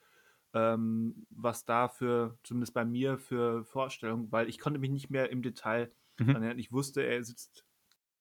ähm, 0.54 1.26
was 1.32 1.66
da 1.66 1.88
für, 1.88 2.38
zumindest 2.44 2.76
bei 2.76 2.86
mir, 2.86 3.18
für 3.18 3.64
Vorstellungen, 3.66 4.32
weil 4.32 4.48
ich 4.48 4.60
konnte 4.60 4.80
mich 4.80 4.92
nicht 4.92 5.10
mehr 5.10 5.32
im 5.32 5.42
Detail 5.42 5.92
mhm. 6.20 6.30
erinnern. 6.30 6.60
Ich 6.60 6.72
wusste, 6.72 7.02
er 7.02 7.24
sitzt, 7.24 7.65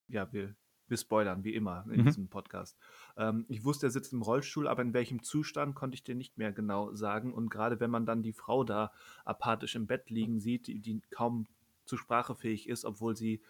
ja, 0.09 0.33
wir 0.33 0.55
wir 0.89 0.97
spoilern, 0.97 1.45
wie 1.45 1.55
immer 1.55 1.85
in 1.91 2.01
mhm. 2.01 2.07
diesem 2.07 2.29
Podcast. 2.29 2.77
Ähm, 3.17 3.47
ich 3.49 3.65
wusste, 3.65 3.87
er 3.87 3.91
sitzt 3.91 4.13
im 4.13 4.23
Rollstuhl, 4.23 4.69
aber 4.69 4.83
in 4.83 4.93
welchem 4.93 5.23
Zustand 5.23 5.75
konnte 5.75 5.95
ich 5.95 6.05
dir 6.05 6.15
nicht 6.15 6.37
mehr 6.37 6.53
genau 6.53 6.95
sagen. 6.95 7.33
Und 7.33 7.49
gerade 7.49 7.81
wenn 7.81 7.91
man 7.91 8.07
dann 8.07 8.23
die 8.23 8.33
Frau 8.33 8.65
da 8.65 8.93
apathisch 9.25 9.77
im 9.77 9.87
Bett 9.87 10.11
liegen 10.11 10.41
sieht, 10.41 10.67
die, 10.67 10.81
die 10.81 11.01
kaum 11.11 11.47
zur 11.87 11.99
Sprache 11.99 12.35
fähig 12.35 12.69
ist, 12.69 12.85
obwohl 12.85 13.17
sie 13.17 13.43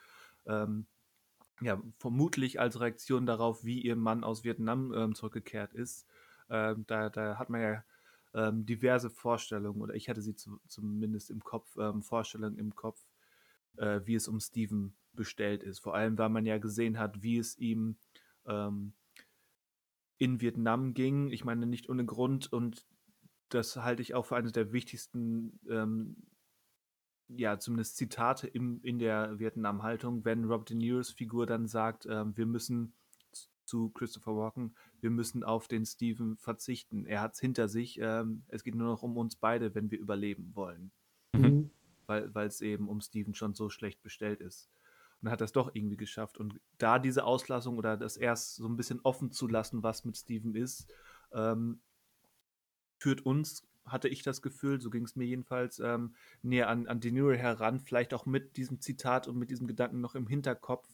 ähm, 0.46 0.86
ja, 1.60 1.80
vermutlich 1.98 2.60
als 2.60 2.80
Reaktion 2.80 3.26
darauf, 3.26 3.64
wie 3.64 3.80
ihr 3.80 3.96
Mann 3.96 4.24
aus 4.24 4.44
Vietnam 4.44 4.92
ähm, 4.92 5.14
zurückgekehrt 5.14 5.72
ist, 5.72 6.06
ähm, 6.50 6.84
da, 6.86 7.10
da 7.10 7.38
hat 7.38 7.48
man 7.48 7.60
ja 7.60 7.84
ähm, 8.34 8.66
diverse 8.66 9.10
Vorstellungen, 9.10 9.80
oder 9.80 9.94
ich 9.94 10.08
hatte 10.08 10.20
sie 10.20 10.34
zu, 10.34 10.60
zumindest 10.66 11.30
im 11.30 11.42
Kopf, 11.42 11.76
ähm, 11.78 12.02
Vorstellungen 12.02 12.58
im 12.58 12.74
Kopf, 12.74 13.00
äh, 13.76 14.00
wie 14.04 14.16
es 14.16 14.26
um 14.26 14.40
Steven 14.40 14.96
bestellt 15.14 15.62
ist. 15.62 15.80
Vor 15.80 15.94
allem, 15.94 16.18
weil 16.18 16.28
man 16.28 16.46
ja 16.46 16.58
gesehen 16.58 16.98
hat, 16.98 17.22
wie 17.22 17.38
es 17.38 17.58
ihm 17.58 17.96
ähm, 18.46 18.92
in 20.18 20.40
Vietnam 20.40 20.94
ging. 20.94 21.30
Ich 21.30 21.44
meine, 21.44 21.66
nicht 21.66 21.88
ohne 21.88 22.04
Grund 22.04 22.52
und 22.52 22.86
das 23.48 23.76
halte 23.76 24.02
ich 24.02 24.14
auch 24.14 24.26
für 24.26 24.36
eines 24.36 24.52
der 24.52 24.72
wichtigsten, 24.72 25.58
ähm, 25.68 26.16
ja, 27.28 27.58
zumindest 27.58 27.96
Zitate 27.96 28.46
im, 28.46 28.80
in 28.82 28.98
der 28.98 29.38
Vietnam-Haltung, 29.38 30.24
wenn 30.24 30.44
Robert 30.44 30.70
De 30.70 30.76
Niro's 30.76 31.10
Figur 31.10 31.46
dann 31.46 31.66
sagt, 31.66 32.06
ähm, 32.06 32.36
wir 32.36 32.46
müssen 32.46 32.94
zu 33.64 33.90
Christopher 33.90 34.36
Walken, 34.36 34.74
wir 35.00 35.10
müssen 35.10 35.42
auf 35.42 35.68
den 35.68 35.86
Steven 35.86 36.36
verzichten. 36.36 37.06
Er 37.06 37.22
hat 37.22 37.34
es 37.34 37.40
hinter 37.40 37.68
sich. 37.68 37.98
Ähm, 38.00 38.44
es 38.48 38.62
geht 38.62 38.74
nur 38.74 38.88
noch 38.88 39.02
um 39.02 39.16
uns 39.16 39.36
beide, 39.36 39.74
wenn 39.74 39.90
wir 39.90 39.98
überleben 39.98 40.54
wollen. 40.54 40.90
Mhm. 41.32 41.70
Weil 42.06 42.46
es 42.46 42.60
eben 42.60 42.88
um 42.88 43.00
Steven 43.00 43.34
schon 43.34 43.54
so 43.54 43.70
schlecht 43.70 44.02
bestellt 44.02 44.42
ist 44.42 44.68
und 45.24 45.30
hat 45.30 45.40
das 45.40 45.52
doch 45.52 45.74
irgendwie 45.74 45.96
geschafft. 45.96 46.36
Und 46.36 46.60
da 46.76 46.98
diese 46.98 47.24
Auslassung 47.24 47.78
oder 47.78 47.96
das 47.96 48.18
erst 48.18 48.56
so 48.56 48.68
ein 48.68 48.76
bisschen 48.76 49.00
offen 49.02 49.32
zu 49.32 49.48
lassen, 49.48 49.82
was 49.82 50.04
mit 50.04 50.18
Steven 50.18 50.54
ist, 50.54 50.92
ähm, 51.32 51.80
führt 52.98 53.24
uns, 53.24 53.66
hatte 53.86 54.08
ich 54.08 54.22
das 54.22 54.42
Gefühl, 54.42 54.82
so 54.82 54.90
ging 54.90 55.04
es 55.04 55.16
mir 55.16 55.24
jedenfalls, 55.24 55.78
ähm, 55.78 56.14
näher 56.42 56.68
an, 56.68 56.86
an 56.88 57.00
De 57.00 57.10
Niro 57.10 57.32
heran, 57.32 57.80
vielleicht 57.80 58.12
auch 58.12 58.26
mit 58.26 58.58
diesem 58.58 58.82
Zitat 58.82 59.26
und 59.26 59.38
mit 59.38 59.48
diesem 59.48 59.66
Gedanken 59.66 60.02
noch 60.02 60.14
im 60.14 60.26
Hinterkopf, 60.26 60.88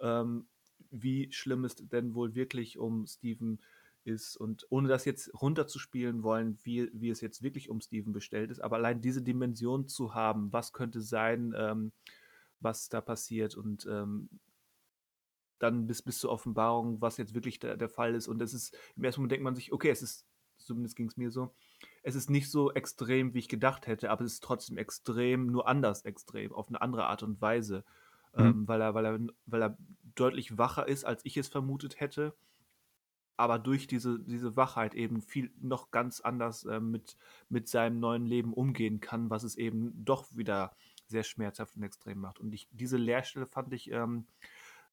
ähm, 0.00 0.46
wie 0.90 1.32
schlimm 1.32 1.64
es 1.64 1.76
denn 1.76 2.14
wohl 2.14 2.34
wirklich 2.34 2.76
um 2.78 3.06
Steven 3.06 3.58
ist 4.04 4.36
und 4.36 4.66
ohne 4.68 4.88
das 4.88 5.06
jetzt 5.06 5.32
runterzuspielen 5.40 6.22
wollen, 6.22 6.58
wie, 6.62 6.90
wie 6.92 7.08
es 7.08 7.22
jetzt 7.22 7.42
wirklich 7.42 7.70
um 7.70 7.80
Steven 7.80 8.12
bestellt 8.12 8.50
ist, 8.50 8.60
aber 8.60 8.76
allein 8.76 9.00
diese 9.00 9.22
Dimension 9.22 9.88
zu 9.88 10.14
haben, 10.14 10.52
was 10.52 10.74
könnte 10.74 11.00
sein, 11.00 11.54
ähm, 11.56 11.92
was 12.62 12.88
da 12.88 13.00
passiert 13.00 13.56
und 13.56 13.86
ähm, 13.86 14.28
dann 15.58 15.86
bis, 15.86 16.02
bis 16.02 16.18
zur 16.18 16.30
Offenbarung, 16.30 17.00
was 17.00 17.16
jetzt 17.16 17.34
wirklich 17.34 17.60
der, 17.60 17.76
der 17.76 17.88
Fall 17.88 18.14
ist. 18.14 18.26
Und 18.26 18.40
das 18.40 18.52
ist, 18.52 18.76
im 18.96 19.04
ersten 19.04 19.20
Moment 19.20 19.32
denkt 19.32 19.44
man 19.44 19.54
sich, 19.54 19.72
okay, 19.72 19.90
es 19.90 20.02
ist, 20.02 20.26
zumindest 20.58 20.96
ging 20.96 21.06
es 21.06 21.16
mir 21.16 21.30
so, 21.30 21.54
es 22.02 22.14
ist 22.14 22.30
nicht 22.30 22.50
so 22.50 22.72
extrem, 22.72 23.32
wie 23.34 23.38
ich 23.38 23.48
gedacht 23.48 23.86
hätte, 23.86 24.10
aber 24.10 24.24
es 24.24 24.34
ist 24.34 24.42
trotzdem 24.42 24.76
extrem, 24.76 25.46
nur 25.46 25.68
anders 25.68 26.04
extrem, 26.04 26.52
auf 26.52 26.68
eine 26.68 26.82
andere 26.82 27.06
Art 27.06 27.22
und 27.22 27.40
Weise. 27.40 27.84
Mhm. 28.34 28.44
Ähm, 28.44 28.68
weil, 28.68 28.80
er, 28.80 28.94
weil, 28.94 29.04
er, 29.04 29.20
weil 29.46 29.62
er 29.62 29.78
deutlich 30.14 30.58
wacher 30.58 30.88
ist, 30.88 31.04
als 31.04 31.24
ich 31.24 31.36
es 31.36 31.48
vermutet 31.48 32.00
hätte. 32.00 32.34
Aber 33.36 33.58
durch 33.58 33.86
diese, 33.86 34.18
diese 34.20 34.56
Wachheit 34.56 34.94
eben 34.94 35.20
viel 35.20 35.52
noch 35.60 35.90
ganz 35.90 36.20
anders 36.20 36.64
äh, 36.64 36.80
mit, 36.80 37.16
mit 37.48 37.68
seinem 37.68 37.98
neuen 37.98 38.26
Leben 38.26 38.52
umgehen 38.52 39.00
kann, 39.00 39.30
was 39.30 39.42
es 39.42 39.56
eben 39.56 39.92
doch 40.04 40.26
wieder 40.36 40.76
sehr 41.12 41.22
schmerzhaft 41.22 41.76
und 41.76 41.84
extrem 41.84 42.18
macht. 42.18 42.40
Und 42.40 42.52
ich, 42.52 42.68
diese 42.72 42.96
Leerstelle 42.96 43.46
fand 43.46 43.72
ich 43.72 43.90
ähm, 43.92 44.26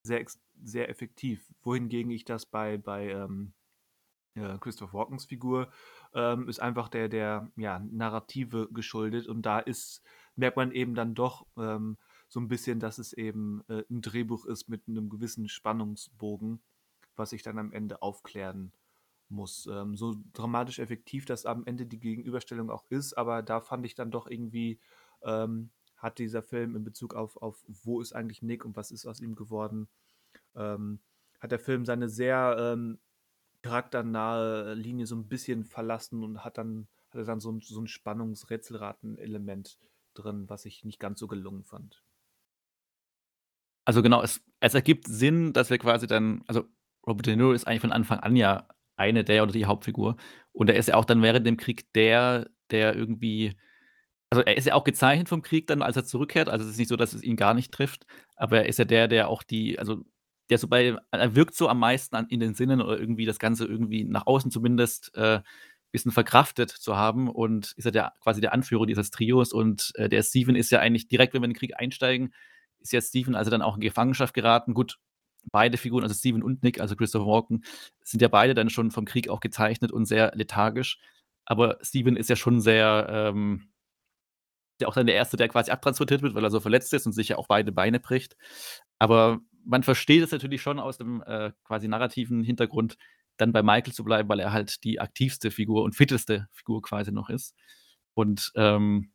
sehr, 0.03 0.24
sehr 0.63 0.89
effektiv. 0.89 1.51
Wohingegen 1.63 2.11
ich 2.11 2.26
das 2.26 2.45
bei, 2.45 2.78
bei 2.78 3.09
ähm, 3.09 3.53
äh, 4.36 4.57
Christoph 4.59 4.93
Walkens 4.93 5.26
Figur 5.26 5.72
ähm, 6.13 6.47
ist 6.47 6.59
einfach 6.59 6.89
der, 6.89 7.09
der 7.09 7.51
ja, 7.55 7.80
Narrative 7.80 8.70
geschuldet. 8.72 9.28
Und 9.28 9.43
da 9.43 9.59
ist, 9.59 10.03
merkt 10.36 10.57
man 10.57 10.72
eben 10.72 10.95
dann 10.95 11.15
doch 11.15 11.45
ähm, 11.57 11.97
so 12.28 12.39
ein 12.39 12.47
bisschen, 12.47 12.80
dass 12.80 12.99
es 12.99 13.13
eben 13.13 13.63
äh, 13.67 13.84
ein 13.89 14.01
Drehbuch 14.01 14.45
ist 14.45 14.70
mit 14.70 14.88
einem 14.88 15.09
gewissen 15.09 15.49
Spannungsbogen, 15.49 16.61
was 17.15 17.32
sich 17.32 17.41
dann 17.41 17.57
am 17.57 17.72
Ende 17.72 18.01
aufklären 18.01 18.72
muss. 19.30 19.67
Ähm, 19.72 19.95
so 19.95 20.15
dramatisch 20.34 20.80
effektiv 20.80 21.26
das 21.26 21.45
am 21.45 21.65
Ende 21.65 21.86
die 21.86 21.99
Gegenüberstellung 21.99 22.70
auch 22.70 22.86
ist, 22.89 23.13
aber 23.13 23.41
da 23.41 23.61
fand 23.61 23.86
ich 23.86 23.95
dann 23.95 24.11
doch 24.11 24.28
irgendwie 24.28 24.80
ähm, 25.24 25.72
hat 26.00 26.18
dieser 26.18 26.41
Film 26.41 26.76
in 26.76 26.84
Bezug 26.84 27.14
auf, 27.14 27.38
auf 27.38 27.64
wo 27.68 28.02
ist 28.02 28.14
eigentlich 28.14 28.41
Nick 28.41 28.66
und 28.66 28.76
was 28.76 28.91
ist 28.91 29.06
aus 29.06 29.20
ihm 29.20 29.36
geworden, 29.36 29.88
ähm, 30.56 31.00
hat 31.39 31.52
der 31.52 31.60
Film 31.60 31.86
seine 31.86 32.10
sehr 32.10 32.56
ähm, 32.60 33.00
charakternahe 33.62 34.74
Linie 34.74 35.06
so 35.06 35.16
ein 35.16 35.28
bisschen 35.28 35.66
verlassen 35.66 36.24
und 36.24 36.43
hat 36.43 36.58
dann, 36.58 36.88
hat 37.12 37.28
dann 37.28 37.39
so 37.39 37.52
ein, 37.52 37.62
so 37.62 37.82
ein 37.82 37.88
Spannungsrätselraten-Element 37.88 39.78
drin, 40.14 40.50
was 40.50 40.66
ich 40.66 40.84
nicht 40.84 41.00
ganz 41.00 41.20
so 41.20 41.28
gelungen 41.28 41.64
fand. 41.64 42.04
Also 43.86 44.02
genau, 44.02 44.22
es, 44.22 44.41
es 44.60 44.74
ergibt 44.74 45.08
Sinn, 45.08 45.54
dass 45.54 45.70
wir 45.70 45.78
quasi 45.78 46.08
dann, 46.08 46.43
also 46.47 46.66
Robert 47.06 47.26
De 47.26 47.36
Niro 47.36 47.54
ist 47.54 47.68
eigentlich 47.68 47.82
von 47.82 47.91
Anfang 47.91 48.20
an 48.20 48.36
ja 48.36 48.68
eine 48.95 49.24
der 49.24 49.43
oder 49.43 49.54
die 49.54 49.66
Hauptfigur. 49.66 50.18
Und 50.52 50.70
er 50.70 50.76
ist 50.76 50.89
ja 50.89 50.95
auch 50.95 51.06
dann 51.06 51.22
während 51.22 51.47
dem 51.47 51.58
Krieg 51.58 51.91
der, 51.93 52.50
der 52.70 52.95
irgendwie, 52.95 53.56
also 54.30 54.43
er 54.43 54.57
ist 54.57 54.65
ja 54.65 54.75
auch 54.75 54.84
gezeichnet 54.84 55.30
vom 55.30 55.41
Krieg 55.41 55.67
dann, 55.67 55.82
als 55.82 55.95
er 55.95 56.05
zurückkehrt. 56.05 56.49
Also 56.49 56.65
es 56.65 56.71
ist 56.71 56.77
nicht 56.77 56.88
so, 56.88 56.95
dass 56.95 57.13
es 57.13 57.23
ihn 57.23 57.36
gar 57.36 57.53
nicht 57.53 57.71
trifft, 57.71 58.05
aber 58.36 58.59
er 58.59 58.65
ist 58.67 58.80
ja 58.80 58.86
der, 58.86 59.07
der 59.07 59.30
auch 59.30 59.43
die, 59.43 59.80
also 59.80 60.05
der 60.49 60.57
so 60.57 60.67
bei, 60.67 60.95
er 61.11 61.36
wirkt 61.36 61.55
so 61.55 61.67
am 61.67 61.80
meisten 61.80 62.15
an, 62.15 62.27
in 62.27 62.39
den 62.39 62.53
Sinnen 62.53 62.82
oder 62.82 62.99
irgendwie 62.99 63.25
das 63.25 63.39
Ganze 63.39 63.65
irgendwie 63.65 64.03
nach 64.03 64.27
außen 64.27 64.51
zumindest 64.51 65.15
äh, 65.15 65.41
bisschen 65.91 66.11
verkraftet 66.11 66.69
zu 66.69 66.95
haben 66.95 67.27
und 67.27 67.73
ist 67.75 67.86
ja 67.86 67.91
der, 67.91 68.13
quasi 68.21 68.41
der 68.41 68.53
Anführer 68.53 68.86
dieses 68.86 69.09
Trios 69.11 69.53
und 69.53 69.91
äh, 69.95 70.09
der 70.09 70.21
Steven 70.21 70.55
ist 70.55 70.69
ja 70.69 70.80
eigentlich 70.80 71.07
direkt, 71.07 71.34
wenn 71.34 71.41
wir 71.41 71.45
in 71.45 71.53
den 71.53 71.57
Krieg 71.57 71.80
einsteigen, 71.80 72.34
ist 72.80 72.93
ja 72.93 73.01
Steven 73.01 73.36
also 73.36 73.49
dann 73.49 73.61
auch 73.61 73.75
in 73.75 73.82
Gefangenschaft 73.82 74.34
geraten. 74.34 74.73
Gut, 74.73 74.99
beide 75.51 75.77
Figuren, 75.77 76.03
also 76.03 76.15
Steven 76.15 76.43
und 76.43 76.63
Nick, 76.63 76.80
also 76.80 76.95
Christopher 76.95 77.25
Walken, 77.25 77.63
sind 78.03 78.21
ja 78.21 78.27
beide 78.27 78.53
dann 78.53 78.69
schon 78.69 78.91
vom 78.91 79.05
Krieg 79.05 79.30
auch 79.30 79.39
gezeichnet 79.39 79.91
und 79.91 80.05
sehr 80.05 80.32
lethargisch. 80.36 80.99
Aber 81.45 81.80
Steven 81.82 82.15
ist 82.15 82.30
ja 82.30 82.36
schon 82.36 82.61
sehr, 82.61 83.07
ähm, 83.09 83.69
der 84.80 84.88
auch 84.88 84.93
dann 84.93 85.07
der 85.07 85.15
Erste, 85.15 85.38
der 85.38 85.49
quasi 85.49 85.71
abtransportiert 85.71 86.21
wird, 86.21 86.36
weil 86.36 86.43
er 86.43 86.51
so 86.51 86.59
verletzt 86.59 86.93
ist 86.93 87.05
und 87.05 87.13
sich 87.13 87.30
ja 87.30 87.38
auch 87.38 87.47
beide 87.47 87.71
Beine 87.71 87.99
bricht. 87.99 88.36
Aber 88.99 89.39
man 89.65 89.84
versteht 89.84 90.23
es 90.23 90.32
natürlich 90.32 90.61
schon 90.61 90.80
aus 90.80 90.97
dem 90.97 91.21
äh, 91.25 91.51
quasi 91.63 91.88
narrativen 91.88 92.43
Hintergrund, 92.43 92.97
dann 93.38 93.51
bei 93.53 93.63
Michael 93.63 93.93
zu 93.93 94.03
bleiben, 94.03 94.30
weil 94.30 94.39
er 94.39 94.51
halt 94.51 94.84
die 94.84 94.99
aktivste 94.99 95.51
Figur 95.51 95.84
und 95.84 95.95
fitteste 95.95 96.47
Figur 96.51 96.82
quasi 96.82 97.11
noch 97.11 97.30
ist. 97.30 97.55
Und 98.13 98.51
ähm, 98.55 99.11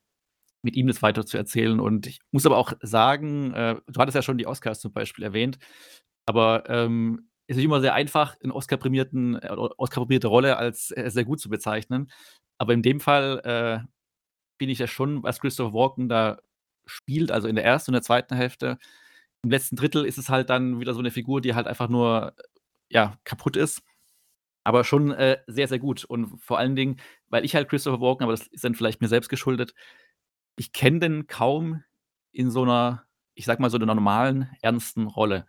mit 0.62 0.76
ihm 0.76 0.86
das 0.86 1.02
weiter 1.02 1.26
zu 1.26 1.36
erzählen. 1.36 1.78
Und 1.78 2.06
ich 2.06 2.20
muss 2.30 2.46
aber 2.46 2.56
auch 2.56 2.72
sagen, 2.80 3.52
äh, 3.52 3.76
du 3.86 4.00
hattest 4.00 4.16
ja 4.16 4.22
schon 4.22 4.38
die 4.38 4.46
Oscars 4.46 4.80
zum 4.80 4.92
Beispiel 4.92 5.24
erwähnt, 5.24 5.58
aber 6.26 6.64
ähm, 6.68 7.28
es 7.46 7.58
ist 7.58 7.64
immer 7.64 7.80
sehr 7.80 7.94
einfach, 7.94 8.36
eine 8.42 8.54
Oscar-prämierten, 8.54 9.36
äh, 9.36 9.50
Oscar-prämierte 9.50 10.28
Rolle 10.28 10.56
als 10.56 10.90
äh, 10.96 11.10
sehr 11.10 11.24
gut 11.24 11.40
zu 11.40 11.50
bezeichnen. 11.50 12.10
Aber 12.56 12.72
in 12.72 12.82
dem 12.82 13.00
Fall 13.00 13.40
äh, 13.44 13.86
finde 14.58 14.72
ich 14.72 14.78
ja 14.78 14.86
schon, 14.86 15.22
was 15.22 15.40
Christopher 15.40 15.74
Walken 15.74 16.08
da 16.08 16.38
spielt, 16.86 17.30
also 17.30 17.48
in 17.48 17.56
der 17.56 17.64
ersten 17.64 17.90
und 17.90 17.94
der 17.94 18.02
zweiten 18.02 18.34
Hälfte. 18.36 18.78
Im 19.42 19.50
letzten 19.50 19.76
Drittel 19.76 20.04
ist 20.04 20.18
es 20.18 20.28
halt 20.28 20.50
dann 20.50 20.80
wieder 20.80 20.94
so 20.94 21.00
eine 21.00 21.10
Figur, 21.10 21.40
die 21.40 21.54
halt 21.54 21.66
einfach 21.66 21.88
nur 21.88 22.34
ja, 22.88 23.18
kaputt 23.24 23.56
ist. 23.56 23.82
Aber 24.64 24.84
schon 24.84 25.12
äh, 25.12 25.38
sehr, 25.46 25.68
sehr 25.68 25.78
gut. 25.78 26.04
Und 26.04 26.38
vor 26.40 26.58
allen 26.58 26.76
Dingen, 26.76 26.96
weil 27.28 27.44
ich 27.44 27.54
halt 27.54 27.68
Christopher 27.68 28.00
Walken, 28.00 28.24
aber 28.24 28.32
das 28.32 28.46
ist 28.46 28.64
dann 28.64 28.74
vielleicht 28.74 29.00
mir 29.02 29.08
selbst 29.08 29.28
geschuldet, 29.28 29.74
ich 30.56 30.72
kenne 30.72 31.00
den 31.00 31.26
kaum 31.26 31.82
in 32.32 32.50
so 32.50 32.62
einer, 32.62 33.04
ich 33.34 33.44
sag 33.44 33.60
mal, 33.60 33.70
so 33.70 33.76
einer 33.76 33.94
normalen, 33.94 34.48
ernsten 34.62 35.06
Rolle. 35.06 35.46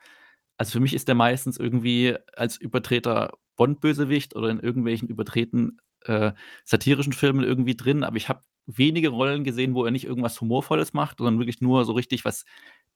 Also 0.57 0.71
für 0.71 0.79
mich 0.79 0.93
ist 0.93 1.07
der 1.07 1.15
meistens 1.15 1.57
irgendwie 1.57 2.15
als 2.35 2.57
übertreter 2.57 3.37
Bond-Bösewicht 3.55 4.35
oder 4.35 4.49
in 4.49 4.59
irgendwelchen 4.59 5.07
übertreten 5.07 5.79
äh, 6.01 6.33
satirischen 6.65 7.13
Filmen 7.13 7.43
irgendwie 7.43 7.75
drin, 7.75 8.03
aber 8.03 8.17
ich 8.17 8.29
habe 8.29 8.43
wenige 8.65 9.09
Rollen 9.09 9.43
gesehen, 9.43 9.75
wo 9.75 9.85
er 9.85 9.91
nicht 9.91 10.05
irgendwas 10.05 10.39
Humorvolles 10.41 10.93
macht, 10.93 11.17
sondern 11.17 11.39
wirklich 11.39 11.61
nur 11.61 11.85
so 11.85 11.93
richtig 11.93 12.25
was 12.25 12.45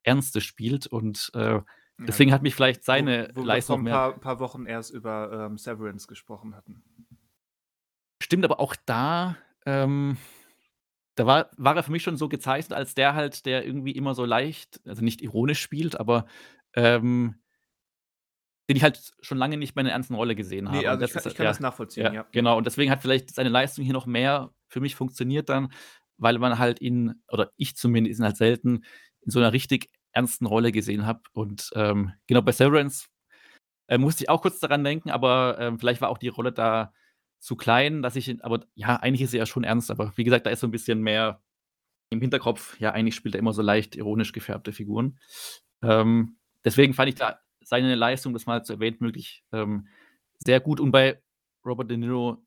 Ernstes 0.03 0.43
spielt. 0.43 0.87
Und 0.87 1.31
äh, 1.33 1.59
deswegen 1.99 2.29
ja, 2.29 2.35
hat 2.35 2.43
mich 2.43 2.55
vielleicht 2.55 2.83
seine 2.83 3.29
wo, 3.33 3.41
wo 3.41 3.45
Leistung 3.45 3.85
wir 3.85 3.91
vor 3.91 4.05
ein 4.05 4.11
paar, 4.11 4.19
paar, 4.19 4.39
Wochen 4.39 4.65
erst 4.65 4.91
über 4.91 5.47
ähm, 5.47 5.57
Severance 5.57 6.07
gesprochen 6.07 6.55
hatten. 6.55 6.83
Stimmt, 8.21 8.45
aber 8.45 8.59
auch 8.59 8.75
da, 8.85 9.37
ähm, 9.65 10.17
da 11.15 11.25
war, 11.25 11.49
war 11.57 11.75
er 11.75 11.83
für 11.83 11.91
mich 11.91 12.03
schon 12.03 12.17
so 12.17 12.29
gezeichnet, 12.29 12.77
als 12.77 12.95
der 12.95 13.15
halt, 13.15 13.45
der 13.45 13.65
irgendwie 13.65 13.91
immer 13.91 14.13
so 14.13 14.25
leicht, 14.25 14.81
also 14.85 15.03
nicht 15.03 15.21
ironisch 15.21 15.61
spielt, 15.61 15.99
aber 15.99 16.25
ähm, 16.73 17.38
den 18.69 18.77
ich 18.77 18.83
halt 18.83 19.01
schon 19.21 19.39
lange 19.39 19.57
nicht 19.57 19.75
mehr 19.75 19.81
in 19.81 19.87
einer 19.87 19.95
ernsten 19.95 20.13
Rolle 20.13 20.35
gesehen 20.35 20.69
habe. 20.69 20.77
Nee, 20.77 20.87
also 20.87 21.03
ich 21.03 21.11
kann, 21.11 21.23
ich 21.25 21.35
kann, 21.35 21.45
das 21.45 21.59
nachvollziehen, 21.59 22.05
ja, 22.05 22.13
ja. 22.13 22.27
Genau, 22.31 22.55
und 22.55 22.67
deswegen 22.67 22.91
hat 22.91 23.01
vielleicht 23.01 23.33
seine 23.33 23.49
Leistung 23.49 23.83
hier 23.83 23.93
noch 23.93 24.05
mehr 24.05 24.53
für 24.67 24.79
mich 24.79 24.95
funktioniert 24.95 25.49
dann, 25.49 25.73
weil 26.17 26.37
man 26.37 26.59
halt 26.59 26.79
ihn, 26.79 27.23
oder 27.29 27.51
ich 27.57 27.75
zumindest 27.75 28.19
ihn 28.19 28.25
halt 28.25 28.37
selten 28.37 28.85
in 29.21 29.31
so 29.31 29.39
einer 29.39 29.51
richtig 29.53 29.89
ernsten 30.11 30.45
Rolle 30.45 30.71
gesehen 30.71 31.05
habe. 31.05 31.21
Und 31.33 31.71
ähm, 31.73 32.13
genau 32.27 32.43
bei 32.43 32.51
Severance 32.51 33.07
äh, 33.87 33.97
musste 33.97 34.23
ich 34.23 34.29
auch 34.29 34.41
kurz 34.41 34.59
daran 34.59 34.83
denken, 34.83 35.09
aber 35.09 35.57
ähm, 35.59 35.79
vielleicht 35.79 36.01
war 36.01 36.09
auch 36.09 36.19
die 36.19 36.27
Rolle 36.27 36.51
da 36.51 36.93
zu 37.39 37.55
klein, 37.55 38.03
dass 38.03 38.15
ich, 38.15 38.43
aber 38.43 38.65
ja, 38.75 38.97
eigentlich 38.97 39.21
ist 39.21 39.33
er 39.33 39.39
ja 39.39 39.45
schon 39.47 39.63
ernst, 39.63 39.89
aber 39.89 40.13
wie 40.15 40.23
gesagt, 40.23 40.45
da 40.45 40.51
ist 40.51 40.59
so 40.59 40.67
ein 40.67 40.71
bisschen 40.71 41.01
mehr 41.01 41.41
im 42.11 42.21
Hinterkopf, 42.21 42.79
ja, 42.79 42.91
eigentlich 42.91 43.15
spielt 43.15 43.35
er 43.35 43.39
immer 43.39 43.53
so 43.53 43.61
leicht 43.61 43.95
ironisch 43.95 44.31
gefärbte 44.31 44.73
Figuren. 44.73 45.19
Ähm, 45.81 46.37
deswegen 46.65 46.93
fand 46.93 47.09
ich 47.09 47.15
da 47.15 47.39
seine 47.69 47.95
Leistung, 47.95 48.33
das 48.33 48.45
mal 48.45 48.63
zu 48.65 48.73
erwähnen, 48.73 48.97
möglich 48.99 49.43
ähm, 49.51 49.87
sehr 50.39 50.59
gut. 50.59 50.79
Und 50.79 50.91
bei 50.91 51.21
Robert 51.65 51.89
De 51.89 51.97
Niro 51.97 52.43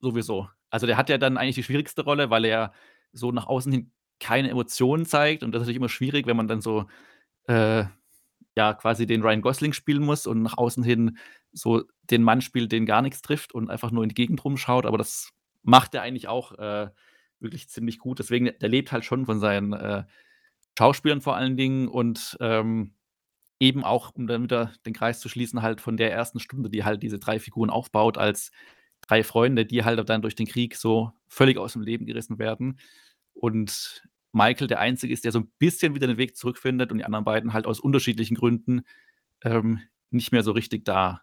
sowieso. 0.00 0.48
Also 0.70 0.86
der 0.86 0.96
hat 0.96 1.08
ja 1.08 1.18
dann 1.18 1.36
eigentlich 1.36 1.54
die 1.54 1.62
schwierigste 1.62 2.02
Rolle, 2.02 2.30
weil 2.30 2.44
er 2.44 2.72
so 3.12 3.30
nach 3.30 3.46
außen 3.46 3.72
hin 3.72 3.92
keine 4.20 4.50
Emotionen 4.50 5.06
zeigt. 5.06 5.42
Und 5.42 5.52
das 5.52 5.60
ist 5.60 5.66
natürlich 5.66 5.76
immer 5.76 5.88
schwierig, 5.88 6.26
wenn 6.26 6.36
man 6.36 6.48
dann 6.48 6.60
so 6.60 6.86
äh, 7.46 7.84
ja 8.56 8.74
quasi 8.74 9.06
den 9.06 9.22
Ryan 9.22 9.42
Gosling 9.42 9.72
spielen 9.72 10.04
muss 10.04 10.26
und 10.26 10.42
nach 10.42 10.58
außen 10.58 10.82
hin 10.82 11.18
so 11.52 11.84
den 12.10 12.22
Mann 12.22 12.40
spielt, 12.40 12.72
den 12.72 12.86
gar 12.86 13.02
nichts 13.02 13.22
trifft 13.22 13.54
und 13.54 13.70
einfach 13.70 13.92
nur 13.92 14.02
in 14.02 14.08
die 14.08 14.14
Gegend 14.14 14.44
rumschaut. 14.44 14.86
Aber 14.86 14.98
das 14.98 15.30
macht 15.62 15.94
er 15.94 16.02
eigentlich 16.02 16.26
auch 16.26 16.52
äh, 16.58 16.90
wirklich 17.38 17.68
ziemlich 17.68 17.98
gut. 17.98 18.18
Deswegen, 18.18 18.50
der 18.60 18.68
lebt 18.68 18.90
halt 18.90 19.04
schon 19.04 19.26
von 19.26 19.38
seinen 19.38 19.72
äh, 19.72 20.04
Schauspielern 20.76 21.20
vor 21.20 21.36
allen 21.36 21.56
Dingen 21.56 21.86
und 21.86 22.36
ähm, 22.40 22.94
eben 23.64 23.82
auch, 23.82 24.12
um 24.14 24.26
dann 24.26 24.42
wieder 24.42 24.72
den 24.84 24.92
Kreis 24.92 25.20
zu 25.20 25.28
schließen, 25.28 25.62
halt 25.62 25.80
von 25.80 25.96
der 25.96 26.12
ersten 26.12 26.38
Stunde, 26.38 26.68
die 26.68 26.84
halt 26.84 27.02
diese 27.02 27.18
drei 27.18 27.38
Figuren 27.38 27.70
aufbaut, 27.70 28.18
als 28.18 28.52
drei 29.00 29.24
Freunde, 29.24 29.64
die 29.64 29.84
halt 29.84 30.06
dann 30.08 30.22
durch 30.22 30.34
den 30.34 30.46
Krieg 30.46 30.76
so 30.76 31.12
völlig 31.26 31.56
aus 31.56 31.72
dem 31.72 31.82
Leben 31.82 32.04
gerissen 32.04 32.38
werden. 32.38 32.78
Und 33.32 34.06
Michael 34.32 34.66
der 34.66 34.80
Einzige 34.80 35.12
ist, 35.12 35.24
der 35.24 35.32
so 35.32 35.40
ein 35.40 35.50
bisschen 35.58 35.94
wieder 35.94 36.06
den 36.06 36.18
Weg 36.18 36.36
zurückfindet 36.36 36.92
und 36.92 36.98
die 36.98 37.04
anderen 37.04 37.24
beiden 37.24 37.52
halt 37.52 37.66
aus 37.66 37.80
unterschiedlichen 37.80 38.36
Gründen 38.36 38.82
ähm, 39.42 39.80
nicht 40.10 40.30
mehr 40.30 40.42
so 40.42 40.52
richtig 40.52 40.84
da 40.84 41.22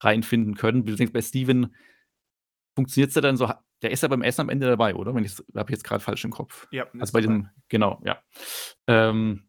reinfinden 0.00 0.54
können. 0.54 0.84
Bei 0.84 1.22
Steven 1.22 1.74
funktioniert 2.74 3.10
es 3.10 3.14
ja 3.14 3.20
dann 3.20 3.36
so, 3.36 3.50
der 3.82 3.90
ist 3.90 4.02
ja 4.02 4.08
beim 4.08 4.22
Essen 4.22 4.42
am 4.42 4.48
Ende 4.48 4.66
dabei, 4.66 4.94
oder? 4.94 5.14
Wenn 5.14 5.24
ich 5.24 5.36
habe 5.54 5.72
jetzt 5.72 5.84
gerade 5.84 6.02
falsch 6.02 6.24
im 6.24 6.30
Kopf. 6.30 6.66
Ja, 6.70 6.86
also 6.98 7.12
bei 7.12 7.20
dem, 7.20 7.50
genau, 7.68 8.00
ja. 8.04 8.22
Ähm, 8.86 9.48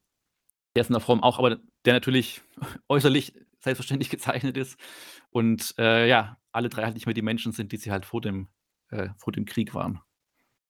der 0.75 0.81
ist 0.81 0.89
in 0.89 0.93
der 0.93 1.01
Form 1.01 1.23
auch, 1.23 1.39
aber 1.39 1.57
der 1.85 1.93
natürlich 1.93 2.41
äußerlich 2.89 3.33
selbstverständlich 3.59 4.09
gezeichnet 4.11 4.57
ist. 4.57 4.79
Und 5.29 5.73
äh, 5.77 6.07
ja, 6.07 6.37
alle 6.51 6.69
drei 6.69 6.83
halt 6.83 6.93
nicht 6.93 7.05
mehr 7.05 7.13
die 7.13 7.21
Menschen 7.21 7.51
sind, 7.51 7.71
die 7.71 7.77
sie 7.77 7.91
halt 7.91 8.05
vor 8.05 8.21
dem, 8.21 8.47
äh, 8.89 9.09
vor 9.17 9.33
dem 9.33 9.45
Krieg 9.45 9.73
waren. 9.73 9.99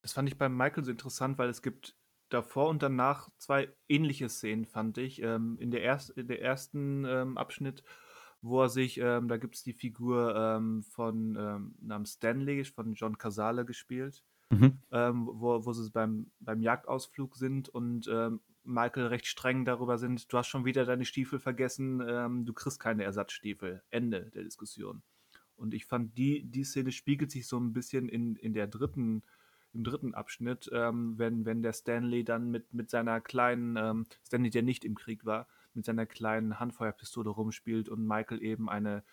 Das 0.01 0.14
fand 0.14 0.30
ich 0.30 0.38
bei 0.38 0.49
Michael 0.49 0.84
so 0.84 0.91
interessant, 0.91 1.38
weil 1.38 1.49
es 1.49 1.62
gibt 1.62 1.95
davor 2.30 2.70
und 2.70 2.82
danach 2.84 3.30
zwei 3.38 3.74
ähnliche 3.88 4.30
Szenen, 4.30 4.66
fand 4.66 4.97
ich. 4.97 5.22
Ähm, 5.22 5.58
in, 5.60 5.72
der 5.72 5.82
erst, 5.82 6.12
in 6.12 6.28
der 6.28 6.41
ersten 6.41 7.06
ähm, 7.06 7.38
Abschnitt, 7.38 7.84
wo 8.41 8.62
er 8.62 8.70
sich, 8.70 8.99
ähm, 8.99 9.28
da 9.28 9.38
gibt 9.38 9.56
es 9.56 9.64
die 9.64 9.74
Figur 9.74 10.36
ähm, 10.36 10.84
von 10.84 11.36
ähm, 11.39 11.76
namens 11.82 12.14
Stanley, 12.14 12.64
von 12.66 12.93
John 12.93 13.18
Casale 13.18 13.66
gespielt, 13.66 14.24
mhm. 14.49 14.80
Ähm, 14.91 15.28
wo, 15.32 15.66
wo 15.66 15.74
sie 15.74 15.89
beim, 15.91 16.32
beim 16.39 16.62
Jagdausflug 16.62 17.36
sind 17.36 17.70
und 17.70 18.08
Michael 18.66 19.07
recht 19.07 19.28
streng 19.28 19.66
darüber 19.66 19.97
sind, 19.97 20.32
du 20.32 20.38
hast 20.38 20.47
schon 20.47 20.66
wieder 20.66 20.86
deine 20.86 21.05
Stiefel 21.05 21.39
vergessen, 21.39 21.99
du 21.99 22.53
kriegst 22.53 22.80
keine 22.80 23.03
Ersatzstiefel. 23.03 23.84
Ende 23.91 24.32
der 24.34 24.43
Diskussion. 24.43 25.01
Und 25.55 25.74
ich 25.74 25.86
fand, 25.86 26.18
die, 26.18 26.43
die 26.43 26.63
Szene 26.63 26.91
spiegelt 26.91 27.32
sich 27.32 27.47
so 27.47 27.59
ein 27.59 27.74
bisschen 27.74 28.09
in, 28.09 28.36
in 28.36 28.53
der 28.53 28.68
dritten 28.68 29.24
im 29.76 29.84
dritten 29.84 30.13
Abschnitt, 30.13 30.70
ähm, 30.74 31.16
wenn, 31.18 31.45
wenn 31.45 31.61
der 31.61 31.74
Stanley 31.74 32.24
dann 32.24 32.49
mit, 32.49 32.74
mit 32.74 32.89
seiner 32.89 33.20
kleinen, 33.20 33.76
ähm, 33.76 34.05
Stanley, 34.26 34.49
der 34.49 34.63
nicht 34.63 34.86
im 34.86 34.95
Krieg 34.95 35.26
war, 35.26 35.47
mit 35.74 35.86
seiner 35.86 36.05
kleinen 36.05 36.59
Handfeuerpistole 36.59 37.30
rumspielt 37.30 37.89
und 37.89 38.07
Michael 38.07 38.41
eben 38.41 38.70
eine, 38.70 39.03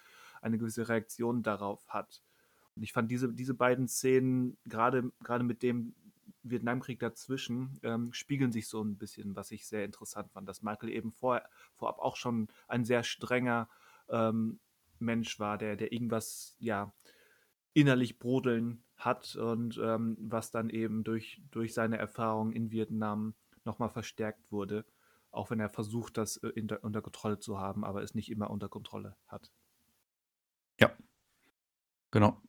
eine 0.41 0.59
gewisse 0.59 0.89
Reaktion 0.89 1.43
darauf 1.43 1.87
hat. 1.89 2.23
Und 2.77 2.85
ich 2.85 2.93
fand 2.93 3.11
diese, 3.11 3.33
diese 3.33 3.55
beiden 3.55 3.89
Szenen, 3.89 4.57
gerade, 4.65 5.13
gerade 5.25 5.45
mit 5.45 5.63
dem 5.63 5.95
Vietnamkrieg 6.43 6.99
dazwischen, 6.99 7.79
ähm, 7.83 8.13
spiegeln 8.13 8.53
sich 8.53 8.69
so 8.69 8.83
ein 8.83 8.99
bisschen, 8.99 9.37
was 9.37 9.51
ich 9.51 9.67
sehr 9.67 9.85
interessant 9.85 10.31
fand, 10.33 10.49
dass 10.49 10.63
Michael 10.63 10.91
eben 10.91 11.13
vor, 11.13 11.43
vorab 11.75 11.99
auch 11.99 12.17
schon 12.17 12.49
ein 12.69 12.85
sehr 12.85 13.03
strenger 13.03 13.69
ähm, 14.09 14.61
Mensch 14.99 15.39
war, 15.39 15.59
der, 15.59 15.77
der 15.77 15.93
irgendwas, 15.93 16.57
ja, 16.59 16.93
innerlich 17.75 18.19
brodeln 18.19 18.85
hat 18.97 19.35
und 19.37 19.81
ähm, 19.83 20.17
was 20.21 20.51
dann 20.51 20.69
eben 20.69 21.05
durch, 21.05 21.43
durch 21.51 21.75
seine 21.75 21.97
Erfahrung 21.97 22.53
in 22.53 22.71
Vietnam 22.71 23.35
nochmal 23.65 23.89
verstärkt 23.89 24.51
wurde, 24.51 24.85
auch 25.31 25.51
wenn 25.51 25.61
er 25.61 25.71
versucht, 25.71 26.19
das 26.19 26.37
äh, 26.39 26.53
unter, 26.61 26.85
unter 26.85 27.03
Kontrolle 27.03 27.39
zu 27.39 27.59
haben, 27.59 27.85
aber 27.85 28.03
es 28.03 28.15
nicht 28.15 28.31
immer 28.31 28.51
unter 28.51 28.69
Kontrolle 28.69 29.17
hat. 29.27 29.51
Ja, 30.79 30.93
genau. 32.11 32.41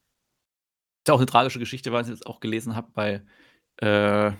Ist 0.99 1.07
ja 1.07 1.13
auch 1.13 1.19
eine 1.19 1.25
tragische 1.25 1.59
Geschichte, 1.59 1.91
weil 1.91 2.03
ich 2.03 2.09
jetzt 2.09 2.27
auch 2.27 2.39
gelesen 2.39 2.75
habe 2.75 2.91
bei 2.93 3.25
äh, 3.77 4.31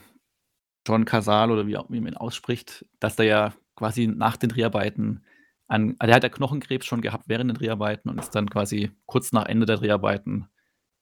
John 0.86 1.06
Casal 1.06 1.52
oder 1.52 1.68
wie, 1.68 1.78
auch, 1.78 1.90
wie 1.90 2.02
man 2.02 2.14
ihn 2.14 2.18
ausspricht, 2.18 2.86
dass 3.00 3.16
der 3.16 3.26
ja 3.26 3.54
quasi 3.76 4.08
nach 4.08 4.38
den 4.38 4.50
Dreharbeiten 4.50 5.24
an 5.68 5.96
also, 5.98 6.12
er 6.12 6.16
hat 6.16 6.24
ja 6.24 6.30
Knochenkrebs 6.30 6.86
schon 6.86 7.02
gehabt 7.02 7.26
während 7.28 7.50
den 7.50 7.58
Dreharbeiten 7.58 8.10
und 8.10 8.20
ist 8.20 8.36
dann 8.36 8.50
quasi 8.50 8.92
kurz 9.06 9.32
nach 9.32 9.46
Ende 9.46 9.66
der 9.66 9.78
Dreharbeiten, 9.78 10.48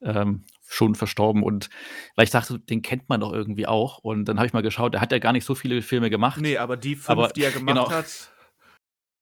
ähm, 0.02 0.46
schon 0.68 0.96
verstorben. 0.96 1.44
Und 1.44 1.70
weil 2.16 2.26
ich 2.26 2.32
dachte, 2.32 2.60
den 2.60 2.82
kennt 2.82 3.10
man 3.10 3.22
doch 3.22 3.34
irgendwie 3.34 3.68
auch. 3.68 4.00
Und 4.00 4.26
dann 4.26 4.38
habe 4.38 4.48
ich 4.48 4.54
mal 4.54 4.62
geschaut, 4.62 4.94
der 4.94 5.02
hat 5.02 5.12
ja 5.12 5.20
gar 5.20 5.34
nicht 5.34 5.46
so 5.46 5.56
viele 5.56 5.82
Filme 5.82 6.10
gemacht. 6.10 6.40
Nee, 6.42 6.58
aber 6.58 6.78
die 6.78 6.96
fünf, 6.96 7.10
aber, 7.10 7.28
die 7.30 7.44
er 7.44 7.52
gemacht 7.52 7.76
genau. 7.76 7.92
hat, 7.92 8.32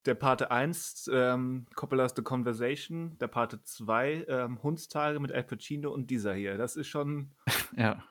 der 0.05 0.16
Pate 0.16 0.51
1, 0.51 1.10
ähm, 1.14 1.66
Coppola's 1.76 2.14
The 2.16 2.22
Conversation, 2.22 3.18
der 3.20 3.28
Pate 3.28 3.62
2, 3.64 4.26
ähm, 4.28 4.64
Hundstage 4.64 5.20
mit 5.20 5.32
Al 5.32 5.43
Pacino 5.43 5.91
und 5.91 6.10
dieser 6.10 6.34
hier. 6.34 6.57
Das 6.57 6.76
ist 6.76 6.88
schon. 6.88 7.32
ja. 7.78 8.03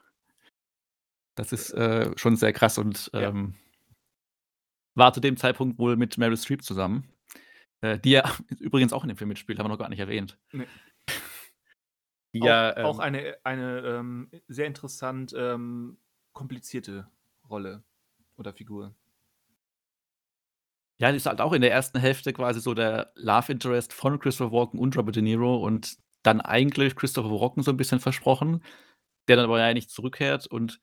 Das 1.39 1.53
ist 1.53 1.71
äh, 1.71 2.11
schon 2.19 2.35
sehr 2.35 2.53
krass 2.53 2.79
und 2.79 3.13
ähm, 3.15 3.55
ja. 3.55 3.95
war 4.97 5.13
zu 5.13 5.21
dem 5.21 5.37
Zeitpunkt 5.37 5.79
wohl 5.79 5.97
mit 5.97 6.19
Meryl 6.19 6.37
Streep 6.37 6.65
zusammen. 6.65 7.09
Äh, 7.81 8.01
die 8.01 8.11
ja 8.11 8.29
übrigens 8.59 8.93
auch 8.93 9.05
in 9.05 9.09
dem 9.09 9.17
Film 9.17 9.29
mitspielt, 9.29 9.61
haben 9.61 9.67
wir 9.67 9.71
noch 9.71 9.79
gar 9.79 9.89
nicht 9.89 10.01
erwähnt. 10.01 10.37
Nee. 10.51 10.67
ja, 12.33 12.73
auch, 12.73 12.77
ähm, 12.77 12.85
auch, 12.87 12.99
eine, 12.99 13.37
eine 13.45 13.81
ähm, 13.87 14.31
sehr 14.49 14.67
interessant 14.67 15.33
ähm, 15.37 15.99
komplizierte 16.33 17.09
Rolle 17.49 17.85
oder 18.37 18.53
Figur. 18.53 18.97
Ja, 21.01 21.13
die 21.13 21.19
ist 21.19 21.27
halt 21.27 21.41
auch 21.41 21.53
in 21.53 21.61
der 21.63 21.71
ersten 21.71 22.01
Hälfte 22.01 22.33
quasi 22.33 22.61
so 22.61 22.75
der 22.75 23.13
Love 23.15 23.53
Interest 23.53 23.93
von 23.93 24.19
Christopher 24.19 24.51
Walken 24.51 24.81
und 24.81 24.97
Robert 24.97 25.15
De 25.15 25.23
Niro 25.23 25.59
und 25.59 25.99
dann 26.25 26.41
eigentlich 26.41 26.97
Christopher 26.97 27.31
Walken 27.31 27.63
so 27.63 27.71
ein 27.71 27.77
bisschen 27.77 28.01
versprochen, 28.01 28.65
der 29.29 29.37
dann 29.37 29.45
aber 29.45 29.61
ja 29.61 29.73
nicht 29.73 29.93
zurückkehrt 29.93 30.49
und 30.49 30.81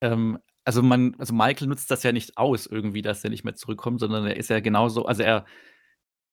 ähm, 0.00 0.38
also 0.64 0.82
man 0.82 1.14
also 1.18 1.34
Michael 1.34 1.68
nutzt 1.68 1.90
das 1.90 2.02
ja 2.02 2.12
nicht 2.12 2.36
aus 2.36 2.66
irgendwie, 2.66 3.02
dass 3.02 3.24
er 3.24 3.30
nicht 3.30 3.44
mehr 3.44 3.54
zurückkommt, 3.54 4.00
sondern 4.00 4.26
er 4.26 4.36
ist 4.36 4.50
ja 4.50 4.60
genauso 4.60 5.06
also 5.06 5.22
er 5.22 5.46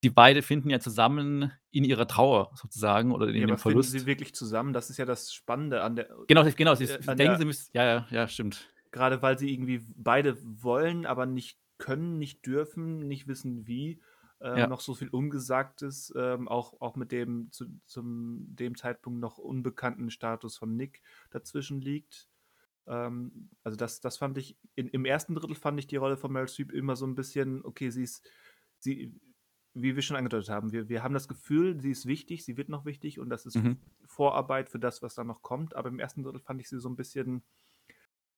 die 0.04 0.10
beide 0.12 0.44
finden 0.44 0.70
ja 0.70 0.80
zusammen 0.80 1.52
in 1.72 1.84
ihrer 1.84 2.08
Trauer 2.08 2.52
sozusagen 2.54 3.12
oder 3.12 3.28
in 3.28 3.36
ja, 3.36 3.48
dem 3.48 3.58
Verlust. 3.58 3.90
Finden 3.90 4.02
sie 4.02 4.06
wirklich 4.06 4.36
zusammen? 4.36 4.72
Das 4.72 4.92
ist 4.92 4.98
ja 4.98 5.06
das 5.06 5.34
Spannende 5.34 5.82
an 5.82 5.96
der. 5.96 6.10
Genau, 6.28 6.46
genau. 6.56 6.76
Sie 6.76 6.84
äh, 6.84 7.00
denken, 7.00 7.18
der, 7.18 7.38
sie 7.38 7.46
müssen. 7.46 7.72
Ja, 7.74 7.84
ja, 7.84 8.08
ja, 8.12 8.28
stimmt. 8.28 8.72
Gerade 8.92 9.24
weil 9.24 9.40
sie 9.40 9.52
irgendwie 9.52 9.82
beide 9.96 10.38
wollen, 10.44 11.08
aber 11.08 11.26
nicht 11.26 11.58
können, 11.80 12.20
nicht 12.20 12.46
dürfen, 12.46 13.08
nicht 13.08 13.28
wissen 13.28 13.66
wie. 13.66 14.00
Äh, 14.40 14.60
ja. 14.60 14.68
Noch 14.68 14.82
so 14.82 14.94
viel 14.94 15.10
Ungesagtes, 15.10 16.14
ähm, 16.16 16.48
auch, 16.48 16.80
auch 16.82 16.96
mit 16.96 17.12
dem 17.12 17.52
zu 17.52 17.66
zum 17.86 18.46
dem 18.56 18.76
Zeitpunkt 18.76 19.20
noch 19.20 19.40
unbekannten 19.40 20.12
Status 20.12 20.56
von 20.58 20.76
Nick 20.76 21.02
dazwischen 21.32 21.82
liegt. 21.82 22.28
Ähm, 22.88 23.50
also 23.64 23.76
das, 23.78 24.02
das 24.02 24.18
fand 24.18 24.38
ich, 24.38 24.58
in, 24.76 24.88
im 24.90 25.06
ersten 25.06 25.36
Drittel 25.36 25.56
fand 25.56 25.80
ich 25.80 25.88
die 25.88 25.96
Rolle 25.96 26.18
von 26.18 26.32
Meryl 26.32 26.48
Streep 26.48 26.72
immer 26.72 26.96
so 26.96 27.06
ein 27.06 27.16
bisschen, 27.16 27.64
okay, 27.66 27.90
sie 27.90 28.04
ist, 28.04 28.28
sie, 28.80 29.14
wie 29.74 29.96
wir 29.96 30.02
schon 30.02 30.18
angedeutet 30.18 30.50
haben, 30.50 30.72
wir, 30.72 30.88
wir 30.88 31.04
haben 31.04 31.14
das 31.14 31.28
Gefühl, 31.28 31.80
sie 31.82 31.92
ist 31.92 32.06
wichtig, 32.06 32.46
sie 32.46 32.58
wird 32.58 32.70
noch 32.70 32.86
wichtig 32.86 33.20
und 33.20 33.30
das 33.30 33.46
ist 33.46 33.56
mhm. 33.56 33.78
Vorarbeit 34.06 34.70
für 34.70 34.80
das, 34.80 35.02
was 35.02 35.16
da 35.16 35.24
noch 35.24 35.42
kommt. 35.42 35.76
Aber 35.76 35.90
im 35.90 36.00
ersten 36.00 36.24
Drittel 36.24 36.40
fand 36.40 36.62
ich 36.62 36.70
sie 36.70 36.80
so 36.80 36.90
ein 36.90 36.96
bisschen, 36.96 37.44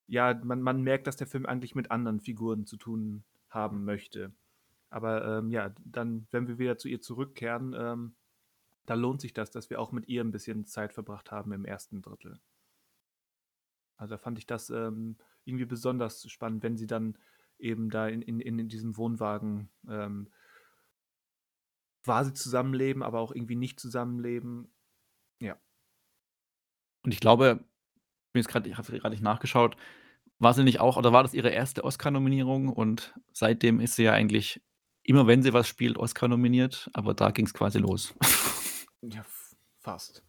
ja, 0.07 0.33
man, 0.43 0.61
man 0.61 0.81
merkt, 0.81 1.07
dass 1.07 1.17
der 1.17 1.27
Film 1.27 1.45
eigentlich 1.45 1.75
mit 1.75 1.91
anderen 1.91 2.19
Figuren 2.19 2.65
zu 2.65 2.77
tun 2.77 3.23
haben 3.49 3.85
möchte. 3.85 4.33
Aber 4.89 5.39
ähm, 5.39 5.51
ja, 5.51 5.73
dann, 5.83 6.27
wenn 6.31 6.47
wir 6.47 6.57
wieder 6.57 6.77
zu 6.77 6.87
ihr 6.87 7.01
zurückkehren, 7.01 7.75
ähm, 7.77 8.15
da 8.85 8.93
lohnt 8.93 9.21
sich 9.21 9.33
das, 9.33 9.51
dass 9.51 9.69
wir 9.69 9.79
auch 9.79 9.91
mit 9.91 10.07
ihr 10.07 10.23
ein 10.23 10.31
bisschen 10.31 10.65
Zeit 10.65 10.93
verbracht 10.93 11.31
haben 11.31 11.51
im 11.51 11.65
ersten 11.65 12.01
Drittel. 12.01 12.39
Also 13.97 14.15
da 14.15 14.17
fand 14.17 14.37
ich 14.37 14.45
das 14.45 14.69
ähm, 14.69 15.17
irgendwie 15.45 15.65
besonders 15.65 16.29
spannend, 16.29 16.63
wenn 16.63 16.77
sie 16.77 16.87
dann 16.87 17.17
eben 17.59 17.89
da 17.89 18.07
in, 18.07 18.21
in, 18.21 18.39
in 18.39 18.69
diesem 18.69 18.97
Wohnwagen 18.97 19.69
ähm, 19.89 20.29
quasi 22.03 22.33
zusammenleben, 22.33 23.03
aber 23.03 23.19
auch 23.19 23.33
irgendwie 23.33 23.55
nicht 23.55 23.79
zusammenleben. 23.79 24.71
Ja. 25.39 25.57
Und 27.03 27.13
ich 27.13 27.19
glaube, 27.19 27.65
ich 28.33 28.39
jetzt 28.39 28.47
gerade, 28.47 28.69
ich 28.69 28.77
habe 28.77 28.99
gerade 28.99 29.13
nicht 29.13 29.23
nachgeschaut, 29.23 29.75
war 30.39 30.53
sie 30.53 30.63
nicht 30.63 30.79
auch, 30.79 30.97
oder 30.97 31.11
war 31.11 31.23
das 31.23 31.33
ihre 31.33 31.49
erste 31.49 31.83
Oscar-Nominierung? 31.83 32.69
Und 32.69 33.15
seitdem 33.33 33.79
ist 33.79 33.95
sie 33.95 34.03
ja 34.03 34.13
eigentlich 34.13 34.61
immer, 35.03 35.25
wenn 35.25 35.41
sie 35.41 35.53
was 35.53 35.67
spielt, 35.67 35.97
Oscar 35.97 36.27
nominiert, 36.27 36.89
aber 36.93 37.13
da 37.13 37.31
ging 37.31 37.45
es 37.45 37.53
quasi 37.53 37.79
los. 37.79 38.13
ja, 39.01 39.25
fast. 39.79 40.26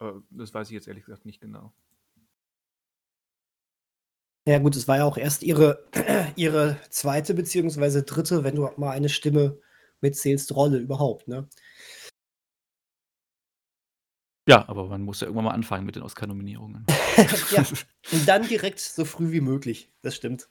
Äh, 0.00 0.12
das 0.30 0.52
weiß 0.52 0.68
ich 0.68 0.74
jetzt 0.74 0.88
ehrlich 0.88 1.04
gesagt 1.04 1.24
nicht 1.24 1.40
genau. 1.40 1.72
Ja, 4.48 4.58
gut, 4.58 4.74
es 4.74 4.88
war 4.88 4.96
ja 4.96 5.04
auch 5.04 5.18
erst 5.18 5.42
ihre, 5.42 5.86
ihre 6.36 6.78
zweite 6.88 7.34
beziehungsweise 7.34 8.02
dritte, 8.02 8.42
wenn 8.42 8.56
du 8.56 8.68
mal 8.76 8.90
eine 8.90 9.08
Stimme 9.08 9.60
mitzählst, 10.00 10.54
Rolle 10.56 10.78
überhaupt, 10.78 11.28
ne? 11.28 11.48
Ja, 14.48 14.68
aber 14.68 14.86
man 14.88 15.02
muss 15.02 15.20
ja 15.20 15.26
irgendwann 15.26 15.44
mal 15.44 15.52
anfangen 15.52 15.84
mit 15.84 15.94
den 15.96 16.02
Oscar-Nominierungen. 16.02 16.86
ja, 17.52 17.64
und 18.12 18.26
dann 18.26 18.48
direkt 18.48 18.80
so 18.80 19.04
früh 19.04 19.30
wie 19.30 19.42
möglich, 19.42 19.92
das 20.02 20.16
stimmt. 20.16 20.48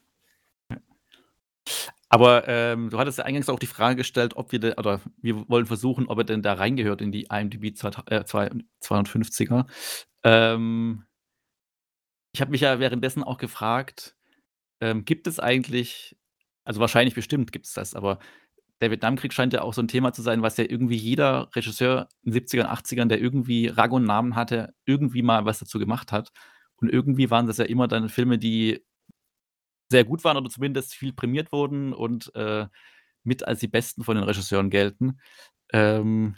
Aber 2.10 2.48
ähm, 2.48 2.90
du 2.90 2.98
hattest 2.98 3.20
ja 3.20 3.26
eingangs 3.26 3.50
auch 3.50 3.60
die 3.60 3.68
Frage 3.68 3.98
gestellt, 3.98 4.36
ob 4.36 4.52
wir, 4.52 4.60
de, 4.60 4.76
oder 4.78 5.00
wir 5.22 5.48
wollen 5.48 5.68
versuchen, 5.68 6.08
ob 6.08 6.18
er 6.18 6.24
denn 6.24 6.42
da 6.42 6.54
reingehört 6.54 7.02
in 7.02 7.12
die 7.12 7.28
IMDb 7.32 7.66
250er. 7.76 9.66
Äh, 10.24 10.54
ähm, 10.54 11.06
ich 12.34 12.42
habe 12.42 12.52
mich 12.52 12.62
ja 12.62 12.80
währenddessen 12.80 13.24
auch 13.24 13.38
gefragt, 13.38 14.16
ähm, 14.82 15.06
gibt 15.06 15.28
es 15.28 15.40
eigentlich, 15.40 16.18
also 16.64 16.80
wahrscheinlich 16.80 17.16
bestimmt 17.16 17.52
gibt 17.52 17.68
es 17.68 17.74
das, 17.74 17.94
aber 17.94 18.20
der 18.82 18.92
Vietnamkrieg 18.92 19.34
scheint 19.34 19.54
ja 19.54 19.62
auch 19.62 19.74
so 19.74 19.82
ein 19.82 19.88
Thema 19.88 20.14
zu 20.14 20.22
sein, 20.22 20.42
was 20.42 20.58
ja 20.58 20.64
irgendwie 20.64 20.96
jeder 20.96 21.50
Regisseur 21.56 22.08
in 22.24 22.32
den 22.32 22.42
70ern, 22.44 22.68
80ern, 22.68 23.08
der 23.08 23.20
irgendwie 23.20 23.68
Rang 23.68 23.92
und 23.92 24.06
Namen 24.06 24.36
hatte, 24.36 24.74
irgendwie 24.86 25.22
mal 25.22 25.46
was 25.46 25.60
dazu 25.60 25.80
gemacht 25.80 26.12
hat. 26.12 26.32
Und 26.78 26.90
irgendwie 26.90 27.30
waren 27.30 27.46
das 27.46 27.58
ja 27.58 27.66
immer 27.66 27.88
dann 27.88 28.10
Filme, 28.10 28.38
die 28.38 28.86
sehr 29.90 30.06
gut 30.06 30.24
waren 30.24 30.38
oder 30.38 30.50
zumindest 30.50 30.94
viel 30.94 31.14
prämiert 31.14 31.52
wurden 31.52 31.94
und 31.94 32.34
äh, 32.36 32.68
mit 33.24 33.48
als 33.48 33.60
die 33.60 33.68
besten 33.68 34.04
von 34.04 34.16
den 34.16 34.24
Regisseuren 34.24 34.70
gelten. 34.70 35.20
Ähm, 35.74 36.36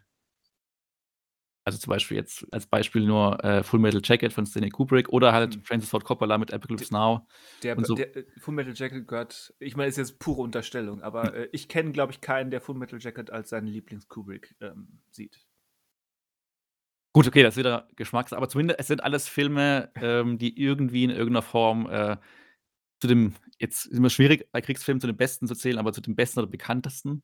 also 1.63 1.77
zum 1.77 1.91
Beispiel 1.91 2.17
jetzt 2.17 2.45
als 2.51 2.65
Beispiel 2.65 3.05
nur 3.05 3.43
äh, 3.43 3.63
Full 3.63 3.79
Metal 3.79 4.01
Jacket 4.03 4.33
von 4.33 4.45
Stanley 4.45 4.69
Kubrick 4.71 5.09
oder 5.09 5.31
halt 5.31 5.57
mhm. 5.57 5.63
Francis 5.63 5.89
Ford 5.89 6.03
Coppola 6.03 6.37
mit 6.37 6.51
Apocalypse 6.51 6.91
Now. 6.91 7.27
Der, 7.61 7.77
so. 7.85 7.95
der 7.95 8.15
äh, 8.15 8.25
Full 8.39 8.55
Metal 8.55 8.73
Jacket 8.75 9.07
gehört, 9.07 9.53
ich 9.59 9.75
meine, 9.75 9.89
ist 9.89 9.97
jetzt 9.97 10.17
pure 10.19 10.41
Unterstellung, 10.41 11.01
aber 11.01 11.31
mhm. 11.31 11.35
äh, 11.35 11.49
ich 11.51 11.67
kenne, 11.67 11.91
glaube 11.91 12.13
ich, 12.13 12.21
keinen, 12.21 12.49
der 12.49 12.61
Full 12.61 12.75
Metal 12.75 12.99
Jacket 12.99 13.29
als 13.29 13.49
seinen 13.49 13.67
Lieblings-Kubrick 13.67 14.55
ähm, 14.59 15.01
sieht. 15.11 15.45
Gut, 17.13 17.27
okay, 17.27 17.43
das 17.43 17.55
ist 17.55 17.59
wieder 17.59 17.89
Geschmacks, 17.95 18.33
aber 18.33 18.47
zumindest 18.47 18.79
es 18.79 18.87
sind 18.87 19.03
alles 19.03 19.27
Filme, 19.27 19.91
ähm, 19.95 20.37
die 20.37 20.59
irgendwie 20.59 21.03
in 21.03 21.09
irgendeiner 21.09 21.41
Form 21.41 21.87
äh, 21.89 22.17
zu 23.01 23.07
dem, 23.07 23.33
jetzt 23.59 23.87
ist 23.87 23.97
immer 23.97 24.09
schwierig 24.09 24.47
bei 24.51 24.61
Kriegsfilmen 24.61 25.01
zu 25.01 25.07
den 25.07 25.17
besten 25.17 25.47
zu 25.47 25.55
zählen, 25.55 25.79
aber 25.79 25.91
zu 25.91 26.01
den 26.01 26.15
besten 26.15 26.39
oder 26.39 26.49
bekanntesten. 26.49 27.23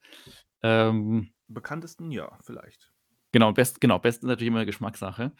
Ähm, 0.63 1.29
bekanntesten, 1.47 2.11
ja, 2.11 2.37
vielleicht. 2.43 2.91
Genau, 3.31 3.53
best 3.53 3.79
genau, 3.79 3.99
best 3.99 4.23
ist 4.23 4.27
natürlich 4.27 4.47
immer 4.47 4.65
Geschmackssache. 4.65 5.31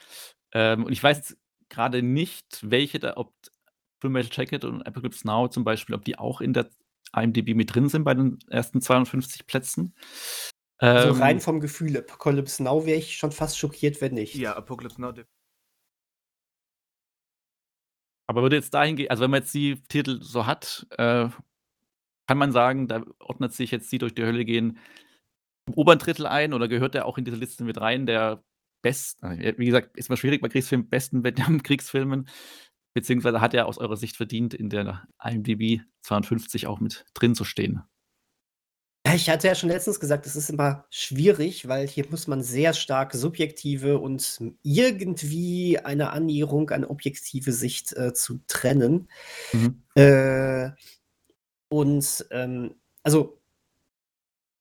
Ähm, 0.52 0.86
und 0.86 0.92
ich 0.92 1.02
weiß 1.02 1.18
jetzt 1.18 1.38
grade 1.70 2.04
nicht, 2.04 2.60
welche 2.62 3.00
da 3.00 3.18
ob 3.18 3.34
Fullmetal 4.00 4.30
Jacket 4.32 4.64
und 4.64 4.84
Apocalypse 4.84 5.26
Now 5.26 5.48
zum 5.48 5.64
Beispiel, 5.64 5.96
ob 5.96 6.06
die 6.06 6.20
auch 6.20 6.40
in 6.40 6.54
der 6.54 6.70
IMDb 7.16 7.56
mit 7.56 7.74
drin 7.74 7.90
sind 7.90 8.04
bei 8.04 8.14
den 8.14 8.38
ersten 8.50 8.80
250 8.80 9.48
Plätzen. 9.48 9.96
Also 10.78 11.10
ähm, 11.10 11.22
rein 11.22 11.40
vom 11.40 11.60
Gefühl, 11.60 11.98
Apocalypse 11.98 12.62
Now 12.62 12.86
wäre 12.86 13.00
ich 13.00 13.18
schon 13.18 13.32
fast 13.32 13.58
schockiert, 13.58 14.00
wenn 14.02 14.14
nicht. 14.14 14.36
Ja, 14.36 14.56
Apocalypse 14.56 15.02
Now. 15.02 15.14
Aber 18.28 18.42
würde 18.42 18.58
jetzt 18.58 18.74
dahin 18.74 18.98
gehen, 18.98 19.10
also 19.10 19.24
wenn 19.24 19.32
man 19.32 19.42
jetzt 19.42 19.54
die 19.54 19.82
Titel 19.88 20.22
so 20.22 20.46
hat, 20.46 20.86
äh, 20.98 21.30
kann 22.28 22.38
man 22.38 22.52
sagen, 22.52 22.88
da 22.88 23.04
ordnet 23.20 23.54
sich 23.54 23.72
jetzt 23.72 23.92
die 23.92 24.00
durch 24.00 24.14
die 24.14 24.24
Hölle 24.24 24.44
gehen 24.44 24.78
im 25.68 25.74
oberen 25.74 26.00
Drittel 26.00 26.26
ein 26.26 26.54
oder 26.54 26.68
gehört 26.68 26.94
der 26.94 27.06
auch 27.06 27.18
in 27.18 27.26
diese 27.26 27.38
Liste 27.38 27.64
mit 27.64 27.80
rein, 27.80 28.06
der 28.06 28.44
best 28.82 29.22
äh, 29.24 29.54
wie 29.58 29.66
gesagt, 29.66 29.98
ist 29.98 30.10
mal 30.10 30.18
schwierig 30.18 30.42
bei 30.42 30.50
Kriegsfilmen, 30.50 30.90
besten 30.90 31.24
Vietnam-Kriegsfilmen, 31.24 32.28
beziehungsweise 32.94 33.42
hat 33.42 33.54
er 33.54 33.66
aus 33.66 33.78
eurer 33.78 33.98
Sicht 33.98 34.16
verdient, 34.16 34.54
in 34.54 34.70
der 34.70 35.08
IMDb 35.24 35.82
52 36.02 36.68
auch 36.68 36.80
mit 36.80 37.06
drin 37.14 37.36
zu 37.36 37.44
stehen? 37.44 37.84
Ich 39.16 39.30
hatte 39.30 39.48
ja 39.48 39.56
schon 39.56 39.70
letztens 39.70 40.00
gesagt, 40.00 40.26
es 40.26 40.36
ist 40.36 40.50
immer 40.50 40.86
schwierig, 40.90 41.68
weil 41.68 41.88
hier 41.88 42.06
muss 42.10 42.28
man 42.28 42.42
sehr 42.42 42.74
stark 42.74 43.14
subjektive 43.14 44.00
und 44.00 44.42
irgendwie 44.64 45.80
eine 45.80 46.12
Annäherung 46.12 46.70
an 46.72 46.84
objektive 46.84 47.52
Sicht 47.52 47.94
äh, 47.94 48.14
zu 48.14 48.40
trennen. 48.48 49.10
Mhm. 49.54 49.84
Äh, 49.96 50.72
und 51.70 52.26
ähm, 52.32 52.76
also 53.04 53.40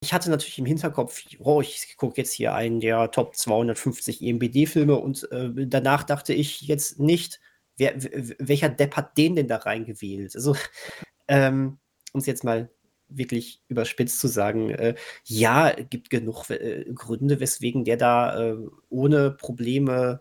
ich 0.01 0.13
hatte 0.13 0.31
natürlich 0.31 0.59
im 0.59 0.67
Hinterkopf, 0.67 1.23
oh, 1.39 1.61
ich 1.61 1.97
gucke 1.97 2.19
jetzt 2.19 2.33
hier 2.33 2.55
einen 2.55 2.81
der 2.81 3.11
Top 3.11 3.35
250 3.35 4.23
EMBD-Filme 4.23 4.97
und 4.97 5.31
äh, 5.33 5.67
danach 5.67 6.05
dachte 6.05 6.35
ich 6.35 6.61
jetzt 6.63 7.01
nicht, 7.01 7.41
wer, 7.77 7.95
welcher 8.39 8.69
Depp 8.69 8.97
hat 8.97 9.17
den 9.17 9.37
denn 9.37 9.49
da 9.49 9.57
reingewählt? 9.57 10.35
Also, 10.37 10.55
ähm, 11.29 11.79
um 12.13 12.21
es 12.21 12.27
jetzt 12.27 12.45
mal 12.45 12.71
wirklich 13.09 13.63
überspitzt 13.69 14.21
zu 14.21 14.29
sagen, 14.29 14.71
äh, 14.71 14.95
ja, 15.25 15.73
gibt 15.73 16.11
genug 16.11 16.51
äh, 16.51 16.85
Gründe, 16.95 17.41
weswegen 17.41 17.85
der 17.85 17.97
da 17.97 18.53
äh, 18.53 18.57
ohne 18.89 19.31
Probleme 19.31 20.21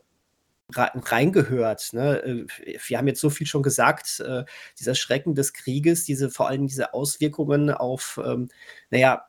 reingehört. 0.73 1.93
Ne? 1.93 2.23
Äh, 2.23 2.77
wir 2.87 2.97
haben 2.97 3.07
jetzt 3.07 3.21
so 3.21 3.29
viel 3.29 3.47
schon 3.47 3.63
gesagt, 3.63 4.19
äh, 4.19 4.43
dieser 4.79 4.95
Schrecken 4.95 5.35
des 5.35 5.53
Krieges, 5.53 6.05
diese 6.05 6.29
vor 6.29 6.47
allem 6.47 6.67
diese 6.67 6.93
Auswirkungen 6.93 7.69
auf, 7.71 8.19
ähm, 8.23 8.49
naja, 8.89 9.25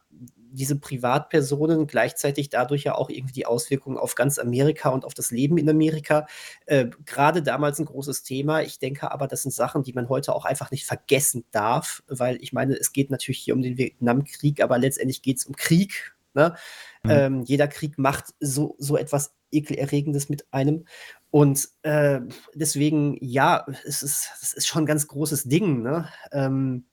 diese 0.57 0.79
Privatpersonen, 0.79 1.87
gleichzeitig 1.87 2.49
dadurch 2.49 2.85
ja 2.85 2.95
auch 2.95 3.11
irgendwie 3.11 3.35
die 3.35 3.47
Auswirkungen 3.47 3.99
auf 3.99 4.15
ganz 4.15 4.39
Amerika 4.39 4.89
und 4.89 5.05
auf 5.05 5.13
das 5.13 5.31
Leben 5.31 5.59
in 5.59 5.69
Amerika. 5.69 6.27
Äh, 6.65 6.87
Gerade 7.05 7.43
damals 7.43 7.79
ein 7.79 7.85
großes 7.85 8.23
Thema. 8.23 8.63
Ich 8.63 8.79
denke 8.79 9.11
aber, 9.11 9.29
das 9.29 9.43
sind 9.43 9.53
Sachen, 9.53 9.83
die 9.83 9.93
man 9.93 10.09
heute 10.09 10.35
auch 10.35 10.47
einfach 10.47 10.71
nicht 10.71 10.87
vergessen 10.87 11.45
darf, 11.51 12.03
weil 12.09 12.39
ich 12.43 12.55
meine, 12.55 12.75
es 12.75 12.93
geht 12.93 13.11
natürlich 13.11 13.41
hier 13.41 13.55
um 13.55 13.63
den 13.63 13.77
Vietnamkrieg, 13.77 14.63
aber 14.63 14.79
letztendlich 14.79 15.21
geht 15.21 15.39
es 15.39 15.45
um 15.45 15.55
Krieg. 15.57 16.15
Ne? 16.33 16.55
Mhm. 17.03 17.11
Ähm, 17.11 17.43
jeder 17.43 17.69
Krieg 17.69 17.99
macht 17.99 18.35
so, 18.41 18.77
so 18.79 18.97
etwas 18.97 19.36
Ekelerregendes 19.51 20.29
mit 20.29 20.47
einem. 20.53 20.87
Und 21.31 21.69
äh, 21.83 22.21
deswegen, 22.55 23.17
ja, 23.21 23.67
es 23.85 24.03
ist, 24.03 24.31
es 24.43 24.53
ist 24.53 24.67
schon 24.67 24.85
ein 24.85 24.87
ganz 24.87 25.07
großes 25.07 25.45
Ding. 25.45 25.83
Ne? 25.83 26.09
Ähm, 26.33 26.87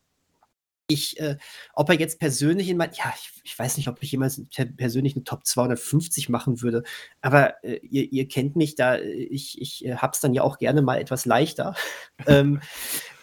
ich, 0.88 1.20
äh, 1.20 1.38
ob 1.74 1.90
er 1.90 2.00
jetzt 2.00 2.20
persönlich 2.20 2.70
in 2.70 2.78
mein, 2.78 2.92
ja, 2.94 3.14
ich, 3.18 3.42
ich, 3.44 3.58
weiß 3.58 3.78
nicht, 3.78 3.88
ob 3.88 4.02
ich 4.02 4.12
jemals 4.12 4.42
persönlich 4.78 5.16
eine 5.16 5.24
Top 5.24 5.46
250 5.46 6.30
machen 6.30 6.62
würde, 6.62 6.84
aber 7.22 7.64
äh, 7.64 7.80
ihr, 7.82 8.12
ihr, 8.12 8.28
kennt 8.28 8.56
mich 8.56 8.76
da, 8.76 8.98
ich, 9.00 9.62
ich 9.62 9.86
äh, 9.86 9.96
hab's 9.96 10.20
dann 10.20 10.34
ja 10.34 10.44
auch 10.44 10.58
gerne 10.58 10.82
mal 10.82 11.00
etwas 11.00 11.26
leichter. 11.26 11.76
ähm, 12.28 12.60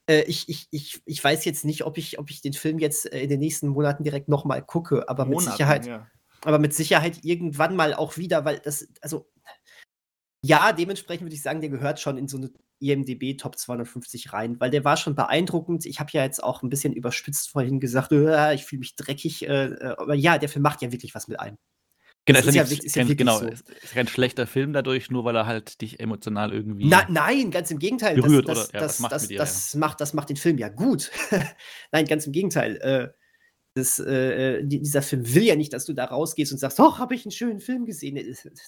äh, 0.08 0.22
ich, 0.22 0.48
ich, 0.48 0.68
ich, 0.70 1.02
ich 1.04 1.22
weiß 1.22 1.44
jetzt 1.44 1.64
nicht, 1.64 1.84
ob 1.84 1.98
ich, 1.98 2.18
ob 2.18 2.30
ich 2.30 2.40
den 2.40 2.54
Film 2.54 2.78
jetzt 2.78 3.12
äh, 3.12 3.20
in 3.20 3.28
den 3.28 3.40
nächsten 3.40 3.68
Monaten 3.68 4.04
direkt 4.04 4.28
nochmal 4.28 4.62
gucke, 4.64 5.08
aber 5.08 5.24
Monaten, 5.24 5.44
mit 5.44 5.52
Sicherheit, 5.52 5.86
ja. 5.86 6.06
Aber 6.44 6.58
mit 6.58 6.74
Sicherheit 6.74 7.24
irgendwann 7.24 7.76
mal 7.76 7.94
auch 7.94 8.16
wieder, 8.16 8.44
weil 8.44 8.58
das, 8.58 8.88
also 9.00 9.30
ja, 10.42 10.72
dementsprechend 10.72 11.26
würde 11.26 11.34
ich 11.34 11.42
sagen, 11.42 11.60
der 11.60 11.70
gehört 11.70 12.00
schon 12.00 12.16
in 12.16 12.26
so 12.26 12.38
eine 12.38 12.50
IMDb 12.80 13.36
Top 13.36 13.58
250 13.58 14.32
rein, 14.32 14.58
weil 14.58 14.70
der 14.70 14.84
war 14.84 14.96
schon 14.96 15.14
beeindruckend. 15.14 15.84
Ich 15.84 16.00
habe 16.00 16.10
ja 16.12 16.24
jetzt 16.24 16.42
auch 16.42 16.62
ein 16.62 16.70
bisschen 16.70 16.94
überspitzt 16.94 17.50
vorhin 17.50 17.78
gesagt, 17.78 18.12
äh, 18.12 18.54
ich 18.54 18.64
fühle 18.64 18.80
mich 18.80 18.96
dreckig, 18.96 19.46
äh, 19.46 19.66
äh, 19.66 19.94
aber 19.98 20.14
ja, 20.14 20.38
der 20.38 20.48
Film 20.48 20.62
macht 20.62 20.80
ja 20.80 20.92
wirklich 20.92 21.14
was 21.14 21.28
mit 21.28 21.38
einem. 21.38 21.58
Genau, 22.26 22.38
ist, 22.38 22.54
ja, 22.54 22.62
ist 22.62 22.96
ja 22.96 23.04
kein, 23.04 23.16
genau, 23.16 23.38
so. 23.38 23.46
ist 23.46 23.64
kein 23.92 24.06
schlechter 24.06 24.46
Film 24.46 24.72
dadurch, 24.72 25.10
nur 25.10 25.24
weil 25.24 25.34
er 25.36 25.46
halt 25.46 25.80
dich 25.80 26.00
emotional 26.00 26.52
irgendwie. 26.52 26.86
Na, 26.86 27.06
nein, 27.08 27.50
ganz 27.50 27.70
im 27.70 27.78
Gegenteil. 27.78 28.14
Berührt 28.14 28.48
das, 28.48 28.58
das, 28.58 28.68
oder, 28.68 28.74
ja, 28.74 28.80
das, 28.80 29.00
macht, 29.00 29.12
das, 29.12 29.28
dir, 29.28 29.38
das, 29.38 29.72
ja. 29.72 29.78
macht, 29.78 30.00
das 30.00 30.14
macht 30.14 30.28
den 30.28 30.36
Film 30.36 30.58
ja 30.58 30.68
gut. 30.68 31.10
nein, 31.92 32.06
ganz 32.06 32.26
im 32.26 32.32
Gegenteil. 32.32 33.14
Das, 33.74 33.98
äh, 34.00 34.58
äh 34.58 34.64
dieser 34.64 35.02
Film 35.02 35.32
will 35.34 35.44
ja 35.44 35.56
nicht, 35.56 35.72
dass 35.72 35.84
du 35.84 35.92
da 35.92 36.04
rausgehst 36.06 36.52
und 36.52 36.58
sagst, 36.58 36.80
oh, 36.80 36.98
habe 36.98 37.14
ich 37.14 37.24
einen 37.24 37.32
schönen 37.32 37.60
Film 37.60 37.86
gesehen. 37.86 38.16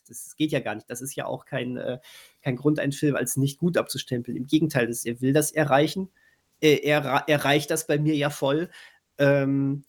Das, 0.08 0.36
geht 0.36 0.52
ja 0.52 0.60
gar 0.60 0.74
nicht. 0.74 0.88
Das 0.88 1.00
ist 1.00 1.14
ja 1.16 1.26
auch 1.26 1.44
kein, 1.44 1.76
äh, 1.76 1.98
kein 2.40 2.56
Grund, 2.56 2.78
einen 2.78 2.92
Film 2.92 3.16
als 3.16 3.36
nicht 3.36 3.58
gut 3.58 3.76
abzustempeln. 3.76 4.36
Im 4.36 4.46
Gegenteil, 4.46 4.86
das, 4.86 5.04
er 5.04 5.20
will 5.20 5.32
das 5.32 5.50
erreichen. 5.50 6.10
Äh, 6.60 6.80
er 6.84 7.24
erreicht 7.26 7.70
das 7.70 7.86
bei 7.86 7.98
mir 7.98 8.14
ja 8.14 8.30
voll. 8.30 8.70
Ähm, 9.18 9.84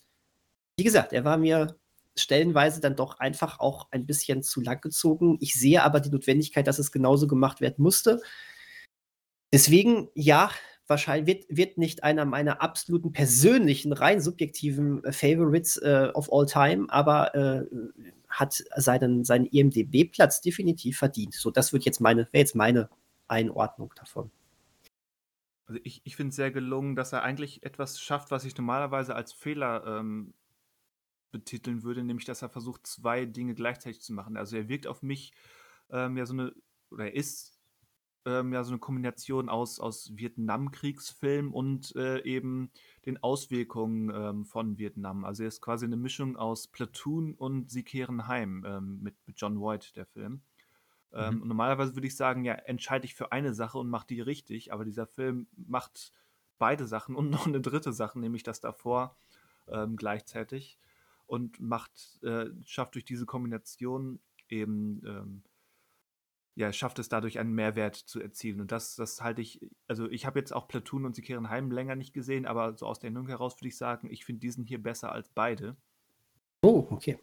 wie 0.77 0.83
gesagt, 0.83 1.13
er 1.13 1.23
war 1.23 1.37
mir 1.37 1.77
stellenweise 2.15 2.81
dann 2.81 2.95
doch 2.95 3.19
einfach 3.19 3.59
auch 3.59 3.87
ein 3.91 4.05
bisschen 4.05 4.43
zu 4.43 4.61
lang 4.61 4.81
gezogen. 4.81 5.37
Ich 5.39 5.55
sehe 5.55 5.83
aber 5.83 5.99
die 5.99 6.09
Notwendigkeit, 6.09 6.67
dass 6.67 6.79
es 6.79 6.91
genauso 6.91 7.27
gemacht 7.27 7.61
werden 7.61 7.81
musste. 7.83 8.21
Deswegen, 9.51 10.09
ja, 10.15 10.49
wahrscheinlich 10.87 11.27
wird, 11.27 11.45
wird 11.49 11.77
nicht 11.77 12.03
einer 12.03 12.25
meiner 12.25 12.61
absoluten 12.61 13.11
persönlichen, 13.11 13.93
rein 13.93 14.21
subjektiven 14.21 15.03
äh, 15.03 15.11
Favorites 15.11 15.77
äh, 15.77 16.09
of 16.13 16.31
all 16.31 16.45
time, 16.45 16.87
aber 16.89 17.33
äh, 17.35 17.65
hat 18.29 18.63
seinen, 18.75 19.23
seinen 19.23 19.45
IMDB-Platz 19.45 20.41
definitiv 20.41 20.97
verdient. 20.97 21.33
So, 21.35 21.51
das 21.51 21.71
wäre 21.71 21.83
jetzt 21.83 22.01
meine 22.55 22.89
Einordnung 23.27 23.93
davon. 23.95 24.31
Also 25.65 25.79
ich, 25.83 26.01
ich 26.03 26.15
finde 26.15 26.29
es 26.29 26.35
sehr 26.35 26.51
gelungen, 26.51 26.95
dass 26.95 27.13
er 27.13 27.23
eigentlich 27.23 27.63
etwas 27.63 27.99
schafft, 27.99 28.31
was 28.31 28.45
ich 28.45 28.57
normalerweise 28.57 29.15
als 29.15 29.31
Fehler 29.31 29.83
ähm, 29.85 30.33
betiteln 31.31 31.83
würde, 31.83 32.03
nämlich 32.03 32.25
dass 32.25 32.41
er 32.41 32.49
versucht, 32.49 32.85
zwei 32.85 33.25
Dinge 33.25 33.55
gleichzeitig 33.55 34.01
zu 34.01 34.13
machen. 34.13 34.37
Also 34.37 34.57
er 34.57 34.67
wirkt 34.67 34.87
auf 34.87 35.01
mich 35.01 35.33
ähm, 35.89 36.17
ja 36.17 36.25
so 36.25 36.33
eine, 36.33 36.53
oder 36.89 37.05
er 37.05 37.15
ist 37.15 37.52
ähm, 38.25 38.53
ja 38.53 38.63
so 38.63 38.71
eine 38.71 38.79
Kombination 38.79 39.49
aus, 39.49 39.79
aus 39.79 40.15
Vietnamkriegsfilm 40.15 41.53
und 41.53 41.95
äh, 41.95 42.23
eben 42.23 42.71
den 43.05 43.21
Auswirkungen 43.21 44.11
ähm, 44.13 44.45
von 44.45 44.77
Vietnam. 44.77 45.25
Also 45.25 45.43
er 45.43 45.49
ist 45.49 45.61
quasi 45.61 45.85
eine 45.85 45.97
Mischung 45.97 46.37
aus 46.37 46.67
Platoon 46.67 47.33
und 47.33 47.69
Sie 47.69 47.83
kehren 47.83 48.27
heim 48.27 48.63
ähm, 48.65 48.99
mit, 49.01 49.15
mit 49.25 49.39
John 49.39 49.59
Voight, 49.59 49.95
der 49.95 50.05
Film. 50.05 50.41
Ähm, 51.13 51.35
mhm. 51.35 51.47
normalerweise 51.47 51.95
würde 51.95 52.07
ich 52.07 52.15
sagen, 52.15 52.43
ja, 52.43 52.53
entscheide 52.53 53.05
ich 53.05 53.13
für 53.13 53.31
eine 53.31 53.53
Sache 53.53 53.77
und 53.77 53.89
mache 53.89 54.07
die 54.07 54.21
richtig, 54.21 54.73
aber 54.73 54.83
dieser 54.83 55.05
Film 55.05 55.47
macht 55.55 56.13
beide 56.57 56.87
Sachen 56.87 57.15
und 57.15 57.29
noch 57.29 57.45
eine 57.45 57.61
dritte 57.61 57.93
Sache, 57.93 58.19
nämlich 58.19 58.43
das 58.43 58.59
davor 58.61 59.15
ähm, 59.67 59.95
gleichzeitig 59.95 60.79
und 61.27 61.59
macht, 61.59 62.21
äh, 62.23 62.47
schafft 62.65 62.95
durch 62.95 63.05
diese 63.05 63.25
Kombination 63.25 64.19
eben 64.49 65.01
ähm, 65.05 65.43
ja, 66.55 66.71
schafft 66.71 66.99
es 66.99 67.09
dadurch 67.09 67.39
einen 67.39 67.53
Mehrwert 67.53 67.95
zu 67.95 68.21
erzielen. 68.21 68.61
Und 68.61 68.71
das, 68.71 68.95
das 68.95 69.21
halte 69.21 69.41
ich, 69.41 69.59
also 69.87 70.09
ich 70.09 70.25
habe 70.25 70.39
jetzt 70.39 70.53
auch 70.53 70.67
Platoon 70.67 71.05
und 71.05 71.15
Sie 71.15 71.21
kehren 71.21 71.49
heim 71.49 71.71
länger 71.71 71.95
nicht 71.95 72.13
gesehen, 72.13 72.45
aber 72.45 72.77
so 72.77 72.85
aus 72.85 72.99
der 72.99 73.07
Erinnerung 73.07 73.27
heraus 73.27 73.57
würde 73.57 73.69
ich 73.69 73.77
sagen, 73.77 74.09
ich 74.11 74.25
finde 74.25 74.41
diesen 74.41 74.65
hier 74.65 74.81
besser 74.81 75.11
als 75.11 75.29
beide. 75.29 75.75
Oh, 76.61 76.87
okay. 76.91 77.17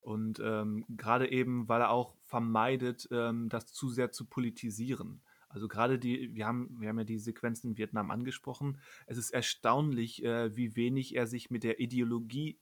Und 0.00 0.40
ähm, 0.44 0.84
gerade 0.88 1.30
eben, 1.30 1.68
weil 1.68 1.80
er 1.80 1.90
auch 1.90 2.14
vermeidet, 2.24 3.08
ähm, 3.12 3.48
das 3.48 3.66
zu 3.66 3.88
sehr 3.88 4.12
zu 4.12 4.26
politisieren. 4.26 5.22
Also 5.48 5.66
gerade 5.66 5.98
die, 5.98 6.34
wir 6.34 6.46
haben, 6.46 6.76
wir 6.80 6.88
haben 6.88 6.98
ja 6.98 7.04
die 7.04 7.18
Sequenzen 7.18 7.70
in 7.70 7.78
Vietnam 7.78 8.10
angesprochen. 8.10 8.78
Es 9.06 9.18
ist 9.18 9.30
erstaunlich, 9.30 10.24
äh, 10.24 10.54
wie 10.56 10.76
wenig 10.76 11.16
er 11.16 11.26
sich 11.26 11.50
mit 11.50 11.64
der 11.64 11.80
Ideologie 11.80 12.58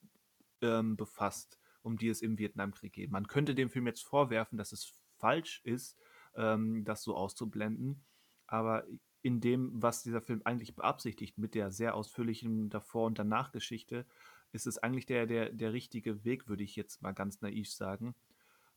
ähm, 0.63 0.97
befasst, 0.97 1.59
um 1.83 1.99
die 1.99 2.09
es 2.09 2.23
im 2.23 2.39
Vietnamkrieg 2.39 2.93
geht. 2.93 3.11
Man 3.11 3.27
könnte 3.27 3.55
dem 3.55 3.69
Film 3.69 3.87
jetzt 3.87 4.05
vorwerfen, 4.05 4.57
dass 4.57 4.73
es 4.73 4.95
falsch 5.19 5.61
ist, 5.65 5.97
ähm, 6.37 6.85
das 6.85 7.03
so 7.03 7.17
auszublenden. 7.17 8.03
Aber 8.47 8.85
in 9.23 9.41
dem, 9.41 9.71
was 9.83 10.03
dieser 10.03 10.23
Film 10.23 10.43
eigentlich 10.45 10.75
beabsichtigt, 10.75 11.39
mit 11.39 11.55
der 11.55 11.71
sehr 11.71 11.95
ausführlichen 11.95 12.71
Davor- 12.71 13.07
und 13.07 13.19
Danach-Geschichte, 13.19 14.07
ist 14.53 14.67
es 14.67 14.79
eigentlich 14.79 15.07
der, 15.07 15.27
der, 15.27 15.51
der 15.51 15.73
richtige 15.73 16.25
Weg, 16.25 16.49
würde 16.49 16.63
ich 16.63 16.77
jetzt 16.77 17.03
mal 17.03 17.13
ganz 17.13 17.41
naiv 17.41 17.71
sagen, 17.71 18.15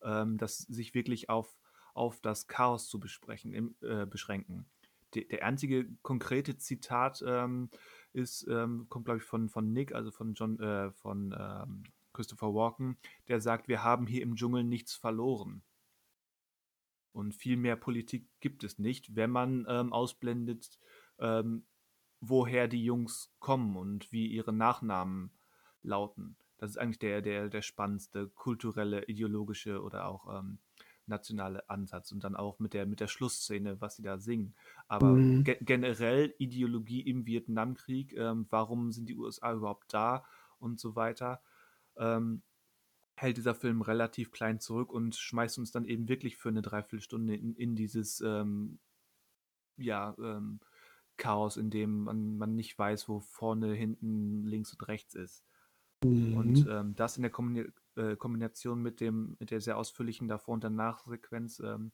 ähm, 0.04 0.38
das 0.38 0.58
sich 0.60 0.94
wirklich 0.94 1.30
auf, 1.30 1.56
auf 1.94 2.20
das 2.20 2.48
Chaos 2.48 2.90
zu 2.90 3.00
besprechen, 3.00 3.54
im, 3.54 3.76
äh, 3.82 4.06
beschränken. 4.06 4.66
De, 5.14 5.26
der 5.26 5.46
einzige 5.46 5.88
konkrete 6.02 6.58
Zitat 6.58 7.24
ähm, 7.26 7.70
ist, 8.14 8.48
ähm, 8.50 8.88
kommt, 8.90 9.06
glaube 9.06 9.20
ich, 9.20 9.26
von, 9.26 9.50
von 9.50 9.72
Nick, 9.72 9.94
also 9.94 10.12
von 10.12 10.34
John, 10.34 10.60
äh, 10.60 10.92
von 10.92 11.36
ähm, 11.38 11.84
Christopher 12.14 12.54
Walken, 12.54 12.98
der 13.28 13.40
sagt, 13.40 13.68
wir 13.68 13.84
haben 13.84 14.08
hier 14.08 14.24
im 14.24 14.36
Dschungel 14.36 14.64
nichts 14.64 14.96
verloren. 14.96 15.62
Und 17.14 17.34
viel 17.34 17.58
mehr 17.58 17.76
Politik 17.76 18.28
gibt 18.40 18.64
es 18.64 18.80
nicht, 18.80 19.16
wenn 19.16 19.32
man 19.32 19.66
ähm, 19.68 19.92
ausblendet, 19.92 20.80
ähm, 21.20 21.66
woher 22.22 22.68
die 22.68 22.84
Jungs 22.84 23.34
kommen 23.40 23.76
und 23.76 24.12
wie 24.12 24.28
ihre 24.28 24.54
Nachnamen 24.54 25.32
lauten. 25.82 26.38
Das 26.58 26.70
ist 26.70 26.78
eigentlich 26.78 27.00
der, 27.00 27.22
der, 27.22 27.50
der 27.50 27.64
spannendste 27.64 28.30
kulturelle, 28.30 29.06
ideologische 29.06 29.82
oder 29.82 30.06
auch 30.06 30.40
ähm, 30.40 30.60
nationale 31.08 31.70
Ansatz. 31.70 32.12
Und 32.12 32.24
dann 32.24 32.36
auch 32.36 32.60
mit 32.60 32.74
der, 32.74 32.86
mit 32.86 33.00
der 33.00 33.08
Schlussszene, 33.08 33.82
was 33.82 33.96
sie 33.96 34.04
da 34.04 34.20
singen. 34.20 34.56
Aber 34.88 35.08
mhm. 35.08 35.44
ge 35.44 35.58
generell 35.62 36.34
Ideologie 36.38 37.02
im 37.02 37.26
Vietnamkrieg, 37.26 38.14
ähm, 38.14 38.48
warum 38.50 38.92
sind 38.92 39.10
die 39.10 39.18
USA 39.18 39.54
überhaupt 39.54 39.94
da 39.94 40.24
und 40.60 40.80
so 40.80 40.96
weiter. 40.96 41.42
Ähm, 41.98 42.44
hält 43.22 43.38
dieser 43.38 43.54
Film 43.54 43.82
relativ 43.82 44.32
klein 44.32 44.60
zurück 44.60 44.92
und 44.92 45.16
schmeißt 45.16 45.60
uns 45.60 45.72
dann 45.72 45.86
eben 45.86 46.10
wirklich 46.10 46.38
für 46.38 46.50
eine 46.50 46.64
Dreiviertelstunde 46.64 47.36
in, 47.36 47.56
in 47.56 47.76
dieses 47.76 48.20
ähm, 48.22 48.80
ja, 49.78 50.16
ähm, 50.18 50.60
Chaos, 51.18 51.56
in 51.56 51.70
dem 51.70 52.06
man, 52.06 52.38
man 52.38 52.56
nicht 52.56 52.78
weiß, 52.80 53.08
wo 53.08 53.20
vorne, 53.20 53.74
hinten, 53.74 54.44
links 54.44 54.74
und 54.74 54.88
rechts 54.88 55.14
ist. 55.14 55.46
Mhm. 56.04 56.36
Und 56.36 56.68
ähm, 56.68 56.96
das 56.96 57.16
in 57.16 57.22
der 57.22 57.32
Kombina 57.32 57.70
äh, 57.96 58.16
Kombination 58.16 58.82
mit, 58.82 59.00
dem, 59.00 59.36
mit 59.40 59.52
der 59.52 59.62
sehr 59.62 59.78
ausführlichen 59.78 60.28
Davor- 60.28 60.56
und 60.56 60.64
Danach-Sequenz, 60.64 61.60
ähm, 61.60 61.92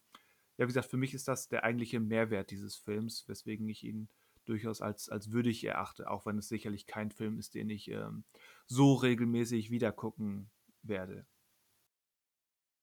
ja, 0.57 0.63
wie 0.63 0.67
gesagt, 0.67 0.89
für 0.89 0.97
mich 0.97 1.13
ist 1.13 1.27
das 1.27 1.49
der 1.49 1.65
eigentliche 1.65 1.99
Mehrwert 1.99 2.51
dieses 2.51 2.77
Films, 2.77 3.27
weswegen 3.27 3.67
ich 3.67 3.83
ihn 3.83 4.07
durchaus 4.45 4.81
als, 4.81 5.09
als 5.09 5.33
würdig 5.33 5.61
erachte, 5.65 6.09
auch 6.09 6.25
wenn 6.25 6.37
es 6.37 6.47
sicherlich 6.47 6.87
kein 6.87 7.11
Film 7.11 7.37
ist, 7.37 7.53
den 7.53 7.69
ich 7.69 7.91
ähm, 7.91 8.23
so 8.65 8.93
regelmäßig 8.93 9.71
wiedergucken 9.71 10.49
werde. 10.87 11.25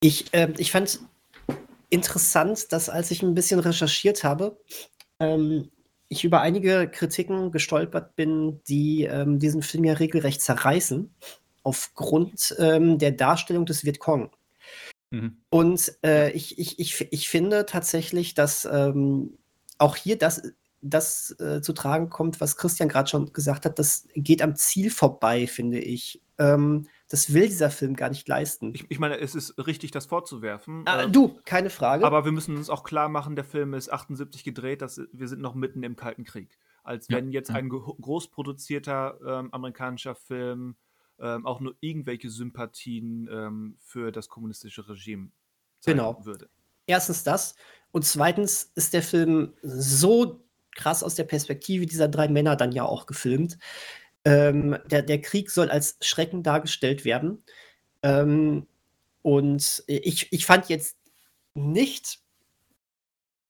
Ich, 0.01 0.33
äh, 0.33 0.53
ich 0.57 0.71
fand 0.71 0.99
interessant, 1.89 2.71
dass 2.71 2.89
als 2.89 3.11
ich 3.11 3.23
ein 3.23 3.35
bisschen 3.35 3.59
recherchiert 3.59 4.23
habe, 4.23 4.59
ähm, 5.19 5.71
ich 6.07 6.23
über 6.23 6.41
einige 6.41 6.87
Kritiken 6.87 7.51
gestolpert 7.51 8.15
bin, 8.15 8.61
die 8.67 9.03
ähm, 9.03 9.39
diesen 9.39 9.61
Film 9.61 9.83
ja 9.85 9.93
regelrecht 9.93 10.41
zerreißen, 10.41 11.13
aufgrund 11.63 12.55
ähm, 12.59 12.99
der 12.99 13.11
Darstellung 13.11 13.65
des 13.65 13.85
Vietcong. 13.85 14.31
Mhm. 15.09 15.37
Und 15.49 15.97
äh, 16.03 16.31
ich, 16.31 16.59
ich, 16.59 16.79
ich, 16.79 17.07
ich 17.11 17.29
finde 17.29 17.65
tatsächlich, 17.65 18.35
dass 18.35 18.65
ähm, 18.65 19.37
auch 19.77 19.95
hier 19.95 20.17
das, 20.17 20.53
das 20.81 21.35
äh, 21.39 21.61
zu 21.61 21.73
tragen 21.73 22.09
kommt, 22.09 22.39
was 22.39 22.57
Christian 22.57 22.89
gerade 22.89 23.09
schon 23.09 23.33
gesagt 23.33 23.65
hat, 23.65 23.79
das 23.79 24.07
geht 24.13 24.41
am 24.41 24.55
Ziel 24.55 24.91
vorbei, 24.91 25.47
finde 25.47 25.79
ich. 25.79 26.21
Ähm, 26.37 26.87
das 27.09 27.33
will 27.33 27.47
dieser 27.47 27.69
Film 27.69 27.95
gar 27.95 28.09
nicht 28.09 28.27
leisten. 28.27 28.73
Ich, 28.73 28.85
ich 28.89 28.99
meine, 28.99 29.19
es 29.19 29.35
ist 29.35 29.57
richtig, 29.65 29.91
das 29.91 30.05
vorzuwerfen. 30.05 30.83
Ah, 30.85 31.03
äh, 31.03 31.09
du, 31.09 31.39
keine 31.45 31.69
Frage. 31.69 32.05
Aber 32.05 32.25
wir 32.25 32.31
müssen 32.31 32.57
uns 32.57 32.69
auch 32.69 32.83
klar 32.83 33.09
machen, 33.09 33.35
der 33.35 33.45
Film 33.45 33.73
ist 33.73 33.91
78 33.91 34.43
gedreht, 34.43 34.81
dass 34.81 35.01
wir 35.11 35.27
sind 35.27 35.41
noch 35.41 35.55
mitten 35.55 35.83
im 35.83 35.95
Kalten 35.95 36.23
Krieg. 36.23 36.57
Als 36.83 37.09
wenn 37.09 37.31
jetzt 37.31 37.49
ja. 37.49 37.55
ein 37.55 37.69
großproduzierter 37.69 39.19
ähm, 39.25 39.53
amerikanischer 39.53 40.13
Film 40.13 40.75
ähm, 41.19 41.45
auch 41.45 41.59
nur 41.59 41.75
irgendwelche 41.79 42.29
Sympathien 42.29 43.27
ähm, 43.31 43.77
für 43.79 44.11
das 44.11 44.29
kommunistische 44.29 44.87
Regime 44.87 45.29
zeigen 45.79 45.97
genau. 45.97 46.25
würde. 46.25 46.49
Erstens 46.85 47.23
das. 47.23 47.55
Und 47.91 48.05
zweitens 48.05 48.71
ist 48.75 48.93
der 48.93 49.01
Film 49.01 49.53
so 49.61 50.45
krass 50.75 51.03
aus 51.03 51.15
der 51.15 51.23
Perspektive 51.23 51.85
dieser 51.85 52.07
drei 52.07 52.27
Männer 52.27 52.55
dann 52.55 52.71
ja 52.71 52.83
auch 52.83 53.05
gefilmt. 53.05 53.57
Ähm, 54.25 54.77
der, 54.85 55.03
der 55.03 55.21
Krieg 55.21 55.51
soll 55.51 55.69
als 55.69 55.97
Schrecken 56.01 56.43
dargestellt 56.43 57.05
werden. 57.05 57.43
Ähm, 58.03 58.67
und 59.21 59.83
ich, 59.87 60.31
ich 60.31 60.45
fand 60.45 60.69
jetzt 60.69 60.97
nicht, 61.55 62.19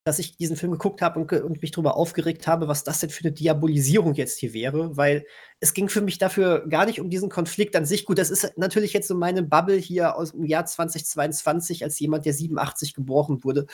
dass 0.06 0.20
ich 0.20 0.38
diesen 0.38 0.56
Film 0.56 0.72
geguckt 0.72 1.02
habe 1.02 1.20
und, 1.20 1.34
und, 1.34 1.62
mich 1.64 1.72
darüber 1.72 1.98
aufgeregt 1.98 2.46
habe, 2.46 2.68
was 2.68 2.84
das 2.84 3.00
denn 3.00 3.10
für 3.10 3.24
eine 3.24 3.34
Diabolisierung 3.34 4.14
jetzt 4.14 4.38
hier 4.38 4.54
wäre, 4.54 4.96
weil 4.96 5.26
es 5.60 5.74
ging 5.74 5.90
für 5.90 6.02
mich 6.02 6.20
dafür 6.20 6.68
gar 6.70 6.86
nicht 6.86 7.02
um 7.02 7.10
diesen 7.10 7.28
Konflikt 7.28 7.76
an 7.76 7.86
sich. 7.86 8.06
Gut, 8.06 8.20
das 8.20 8.30
ist 8.30 8.54
natürlich 8.56 8.94
jetzt 8.94 9.08
so 9.08 9.16
meine 9.16 9.42
Bubble 9.42 9.78
hier 9.78 10.16
aus 10.16 10.34
dem 10.34 10.46
Jahr 10.46 10.68
2022 10.68 11.84
als 11.84 12.00
jemand, 12.00 12.26
der 12.26 12.34
87 12.34 12.94
geboren 12.94 13.44
wurde 13.44 13.66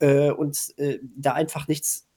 äh, 0.00 0.32
und 0.32 0.74
äh, 0.78 0.98
da 1.16 1.34
einfach 1.34 1.68
nichts 1.68 2.07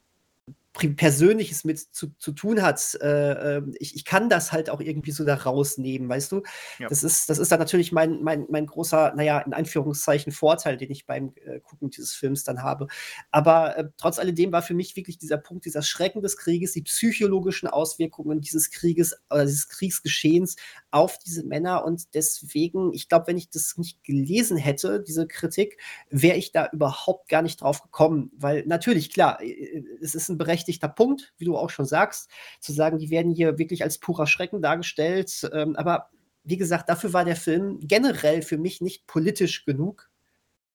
Persönliches 0.73 1.65
mit 1.65 1.79
zu, 1.79 2.13
zu 2.17 2.31
tun 2.31 2.61
hat. 2.61 2.97
Äh, 3.01 3.57
ähm, 3.57 3.75
ich, 3.77 3.95
ich 3.95 4.05
kann 4.05 4.29
das 4.29 4.53
halt 4.53 4.69
auch 4.69 4.79
irgendwie 4.79 5.11
so 5.11 5.25
da 5.25 5.35
rausnehmen, 5.35 6.07
weißt 6.07 6.31
du? 6.31 6.43
Ja. 6.79 6.87
Das, 6.87 7.03
ist, 7.03 7.29
das 7.29 7.39
ist 7.39 7.51
dann 7.51 7.59
natürlich 7.59 7.91
mein, 7.91 8.23
mein, 8.23 8.45
mein 8.49 8.65
großer, 8.65 9.13
naja, 9.15 9.39
in 9.39 9.53
Anführungszeichen 9.53 10.31
Vorteil, 10.31 10.77
den 10.77 10.89
ich 10.89 11.05
beim 11.05 11.33
äh, 11.45 11.59
Gucken 11.59 11.89
dieses 11.89 12.13
Films 12.13 12.45
dann 12.45 12.63
habe. 12.63 12.87
Aber 13.31 13.77
äh, 13.77 13.89
trotz 13.97 14.17
alledem 14.17 14.53
war 14.53 14.61
für 14.61 14.73
mich 14.73 14.95
wirklich 14.95 15.17
dieser 15.17 15.37
Punkt, 15.37 15.65
dieser 15.65 15.81
Schrecken 15.81 16.21
des 16.21 16.37
Krieges, 16.37 16.71
die 16.71 16.83
psychologischen 16.83 17.67
Auswirkungen 17.67 18.39
dieses 18.39 18.71
Krieges 18.71 19.19
oder 19.29 19.45
dieses 19.45 19.67
Kriegsgeschehens 19.67 20.55
auf 20.89 21.17
diese 21.19 21.43
Männer. 21.43 21.83
Und 21.83 22.13
deswegen, 22.13 22.93
ich 22.93 23.09
glaube, 23.09 23.27
wenn 23.27 23.37
ich 23.37 23.49
das 23.49 23.77
nicht 23.77 24.03
gelesen 24.05 24.55
hätte, 24.55 25.01
diese 25.01 25.27
Kritik, 25.27 25.77
wäre 26.09 26.37
ich 26.37 26.53
da 26.53 26.69
überhaupt 26.71 27.27
gar 27.27 27.41
nicht 27.41 27.59
drauf 27.61 27.83
gekommen. 27.83 28.31
Weil 28.37 28.63
natürlich, 28.67 29.11
klar, 29.11 29.41
äh, 29.41 29.83
es 30.01 30.15
ist 30.15 30.29
ein 30.29 30.37
berechtigter 30.37 30.60
berechtigter 30.61 30.87
Punkt, 30.87 31.33
wie 31.37 31.45
du 31.45 31.57
auch 31.57 31.69
schon 31.69 31.85
sagst, 31.85 32.29
zu 32.59 32.71
sagen, 32.71 32.99
die 32.99 33.09
werden 33.09 33.31
hier 33.31 33.57
wirklich 33.57 33.83
als 33.83 33.97
purer 33.97 34.27
Schrecken 34.27 34.61
dargestellt. 34.61 35.49
Ähm, 35.53 35.75
aber 35.75 36.09
wie 36.43 36.57
gesagt, 36.57 36.89
dafür 36.89 37.13
war 37.13 37.25
der 37.25 37.35
Film 37.35 37.79
generell 37.81 38.41
für 38.41 38.57
mich 38.57 38.81
nicht 38.81 39.07
politisch 39.07 39.65
genug. 39.65 40.09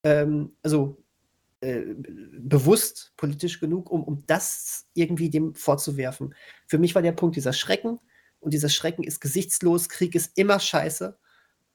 Ähm, 0.03 0.57
also 0.63 1.03
äh, 1.61 1.83
bewusst 2.39 3.13
politisch 3.17 3.61
genug, 3.61 3.91
um, 3.91 4.03
um 4.03 4.25
das 4.27 4.87
irgendwie 4.95 5.31
dem 5.31 5.55
vorzuwerfen. 5.55 6.35
Für 6.67 6.79
mich 6.79 6.95
war 6.95 7.03
der 7.03 7.13
Punkt 7.13 7.37
dieser 7.37 7.53
Schrecken 7.53 7.99
und 8.41 8.53
dieser 8.53 8.69
Schrecken 8.69 9.05
ist 9.05 9.21
gesichtslos, 9.21 9.89
Krieg 9.89 10.15
ist 10.15 10.37
immer 10.37 10.61
scheiße. 10.61 11.17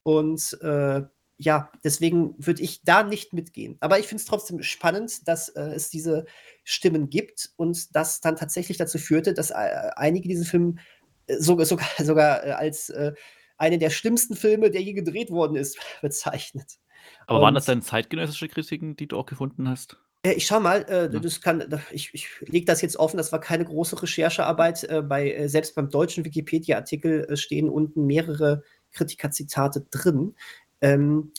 Und 0.03 0.57
äh, 0.61 1.03
ja, 1.43 1.71
deswegen 1.83 2.35
würde 2.37 2.61
ich 2.61 2.83
da 2.83 3.01
nicht 3.01 3.33
mitgehen. 3.33 3.75
Aber 3.79 3.97
ich 3.97 4.05
finde 4.05 4.21
es 4.21 4.27
trotzdem 4.27 4.61
spannend, 4.61 5.27
dass 5.27 5.49
äh, 5.49 5.73
es 5.73 5.89
diese 5.89 6.25
Stimmen 6.63 7.09
gibt 7.09 7.49
und 7.55 7.95
das 7.95 8.21
dann 8.21 8.35
tatsächlich 8.35 8.77
dazu 8.77 8.99
führte, 8.99 9.33
dass 9.33 9.49
äh, 9.49 9.89
einige 9.95 10.29
diesen 10.29 10.45
Film 10.45 10.77
äh, 11.25 11.37
sogar, 11.37 11.65
sogar, 11.65 11.87
sogar 11.97 12.45
äh, 12.45 12.51
als 12.51 12.89
äh, 12.89 13.13
eine 13.57 13.79
der 13.79 13.89
schlimmsten 13.89 14.35
Filme, 14.35 14.69
der 14.69 14.81
je 14.81 14.93
gedreht 14.93 15.31
worden 15.31 15.55
ist, 15.55 15.79
bezeichnet. 16.01 16.77
Aber 17.25 17.39
und, 17.39 17.45
waren 17.45 17.55
das 17.55 17.65
dann 17.65 17.81
zeitgenössische 17.81 18.47
Kritiken, 18.47 18.95
die 18.95 19.07
du 19.07 19.17
auch 19.17 19.25
gefunden 19.25 19.67
hast? 19.67 19.97
Äh, 20.21 20.33
ich 20.33 20.45
schau 20.45 20.59
mal, 20.59 20.85
äh, 20.89 21.11
ja. 21.11 21.19
das 21.19 21.41
kann, 21.41 21.67
ich, 21.89 22.13
ich 22.13 22.27
lege 22.41 22.67
das 22.67 22.83
jetzt 22.83 22.97
offen, 22.97 23.17
das 23.17 23.31
war 23.31 23.39
keine 23.39 23.65
große 23.65 23.99
Recherchearbeit. 23.99 24.83
Äh, 24.83 25.01
bei, 25.01 25.47
selbst 25.47 25.73
beim 25.73 25.89
deutschen 25.89 26.23
Wikipedia-Artikel 26.23 27.35
stehen 27.35 27.67
unten 27.67 28.05
mehrere 28.05 28.61
Kritikerzitate 28.91 29.87
drin. 29.89 30.35
Ähm, 30.81 31.31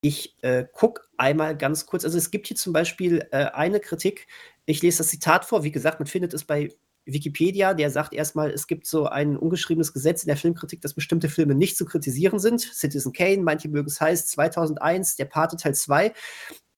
ich 0.00 0.36
äh, 0.42 0.64
gucke 0.72 1.02
einmal 1.16 1.56
ganz 1.56 1.86
kurz. 1.86 2.04
Also 2.04 2.18
es 2.18 2.30
gibt 2.30 2.46
hier 2.46 2.56
zum 2.56 2.72
Beispiel 2.72 3.26
äh, 3.30 3.46
eine 3.46 3.80
Kritik. 3.80 4.26
Ich 4.66 4.82
lese 4.82 4.98
das 4.98 5.08
Zitat 5.08 5.44
vor. 5.44 5.64
Wie 5.64 5.72
gesagt, 5.72 5.98
man 5.98 6.06
findet 6.06 6.34
es 6.34 6.44
bei 6.44 6.70
Wikipedia. 7.06 7.74
Der 7.74 7.90
sagt 7.90 8.12
erstmal, 8.12 8.50
es 8.50 8.66
gibt 8.66 8.86
so 8.86 9.06
ein 9.06 9.36
ungeschriebenes 9.36 9.92
Gesetz 9.92 10.22
in 10.22 10.28
der 10.28 10.36
Filmkritik, 10.36 10.82
dass 10.82 10.94
bestimmte 10.94 11.28
Filme 11.28 11.54
nicht 11.54 11.76
zu 11.76 11.84
kritisieren 11.86 12.38
sind. 12.38 12.60
Citizen 12.60 13.12
Kane, 13.12 13.42
manche 13.42 13.68
mögen 13.68 13.88
es 13.88 14.00
heiß, 14.00 14.26
2001, 14.26 15.16
Der 15.16 15.24
Pate 15.26 15.56
Teil 15.56 15.74
2 15.74 16.12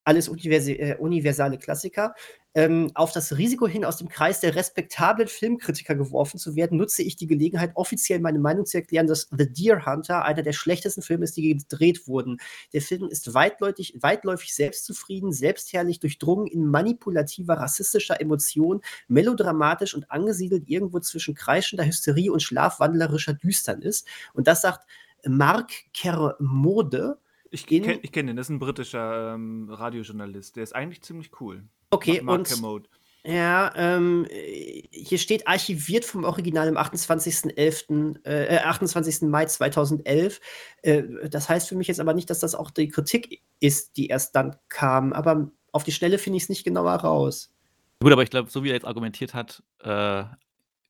alles 0.07 0.29
äh, 0.29 0.95
universale 0.95 1.57
Klassiker. 1.57 2.15
Ähm, 2.57 2.89
auf 2.95 3.11
das 3.11 3.37
Risiko 3.37 3.67
hin, 3.67 3.85
aus 3.85 3.97
dem 3.97 4.09
Kreis 4.09 4.39
der 4.39 4.55
respektablen 4.55 5.27
Filmkritiker 5.27 5.93
geworfen 5.93 6.39
zu 6.39 6.55
werden, 6.55 6.79
nutze 6.79 7.03
ich 7.03 7.15
die 7.15 7.27
Gelegenheit, 7.27 7.73
offiziell 7.75 8.19
meine 8.19 8.39
Meinung 8.39 8.65
zu 8.65 8.77
erklären, 8.77 9.05
dass 9.05 9.29
The 9.29 9.47
Deer 9.47 9.85
Hunter 9.85 10.25
einer 10.25 10.41
der 10.41 10.53
schlechtesten 10.53 11.03
Filme 11.03 11.25
ist, 11.25 11.37
die 11.37 11.53
gedreht 11.53 12.07
wurden. 12.07 12.39
Der 12.73 12.81
Film 12.81 13.09
ist 13.09 13.35
weitläufig, 13.35 13.93
weitläufig 14.01 14.55
selbstzufrieden, 14.55 15.31
selbstherrlich, 15.31 15.99
durchdrungen 15.99 16.47
in 16.47 16.65
manipulativer, 16.65 17.53
rassistischer 17.53 18.19
Emotion, 18.19 18.81
melodramatisch 19.07 19.93
und 19.93 20.09
angesiedelt 20.09 20.67
irgendwo 20.67 20.99
zwischen 20.99 21.35
kreischender 21.35 21.85
Hysterie 21.85 22.31
und 22.31 22.41
schlafwandlerischer 22.41 23.35
Düsternis. 23.35 24.03
Und 24.33 24.47
das 24.47 24.61
sagt 24.61 24.87
Mark 25.27 25.73
Kermode 25.93 27.19
ich 27.51 27.65
kenne 27.65 27.99
kenn 27.99 28.27
den, 28.27 28.35
das 28.35 28.47
ist 28.47 28.49
ein 28.49 28.59
britischer 28.59 29.35
ähm, 29.35 29.69
Radiojournalist. 29.69 30.55
Der 30.55 30.63
ist 30.63 30.75
eigentlich 30.75 31.01
ziemlich 31.01 31.39
cool. 31.39 31.63
Okay, 31.89 32.21
Mark 32.21 32.39
und 32.39 32.47
Kermode. 32.47 32.89
Ja, 33.27 33.73
ähm, 33.75 34.25
hier 34.29 35.17
steht 35.17 35.49
archiviert 35.49 36.05
vom 36.05 36.23
Original 36.23 36.69
am 36.69 36.77
28.11., 36.77 38.25
äh, 38.25 38.59
28. 38.59 39.23
Mai 39.23 39.45
2011. 39.45 40.39
Äh, 40.81 41.03
das 41.29 41.49
heißt 41.49 41.67
für 41.67 41.75
mich 41.75 41.87
jetzt 41.87 41.99
aber 41.99 42.13
nicht, 42.13 42.29
dass 42.29 42.39
das 42.39 42.55
auch 42.55 42.71
die 42.71 42.87
Kritik 42.87 43.41
ist, 43.59 43.97
die 43.97 44.07
erst 44.07 44.33
dann 44.37 44.55
kam. 44.69 45.11
Aber 45.11 45.51
auf 45.73 45.83
die 45.83 45.91
Schnelle 45.91 46.19
finde 46.19 46.37
ich 46.37 46.43
es 46.43 46.49
nicht 46.49 46.63
genauer 46.63 46.93
raus. 46.93 47.53
Gut, 47.99 48.13
aber 48.13 48.23
ich 48.23 48.29
glaube, 48.29 48.49
so 48.49 48.63
wie 48.63 48.69
er 48.69 48.75
jetzt 48.75 48.87
argumentiert 48.87 49.33
hat, 49.33 49.61
äh, 49.79 50.23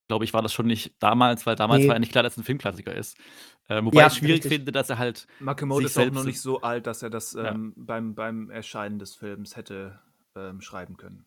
glaube 0.08 0.24
ich, 0.24 0.34
war 0.34 0.44
das 0.44 0.54
schon 0.54 0.68
nicht 0.68 0.94
damals, 1.00 1.48
weil 1.48 1.56
damals 1.56 1.82
nee. 1.82 1.88
war 1.88 1.96
eigentlich 1.96 2.12
klar, 2.12 2.24
dass 2.24 2.34
es 2.34 2.38
ein 2.38 2.44
Filmklassiker 2.44 2.94
ist. 2.94 3.18
Äh, 3.68 3.84
wobei 3.84 4.02
ja, 4.02 4.08
ich 4.08 4.14
schwierig 4.14 4.44
richtig. 4.44 4.54
finde, 4.54 4.72
dass 4.72 4.92
er 4.92 5.00
halt. 5.00 5.26
Makimoto 5.40 5.88
ist 5.88 5.98
auch 5.98 6.12
noch 6.12 6.24
nicht 6.24 6.40
so 6.40 6.62
alt, 6.62 6.86
dass 6.86 7.02
er 7.02 7.10
das 7.10 7.34
ja. 7.34 7.52
ähm, 7.52 7.74
beim, 7.76 8.14
beim 8.14 8.52
Erscheinen 8.52 9.00
des 9.00 9.16
Films 9.16 9.56
hätte 9.56 10.00
ähm, 10.38 10.62
schreiben 10.62 10.98
können. 10.98 11.26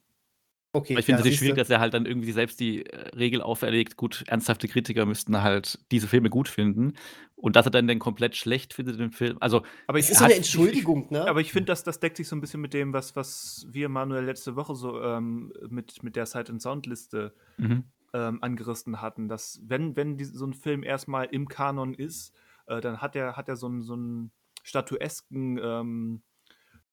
Okay, 0.72 0.96
ich 0.96 1.04
finde 1.04 1.28
es 1.28 1.34
schwierig, 1.34 1.56
dass 1.56 1.68
er 1.68 1.80
halt 1.80 1.94
dann 1.94 2.06
irgendwie 2.06 2.30
selbst 2.30 2.60
die 2.60 2.86
äh, 2.86 3.08
Regel 3.16 3.42
auferlegt, 3.42 3.96
gut, 3.96 4.22
ernsthafte 4.28 4.68
Kritiker 4.68 5.04
müssten 5.04 5.42
halt 5.42 5.80
diese 5.90 6.06
Filme 6.06 6.30
gut 6.30 6.48
finden. 6.48 6.92
Und 7.34 7.56
dass 7.56 7.66
er 7.66 7.72
dann 7.72 7.88
den 7.88 7.98
komplett 7.98 8.36
schlecht 8.36 8.74
findet, 8.74 9.00
den 9.00 9.10
Film. 9.10 9.36
Also, 9.40 9.62
aber 9.88 9.98
es 9.98 10.10
ist 10.10 10.18
so 10.18 10.26
eine 10.26 10.34
Entschuldigung, 10.34 11.08
ne? 11.10 11.26
Aber 11.26 11.40
ich 11.40 11.52
finde, 11.52 11.66
das, 11.66 11.82
das 11.82 11.98
deckt 11.98 12.18
sich 12.18 12.28
so 12.28 12.36
ein 12.36 12.40
bisschen 12.40 12.60
mit 12.60 12.72
dem, 12.72 12.92
was, 12.92 13.16
was 13.16 13.66
wir, 13.68 13.88
Manuel, 13.88 14.24
letzte 14.24 14.54
Woche 14.54 14.76
so 14.76 15.02
ähm, 15.02 15.52
mit, 15.68 16.04
mit 16.04 16.14
der 16.14 16.26
Sight- 16.26 16.50
and 16.50 16.62
Sound-Liste 16.62 17.34
mhm 17.56 17.84
ähm, 18.12 18.42
angerissen 18.42 19.00
hatten, 19.00 19.28
dass 19.28 19.60
wenn, 19.64 19.96
wenn 19.96 20.16
die, 20.16 20.24
so 20.24 20.46
ein 20.46 20.54
Film 20.54 20.82
erstmal 20.82 21.26
im 21.26 21.48
Kanon 21.48 21.94
ist, 21.94 22.34
äh, 22.66 22.80
dann 22.80 23.00
hat 23.00 23.16
er, 23.16 23.36
hat 23.36 23.48
er 23.48 23.56
so 23.56 23.66
einen, 23.66 23.82
so 23.82 23.94
einen 23.94 24.32
statuesken 24.62 25.58
ähm, 25.62 26.22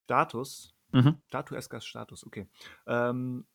Status. 0.03 0.73
Mhm. 0.97 1.17
Statuesker 1.27 1.81
Status, 1.81 2.25
okay. 2.25 2.47
Ähm, 2.87 3.45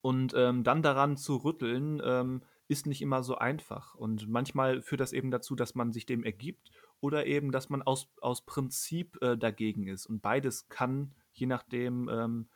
und 0.00 0.32
ähm, 0.36 0.62
dann 0.62 0.82
daran 0.82 1.16
zu 1.16 1.36
rütteln, 1.36 2.00
ähm, 2.04 2.42
ist 2.68 2.86
nicht 2.86 3.02
immer 3.02 3.22
so 3.22 3.36
einfach. 3.36 3.94
Und 3.94 4.28
manchmal 4.28 4.82
führt 4.82 5.00
das 5.00 5.12
eben 5.12 5.30
dazu, 5.30 5.56
dass 5.56 5.74
man 5.74 5.92
sich 5.92 6.06
dem 6.06 6.22
ergibt 6.22 6.70
oder 7.00 7.26
eben, 7.26 7.50
dass 7.50 7.68
man 7.68 7.82
aus, 7.82 8.08
aus 8.20 8.44
Prinzip 8.44 9.20
äh, 9.22 9.36
dagegen 9.36 9.88
ist. 9.88 10.06
Und 10.06 10.20
beides 10.20 10.68
kann, 10.68 11.14
je 11.32 11.46
nachdem, 11.46 12.08
ähm, 12.08 12.48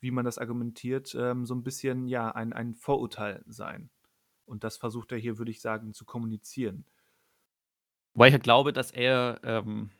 wie 0.00 0.10
man 0.10 0.24
das 0.24 0.38
argumentiert, 0.38 1.14
ähm, 1.16 1.46
so 1.46 1.54
ein 1.54 1.62
bisschen 1.62 2.08
ja 2.08 2.30
ein, 2.30 2.52
ein 2.52 2.74
Vorurteil 2.74 3.44
sein. 3.46 3.90
Und 4.44 4.64
das 4.64 4.76
versucht 4.76 5.12
er 5.12 5.18
hier, 5.18 5.38
würde 5.38 5.52
ich 5.52 5.60
sagen, 5.60 5.92
zu 5.92 6.04
kommunizieren. 6.04 6.84
Weil 8.14 8.34
ich 8.34 8.42
glaube, 8.42 8.72
dass 8.72 8.90
er 8.90 9.40
ähm, 9.44 9.90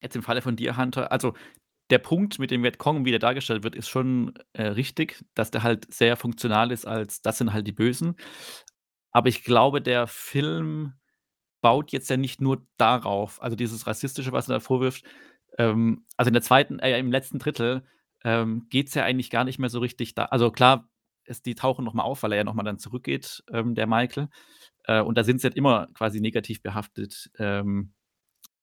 jetzt 0.00 0.16
im 0.16 0.22
Falle 0.22 0.42
von 0.42 0.56
dir, 0.56 0.76
Hunter, 0.76 1.12
also 1.12 1.34
der 1.90 1.98
Punkt 1.98 2.38
mit 2.38 2.50
dem 2.50 2.62
Vietcong, 2.62 3.04
wie 3.04 3.10
der 3.10 3.20
dargestellt 3.20 3.62
wird, 3.64 3.76
ist 3.76 3.88
schon, 3.88 4.34
äh, 4.52 4.64
richtig, 4.64 5.24
dass 5.34 5.50
der 5.50 5.62
halt 5.62 5.92
sehr 5.92 6.16
funktional 6.16 6.72
ist 6.72 6.86
als 6.86 7.22
das 7.22 7.38
sind 7.38 7.52
halt 7.52 7.66
die 7.66 7.72
Bösen. 7.72 8.16
Aber 9.12 9.28
ich 9.28 9.44
glaube, 9.44 9.80
der 9.80 10.06
Film 10.06 10.94
baut 11.62 11.92
jetzt 11.92 12.10
ja 12.10 12.16
nicht 12.16 12.40
nur 12.40 12.66
darauf 12.76 13.42
also 13.42 13.56
dieses 13.56 13.86
Rassistische, 13.86 14.32
was 14.32 14.48
er 14.48 14.54
da 14.54 14.60
vorwirft 14.60 15.04
ähm, 15.58 16.04
also 16.16 16.28
in 16.28 16.34
der 16.34 16.42
zweiten 16.42 16.78
äh, 16.78 16.98
im 16.98 17.10
letzten 17.10 17.38
Drittel, 17.38 17.84
ähm, 18.24 18.66
es 18.72 18.94
ja 18.94 19.04
eigentlich 19.04 19.30
gar 19.30 19.44
nicht 19.44 19.58
mehr 19.58 19.70
so 19.70 19.78
richtig 19.80 20.14
da 20.14 20.26
also 20.26 20.50
klar, 20.50 20.88
es 21.24 21.42
die 21.42 21.54
tauchen 21.54 21.84
noch 21.84 21.94
mal 21.94 22.02
auf, 22.04 22.22
weil 22.22 22.32
er 22.32 22.38
ja 22.38 22.44
noch 22.44 22.54
mal 22.54 22.62
dann 22.62 22.78
zurückgeht, 22.78 23.42
ähm, 23.52 23.74
der 23.74 23.86
Michael. 23.86 24.28
Äh, 24.84 25.02
und 25.02 25.16
da 25.18 25.24
sind 25.24 25.40
sie 25.40 25.48
halt 25.48 25.56
immer 25.56 25.88
quasi 25.94 26.20
negativ 26.20 26.62
behaftet, 26.62 27.30
ähm, 27.38 27.94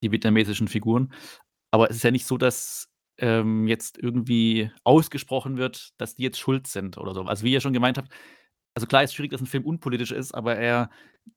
die 0.02 0.12
vietnamesischen 0.12 0.68
Figuren. 0.68 1.14
Aber 1.72 1.90
es 1.90 1.98
ist 1.98 2.04
ja 2.04 2.12
nicht 2.12 2.26
so, 2.28 2.38
dass 2.38 2.90
ähm, 3.18 3.68
jetzt 3.68 3.98
irgendwie 3.98 4.72
ausgesprochen 4.84 5.58
wird, 5.58 5.92
dass 5.98 6.16
die 6.16 6.24
jetzt 6.24 6.40
schuld 6.40 6.68
sind 6.68 6.98
oder 6.98 7.14
so. 7.14 7.24
Also, 7.24 7.46
wie 7.46 7.54
ihr 7.54 7.62
schon 7.62 7.74
gemeint 7.74 7.98
habt 7.98 8.10
also 8.76 8.88
klar 8.88 9.04
ist 9.04 9.14
schwierig, 9.14 9.32
dass 9.32 9.42
ein 9.42 9.48
Film 9.48 9.66
unpolitisch 9.66 10.12
ist, 10.12 10.34
aber 10.34 10.56
er 10.56 10.90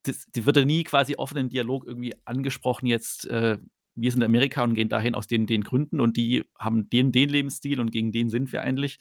das 0.03 0.25
die 0.31 0.45
wird 0.45 0.57
ja 0.57 0.65
nie 0.65 0.83
quasi 0.83 1.15
offen 1.15 1.37
im 1.37 1.49
Dialog 1.49 1.85
irgendwie 1.85 2.13
angesprochen 2.25 2.87
jetzt, 2.87 3.25
äh, 3.27 3.57
wir 3.95 4.11
sind 4.11 4.21
in 4.21 4.25
Amerika 4.25 4.63
und 4.63 4.73
gehen 4.73 4.89
dahin 4.89 5.15
aus 5.15 5.27
den 5.27 5.47
den 5.47 5.63
Gründen 5.63 5.99
und 6.01 6.17
die 6.17 6.43
haben 6.59 6.89
den 6.89 7.11
den 7.11 7.29
Lebensstil 7.29 7.79
und 7.79 7.91
gegen 7.91 8.11
den 8.11 8.29
sind 8.29 8.51
wir 8.51 8.61
eigentlich. 8.61 8.99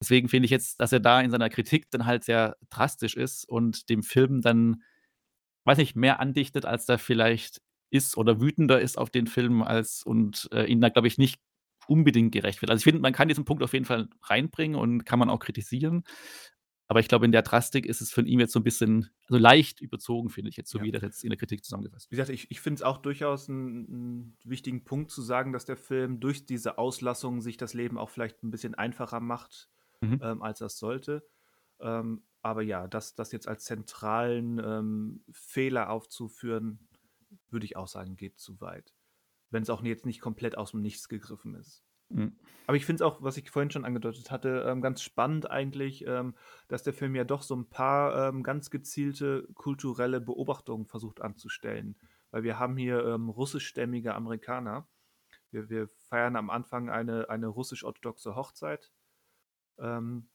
Deswegen 0.00 0.28
finde 0.28 0.46
ich 0.46 0.50
jetzt, 0.50 0.80
dass 0.80 0.92
er 0.92 1.00
da 1.00 1.20
in 1.20 1.30
seiner 1.30 1.50
Kritik 1.50 1.90
dann 1.90 2.06
halt 2.06 2.24
sehr 2.24 2.56
drastisch 2.70 3.16
ist 3.16 3.48
und 3.48 3.88
dem 3.90 4.02
Film 4.02 4.40
dann, 4.42 4.82
weiß 5.64 5.78
nicht, 5.78 5.96
mehr 5.96 6.20
andichtet, 6.20 6.66
als 6.66 6.86
da 6.86 6.98
vielleicht 6.98 7.60
ist 7.90 8.16
oder 8.16 8.40
wütender 8.40 8.80
ist 8.80 8.98
auf 8.98 9.10
den 9.10 9.26
Film 9.28 9.62
als 9.62 10.02
und, 10.04 10.48
äh, 10.52 10.64
ihn 10.66 10.80
da, 10.80 10.88
glaube 10.90 11.08
ich, 11.08 11.16
nicht 11.18 11.40
unbedingt 11.88 12.32
gerecht 12.32 12.62
wird. 12.62 12.70
Also, 12.70 12.80
ich 12.80 12.84
finde, 12.84 13.00
man 13.00 13.12
kann 13.12 13.28
diesen 13.28 13.44
Punkt 13.44 13.62
auf 13.62 13.72
jeden 13.72 13.84
Fall 13.84 14.08
reinbringen 14.22 14.76
und 14.78 15.04
kann 15.04 15.18
man 15.18 15.30
auch 15.30 15.40
kritisieren. 15.40 16.04
Aber 16.86 17.00
ich 17.00 17.08
glaube, 17.08 17.24
in 17.24 17.32
der 17.32 17.42
Drastik 17.42 17.86
ist 17.86 18.00
es 18.02 18.12
von 18.12 18.26
ihm 18.26 18.40
jetzt 18.40 18.52
so 18.52 18.60
ein 18.60 18.64
bisschen 18.64 19.10
also 19.28 19.38
leicht 19.38 19.80
überzogen, 19.80 20.28
finde 20.28 20.50
ich 20.50 20.56
jetzt, 20.56 20.70
so 20.70 20.78
Ja. 20.78 20.84
wie 20.84 20.92
das 20.92 21.02
jetzt 21.02 21.24
in 21.24 21.30
der 21.30 21.38
Kritik 21.38 21.64
zusammengefasst 21.64 22.10
Wie 22.10 22.16
gesagt, 22.16 22.28
ich, 22.30 22.50
ich 22.50 22.60
finde 22.60 22.76
es 22.76 22.82
auch 22.82 22.98
durchaus 22.98 23.48
einen 23.48 24.36
wichtigen 24.44 24.84
Punkt 24.84 25.10
zu 25.10 25.22
sagen, 25.22 25.52
dass 25.52 25.64
der 25.64 25.76
Film 25.78 26.20
durch 26.20 26.44
diese 26.44 26.76
Auslassung 26.78 27.40
sich 27.40 27.56
das 27.56 27.72
Leben 27.74 27.96
auch 27.98 28.10
vielleicht 28.10 28.42
ein 28.42 28.50
bisschen 28.50 28.74
einfacher 28.74 29.20
macht, 29.20 29.70
Mhm. 30.02 30.20
ähm, 30.22 30.42
als 30.42 30.58
das 30.58 30.78
sollte. 30.78 31.26
Ähm, 31.80 32.24
aber 32.42 32.60
ja, 32.62 32.86
das, 32.86 33.14
das 33.14 33.32
jetzt 33.32 33.48
als 33.48 33.64
zentralen 33.64 34.58
ähm, 34.62 35.24
Fehler 35.32 35.88
aufzuführen, 35.88 36.88
würde 37.48 37.64
ich 37.64 37.76
auch 37.76 37.88
sagen, 37.88 38.16
geht 38.16 38.38
zu 38.38 38.60
weit. 38.60 38.94
Wenn 39.54 39.62
es 39.62 39.70
auch 39.70 39.84
jetzt 39.84 40.04
nicht 40.04 40.20
komplett 40.20 40.58
aus 40.58 40.72
dem 40.72 40.82
Nichts 40.82 41.08
gegriffen 41.08 41.54
ist. 41.54 41.84
Mhm. 42.08 42.36
Aber 42.66 42.76
ich 42.76 42.84
finde 42.84 42.96
es 42.96 43.02
auch, 43.02 43.22
was 43.22 43.36
ich 43.36 43.50
vorhin 43.50 43.70
schon 43.70 43.84
angedeutet 43.84 44.32
hatte, 44.32 44.64
ähm, 44.66 44.82
ganz 44.82 45.00
spannend 45.00 45.48
eigentlich, 45.48 46.04
ähm, 46.08 46.34
dass 46.66 46.82
der 46.82 46.92
Film 46.92 47.14
ja 47.14 47.22
doch 47.22 47.42
so 47.42 47.54
ein 47.54 47.70
paar 47.70 48.28
ähm, 48.28 48.42
ganz 48.42 48.68
gezielte 48.68 49.46
kulturelle 49.54 50.20
Beobachtungen 50.20 50.86
versucht 50.86 51.22
anzustellen. 51.22 51.96
Weil 52.32 52.42
wir 52.42 52.58
haben 52.58 52.76
hier 52.76 53.04
ähm, 53.06 53.28
russischstämmige 53.28 54.12
Amerikaner. 54.16 54.88
Wir, 55.52 55.70
wir 55.70 55.88
feiern 56.08 56.34
am 56.34 56.50
Anfang 56.50 56.90
eine, 56.90 57.30
eine 57.30 57.46
russisch-orthodoxe 57.46 58.34
Hochzeit 58.34 58.90
ähm, 59.78 60.26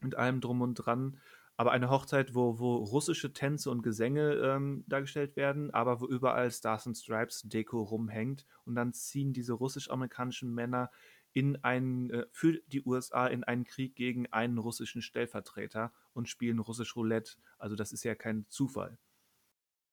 mit 0.00 0.14
allem 0.14 0.40
drum 0.40 0.62
und 0.62 0.76
dran. 0.76 1.20
Aber 1.62 1.70
eine 1.70 1.90
Hochzeit, 1.90 2.34
wo, 2.34 2.58
wo 2.58 2.74
russische 2.74 3.32
Tänze 3.32 3.70
und 3.70 3.82
Gesänge 3.82 4.32
ähm, 4.32 4.82
dargestellt 4.88 5.36
werden, 5.36 5.70
aber 5.70 6.00
wo 6.00 6.08
überall 6.08 6.50
Stars 6.50 6.88
and 6.88 6.98
Stripes 6.98 7.42
Deko 7.42 7.80
rumhängt. 7.80 8.46
Und 8.64 8.74
dann 8.74 8.92
ziehen 8.92 9.32
diese 9.32 9.52
russisch-amerikanischen 9.52 10.52
Männer 10.52 10.90
in 11.32 11.62
einen, 11.62 12.10
äh, 12.10 12.26
für 12.32 12.60
die 12.66 12.84
USA 12.84 13.28
in 13.28 13.44
einen 13.44 13.62
Krieg 13.62 13.94
gegen 13.94 14.26
einen 14.32 14.58
russischen 14.58 15.02
Stellvertreter 15.02 15.92
und 16.14 16.28
spielen 16.28 16.58
russisch 16.58 16.96
Roulette. 16.96 17.36
Also 17.58 17.76
das 17.76 17.92
ist 17.92 18.02
ja 18.02 18.16
kein 18.16 18.44
Zufall. 18.48 18.98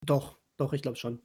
Doch, 0.04 0.40
doch, 0.58 0.74
ich 0.74 0.82
glaube 0.82 0.98
schon. 0.98 1.22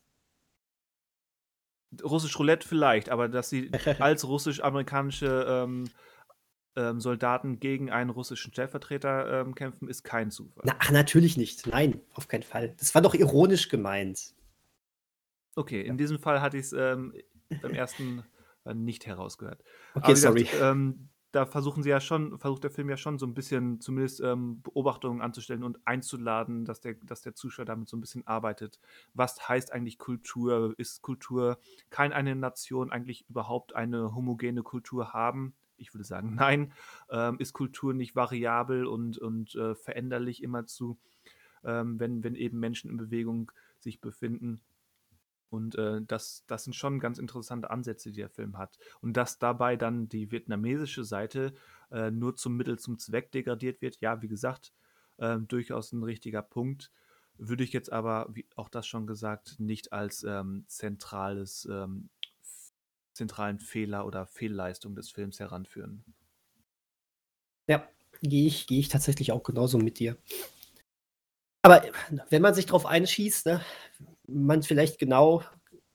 Russisch 2.02 2.38
Roulette 2.38 2.68
vielleicht, 2.68 3.08
aber 3.08 3.30
dass 3.30 3.48
sie 3.48 3.70
als 3.98 4.28
russisch-amerikanische 4.28 5.46
ähm, 5.48 5.88
ähm, 6.76 7.00
Soldaten 7.00 7.60
gegen 7.60 7.90
einen 7.90 8.10
russischen 8.10 8.52
Stellvertreter 8.52 9.40
ähm, 9.40 9.54
kämpfen, 9.54 9.88
ist 9.88 10.02
kein 10.02 10.30
Zufall. 10.30 10.64
Na, 10.66 10.76
ach, 10.78 10.90
natürlich 10.90 11.36
nicht. 11.36 11.66
Nein, 11.66 12.00
auf 12.14 12.28
keinen 12.28 12.42
Fall. 12.42 12.74
Das 12.78 12.94
war 12.94 13.02
doch 13.02 13.14
ironisch 13.14 13.68
gemeint. 13.68 14.34
Okay, 15.56 15.82
in 15.82 15.96
diesem 15.96 16.18
Fall 16.18 16.40
hatte 16.40 16.56
ich 16.56 16.66
es 16.66 16.72
ähm, 16.72 17.14
beim 17.62 17.72
ersten 17.74 18.24
nicht 18.72 19.06
herausgehört. 19.06 19.62
Okay, 19.94 19.98
Aber 19.98 20.08
wie 20.08 20.12
gesagt, 20.12 20.38
sorry. 20.48 20.70
ähm, 20.70 21.08
da 21.34 21.46
versuchen 21.46 21.82
sie 21.82 21.90
ja 21.90 22.00
schon, 22.00 22.38
versucht 22.38 22.62
der 22.62 22.70
Film 22.70 22.88
ja 22.88 22.96
schon 22.96 23.18
so 23.18 23.26
ein 23.26 23.34
bisschen 23.34 23.80
zumindest 23.80 24.20
ähm, 24.20 24.62
Beobachtungen 24.62 25.20
anzustellen 25.20 25.64
und 25.64 25.84
einzuladen, 25.84 26.64
dass 26.64 26.80
der, 26.80 26.94
dass 27.02 27.22
der 27.22 27.34
Zuschauer 27.34 27.64
damit 27.64 27.88
so 27.88 27.96
ein 27.96 28.00
bisschen 28.00 28.26
arbeitet. 28.26 28.78
Was 29.14 29.48
heißt 29.48 29.72
eigentlich 29.72 29.98
Kultur? 29.98 30.74
Ist 30.78 31.02
Kultur, 31.02 31.58
kann 31.90 32.12
eine 32.12 32.36
Nation 32.36 32.92
eigentlich 32.92 33.28
überhaupt 33.28 33.74
eine 33.74 34.14
homogene 34.14 34.62
Kultur 34.62 35.12
haben? 35.12 35.54
Ich 35.84 35.94
würde 35.94 36.04
sagen, 36.04 36.34
nein. 36.34 36.72
Ähm, 37.10 37.38
ist 37.38 37.52
Kultur 37.52 37.94
nicht 37.94 38.16
variabel 38.16 38.86
und, 38.86 39.18
und 39.18 39.54
äh, 39.54 39.74
veränderlich 39.74 40.42
immerzu, 40.42 40.98
ähm, 41.62 42.00
wenn, 42.00 42.24
wenn 42.24 42.34
eben 42.34 42.58
Menschen 42.58 42.90
in 42.90 42.96
Bewegung 42.96 43.52
sich 43.78 44.00
befinden? 44.00 44.60
Und 45.54 45.76
äh, 45.76 46.00
das, 46.06 46.44
das 46.48 46.64
sind 46.64 46.74
schon 46.74 46.98
ganz 46.98 47.18
interessante 47.18 47.70
Ansätze, 47.70 48.10
die 48.10 48.16
der 48.20 48.28
Film 48.28 48.58
hat. 48.58 48.76
Und 49.00 49.16
dass 49.16 49.38
dabei 49.38 49.76
dann 49.76 50.08
die 50.08 50.32
vietnamesische 50.32 51.04
Seite 51.04 51.54
äh, 51.92 52.10
nur 52.10 52.34
zum 52.34 52.56
Mittel 52.56 52.78
zum 52.78 52.98
Zweck 52.98 53.30
degradiert 53.30 53.80
wird, 53.80 54.00
ja, 54.00 54.20
wie 54.20 54.26
gesagt, 54.26 54.72
äh, 55.18 55.38
durchaus 55.38 55.92
ein 55.92 56.02
richtiger 56.02 56.42
Punkt. 56.42 56.90
Würde 57.36 57.62
ich 57.62 57.72
jetzt 57.72 57.92
aber, 57.92 58.28
wie 58.32 58.46
auch 58.56 58.68
das 58.68 58.86
schon 58.86 59.06
gesagt, 59.06 59.60
nicht 59.60 59.92
als 59.92 60.24
ähm, 60.24 60.64
zentrales, 60.66 61.68
ähm, 61.70 62.08
zentralen 63.14 63.60
Fehler 63.60 64.06
oder 64.06 64.26
Fehlleistung 64.26 64.94
des 64.94 65.10
Films 65.10 65.40
heranführen. 65.40 66.04
Ja, 67.66 67.88
gehe 68.20 68.46
ich, 68.46 68.66
geh 68.66 68.78
ich 68.78 68.88
tatsächlich 68.88 69.32
auch 69.32 69.42
genauso 69.42 69.78
mit 69.78 69.98
dir. 69.98 70.16
Aber 71.62 71.82
wenn 72.28 72.42
man 72.42 72.54
sich 72.54 72.66
darauf 72.66 72.84
einschießt, 72.84 73.46
ne, 73.46 73.62
man 74.26 74.62
vielleicht 74.62 74.98
genau 74.98 75.42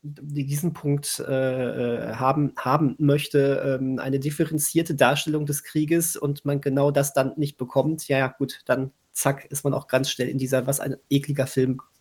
diesen 0.02 0.74
Punkt 0.74 1.20
äh, 1.20 2.14
haben, 2.14 2.54
haben 2.58 2.96
möchte, 3.00 3.80
ähm, 3.80 4.00
eine 4.00 4.20
differenzierte 4.20 4.96
Darstellung 4.96 5.46
des 5.46 5.64
Krieges 5.64 6.16
und 6.16 6.46
man 6.46 6.62
genau 6.62 6.90
das 6.90 7.14
dann 7.14 7.34
nicht 7.38 7.58
bekommt, 7.58 8.08
ja, 8.08 8.18
ja, 8.18 8.28
gut, 8.30 8.62
dann 8.66 8.92
zack, 9.12 9.46
ist 9.46 9.64
man 9.64 9.74
auch 9.74 9.88
ganz 9.88 10.10
schnell 10.10 10.30
in 10.30 10.38
dieser, 10.38 10.68
was 10.68 10.80
ein 10.80 10.96
ekliger 11.10 11.48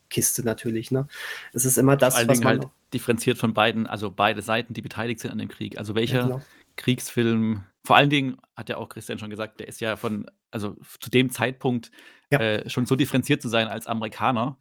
Filmkiste 0.09 0.43
natürlich. 0.45 0.91
Ne? 0.91 1.07
Es 1.53 1.65
ist 1.65 1.79
immer 1.79 1.97
das, 1.97 2.27
was 2.27 2.39
man. 2.41 2.47
halt 2.47 2.69
differenziert 2.93 3.39
von 3.39 3.55
beiden, 3.55 3.87
also 3.87 4.11
beide 4.11 4.43
Seiten, 4.43 4.75
die 4.75 4.83
beteiligt 4.83 5.21
sind 5.21 5.31
an 5.31 5.39
dem 5.39 5.49
Krieg. 5.49 5.79
Also 5.79 5.95
welcher 5.95 6.17
Ja, 6.17 6.23
genau. 6.25 6.43
Kriegsfilm, 6.77 7.65
vor 7.85 7.97
allen 7.97 8.11
Dingen, 8.11 8.39
hat 8.57 8.69
ja 8.69 8.77
auch 8.77 8.89
Christian 8.89 9.19
schon 9.19 9.31
gesagt, 9.31 9.61
der 9.61 9.69
ist 9.69 9.81
ja 9.81 9.97
von, 9.97 10.27
also 10.51 10.77
zu 11.01 11.11
dem 11.11 11.31
Zeitpunkt 11.31 11.91
Ja. 12.31 12.41
äh, 12.41 12.71
schon 12.71 12.87
so 12.87 12.97
differenziert 12.97 13.43
zu 13.43 13.49
sein 13.49 13.69
als 13.69 13.87
Amerikaner. 13.87 14.59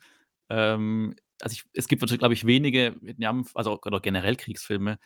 Ähm, 0.50 1.16
also 1.42 1.54
ich, 1.54 1.66
es 1.74 1.88
gibt 1.88 2.02
natürlich, 2.02 2.20
glaube 2.20 2.34
ich, 2.34 2.46
wenige 2.46 2.96
Vietnam, 3.02 3.46
also 3.54 3.80
oder 3.86 4.00
generell 4.00 4.36
Kriegsfilme, 4.36 5.00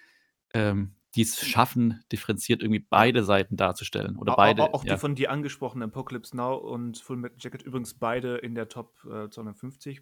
ähm, 0.53 0.95
die 1.15 1.21
es 1.23 1.39
schaffen, 1.45 2.03
differenziert 2.11 2.61
irgendwie 2.61 2.79
beide 2.89 3.23
Seiten 3.23 3.57
darzustellen. 3.57 4.15
Oder 4.17 4.31
Au- 4.31 4.35
au- 4.35 4.37
beide. 4.37 4.73
Auch 4.73 4.83
ja. 4.85 4.93
die 4.93 4.99
von 4.99 5.15
dir 5.15 5.31
angesprochenen 5.31 5.89
Apocalypse 5.89 6.35
Now 6.37 6.55
und 6.55 6.97
Full 6.99 7.17
Metal 7.17 7.37
Jacket 7.39 7.63
übrigens 7.63 7.93
beide 7.95 8.37
in 8.37 8.55
der 8.55 8.69
Top 8.69 8.97
äh, 9.05 9.29
250. 9.29 10.01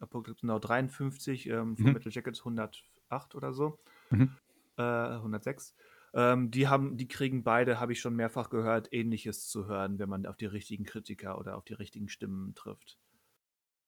Apocalypse 0.00 0.46
Now 0.46 0.58
53, 0.58 1.48
ähm, 1.48 1.76
Full 1.76 1.86
Mhm. 1.88 1.92
Metal 1.92 2.12
Jacket 2.12 2.38
108 2.38 3.34
oder 3.34 3.52
so. 3.52 3.78
Mhm. 4.10 4.32
Äh, 4.76 4.82
106. 4.82 5.74
Ähm, 6.14 6.50
die 6.50 6.66
haben, 6.66 6.96
die 6.96 7.06
kriegen 7.06 7.44
beide, 7.44 7.78
habe 7.78 7.92
ich 7.92 8.00
schon 8.00 8.16
mehrfach 8.16 8.50
gehört, 8.50 8.88
ähnliches 8.92 9.46
zu 9.48 9.66
hören, 9.66 9.98
wenn 10.00 10.08
man 10.08 10.26
auf 10.26 10.36
die 10.36 10.46
richtigen 10.46 10.84
Kritiker 10.84 11.38
oder 11.38 11.56
auf 11.56 11.64
die 11.64 11.74
richtigen 11.74 12.08
Stimmen 12.08 12.54
trifft. 12.56 12.98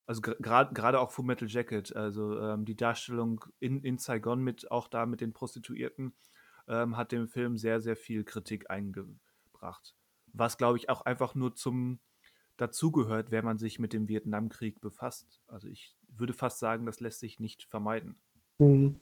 Also 0.06 0.20
gerade 0.20 0.74
gerade 0.74 1.00
auch 1.00 1.10
Full 1.10 1.24
Metal 1.24 1.48
Jacket, 1.48 1.96
also 1.96 2.38
ähm, 2.38 2.64
die 2.64 2.76
Darstellung 2.76 3.44
in, 3.58 3.82
in 3.82 3.98
Saigon 3.98 4.40
mit 4.42 4.70
auch 4.70 4.86
da 4.88 5.06
mit 5.06 5.20
den 5.20 5.32
Prostituierten 5.32 6.12
ähm, 6.68 6.96
hat 6.96 7.12
dem 7.12 7.28
Film 7.28 7.56
sehr, 7.56 7.80
sehr 7.80 7.96
viel 7.96 8.24
Kritik 8.24 8.70
eingebracht. 8.70 9.94
Was, 10.32 10.58
glaube 10.58 10.78
ich, 10.78 10.88
auch 10.88 11.02
einfach 11.02 11.34
nur 11.34 11.54
zum 11.54 12.00
dazugehört, 12.56 13.30
wenn 13.30 13.44
man 13.44 13.58
sich 13.58 13.78
mit 13.78 13.92
dem 13.92 14.08
Vietnamkrieg 14.08 14.80
befasst. 14.80 15.42
Also 15.46 15.68
ich 15.68 15.96
würde 16.08 16.32
fast 16.32 16.58
sagen, 16.58 16.86
das 16.86 17.00
lässt 17.00 17.20
sich 17.20 17.40
nicht 17.40 17.64
vermeiden. 17.64 18.16
Mhm. 18.58 19.00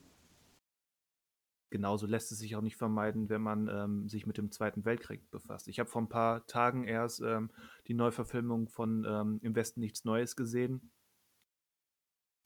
Genauso 1.71 2.07
lässt 2.07 2.33
es 2.33 2.39
sich 2.39 2.57
auch 2.57 2.63
nicht 2.63 2.77
vermeiden, 2.77 3.29
wenn 3.29 3.43
man 3.43 3.69
ähm, 3.69 4.09
sich 4.09 4.27
mit 4.27 4.39
dem 4.39 4.51
Zweiten 4.51 4.85
Weltkrieg 4.85 5.31
befasst. 5.31 5.69
Ich 5.69 5.79
habe 5.79 5.89
vor 5.89 6.03
ein 6.03 6.09
paar 6.09 6.45
Tagen 6.47 6.85
erst 6.85 7.21
ähm, 7.21 7.51
die 7.87 7.95
Neuverfilmung 7.95 8.69
von 8.69 9.05
ähm, 9.09 9.39
Im 9.43 9.55
Westen 9.55 9.81
nichts 9.81 10.05
Neues 10.05 10.35
gesehen, 10.35 10.91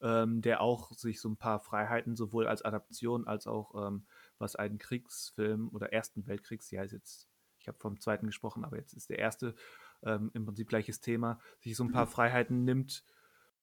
ähm, 0.02 0.42
der 0.42 0.60
auch 0.60 0.92
sich 0.92 1.20
so 1.20 1.30
ein 1.30 1.38
paar 1.38 1.60
Freiheiten 1.60 2.16
sowohl 2.16 2.46
als 2.46 2.62
Adaption 2.62 3.26
als 3.26 3.46
auch 3.46 3.86
ähm, 3.86 4.04
was 4.38 4.56
einen 4.56 4.78
Kriegsfilm 4.78 5.68
oder 5.72 5.92
Ersten 5.92 6.26
Weltkriegs, 6.26 6.70
ja, 6.70 6.82
ist 6.82 6.92
jetzt, 6.92 7.28
ich 7.58 7.68
habe 7.68 7.78
vom 7.78 8.00
Zweiten 8.00 8.26
gesprochen, 8.26 8.64
aber 8.64 8.76
jetzt 8.76 8.92
ist 8.92 9.10
der 9.10 9.18
Erste 9.18 9.54
ähm, 10.02 10.30
im 10.34 10.44
Prinzip 10.44 10.68
gleiches 10.68 11.00
Thema, 11.00 11.40
sich 11.60 11.76
so 11.76 11.84
ein 11.84 11.92
paar 11.92 12.06
Freiheiten 12.06 12.64
nimmt 12.64 13.04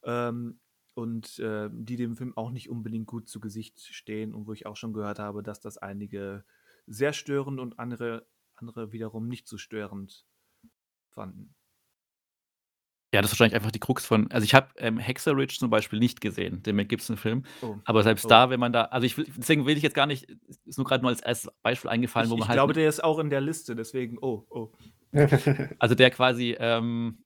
ähm, 0.04 0.60
und 0.94 1.40
äh, 1.40 1.70
die 1.72 1.98
dem 1.98 2.16
Film 2.16 2.36
auch 2.36 2.52
nicht 2.52 2.70
unbedingt 2.70 3.08
gut 3.08 3.28
zu 3.28 3.40
Gesicht 3.40 3.82
stehen 3.82 4.34
und 4.34 4.48
wo 4.48 4.54
ich 4.54 4.66
auch 4.66 4.76
schon 4.76 4.94
gehört 4.94 5.20
habe, 5.20 5.44
dass 5.44 5.60
das 5.60 5.78
einige 5.78 6.44
sehr 6.88 7.14
störend 7.14 7.60
und 7.60 7.80
andere, 7.80 8.28
andere 8.56 8.92
wiederum 8.92 9.28
nicht 9.28 9.48
so 9.48 9.58
störend 9.58 10.26
fanden. 11.10 11.56
Ja, 13.14 13.22
das 13.22 13.32
ist 13.32 13.40
wahrscheinlich 13.40 13.56
einfach 13.56 13.72
die 13.72 13.80
Krux 13.80 14.06
von 14.06 14.32
also, 14.32 14.46
ich 14.46 14.54
habe, 14.54 14.70
ähm, 14.78 14.98
Hexerich 14.98 15.60
zum 15.60 15.70
Beispiel 15.70 16.00
nicht 16.00 16.22
gesehen, 16.22 16.64
den 16.64 16.78
Mel 16.78 16.86
Gibson-Film, 16.86 17.44
Oh, 17.62 17.76
aber 17.84 18.04
selbst 18.04 18.26
oh. 18.26 18.30
da, 18.30 18.50
wenn 18.50 18.60
man 18.60 18.72
da 18.72 18.84
also, 18.86 19.06
ich 19.06 19.18
will 19.18 19.26
deswegen 19.38 19.66
will 19.66 19.76
ich 19.76 19.84
jetzt 19.84 19.96
gar 19.96 20.06
nicht 20.06 20.30
ist 20.66 20.78
nur 20.78 20.86
gerade 20.86 21.02
nur 21.04 21.12
als 21.12 21.22
erstes 21.22 21.52
Beispiel 21.62 21.90
eingefallen, 21.90 22.28
Ich 22.28 22.32
wo 22.32 22.38
man 22.38 22.44
ich 22.46 22.50
halt 22.50 22.58
glaube, 22.58 22.74
der 22.74 22.88
ist 22.88 23.04
auch 23.04 23.20
in 23.20 23.30
der 23.30 23.42
Liste, 23.42 23.76
deswegen 23.76 24.18
oh, 24.22 24.46
oh. 24.50 24.72
also, 25.80 25.96
der 25.96 26.10
quasi, 26.12 26.56
ähm, 26.58 27.24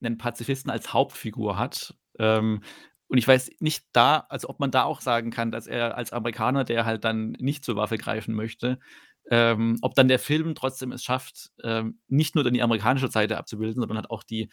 'nen 0.00 0.18
Pazifisten 0.18 0.70
als 0.70 0.92
Hauptfigur 0.92 1.58
hat, 1.58 1.94
ähm, 2.18 2.62
und 3.10 3.16
ich 3.16 3.26
weiß 3.26 3.50
nicht 3.60 3.86
da 3.92 4.26
also, 4.28 4.50
ob 4.50 4.60
man 4.60 4.70
da 4.70 4.82
auch 4.82 5.00
sagen 5.00 5.30
kann, 5.30 5.50
dass 5.50 5.66
er 5.66 5.96
als 5.96 6.12
Amerikaner, 6.12 6.64
der 6.64 6.84
halt 6.84 7.04
dann 7.04 7.30
nicht 7.38 7.64
zur 7.64 7.76
Waffe 7.76 7.96
greifen 7.96 8.34
möchte 8.34 8.78
ähm, 9.30 9.78
ob 9.82 9.94
dann 9.94 10.08
der 10.08 10.18
Film 10.18 10.54
trotzdem 10.54 10.92
es 10.92 11.02
schafft, 11.04 11.50
ähm, 11.62 11.98
nicht 12.08 12.34
nur 12.34 12.44
dann 12.44 12.54
die 12.54 12.62
amerikanische 12.62 13.08
Seite 13.08 13.36
abzubilden, 13.36 13.80
sondern 13.80 13.98
halt 13.98 14.10
auch 14.10 14.22
die 14.22 14.48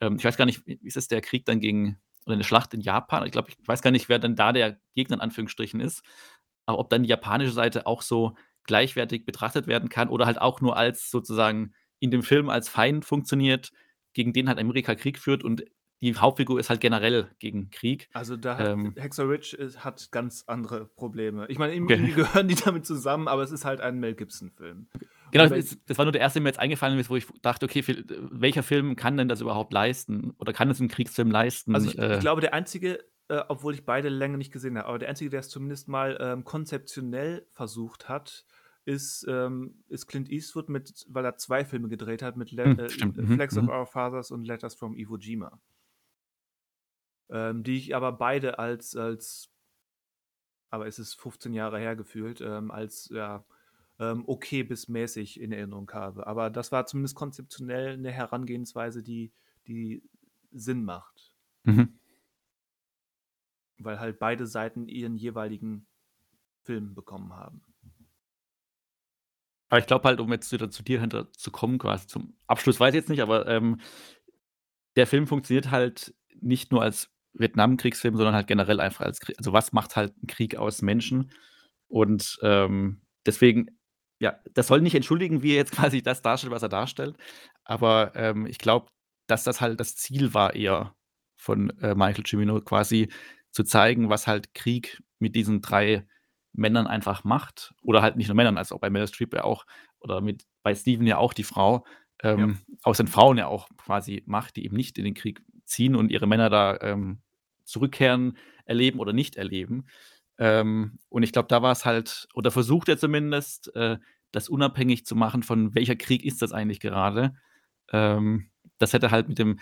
ähm, 0.00 0.16
ich 0.16 0.24
weiß 0.24 0.36
gar 0.36 0.46
nicht, 0.46 0.66
wie 0.66 0.78
ist 0.82 0.96
es 0.96 1.08
der 1.08 1.20
Krieg 1.20 1.44
dann 1.44 1.60
gegen 1.60 1.98
oder 2.26 2.34
eine 2.34 2.44
Schlacht 2.44 2.74
in 2.74 2.80
Japan? 2.80 3.24
Ich 3.26 3.32
glaube, 3.32 3.48
ich 3.50 3.56
weiß 3.66 3.82
gar 3.82 3.90
nicht, 3.90 4.08
wer 4.08 4.18
dann 4.18 4.36
da 4.36 4.52
der 4.52 4.78
Gegner 4.94 5.16
in 5.16 5.20
Anführungsstrichen 5.20 5.80
ist. 5.80 6.02
Aber 6.66 6.78
ob 6.78 6.90
dann 6.90 7.02
die 7.02 7.08
japanische 7.08 7.52
Seite 7.52 7.86
auch 7.86 8.02
so 8.02 8.36
gleichwertig 8.64 9.24
betrachtet 9.24 9.66
werden 9.66 9.88
kann 9.88 10.08
oder 10.08 10.26
halt 10.26 10.40
auch 10.40 10.60
nur 10.60 10.76
als 10.76 11.10
sozusagen 11.10 11.74
in 11.98 12.10
dem 12.10 12.22
Film 12.22 12.48
als 12.48 12.68
Feind 12.68 13.04
funktioniert, 13.04 13.72
gegen 14.12 14.32
den 14.32 14.48
halt 14.48 14.58
Amerika 14.58 14.94
Krieg 14.94 15.18
führt 15.18 15.44
und 15.44 15.64
die 16.02 16.16
Hauptfigur 16.16 16.58
ist 16.58 16.70
halt 16.70 16.80
generell 16.80 17.30
gegen 17.38 17.70
Krieg. 17.70 18.08
Also 18.14 18.36
da 18.36 18.56
hat 18.56 18.68
ähm, 18.68 18.94
Hexer 18.96 19.28
Rich 19.28 19.56
hat 19.76 20.10
ganz 20.10 20.44
andere 20.46 20.86
Probleme. 20.86 21.46
Ich 21.48 21.58
meine, 21.58 21.74
irgendwie 21.74 21.94
okay. 21.94 22.12
gehören 22.12 22.48
die 22.48 22.54
damit 22.64 22.86
zusammen, 22.86 23.28
aber 23.28 23.42
es 23.42 23.50
ist 23.50 23.64
halt 23.64 23.80
ein 23.80 23.98
Mel 23.98 24.14
Gibson-Film. 24.14 24.88
Genau, 25.32 25.48
das, 25.48 25.76
das, 25.86 25.98
war 25.98 26.04
nur 26.04 26.12
der 26.12 26.20
erste, 26.20 26.38
der 26.38 26.42
mir 26.42 26.48
jetzt 26.48 26.58
eingefallen 26.58 26.98
ist, 26.98 27.10
wo 27.10 27.16
ich 27.16 27.26
dachte, 27.42 27.66
okay, 27.66 27.84
welcher 28.30 28.62
Film 28.62 28.96
kann 28.96 29.16
denn 29.16 29.28
das 29.28 29.40
überhaupt 29.40 29.72
leisten? 29.72 30.34
Oder 30.38 30.52
kann 30.52 30.70
es 30.70 30.80
einen 30.80 30.88
Kriegsfilm 30.88 31.30
leisten? 31.30 31.74
Also 31.74 31.90
ich, 31.90 31.98
äh, 31.98 32.14
ich 32.14 32.20
glaube, 32.20 32.40
der 32.40 32.54
einzige, 32.54 33.04
äh, 33.28 33.42
obwohl 33.48 33.74
ich 33.74 33.84
beide 33.84 34.08
Länge 34.08 34.38
nicht 34.38 34.52
gesehen 34.52 34.78
habe, 34.78 34.88
aber 34.88 34.98
der 34.98 35.08
einzige, 35.08 35.30
der 35.30 35.40
es 35.40 35.48
zumindest 35.48 35.88
mal 35.88 36.18
ähm, 36.20 36.44
konzeptionell 36.44 37.46
versucht 37.50 38.08
hat, 38.08 38.44
ist, 38.84 39.26
ähm, 39.28 39.84
ist 39.88 40.06
Clint 40.06 40.30
Eastwood, 40.30 40.68
mit, 40.68 41.06
weil 41.08 41.24
er 41.24 41.36
zwei 41.36 41.64
Filme 41.64 41.88
gedreht 41.88 42.22
hat, 42.22 42.36
mit 42.36 42.50
Le 42.50 42.64
hm, 42.64 42.78
äh, 42.78 43.22
mhm, 43.22 43.34
Flags 43.34 43.56
of 43.56 43.64
mhm. 43.64 43.70
Our 43.70 43.86
Fathers 43.86 44.30
und 44.30 44.44
Letters 44.44 44.74
from 44.74 44.96
Iwo 44.96 45.16
Jima. 45.16 45.60
Ähm, 47.28 47.62
die 47.62 47.76
ich 47.76 47.94
aber 47.94 48.12
beide 48.12 48.58
als, 48.58 48.96
als 48.96 49.50
aber 50.70 50.86
es 50.86 50.98
ist 50.98 51.14
15 51.14 51.52
Jahre 51.52 51.78
her 51.78 51.96
gefühlt, 51.96 52.40
ähm, 52.40 52.70
als 52.70 53.08
ja, 53.12 53.44
ähm, 54.00 54.24
okay 54.26 54.62
bis 54.62 54.88
mäßig 54.88 55.38
in 55.38 55.52
Erinnerung 55.52 55.88
habe. 55.92 56.26
Aber 56.26 56.50
das 56.50 56.72
war 56.72 56.86
zumindest 56.86 57.14
konzeptionell 57.14 57.92
eine 57.92 58.10
Herangehensweise, 58.10 59.02
die, 59.02 59.30
die 59.68 60.02
Sinn 60.50 60.84
macht. 60.84 61.32
Mhm. 61.64 62.00
Weil 63.78 64.00
halt 64.00 64.18
beide 64.18 64.46
Seiten 64.46 64.88
ihren 64.88 65.16
jeweiligen 65.16 65.86
Film 66.62 66.94
bekommen 66.94 67.34
haben. 67.34 67.62
Aber 69.68 69.78
ich 69.78 69.86
glaube 69.86 70.08
halt, 70.08 70.18
um 70.18 70.32
jetzt 70.32 70.50
wieder 70.50 70.70
zu 70.70 70.82
dir 70.82 71.00
hinter 71.00 71.30
zu 71.32 71.50
kommen, 71.50 71.78
quasi 71.78 72.06
zum 72.06 72.34
Abschluss 72.46 72.80
weiß 72.80 72.92
ich 72.94 73.00
jetzt 73.00 73.08
nicht, 73.08 73.20
aber 73.20 73.46
ähm, 73.46 73.80
der 74.96 75.06
Film 75.06 75.26
funktioniert 75.26 75.70
halt 75.70 76.14
nicht 76.40 76.72
nur 76.72 76.82
als 76.82 77.10
Vietnamkriegsfilm, 77.34 78.16
sondern 78.16 78.34
halt 78.34 78.48
generell 78.48 78.80
einfach 78.80 79.04
als 79.04 79.20
Krieg. 79.20 79.38
Also 79.38 79.52
was 79.52 79.72
macht 79.72 79.94
halt 79.94 80.16
ein 80.22 80.26
Krieg 80.26 80.56
aus 80.56 80.82
Menschen? 80.82 81.30
Und 81.86 82.38
ähm, 82.42 83.02
deswegen 83.26 83.79
ja, 84.20 84.38
das 84.54 84.66
soll 84.68 84.80
nicht 84.82 84.94
entschuldigen, 84.94 85.42
wie 85.42 85.52
er 85.52 85.56
jetzt 85.56 85.72
quasi 85.92 86.02
das 86.02 86.22
darstellt, 86.22 86.52
was 86.52 86.62
er 86.62 86.68
darstellt. 86.68 87.16
Aber, 87.64 88.12
ähm, 88.16 88.46
ich 88.46 88.58
glaube, 88.58 88.88
dass 89.26 89.44
das 89.44 89.60
halt 89.60 89.80
das 89.80 89.96
Ziel 89.96 90.34
war 90.34 90.54
eher 90.54 90.94
von, 91.36 91.70
äh, 91.80 91.94
Michael 91.94 92.24
Cimino 92.26 92.60
quasi 92.60 93.08
zu 93.52 93.64
zeigen, 93.64 94.10
was 94.10 94.26
halt 94.26 94.54
Krieg 94.54 95.02
mit 95.18 95.34
diesen 95.36 95.60
drei 95.62 96.06
Männern 96.52 96.86
einfach 96.86 97.24
macht. 97.24 97.74
Oder 97.82 98.02
halt 98.02 98.16
nicht 98.16 98.28
nur 98.28 98.34
Männern, 98.36 98.58
also 98.58 98.74
auch 98.76 98.80
bei 98.80 98.90
Meryl 98.90 99.08
Streep 99.08 99.34
ja 99.34 99.44
auch 99.44 99.66
oder 100.00 100.20
mit 100.20 100.44
bei 100.62 100.74
Steven 100.74 101.06
ja 101.06 101.18
auch 101.18 101.32
die 101.32 101.44
Frau, 101.44 101.84
Ja. 102.22 102.32
ähm, 102.34 102.58
aus 102.82 102.96
den 102.98 103.06
Frauen 103.08 103.38
ja 103.38 103.46
auch 103.46 103.68
quasi 103.78 104.22
macht, 104.26 104.56
die 104.56 104.64
eben 104.64 104.76
nicht 104.76 104.98
in 104.98 105.04
den 105.04 105.14
Krieg 105.14 105.42
ziehen 105.64 105.94
und 105.96 106.10
ihre 106.10 106.26
Männer 106.26 106.50
da, 106.50 106.78
ähm, 106.80 107.22
zurückkehren, 107.64 108.36
erleben 108.64 108.98
oder 108.98 109.12
nicht 109.12 109.36
erleben. 109.36 109.86
Ähm, 110.40 110.98
und 111.10 111.22
ich 111.22 111.32
glaube, 111.32 111.48
da 111.48 111.62
war 111.62 111.72
es 111.72 111.84
halt 111.84 112.26
oder 112.34 112.50
versucht 112.50 112.88
er 112.88 112.98
zumindest, 112.98 113.76
äh, 113.76 113.98
das 114.32 114.48
unabhängig 114.48 115.04
zu 115.04 115.14
machen 115.14 115.42
von 115.42 115.74
welcher 115.74 115.96
Krieg 115.96 116.24
ist 116.24 116.40
das 116.40 116.52
eigentlich 116.52 116.80
gerade. 116.80 117.34
Ähm, 117.92 118.50
das 118.78 118.94
hätte 118.94 119.10
halt 119.10 119.28
mit 119.28 119.38
dem 119.38 119.60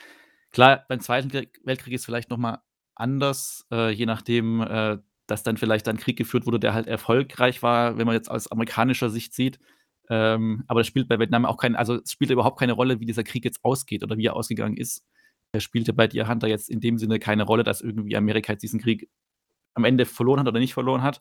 klar, 0.53 0.85
beim 0.89 1.01
Zweiten 1.01 1.33
Weltkrieg 1.65 1.95
ist 1.95 2.05
vielleicht 2.05 2.31
noch 2.31 2.39
mal 2.39 2.63
anders, 2.95 3.67
äh, 3.73 3.91
je 3.91 4.07
nachdem, 4.07 4.61
äh, 4.63 4.99
dass 5.27 5.43
dann 5.43 5.57
vielleicht 5.57 5.89
ein 5.89 5.99
Krieg 5.99 6.17
geführt 6.17 6.47
wurde, 6.47 6.61
der 6.61 6.75
halt 6.75 6.87
erfolgreich 6.87 7.63
war, 7.63 7.99
wenn 7.99 8.07
man 8.07 8.15
jetzt 8.15 8.31
aus 8.31 8.51
amerikanischer 8.51 9.11
Sicht 9.11 9.35
sieht. 9.35 9.59
Ähm, 10.11 10.65
aber 10.69 10.81
das 10.81 10.87
spielt 10.87 11.09
bei 11.09 11.19
Vietnam 11.19 11.45
auch 11.45 11.59
keine 11.59 11.79
also, 11.79 11.97
es 11.97 12.13
spielt 12.13 12.31
überhaupt 12.31 12.59
keine 12.59 12.73
Rolle, 12.73 13.01
wie 13.01 13.07
dieser 13.07 13.25
Krieg 13.25 13.45
jetzt 13.45 13.65
ausgeht 13.65 14.05
oder 14.05 14.17
wie 14.17 14.27
er 14.27 14.37
ausgegangen 14.37 14.77
ist. 14.77 15.05
Er 15.53 15.61
spielte 15.61 15.93
bei 15.93 16.07
Deer 16.07 16.29
Hunter 16.29 16.49
jetzt 16.49 16.71
in 16.71 16.81
dem 16.81 16.99
Sinne 16.99 17.19
keine 17.19 17.43
Rolle, 17.43 17.65
dass 17.65 17.81
irgendwie 17.81 18.17
Amerika 18.17 18.53
jetzt 18.53 18.63
diesen 18.63 18.81
Krieg 18.81 19.09
am 19.75 19.85
Ende 19.85 20.07
verloren 20.07 20.41
hat 20.41 20.49
oder 20.49 20.61
nicht 20.61 20.75
verloren 20.75 21.03
hat. 21.03 21.21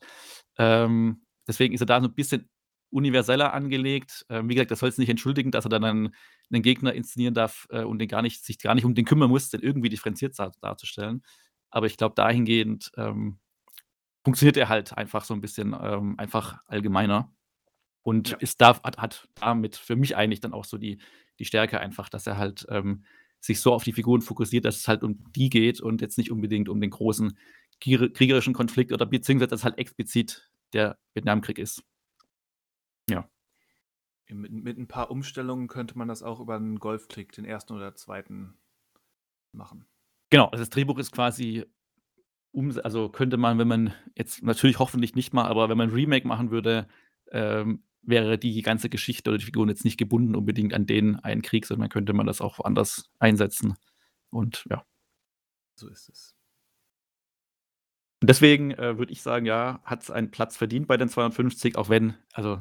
Ähm, 0.57 1.21
deswegen 1.47 1.73
ist 1.73 1.81
er 1.81 1.85
da 1.85 2.01
so 2.01 2.07
ein 2.07 2.15
bisschen 2.15 2.49
universeller 2.89 3.53
angelegt. 3.53 4.25
Ähm, 4.29 4.49
wie 4.49 4.55
gesagt, 4.55 4.71
das 4.71 4.79
soll 4.79 4.89
es 4.89 4.97
nicht 4.97 5.09
entschuldigen, 5.09 5.51
dass 5.51 5.65
er 5.65 5.69
dann 5.69 5.83
einen, 5.83 6.15
einen 6.51 6.61
Gegner 6.61 6.93
inszenieren 6.93 7.33
darf 7.33 7.67
äh, 7.69 7.83
und 7.83 7.99
den 7.99 8.07
gar 8.07 8.21
nicht, 8.21 8.45
sich 8.45 8.59
gar 8.59 8.75
nicht 8.75 8.85
um 8.85 8.95
den 8.95 9.05
kümmern 9.05 9.29
muss, 9.29 9.49
den 9.49 9.61
irgendwie 9.61 9.89
differenziert 9.89 10.37
dar 10.39 10.51
darzustellen. 10.61 11.23
Aber 11.69 11.85
ich 11.85 11.97
glaube, 11.97 12.15
dahingehend 12.15 12.91
ähm, 12.95 13.39
funktioniert 14.23 14.57
er 14.57 14.69
halt 14.69 14.97
einfach 14.97 15.25
so 15.25 15.33
ein 15.33 15.41
bisschen 15.41 15.75
ähm, 15.79 16.15
einfach 16.17 16.59
allgemeiner. 16.67 17.33
Und 18.03 18.29
ja. 18.29 18.37
ist 18.37 18.61
da, 18.61 18.81
hat, 18.83 18.97
hat, 18.97 19.27
damit 19.35 19.75
für 19.75 19.97
mich 19.97 20.15
eigentlich 20.15 20.39
dann 20.39 20.53
auch 20.53 20.63
so 20.63 20.77
die, 20.77 20.99
die 21.39 21.45
Stärke 21.45 21.81
einfach, 21.81 22.07
dass 22.07 22.25
er 22.25 22.37
halt 22.37 22.65
ähm, 22.69 23.03
sich 23.41 23.59
so 23.59 23.73
auf 23.73 23.83
die 23.83 23.91
Figuren 23.91 24.21
fokussiert, 24.21 24.63
dass 24.63 24.77
es 24.77 24.87
halt 24.87 25.03
um 25.03 25.31
die 25.33 25.49
geht 25.49 25.81
und 25.81 26.01
jetzt 26.01 26.17
nicht 26.17 26.31
unbedingt 26.31 26.69
um 26.69 26.79
den 26.79 26.89
großen 26.89 27.37
kriegerischen 27.79 28.53
Konflikt 28.53 28.91
oder 28.91 29.05
beziehungsweise 29.05 29.49
dass 29.49 29.63
halt 29.63 29.77
explizit 29.77 30.49
der 30.73 30.97
Vietnamkrieg 31.13 31.59
ist. 31.59 31.83
Ja. 33.09 33.29
Mit, 34.29 34.51
mit 34.51 34.77
ein 34.77 34.87
paar 34.87 35.09
Umstellungen 35.11 35.67
könnte 35.67 35.97
man 35.97 36.07
das 36.07 36.23
auch 36.23 36.39
über 36.39 36.55
einen 36.55 36.79
Golfkrieg, 36.79 37.31
den 37.31 37.45
ersten 37.45 37.73
oder 37.73 37.95
zweiten, 37.95 38.57
machen. 39.53 39.85
Genau, 40.29 40.45
also 40.45 40.61
das 40.61 40.69
Drehbuch 40.69 40.97
ist 40.97 41.11
quasi, 41.11 41.65
um, 42.51 42.77
also 42.83 43.09
könnte 43.09 43.37
man, 43.37 43.57
wenn 43.57 43.67
man 43.67 43.93
jetzt 44.15 44.43
natürlich 44.43 44.79
hoffentlich 44.79 45.15
nicht 45.15 45.33
mal, 45.33 45.45
aber 45.45 45.69
wenn 45.69 45.77
man 45.77 45.89
ein 45.89 45.95
Remake 45.95 46.27
machen 46.27 46.51
würde, 46.51 46.87
ähm, 47.31 47.83
wäre 48.01 48.37
die 48.37 48.61
ganze 48.61 48.89
Geschichte 48.89 49.29
oder 49.29 49.37
die 49.37 49.45
Figuren 49.45 49.69
jetzt 49.69 49.83
nicht 49.83 49.97
gebunden 49.97 50.35
unbedingt 50.35 50.73
an 50.73 50.85
den 50.85 51.17
einen 51.17 51.41
Krieg, 51.41 51.65
sondern 51.65 51.89
könnte 51.89 52.13
man 52.13 52.25
das 52.25 52.39
auch 52.39 52.59
woanders 52.59 53.09
einsetzen. 53.19 53.75
Und 54.29 54.65
ja. 54.69 54.85
So 55.75 55.89
ist 55.89 56.09
es. 56.09 56.36
Deswegen 58.21 58.71
äh, 58.71 58.97
würde 58.97 59.11
ich 59.11 59.21
sagen, 59.21 59.45
ja, 59.45 59.79
hat 59.83 60.03
es 60.03 60.11
einen 60.11 60.31
Platz 60.31 60.57
verdient 60.57 60.87
bei 60.87 60.97
den 60.97 61.09
250, 61.09 61.77
auch 61.77 61.89
wenn, 61.89 62.15
also 62.33 62.59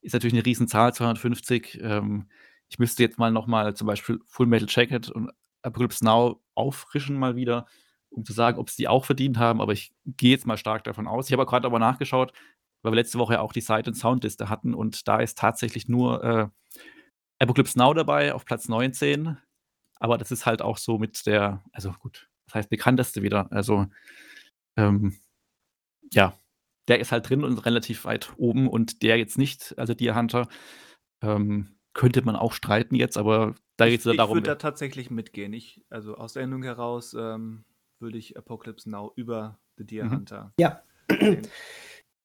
ist 0.00 0.12
natürlich 0.12 0.34
eine 0.34 0.46
Riesenzahl, 0.46 0.94
250. 0.94 1.80
Ähm, 1.82 2.28
ich 2.68 2.78
müsste 2.78 3.02
jetzt 3.02 3.18
mal 3.18 3.30
nochmal 3.30 3.74
zum 3.74 3.86
Beispiel 3.86 4.20
Full 4.26 4.46
Metal 4.46 4.68
Jacket 4.70 5.10
und 5.10 5.30
Apocalypse 5.62 6.04
Now 6.04 6.42
auffrischen 6.54 7.16
mal 7.16 7.36
wieder, 7.36 7.66
um 8.10 8.24
zu 8.24 8.32
sagen, 8.32 8.58
ob 8.58 8.68
es 8.68 8.76
die 8.76 8.88
auch 8.88 9.04
verdient 9.04 9.38
haben, 9.38 9.60
aber 9.60 9.72
ich 9.72 9.92
gehe 10.06 10.30
jetzt 10.30 10.46
mal 10.46 10.56
stark 10.56 10.84
davon 10.84 11.06
aus. 11.06 11.26
Ich 11.26 11.32
habe 11.32 11.46
gerade 11.46 11.66
aber 11.66 11.78
nachgeschaut, 11.78 12.32
weil 12.82 12.92
wir 12.92 12.96
letzte 12.96 13.18
Woche 13.18 13.34
ja 13.34 13.40
auch 13.40 13.52
die 13.52 13.60
Site- 13.60 13.90
und 13.90 13.94
Soundliste 13.94 14.48
hatten 14.48 14.74
und 14.74 15.06
da 15.08 15.20
ist 15.20 15.38
tatsächlich 15.38 15.88
nur 15.88 16.24
äh, 16.24 16.48
Apocalypse 17.38 17.78
Now 17.78 17.92
dabei 17.94 18.34
auf 18.34 18.44
Platz 18.44 18.68
19. 18.68 19.36
Aber 20.00 20.18
das 20.18 20.30
ist 20.30 20.46
halt 20.46 20.62
auch 20.62 20.78
so 20.78 20.98
mit 20.98 21.26
der, 21.26 21.62
also 21.72 21.92
gut, 21.92 22.28
das 22.46 22.54
heißt 22.56 22.70
bekannteste 22.70 23.22
wieder. 23.22 23.50
Also 23.52 23.86
ähm, 24.76 25.16
ja, 26.12 26.38
der 26.88 27.00
ist 27.00 27.12
halt 27.12 27.28
drin 27.28 27.44
und 27.44 27.64
relativ 27.64 28.04
weit 28.04 28.32
oben 28.36 28.68
und 28.68 29.02
der 29.02 29.16
jetzt 29.16 29.38
nicht, 29.38 29.74
also 29.78 29.94
Deer 29.94 30.16
Hunter, 30.16 30.48
ähm, 31.22 31.76
könnte 31.92 32.22
man 32.22 32.36
auch 32.36 32.52
streiten 32.52 32.94
jetzt, 32.94 33.16
aber 33.16 33.54
da 33.76 33.88
geht 33.88 34.00
es 34.00 34.04
ja 34.04 34.14
darum. 34.14 34.38
Ich 34.38 34.42
würde 34.42 34.50
da 34.50 34.56
tatsächlich 34.56 35.10
mitgehen. 35.10 35.52
Ich, 35.52 35.84
also 35.90 36.16
aus 36.16 36.34
der 36.34 36.42
Endung 36.42 36.62
heraus 36.62 37.14
ähm, 37.18 37.64
würde 38.00 38.18
ich 38.18 38.36
Apocalypse 38.36 38.90
Now 38.90 39.12
über 39.16 39.58
The 39.76 39.86
Deer 39.86 40.04
mhm. 40.04 40.10
Hunter. 40.12 40.52
Ja. 40.58 40.82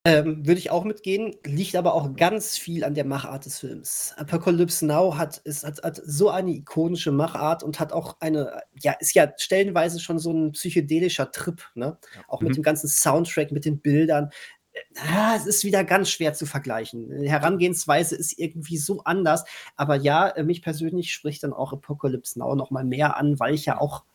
Ähm, 0.10 0.48
würde 0.48 0.60
ich 0.60 0.72
auch 0.72 0.86
mitgehen, 0.86 1.36
liegt 1.46 1.76
aber 1.76 1.94
auch 1.94 2.16
ganz 2.16 2.58
viel 2.58 2.84
an 2.84 2.96
der 2.96 3.06
Machart 3.06 3.46
des 3.46 3.60
Films. 3.60 4.14
Apocalypse 4.18 4.86
Now 4.86 5.18
hat, 5.18 5.38
ist, 5.38 5.64
hat, 5.64 5.84
hat 5.84 6.02
so 6.04 6.30
eine 6.30 6.52
ikonische 6.52 7.12
Machart 7.12 7.62
und 7.62 7.80
hat 7.80 7.94
auch 7.94 8.18
eine, 8.20 8.62
ja, 8.82 8.94
ist 8.94 9.14
ja 9.14 9.32
stellenweise 9.38 10.00
schon 10.00 10.18
so 10.18 10.32
ein 10.32 10.54
psychedelischer 10.54 11.32
Trip, 11.32 11.62
ne? 11.76 11.98
Ja. 12.16 12.22
Auch 12.28 12.42
mit 12.42 12.52
mhm. 12.52 12.56
dem 12.56 12.64
ganzen 12.64 12.88
Soundtrack, 12.88 13.52
mit 13.52 13.66
den 13.66 13.80
Bildern. 13.82 14.32
Ja, 14.96 15.36
es 15.36 15.46
ist 15.46 15.64
wieder 15.64 15.84
ganz 15.84 16.10
schwer 16.10 16.34
zu 16.34 16.46
vergleichen. 16.46 17.12
Herangehensweise 17.24 18.16
ist 18.16 18.38
irgendwie 18.40 18.78
so 18.78 19.04
anders. 19.04 19.44
Aber 19.76 19.96
ja, 19.96 20.28
äh, 20.30 20.44
mich 20.44 20.62
persönlich 20.62 21.14
spricht 21.14 21.44
dann 21.44 21.54
auch 21.54 21.74
Apocalypse 21.74 22.40
Now 22.40 22.56
noch 22.56 22.72
mal 22.72 22.84
mehr 22.86 23.18
an, 23.18 23.40
weil 23.40 23.54
ich 23.54 23.66
ja 23.66 23.80
auch, 23.80 24.06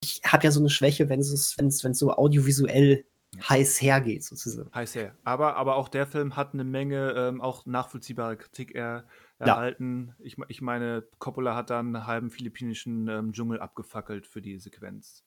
ich 0.00 0.22
habe 0.24 0.44
ja 0.44 0.50
so 0.50 0.60
eine 0.60 0.70
Schwäche, 0.70 1.08
wenn 1.08 1.20
es, 1.20 1.54
wenn 1.58 1.66
es, 1.66 1.84
wenn 1.84 1.92
es 1.92 1.98
so 1.98 2.12
audiovisuell 2.12 3.04
heiß 3.40 3.80
hergeht, 3.82 4.24
sozusagen. 4.24 4.70
Heiß 4.74 4.94
her. 4.94 5.16
Aber, 5.24 5.56
aber 5.56 5.76
auch 5.76 5.88
der 5.88 6.06
Film 6.06 6.36
hat 6.36 6.54
eine 6.54 6.64
Menge 6.64 7.12
ähm, 7.12 7.40
auch 7.40 7.66
nachvollziehbare 7.66 8.36
Kritik 8.36 8.74
er, 8.74 9.06
erhalten. 9.38 10.14
Ja. 10.18 10.24
Ich, 10.24 10.36
ich 10.48 10.62
meine, 10.62 11.06
Coppola 11.18 11.54
hat 11.54 11.70
dann 11.70 11.94
einen 11.94 12.06
halben 12.06 12.30
philippinischen 12.30 13.08
ähm, 13.08 13.32
Dschungel 13.32 13.60
abgefackelt 13.60 14.26
für 14.26 14.40
die 14.40 14.58
Sequenz. 14.58 15.24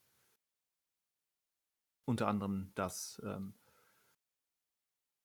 Unter 2.05 2.27
anderem 2.27 2.71
das. 2.75 3.21
Ähm, 3.23 3.53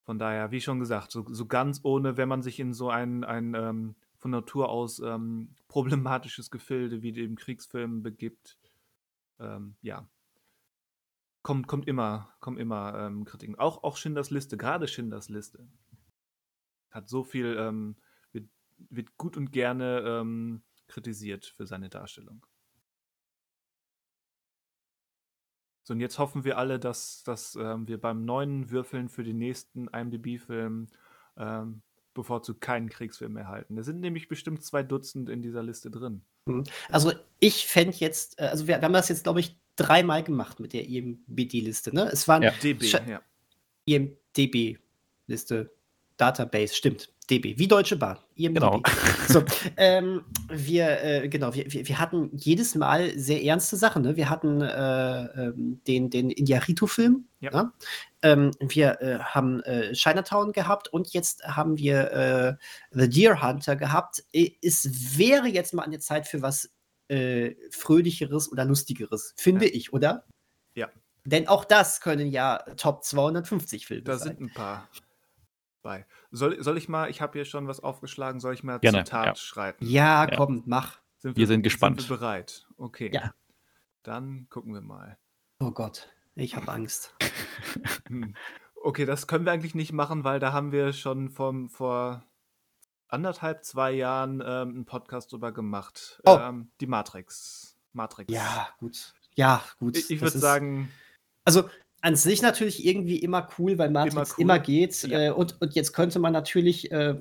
von 0.02 0.18
daher, 0.18 0.50
wie 0.50 0.60
schon 0.60 0.80
gesagt, 0.80 1.10
so, 1.10 1.24
so 1.30 1.46
ganz 1.46 1.80
ohne, 1.82 2.18
wenn 2.18 2.28
man 2.28 2.42
sich 2.42 2.60
in 2.60 2.74
so 2.74 2.90
ein, 2.90 3.24
ein 3.24 3.54
ähm, 3.54 3.94
von 4.18 4.30
Natur 4.30 4.68
aus 4.68 5.00
ähm, 5.00 5.54
problematisches 5.68 6.50
Gefilde 6.50 7.02
wie 7.02 7.12
dem 7.12 7.36
Kriegsfilm 7.36 8.02
begibt, 8.02 8.58
ähm, 9.38 9.76
ja, 9.80 10.06
kommt, 11.44 11.68
kommt 11.68 11.86
immer, 11.86 12.34
kommt 12.40 12.58
immer 12.58 12.98
ähm, 12.98 13.24
Kritiken. 13.24 13.56
Auch, 13.56 13.84
auch 13.84 13.96
Schindlers 13.96 14.30
Liste, 14.30 14.56
gerade 14.56 14.88
Schindlers 14.88 15.28
Liste. 15.28 15.68
Hat 16.90 17.08
so 17.08 17.22
viel, 17.22 17.56
ähm, 17.58 17.96
wird, 18.32 18.48
wird, 18.90 19.16
gut 19.16 19.36
und 19.36 19.52
gerne 19.52 20.00
ähm, 20.04 20.64
kritisiert 20.88 21.44
für 21.44 21.66
seine 21.66 21.90
Darstellung. 21.90 22.44
So, 25.84 25.92
und 25.92 26.00
jetzt 26.00 26.18
hoffen 26.18 26.44
wir 26.44 26.56
alle, 26.56 26.80
dass, 26.80 27.22
dass 27.24 27.56
ähm, 27.56 27.86
wir 27.86 28.00
beim 28.00 28.24
neuen 28.24 28.70
Würfeln 28.70 29.10
für 29.10 29.22
den 29.22 29.36
nächsten 29.36 29.88
IMDb-Film 29.88 30.88
ähm, 31.36 31.82
bevorzugt 32.14 32.62
keinen 32.62 32.88
Kriegsfilm 32.88 33.36
erhalten. 33.36 33.76
Da 33.76 33.82
sind 33.82 34.00
nämlich 34.00 34.28
bestimmt 34.28 34.64
zwei 34.64 34.82
Dutzend 34.82 35.28
in 35.28 35.42
dieser 35.42 35.62
Liste 35.62 35.90
drin. 35.90 36.24
Hm. 36.48 36.64
Also 36.88 37.12
ich 37.38 37.66
fände 37.66 37.96
jetzt, 37.98 38.38
äh, 38.38 38.44
also 38.44 38.66
wir, 38.66 38.78
wir, 38.78 38.82
haben 38.82 38.94
das 38.94 39.10
jetzt, 39.10 39.24
glaube 39.24 39.40
ich, 39.40 39.60
dreimal 39.76 40.22
gemacht 40.22 40.60
mit 40.60 40.72
der 40.72 40.86
IMDb-Liste. 40.88 41.94
Ne? 41.94 42.08
Es 42.12 42.28
waren 42.28 42.42
ja. 42.42 42.52
DB, 42.62 42.86
ja. 42.86 43.20
IMDb-Liste, 43.86 45.70
Database, 46.16 46.74
stimmt. 46.74 47.10
DB, 47.30 47.56
wie 47.56 47.66
Deutsche 47.66 47.96
Bahn. 47.96 48.18
IMDb. 48.36 48.60
Genau. 48.60 48.82
So, 49.26 49.42
ähm, 49.78 50.20
wir, 50.50 51.02
äh, 51.02 51.28
genau, 51.30 51.54
wir, 51.54 51.72
wir, 51.72 51.88
wir, 51.88 51.98
hatten 51.98 52.28
jedes 52.34 52.74
Mal 52.74 53.18
sehr 53.18 53.42
ernste 53.42 53.76
Sachen. 53.76 54.02
Ne? 54.02 54.16
Wir 54.16 54.28
hatten 54.28 54.60
äh, 54.60 55.24
ähm, 55.24 55.80
den, 55.86 56.10
den 56.10 56.28
Indiarito-Film. 56.28 57.24
Ja. 57.40 57.50
Ne? 57.50 57.72
Ähm, 58.20 58.50
wir 58.60 59.00
äh, 59.00 59.18
haben 59.20 59.62
äh, 59.62 59.94
Chinatown 59.94 60.52
gehabt 60.52 60.88
und 60.88 61.14
jetzt 61.14 61.42
haben 61.44 61.78
wir 61.78 62.12
äh, 62.12 62.54
The 62.90 63.08
Deer 63.08 63.40
Hunter 63.40 63.76
gehabt. 63.76 64.22
Es 64.60 65.18
wäre 65.18 65.48
jetzt 65.48 65.72
mal 65.72 65.84
an 65.84 65.92
der 65.92 66.00
Zeit 66.00 66.26
für 66.26 66.42
was 66.42 66.70
äh, 67.08 67.54
Fröhlicheres 67.70 68.50
oder 68.50 68.64
Lustigeres, 68.64 69.34
finde 69.36 69.66
ja. 69.66 69.72
ich, 69.74 69.92
oder? 69.92 70.24
Ja. 70.74 70.88
Denn 71.24 71.48
auch 71.48 71.64
das 71.64 72.00
können 72.00 72.30
ja 72.30 72.58
Top 72.76 73.04
250 73.04 73.86
Filme 73.86 74.02
da 74.02 74.18
sein. 74.18 74.28
Da 74.28 74.34
sind 74.34 74.40
ein 74.40 74.52
paar 74.52 74.88
bei. 75.84 76.04
Soll, 76.32 76.60
soll 76.60 76.76
ich 76.76 76.88
mal, 76.88 77.08
ich 77.08 77.20
habe 77.20 77.38
hier 77.38 77.44
schon 77.44 77.68
was 77.68 77.78
aufgeschlagen, 77.78 78.40
soll 78.40 78.54
ich 78.54 78.64
mal 78.64 78.80
Gerne, 78.80 79.04
Zitat 79.04 79.26
ja. 79.26 79.34
schreiben? 79.36 79.86
Ja, 79.86 80.26
komm, 80.34 80.64
mach. 80.66 80.98
Sind 81.18 81.36
wir, 81.36 81.42
wir, 81.42 81.46
sind 81.46 81.62
gespannt. 81.62 82.00
Sind 82.00 82.10
wir 82.10 82.16
bereit? 82.16 82.66
Okay. 82.76 83.10
Ja. 83.14 83.32
Dann 84.02 84.48
gucken 84.50 84.74
wir 84.74 84.80
mal. 84.80 85.16
Oh 85.60 85.70
Gott, 85.70 86.08
ich 86.34 86.56
habe 86.56 86.72
Angst. 86.72 87.14
Hm. 88.08 88.34
okay, 88.82 89.06
das 89.06 89.26
können 89.26 89.46
wir 89.46 89.52
eigentlich 89.52 89.74
nicht 89.74 89.92
machen, 89.92 90.24
weil 90.24 90.38
da 90.38 90.52
haben 90.52 90.72
wir 90.72 90.92
schon 90.92 91.30
vom, 91.30 91.70
vor 91.70 92.24
anderthalb, 93.14 93.64
zwei 93.64 93.92
Jahren 93.92 94.40
ähm, 94.40 94.68
einen 94.68 94.84
Podcast 94.84 95.32
drüber 95.32 95.52
gemacht. 95.52 96.20
Oh. 96.26 96.36
Ähm, 96.38 96.68
die 96.80 96.86
Matrix. 96.86 97.76
Matrix. 97.92 98.32
Ja, 98.32 98.68
gut. 98.78 99.14
Ja, 99.36 99.64
gut. 99.78 99.96
Ich, 99.96 100.10
ich 100.10 100.20
würde 100.20 100.38
sagen. 100.38 100.90
Also 101.44 101.68
an 102.00 102.16
sich 102.16 102.42
natürlich 102.42 102.84
irgendwie 102.84 103.18
immer 103.18 103.48
cool, 103.58 103.78
weil 103.78 103.90
Matrix 103.90 104.14
immer, 104.14 104.26
cool. 104.26 104.42
immer 104.42 104.58
geht. 104.58 105.02
Ja. 105.04 105.26
Äh, 105.26 105.30
und, 105.30 105.60
und 105.62 105.74
jetzt 105.74 105.92
könnte 105.92 106.18
man 106.18 106.32
natürlich, 106.32 106.90
äh, 106.92 107.20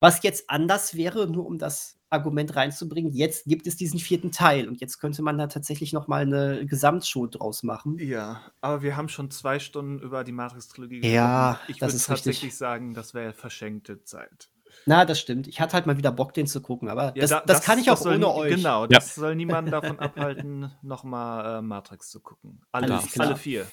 was 0.00 0.22
jetzt 0.22 0.48
anders 0.48 0.94
wäre, 0.94 1.26
nur 1.26 1.46
um 1.46 1.58
das 1.58 1.98
Argument 2.10 2.56
reinzubringen, 2.56 3.12
jetzt 3.12 3.44
gibt 3.46 3.66
es 3.66 3.76
diesen 3.76 3.98
vierten 3.98 4.30
Teil 4.30 4.68
und 4.68 4.80
jetzt 4.80 4.98
könnte 4.98 5.22
man 5.22 5.36
da 5.36 5.46
tatsächlich 5.48 5.92
noch 5.92 6.08
mal 6.08 6.22
eine 6.22 6.64
Gesamtshow 6.64 7.26
draus 7.26 7.62
machen. 7.62 7.98
Ja, 7.98 8.40
aber 8.60 8.82
wir 8.82 8.96
haben 8.96 9.08
schon 9.08 9.30
zwei 9.30 9.58
Stunden 9.58 9.98
über 9.98 10.24
die 10.24 10.32
Matrix-Trilogie 10.32 11.00
gesprochen. 11.00 11.14
Ja, 11.14 11.60
ich 11.68 11.80
würde 11.80 11.92
tatsächlich 11.92 12.44
richtig. 12.44 12.56
sagen, 12.56 12.94
das 12.94 13.14
wäre 13.14 13.32
verschenkte 13.32 14.04
Zeit. 14.04 14.48
Na, 14.86 15.04
das 15.04 15.20
stimmt. 15.20 15.48
Ich 15.48 15.60
hatte 15.60 15.74
halt 15.74 15.86
mal 15.86 15.96
wieder 15.98 16.12
Bock, 16.12 16.32
den 16.32 16.46
zu 16.46 16.62
gucken, 16.62 16.88
aber 16.88 17.12
ja, 17.14 17.22
das, 17.22 17.30
da, 17.30 17.40
das, 17.40 17.58
das, 17.58 17.66
kann 17.66 17.78
ich 17.78 17.90
auch 17.90 18.00
ohne 18.00 18.32
euch. 18.32 18.56
Genau, 18.56 18.86
das 18.86 19.16
ja. 19.16 19.20
soll 19.20 19.36
niemanden 19.36 19.70
davon 19.70 19.98
abhalten, 19.98 20.72
nochmal 20.82 21.58
äh, 21.58 21.62
Matrix 21.62 22.10
zu 22.10 22.20
gucken. 22.20 22.62
Alle, 22.72 23.00
alle 23.18 23.36
vier. 23.36 23.66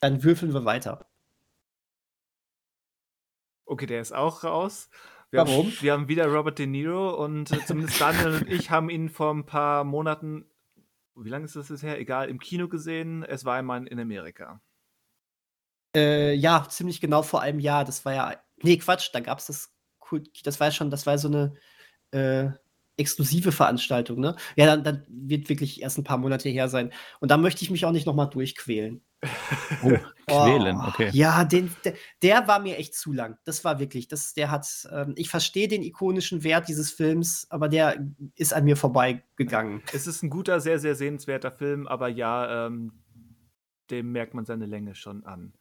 Dann 0.00 0.22
würfeln 0.22 0.52
wir 0.52 0.64
weiter. 0.64 1.06
Okay, 3.64 3.86
der 3.86 4.00
ist 4.00 4.12
auch 4.12 4.44
raus. 4.44 4.88
Wir 5.30 5.40
Warum? 5.40 5.66
Haben, 5.66 5.76
wir 5.80 5.92
haben 5.92 6.08
wieder 6.08 6.26
Robert 6.26 6.58
De 6.58 6.66
Niro 6.66 7.10
und 7.22 7.50
äh, 7.50 7.64
zumindest 7.64 8.00
Daniel 8.00 8.34
und 8.34 8.50
ich 8.50 8.70
haben 8.70 8.90
ihn 8.90 9.08
vor 9.08 9.34
ein 9.34 9.44
paar 9.44 9.82
Monaten, 9.84 10.46
wie 11.16 11.30
lange 11.30 11.46
ist 11.46 11.56
das 11.56 11.82
her? 11.82 11.98
Egal, 11.98 12.28
im 12.28 12.38
Kino 12.38 12.68
gesehen. 12.68 13.24
Es 13.24 13.44
war 13.44 13.56
einmal 13.56 13.86
in 13.86 13.98
Amerika. 13.98 14.60
Äh, 15.96 16.34
ja, 16.34 16.66
ziemlich 16.68 17.00
genau 17.00 17.22
vor 17.22 17.40
einem 17.40 17.58
Jahr. 17.58 17.84
Das 17.84 18.04
war 18.04 18.14
ja. 18.14 18.36
Nee, 18.62 18.76
Quatsch, 18.76 19.10
da 19.12 19.20
gab 19.20 19.38
es 19.38 19.46
das. 19.46 19.72
Das 20.44 20.60
war 20.60 20.70
schon, 20.70 20.90
das 20.90 21.06
war 21.06 21.18
so 21.18 21.28
eine 21.28 21.54
äh, 22.10 22.50
exklusive 22.96 23.52
Veranstaltung, 23.52 24.20
ne? 24.20 24.36
Ja, 24.56 24.66
dann, 24.66 24.82
dann, 24.82 25.06
wird 25.08 25.48
wirklich 25.48 25.82
erst 25.82 25.98
ein 25.98 26.04
paar 26.04 26.18
Monate 26.18 26.48
her 26.48 26.68
sein. 26.68 26.92
Und 27.20 27.30
da 27.30 27.36
möchte 27.36 27.62
ich 27.62 27.70
mich 27.70 27.84
auch 27.84 27.92
nicht 27.92 28.06
nochmal 28.06 28.30
durchquälen. 28.30 29.02
Oh, 30.28 30.42
quälen, 30.42 30.76
oh, 30.76 30.88
okay. 30.88 31.10
Ja, 31.12 31.44
den, 31.44 31.70
der, 31.84 31.94
der, 32.22 32.48
war 32.48 32.58
mir 32.58 32.76
echt 32.76 32.94
zu 32.94 33.12
lang. 33.12 33.38
Das 33.44 33.64
war 33.64 33.78
wirklich, 33.78 34.08
das, 34.08 34.34
der 34.34 34.50
hat, 34.50 34.66
ähm, 34.90 35.14
ich 35.16 35.30
verstehe 35.30 35.68
den 35.68 35.82
ikonischen 35.82 36.42
Wert 36.42 36.68
dieses 36.68 36.90
Films, 36.90 37.46
aber 37.50 37.68
der 37.68 38.04
ist 38.34 38.52
an 38.52 38.64
mir 38.64 38.76
vorbeigegangen. 38.76 39.82
Es 39.92 40.08
ist 40.08 40.22
ein 40.22 40.30
guter, 40.30 40.60
sehr, 40.60 40.80
sehr 40.80 40.96
sehenswerter 40.96 41.52
Film, 41.52 41.86
aber 41.86 42.08
ja, 42.08 42.66
ähm, 42.66 42.92
dem 43.90 44.10
merkt 44.10 44.34
man 44.34 44.44
seine 44.44 44.66
Länge 44.66 44.96
schon 44.96 45.24
an. 45.24 45.52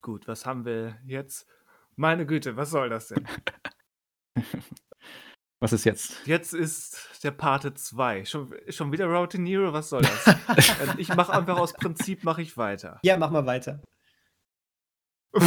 Gut, 0.00 0.28
was 0.28 0.46
haben 0.46 0.64
wir 0.64 0.96
jetzt? 1.04 1.48
Meine 1.96 2.26
Güte, 2.26 2.56
was 2.56 2.70
soll 2.70 2.88
das 2.90 3.08
denn? 3.08 3.26
Was 5.58 5.72
ist 5.72 5.84
jetzt? 5.84 6.26
Jetzt 6.26 6.52
ist 6.52 7.24
der 7.24 7.30
Pate 7.30 7.72
2. 7.72 8.26
Schon, 8.26 8.54
schon 8.68 8.92
wieder 8.92 9.06
Road 9.06 9.32
to 9.32 9.38
Nero? 9.38 9.72
Was 9.72 9.88
soll 9.88 10.02
das? 10.02 10.26
Ähm, 10.80 10.94
ich 10.98 11.08
mache 11.14 11.32
einfach 11.32 11.56
aus 11.58 11.72
Prinzip, 11.72 12.24
mache 12.24 12.42
ich 12.42 12.58
weiter. 12.58 13.00
Ja, 13.02 13.16
mach 13.16 13.30
mal 13.30 13.46
weiter. 13.46 13.82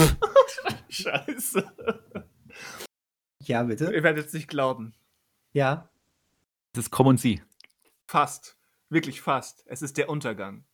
Scheiße. 0.90 1.72
Ja, 3.44 3.64
bitte. 3.64 3.94
Ihr 3.94 4.04
werdet 4.04 4.28
es 4.28 4.34
nicht 4.34 4.48
glauben. 4.48 4.96
Ja. 5.54 5.90
Es 6.74 6.86
ist 6.86 6.92
Kommen 6.92 7.18
Sie. 7.18 7.44
Fast. 8.08 8.58
Wirklich 8.90 9.22
fast. 9.22 9.64
Es 9.68 9.84
ist 9.84 9.98
der 9.98 10.10
Untergang. 10.10 10.66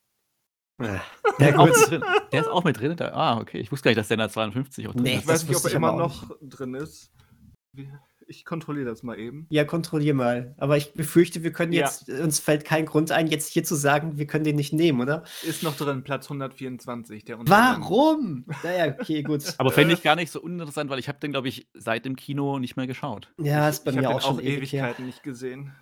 Der, 1.40 1.68
ist 1.68 1.90
drin. 1.90 2.04
der 2.32 2.42
ist 2.42 2.48
auch 2.48 2.64
mit 2.64 2.80
drin. 2.80 2.96
Ah, 3.02 3.40
okay. 3.40 3.60
Ich 3.60 3.72
wusste 3.72 3.86
gar 3.86 3.92
nicht, 3.92 4.00
dass 4.00 4.08
der 4.08 4.16
in 4.16 4.20
der 4.20 4.30
52 4.30 4.88
auch 4.88 4.94
drin 4.94 5.04
nee, 5.04 5.16
ist. 5.16 5.22
Ich 5.22 5.28
weiß 5.28 5.48
nicht, 5.48 5.58
ob 5.58 5.66
er 5.66 5.72
immer 5.74 5.94
noch 5.94 6.30
drin 6.42 6.74
ist. 6.76 7.12
Ich 8.28 8.44
kontrolliere 8.44 8.86
das 8.86 9.04
mal 9.04 9.20
eben. 9.20 9.46
Ja, 9.50 9.66
kontrolliere 9.66 10.16
mal. 10.16 10.56
Aber 10.58 10.78
ich 10.78 10.94
befürchte, 10.94 11.44
wir 11.44 11.52
können 11.52 11.74
jetzt, 11.74 12.08
ja. 12.08 12.24
uns 12.24 12.40
fällt 12.40 12.66
kein 12.66 12.86
Grund 12.86 13.12
ein, 13.12 13.28
jetzt 13.28 13.52
hier 13.52 13.64
zu 13.64 13.76
sagen, 13.76 14.18
wir 14.18 14.26
können 14.26 14.44
den 14.44 14.56
nicht 14.56 14.74
nehmen, 14.74 15.00
oder? 15.00 15.24
Ist 15.44 15.62
noch 15.62 15.78
drin, 15.78 16.04
Platz 16.04 16.26
124. 16.26 17.24
Der 17.26 17.38
Warum? 17.40 18.46
naja, 18.64 18.96
okay, 19.00 19.22
gut. 19.22 19.44
Aber 19.60 19.72
fände 19.72 19.94
ich 19.94 20.02
gar 20.02 20.16
nicht 20.16 20.32
so 20.32 20.42
uninteressant, 20.42 20.90
weil 20.90 20.98
ich 20.98 21.08
habe 21.08 21.20
den, 21.20 21.32
glaube 21.32 21.50
ich, 21.50 21.68
seit 21.74 22.06
dem 22.06 22.16
Kino 22.16 22.58
nicht 22.58 22.78
mehr 22.78 22.88
geschaut. 22.88 23.32
Ja, 23.40 23.70
ist 23.70 23.86
bei 23.86 23.92
ich 23.92 23.98
mir 23.98 24.10
auch 24.10 24.20
den 24.20 24.22
schon 24.22 24.38
auch 24.38 24.42
Ewigkeiten 24.42 24.98
her. 24.98 25.06
nicht 25.06 25.22
gesehen. 25.22 25.76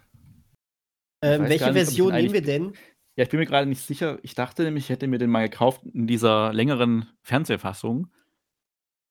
Ähm, 1.22 1.44
welche 1.44 1.72
nicht, 1.72 1.74
Version 1.74 2.14
nehmen 2.14 2.34
wir 2.34 2.42
denn? 2.42 2.74
Ja, 3.16 3.24
ich 3.24 3.30
bin 3.30 3.40
mir 3.40 3.46
gerade 3.46 3.68
nicht 3.68 3.82
sicher. 3.82 4.18
Ich 4.24 4.34
dachte 4.36 4.64
nämlich, 4.64 4.86
ich 4.86 4.90
hätte 4.90 5.08
mir 5.08 5.20
den 5.20 5.30
mal 5.30 5.48
gekauft 5.48 5.82
in 5.94 6.08
dieser 6.08 6.52
längeren 6.52 7.08
Fernsehfassung. 7.22 8.08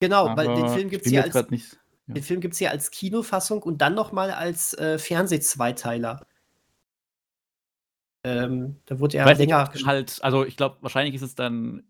Genau, 0.01 0.37
weil 0.37 0.49
den 0.55 0.69
Film 0.69 0.91
gibt 0.91 1.07
es 1.07 1.13
ja 1.13 1.23
als. 1.23 1.51
Nicht 1.51 1.79
ja. 2.09 2.15
Den 2.15 2.23
Film 2.25 2.41
gibt 2.41 2.55
es 2.55 2.61
ja 2.61 2.71
als 2.71 2.91
Kinofassung 2.91 3.63
und 3.63 3.81
dann 3.81 3.95
noch 3.95 4.11
mal 4.11 4.33
als 4.33 4.75
äh, 4.75 4.99
Fernsehzweiteiler. 4.99 6.27
Ähm, 8.25 8.77
da 8.87 8.99
wurde 8.99 9.19
er 9.19 9.35
länger 9.35 9.71
halt, 9.85 10.19
also 10.23 10.45
ich 10.45 10.57
glaube, 10.57 10.79
wahrscheinlich 10.81 11.15
ist 11.15 11.23
es 11.23 11.35
dann 11.35 11.85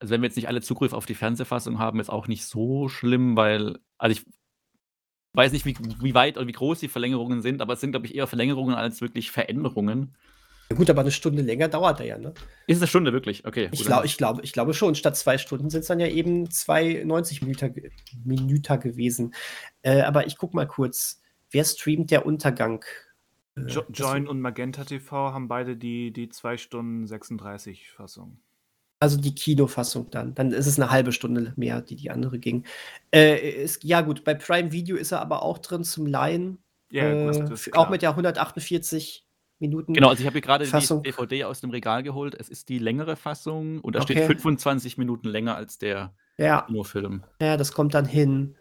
Also, 0.00 0.12
wenn 0.12 0.22
wir 0.22 0.28
jetzt 0.28 0.36
nicht 0.36 0.48
alle 0.48 0.62
Zugriff 0.62 0.92
auf 0.92 1.06
die 1.06 1.14
Fernsehfassung 1.14 1.78
haben, 1.78 2.00
ist 2.00 2.10
auch 2.10 2.28
nicht 2.28 2.44
so 2.46 2.88
schlimm, 2.88 3.36
weil 3.36 3.78
also, 3.98 4.12
ich 4.12 4.26
weiß 5.34 5.52
nicht, 5.52 5.66
wie 5.66 5.76
wie 5.78 6.14
weit 6.14 6.36
oder 6.36 6.46
wie 6.46 6.52
groß 6.52 6.80
die 6.80 6.88
Verlängerungen 6.88 7.42
sind, 7.42 7.62
aber 7.62 7.74
es 7.74 7.80
sind, 7.80 7.92
glaube 7.92 8.06
ich, 8.06 8.14
eher 8.14 8.26
Verlängerungen 8.26 8.74
als 8.74 9.00
wirklich 9.00 9.30
Veränderungen. 9.30 10.14
Ja 10.70 10.76
gut, 10.76 10.90
aber 10.90 11.00
eine 11.00 11.10
Stunde 11.10 11.40
länger 11.42 11.68
dauert 11.68 12.00
er 12.00 12.06
ja, 12.06 12.18
ne? 12.18 12.34
Ist 12.66 12.76
es 12.76 12.80
'ne 12.82 12.86
Stunde 12.88 13.12
wirklich? 13.12 13.46
Okay, 13.46 13.70
Ich 13.72 13.84
dann 13.84 14.04
ich 14.04 14.18
glaube 14.18 14.42
ich 14.42 14.52
glaube 14.52 14.74
schon. 14.74 14.94
Statt 14.94 15.16
zwei 15.16 15.38
Stunden 15.38 15.70
sind 15.70 15.80
es 15.80 15.86
dann 15.86 15.98
ja 15.98 16.08
eben 16.08 16.50
zwei 16.50 17.02
90 17.04 17.40
Minüter 17.40 17.70
ge 17.70 17.90
Minüter 18.24 18.76
gewesen. 18.76 19.34
Äh, 19.82 20.02
aber 20.02 20.26
ich 20.26 20.36
gucke 20.36 20.54
mal 20.54 20.66
kurz. 20.66 21.22
Wer 21.50 21.64
streamt 21.64 22.10
der 22.10 22.26
Untergang? 22.26 22.84
Äh, 23.56 23.62
Jo 23.62 23.82
Joyn 23.94 24.28
und 24.28 24.40
Magenta 24.42 24.84
TV 24.84 25.32
haben 25.32 25.48
beide 25.48 25.74
die 25.76 26.12
die 26.12 26.28
2 26.28 26.58
Stunden 26.58 27.06
36 27.06 27.90
Fassung. 27.90 28.38
Also 29.00 29.16
die 29.18 29.34
Kinofassung 29.34 30.10
dann. 30.10 30.34
Dann 30.34 30.52
ist 30.52 30.66
es 30.66 30.78
eine 30.78 30.90
halbe 30.90 31.12
Stunde 31.12 31.54
mehr, 31.56 31.80
die 31.80 31.96
die 31.96 32.10
andere 32.10 32.38
ging. 32.38 32.66
Äh, 33.10 33.62
es 33.62 33.78
ja 33.82 34.02
gut, 34.02 34.22
bei 34.24 34.34
Prime 34.34 34.72
Video 34.72 34.96
ist 34.96 35.12
er 35.12 35.20
aber 35.22 35.42
auch 35.44 35.58
drin 35.58 35.84
zum 35.84 36.04
Leihen. 36.04 36.58
Ja, 36.90 37.26
gut, 37.26 37.36
Äh, 37.36 37.44
das 37.48 37.66
ist 37.68 37.76
auch 37.76 37.88
mit 37.88 38.02
der 38.02 38.16
148 38.16 39.24
Minuten 39.60 39.94
Genau, 39.94 40.08
also, 40.08 40.20
ich 40.20 40.26
habe 40.26 40.34
hier 40.34 40.42
grade 40.42 40.64
die. 40.66 41.02
DVD 41.02 41.44
aus 41.44 41.60
dem 41.60 41.70
Regal 41.70 42.02
geholt. 42.02 42.34
Es 42.38 42.48
ist 42.48 42.68
die 42.68 42.78
längere 42.78 43.16
Fassung 43.16 43.80
und 43.80 43.94
da 43.94 44.02
steht 44.02 44.18
Okay. 44.18 44.26
25 44.26 44.98
Minuten 44.98 45.28
länger 45.28 45.56
als 45.56 45.78
der 45.78 46.12
Ja. 46.36 46.62
Kinofilm. 46.62 47.24
Ja, 47.40 47.56
das 47.56 47.72
kommt 47.72 47.94
dann 47.94 48.04
hin. 48.06 48.54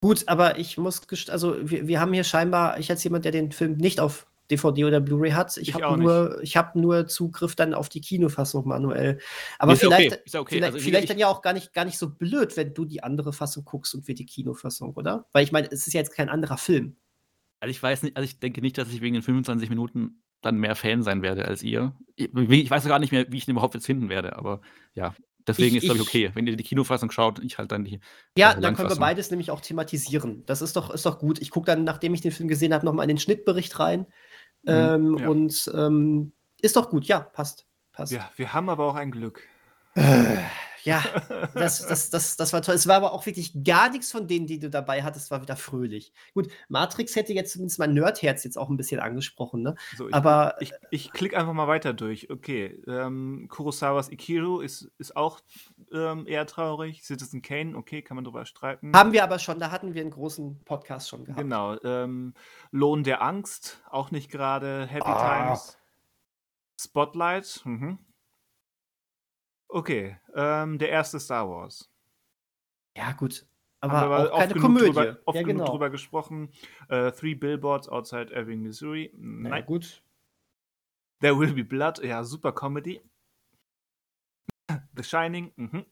Gut, 0.00 0.24
aber 0.28 0.58
ich 0.58 0.78
muss 0.78 1.06
gest 1.08 1.30
also, 1.30 1.56
wir 1.62 1.86
wir 1.86 2.00
haben 2.00 2.12
hier 2.12 2.24
scheinbar 2.24 2.78
ich 2.78 2.90
als 2.90 3.04
jemand, 3.04 3.24
der 3.24 3.32
den 3.32 3.52
Film 3.52 3.76
nicht 3.76 4.00
auf 4.00 4.26
DVD 4.50 4.84
oder 4.84 5.00
Blu-ray 5.00 5.30
hat, 5.32 5.56
ich 5.56 5.68
Ich 5.68 5.74
habe 5.74 5.98
nur 5.98 6.40
ich 6.42 6.56
habe 6.56 6.80
nur 6.80 7.06
Zugriff 7.06 7.54
dann 7.54 7.74
auf 7.74 7.88
die 7.88 8.00
Kinofassung 8.00 8.66
manuell. 8.66 9.18
Aber 9.58 9.72
Ist 9.74 9.84
okay, 9.84 9.94
vielleicht 9.94 10.32
ja 10.34 10.40
okay. 10.40 10.54
vielleicht 10.56 10.74
Also, 10.74 10.84
vielleicht 10.84 11.04
ich 11.04 11.10
dann 11.10 11.18
ja 11.18 11.28
auch 11.28 11.42
gar 11.42 11.52
nicht 11.52 11.72
gar 11.72 11.84
nicht 11.84 11.98
so 11.98 12.08
blöd, 12.10 12.56
wenn 12.56 12.72
du 12.74 12.84
die 12.84 13.02
andere 13.02 13.32
Fassung 13.32 13.64
guckst 13.64 13.94
und 13.94 14.08
wir 14.08 14.14
die 14.14 14.26
Kinofassung, 14.26 14.94
oder? 14.94 15.26
Weil 15.32 15.44
ich 15.44 15.52
meine, 15.52 15.68
es 15.70 15.86
ist 15.86 15.92
ja 15.92 16.00
jetzt 16.00 16.14
kein 16.14 16.28
anderer 16.28 16.56
Film. 16.56 16.96
Also, 17.60 17.70
ich 17.70 17.82
weiß 17.82 18.02
nicht 18.02 18.16
also, 18.16 18.24
ich 18.24 18.40
denke 18.40 18.60
nicht, 18.60 18.78
dass 18.78 18.92
ich 18.92 19.00
wegen 19.00 19.14
den 19.14 19.22
25 19.22 19.68
Minuten 19.68 20.22
dann 20.40 20.56
mehr 20.56 20.74
Fan 20.74 21.02
sein 21.02 21.22
werde 21.22 21.44
als 21.44 21.62
ihr. 21.62 21.94
I 22.18 22.28
wie 22.32 22.62
ich 22.62 22.70
weiß 22.70 22.86
gar 22.86 22.98
nicht 22.98 23.12
mehr, 23.12 23.26
wie 23.30 23.36
ich 23.36 23.44
den 23.44 23.52
überhaupt 23.52 23.74
jetzt 23.74 23.86
finden 23.86 24.08
werde, 24.08 24.36
aber 24.36 24.62
ja, 24.94 25.14
deswegen 25.46 25.76
Ich 25.76 25.82
ist, 25.82 25.84
glaube 25.84 26.00
ich, 26.00 26.06
ich 26.06 26.08
okay. 26.08 26.30
Wenn 26.34 26.46
ihr 26.46 26.56
die 26.56 26.64
Kinofassung 26.64 27.10
schaut 27.10 27.38
und 27.38 27.44
ich 27.44 27.58
halt 27.58 27.72
dann 27.72 27.84
die, 27.84 28.00
Ja, 28.36 28.52
äh, 28.52 28.60
dann 28.60 28.74
können 28.74 28.88
wir 28.88 28.96
beides 28.96 29.30
nämlich 29.30 29.50
auch 29.50 29.60
thematisieren. 29.60 30.44
Das 30.46 30.62
ist 30.62 30.76
doch 30.76 30.90
ist 30.90 31.04
doch 31.04 31.18
gut. 31.18 31.40
Ich 31.40 31.50
gucke 31.50 31.66
dann, 31.66 31.84
nachdem 31.84 32.14
ich 32.14 32.22
den 32.22 32.32
Film 32.32 32.48
gesehen 32.48 32.72
habe, 32.72 32.86
noch 32.86 32.94
mal 32.94 33.02
in 33.02 33.08
den 33.08 33.18
Schnittbericht 33.18 33.78
rein. 33.78 34.06
Mhm, 34.62 34.72
Ähm, 34.72 35.16
ja. 35.18 35.28
und, 35.28 35.70
ähm, 35.74 36.32
ist 36.62 36.76
doch 36.76 36.90
gut. 36.90 37.04
Ja, 37.06 37.20
passt, 37.20 37.66
passt. 37.92 38.12
Ja, 38.12 38.30
wir 38.36 38.52
haben 38.52 38.68
aber 38.68 38.84
auch 38.86 38.94
ein 38.94 39.10
Glück. 39.10 39.42
Ja, 40.84 41.02
das 41.54 41.86
das 41.86 42.10
das 42.10 42.36
das 42.36 42.52
war 42.52 42.62
toll. 42.62 42.74
Es 42.74 42.86
war 42.86 42.96
aber 42.96 43.12
auch 43.12 43.26
wirklich 43.26 43.52
gar 43.64 43.90
nix 43.90 44.10
von 44.12 44.26
denen, 44.26 44.46
die 44.46 44.58
du 44.58 44.70
dabei 44.70 45.02
hattest, 45.02 45.30
war 45.30 45.42
wieder 45.42 45.56
fröhlich. 45.56 46.12
Gut, 46.34 46.48
Matrix 46.68 47.16
hätte 47.16 47.32
jetzt 47.32 47.52
zumindest 47.52 47.78
mein 47.78 47.94
Nerdherz 47.94 48.44
jetzt 48.44 48.56
auch 48.58 48.70
'n 48.70 48.76
bisschen 48.76 49.00
angesprochen, 49.00 49.62
ne? 49.62 49.74
So, 49.96 50.08
ich 50.08 50.14
Aber, 50.14 50.56
ich 50.60 50.72
ich 50.90 51.12
klicke 51.12 51.36
einfach 51.38 51.52
mal 51.52 51.68
weiter 51.68 51.92
durch. 51.92 52.30
Okay, 52.30 52.82
ähm, 52.86 53.46
Kurosawas 53.50 54.10
Ikiru 54.10 54.60
ist 54.60 54.90
ist 54.98 55.16
auch, 55.16 55.40
ähm, 55.92 56.26
eher 56.26 56.46
traurig. 56.46 57.02
Citizen 57.04 57.42
Kane, 57.42 57.76
okay, 57.76 58.02
kann 58.02 58.14
man 58.16 58.24
drüber 58.24 58.44
streiten. 58.46 58.92
haben 58.94 59.12
wir 59.12 59.22
aber 59.24 59.38
schon, 59.38 59.58
da 59.58 59.70
hatten 59.70 59.94
wir 59.94 60.02
'n 60.04 60.10
großen 60.10 60.60
Podcast 60.64 61.08
schon 61.08 61.24
gehabt. 61.24 61.40
Genau, 61.42 61.76
ähm, 61.84 62.34
Lohn 62.70 63.04
der 63.04 63.22
Angst, 63.22 63.82
auch 63.90 64.10
nicht 64.10 64.30
grade 64.30 64.86
Happy 64.86 65.06
Ah. 65.08 65.46
Times. 65.48 65.76
Spotlight, 66.80 67.60
mhm. 67.64 67.98
Okay, 69.72 70.16
ähm, 70.34 70.78
der 70.78 70.88
erste 70.88 71.20
Star 71.20 71.48
Wars. 71.48 71.88
Ja, 72.96 73.12
gut, 73.12 73.46
Haben 73.82 73.90
aber 73.92 74.24
wir 74.24 74.32
auch 74.32 74.38
oft 74.38 74.48
keine 74.48 74.60
Komödie. 74.60 74.86
drüber 74.86 75.18
oft 75.24 75.36
Ja, 75.36 75.42
genug 75.42 75.58
genau. 75.58 75.70
drüber 75.70 75.90
gesprochen. 75.90 76.50
Äh, 76.88 77.12
Three 77.12 77.34
Billboards 77.34 77.88
Outside 77.88 78.32
Ebbing, 78.34 78.62
Missouri. 78.62 79.12
Na 79.16 79.58
ja, 79.58 79.60
gut. 79.64 80.02
There 81.20 81.38
Will 81.38 81.52
Be 81.54 81.64
Blood, 81.64 82.02
ja, 82.02 82.24
super 82.24 82.52
Comedy. 82.52 83.00
The 84.96 85.02
Shining, 85.04 85.52
mhm. 85.56 85.84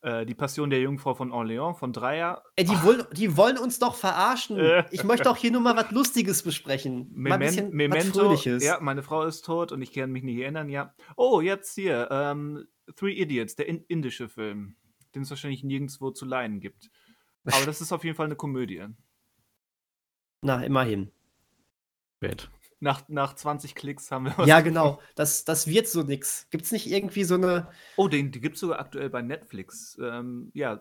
Äh, 0.00 0.24
Die 0.26 0.34
Passion 0.34 0.70
der 0.70 0.80
Jungfrau 0.80 1.14
von 1.14 1.32
Orléans 1.32 1.74
von 1.74 1.92
Dreyer. 1.92 2.42
Ey, 2.56 2.64
die 2.64 2.82
wollen 2.82 3.04
die 3.12 3.36
wollen 3.36 3.58
uns 3.58 3.78
doch 3.78 3.94
verarschen. 3.96 4.58
Ich 4.90 5.02
möchte 5.04 5.24
doch 5.24 5.36
hier 5.36 5.50
nur 5.50 5.60
mal 5.60 5.76
was 5.76 5.90
Lustiges 5.90 6.42
besprechen. 6.42 7.08
Mal 7.12 7.38
Memen 7.38 7.40
bisschen 7.40 7.66
was 7.66 7.74
Memento, 7.74 8.20
Fröhliches. 8.20 8.62
ja, 8.64 8.78
meine 8.80 9.02
Frau 9.02 9.24
ist 9.24 9.44
tot 9.44 9.72
und 9.72 9.82
ich 9.82 9.92
kann 9.92 10.12
mich 10.12 10.22
nicht 10.22 10.38
erinnern, 10.38 10.68
ja. 10.68 10.94
Oh, 11.16 11.40
jetzt 11.40 11.74
hier, 11.74 12.08
ähm, 12.10 12.66
Three 12.96 13.12
Idiots, 13.12 13.56
der 13.56 13.66
in 13.68 13.84
indische 13.88 14.28
Film, 14.28 14.76
den 15.14 15.22
es 15.22 15.30
wahrscheinlich 15.30 15.64
nirgendswo 15.64 16.10
zu 16.10 16.24
leihen 16.26 16.60
gibt. 16.60 16.90
Aber 17.44 17.66
das 17.66 17.80
ist 17.80 17.92
auf 17.92 18.04
jeden 18.04 18.16
Fall 18.16 18.26
eine 18.26 18.36
Komödie. 18.36 18.84
Na, 20.42 20.62
immerhin. 20.64 21.10
Spät. 22.16 22.50
Nach 22.82 23.08
nach 23.08 23.34
20 23.34 23.74
Klicks 23.74 24.10
haben 24.12 24.26
wir 24.26 24.38
was 24.38 24.48
Ja, 24.48 24.60
genau. 24.60 25.00
Das 25.16 25.44
das 25.44 25.66
wird 25.66 25.88
so 25.88 26.02
nix. 26.02 26.46
Gibt's 26.50 26.70
nicht 26.70 26.86
irgendwie 26.90 27.24
so 27.24 27.36
'ne 27.36 27.68
Oh, 28.00 28.06
den 28.06 28.30
die 28.30 28.40
gibt's 28.40 28.60
sogar 28.60 28.78
aktuell 28.78 29.10
bei 29.10 29.22
Netflix. 29.22 29.98
Ähm, 30.00 30.52
ja, 30.54 30.80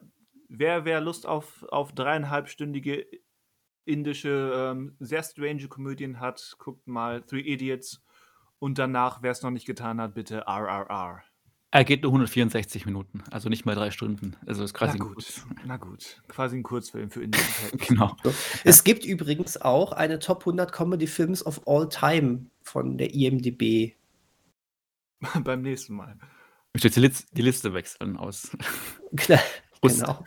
wer 0.50 0.86
wer 0.86 1.02
Lust 1.02 1.26
auf 1.26 1.64
auf 1.70 1.94
dreieinhalbstündige 1.94 3.08
indische, 3.86 4.54
ähm, 4.56 4.96
sehr 5.00 5.24
strange 5.24 5.68
Komödien 5.68 6.20
hat, 6.20 6.56
guckt 6.60 6.88
mal 6.88 7.24
Three 7.24 7.40
Idiots 7.42 8.04
und 8.60 8.78
danach, 8.78 9.24
wer's 9.24 9.42
noch 9.42 9.52
nicht 9.52 9.66
getan 9.66 10.00
hat, 10.02 10.14
bitte 10.14 10.44
RRR. 10.48 11.24
Er 11.74 11.84
geht 11.84 12.04
nur 12.04 12.14
164 12.14 12.86
Minuten, 12.86 13.24
also 13.30 13.50
nicht 13.50 13.66
mal 13.66 13.76
3 13.76 13.92
Stunden. 13.92 14.38
Also, 14.46 14.64
ist 14.64 14.74
Na 14.84 14.94
quasi 14.94 14.98
'n 14.98 15.00
gut, 15.00 15.16
Kurz 15.16 15.46
na 15.66 15.76
gut. 15.78 16.22
Quasi 16.30 16.56
'n 16.56 16.64
Kurzfilm 16.64 17.10
für 17.12 17.20
Verhältnisse. 17.22 17.78
Genau. 17.78 18.16
So. 18.24 18.34
Es 18.64 18.84
gibt 18.86 19.04
übrigens 19.06 19.58
auch 19.62 19.92
eine 19.92 20.20
Top 20.20 20.46
100 20.46 20.72
Comedy 20.72 21.08
Films 21.08 21.46
of 21.46 21.62
all 21.68 21.90
time 21.90 22.46
von 22.64 22.98
der 22.98 23.14
IMDb. 23.14 23.96
Beim 25.44 25.62
nächsten 25.62 25.96
Mal. 25.96 26.18
Ich 26.74 26.84
muss 26.86 26.96
jetzt 26.96 27.28
die 27.38 27.42
Liste 27.42 27.74
wechseln 27.74 28.18
aus 28.18 28.52
genau. 29.82 30.24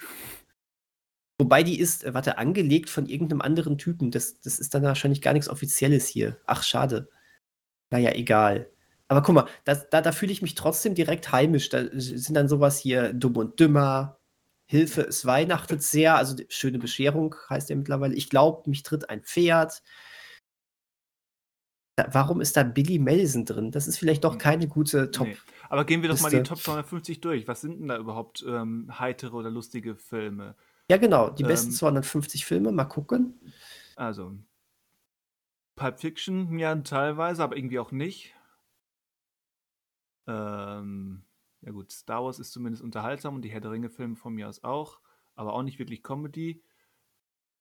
Wobei 1.40 1.62
die 1.62 1.80
ist, 1.80 2.04
äh, 2.04 2.12
warte, 2.12 2.36
angelegt 2.36 2.90
von 2.90 3.06
irgend 3.06 3.30
'nem 3.30 3.40
anderen 3.40 3.78
Typen. 3.78 4.10
Das 4.10 4.40
das 4.42 4.58
ist 4.58 4.74
dann 4.74 4.82
wahrscheinlich 4.82 5.22
gar 5.22 5.32
nix 5.32 5.48
Offizielles 5.48 6.06
hier. 6.06 6.36
Ach, 6.46 6.62
schade. 6.62 7.08
Na 7.90 7.98
ja, 7.98 8.12
egal. 8.12 8.70
Aber 9.10 9.22
guck 9.22 9.34
mal, 9.34 9.46
das 9.64 9.90
da 9.90 10.00
da 10.00 10.12
fühle 10.12 10.30
ich 10.30 10.40
mich 10.40 10.54
trotzdem 10.54 10.94
direkt 10.94 11.32
heimisch. 11.32 11.68
Da 11.68 11.82
sind 11.92 12.34
dann 12.36 12.46
so 12.48 12.60
was 12.60 12.78
hier 12.78 13.12
Dumm 13.12 13.36
und 13.36 13.58
Dümmer, 13.58 14.20
Hilfe, 14.66 15.02
es 15.02 15.26
weihnachtet 15.26 15.82
sehr, 15.82 16.14
also 16.14 16.36
Schöne 16.48 16.78
Bescherung 16.78 17.34
heißt 17.50 17.68
der 17.70 17.76
mittlerweile. 17.76 18.14
Ich 18.14 18.30
glaube, 18.30 18.70
mich 18.70 18.84
tritt 18.84 19.10
ein 19.10 19.22
Pferd. 19.24 19.82
Da 21.96 22.06
warum 22.12 22.40
ist 22.40 22.56
da 22.56 22.62
Billy 22.62 23.00
Madison 23.00 23.44
drin? 23.44 23.72
Das 23.72 23.88
ist 23.88 23.98
vielleicht 23.98 24.22
doch 24.22 24.34
Hm. 24.34 24.38
keine 24.38 24.68
gute 24.68 25.10
Top 25.10 25.26
Ne. 25.26 25.36
Aber 25.68 25.84
gehen 25.84 26.02
wir 26.02 26.08
doch 26.08 26.20
mal 26.20 26.30
die. 26.30 26.44
Top 26.44 26.58
250 26.58 27.20
durch. 27.20 27.48
Was 27.48 27.60
sind 27.62 27.80
denn 27.80 27.88
da 27.88 27.98
überhaupt, 27.98 28.44
ähm, 28.46 28.96
heitere 28.96 29.34
oder 29.36 29.50
lustige 29.50 29.96
Filme? 29.96 30.54
Ja, 30.88 30.98
genau, 30.98 31.30
die 31.30 31.42
besten 31.42 31.70
Ähm 31.70 31.74
250 31.74 32.44
Filme, 32.44 32.70
mal 32.70 32.84
gucken. 32.84 33.40
Also 33.96 34.36
Pulp 35.76 35.98
Fiction, 36.00 36.58
ja, 36.58 36.74
teilweise, 36.76 37.42
aber 37.42 37.56
irgendwie 37.56 37.78
auch 37.78 37.90
nicht. 37.92 38.34
Ähm, 40.30 41.22
ja 41.62 41.72
gut, 41.72 41.90
Star 41.92 42.24
Wars 42.24 42.38
ist 42.38 42.52
zumindest 42.52 42.82
unterhaltsam 42.82 43.34
und 43.34 43.42
die 43.42 43.50
Herr 43.50 43.60
der 43.60 43.72
Ringe-Filme 43.72 44.16
von 44.16 44.32
mir 44.34 44.48
aus 44.48 44.62
auch, 44.64 45.00
aber 45.34 45.52
auch 45.54 45.62
nicht 45.62 45.78
wirklich 45.78 46.02
Comedy. 46.02 46.62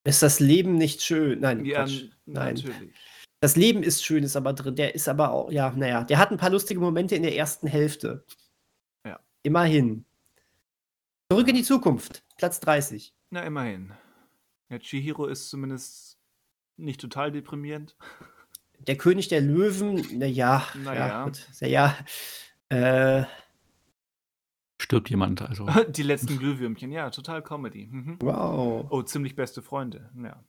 Ist 0.05 0.21
das 0.23 0.39
Leben 0.39 0.75
nicht 0.75 1.01
schön? 1.01 1.39
Nein, 1.41 1.65
Ja, 1.65 1.85
Nein. 2.25 2.55
natürlich. 2.55 2.93
Das 3.41 3.55
Leben 3.55 3.83
ist 3.83 4.03
schön, 4.03 4.23
ist 4.23 4.35
aber 4.35 4.53
drin. 4.53 4.75
Der 4.75 4.95
ist 4.95 5.07
aber 5.07 5.31
auch 5.31 5.51
ja, 5.51 5.73
na 5.75 5.87
ja, 5.87 6.03
der 6.03 6.17
hat 6.19 6.31
'n 6.31 6.37
paar 6.37 6.49
lustige 6.49 6.79
Momente 6.79 7.15
in 7.15 7.23
der 7.23 7.35
ersten 7.35 7.67
Hälfte. 7.67 8.25
Ja. 9.05 9.19
Immerhin. 9.43 10.05
Zurück 11.31 11.47
in 11.47 11.55
die 11.55 11.63
Zukunft, 11.63 12.23
Platz 12.37 12.59
30. 12.59 13.13
Na, 13.29 13.43
immerhin. 13.43 13.93
Ja, 14.69 14.79
Chihiro 14.79 15.25
ist 15.27 15.49
zumindest 15.49 16.17
nicht 16.77 16.99
total 17.01 17.31
deprimierend. 17.31 17.95
Der 18.87 18.97
König 18.97 19.27
der 19.27 19.41
Löwen, 19.41 20.05
na 20.17 20.25
ja, 20.25 20.65
Na 20.83 20.93
ja, 20.95 21.07
ja. 21.07 21.23
gut. 21.25 21.47
Na 21.61 21.67
ja, 21.67 21.97
äh 22.69 23.25
Stirbt 24.81 25.09
jemand, 25.09 25.41
also 25.41 25.67
Die 25.89 26.03
letzten 26.03 26.39
Glühwürmchen, 26.39 26.91
ja, 26.91 27.09
total 27.09 27.41
Comedy. 27.43 27.87
Mhm. 27.91 28.17
Wow. 28.21 28.87
Oh, 28.89 29.01
ziemlich 29.03 29.35
beste 29.35 29.61
Freunde, 29.61 30.09
ja. 30.15 30.43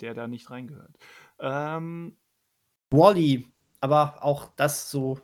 Der 0.00 0.14
da 0.14 0.26
nicht 0.26 0.50
reingehört. 0.50 0.98
Ähm 1.38 2.16
Wall-E, 2.90 3.44
aber 3.80 4.22
auch 4.24 4.48
das 4.56 4.90
so 4.90 5.20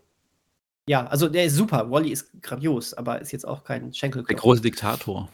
ja, 0.89 1.07
also 1.07 1.29
der 1.29 1.45
ist 1.45 1.55
super. 1.55 1.91
Wall-E 1.91 2.11
ist 2.11 2.43
grandios, 2.43 2.95
aber 2.95 3.21
ist 3.21 3.31
jetzt 3.31 3.47
auch 3.47 3.63
kein 3.63 3.91
Der 3.91 3.93
Schenkelklopfer. 3.93 4.41
große 4.41 4.63
Diktator. 4.63 5.29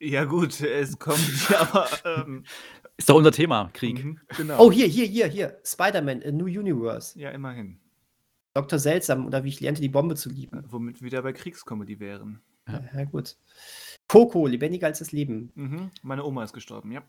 Ja 0.00 0.24
gut, 0.24 0.60
es 0.60 0.98
kommt 0.98 1.48
ja, 1.50 1.60
aber, 1.60 1.88
ähm 2.04 2.44
Ist 2.96 3.08
doch 3.08 3.14
unser 3.14 3.30
Thema, 3.30 3.70
Krieg. 3.72 4.04
Mhm, 4.04 4.20
genau. 4.36 4.58
Oh, 4.58 4.72
hier, 4.72 4.86
hier, 4.86 5.06
hier, 5.06 5.28
hier. 5.28 5.60
Spider-Man: 5.64 6.22
A 6.24 6.32
New 6.32 6.46
Universe. 6.46 7.18
Ja, 7.18 7.30
immerhin. 7.30 7.78
Dr. 8.58 8.78
Seltsam 8.80 9.24
oder 9.24 9.44
wie 9.44 9.50
ich 9.50 9.60
lernte, 9.60 9.80
die 9.80 9.88
Bombe 9.88 10.16
zu 10.16 10.28
lieben. 10.28 10.64
Womit 10.68 11.00
wir 11.00 11.06
wieder 11.06 11.22
bei 11.22 11.32
Kriegskomödie 11.32 12.00
wären. 12.00 12.40
Ja, 12.66 12.82
ja 12.92 13.04
gut. 13.04 13.36
Coco, 14.08 14.46
lebendiger 14.46 14.88
als 14.88 14.98
das 14.98 15.12
Leben. 15.12 15.52
Mhm. 15.54 15.90
Meine 16.02 16.24
Oma 16.24 16.42
ist 16.42 16.52
gestorben, 16.52 16.90
ja. 16.90 17.02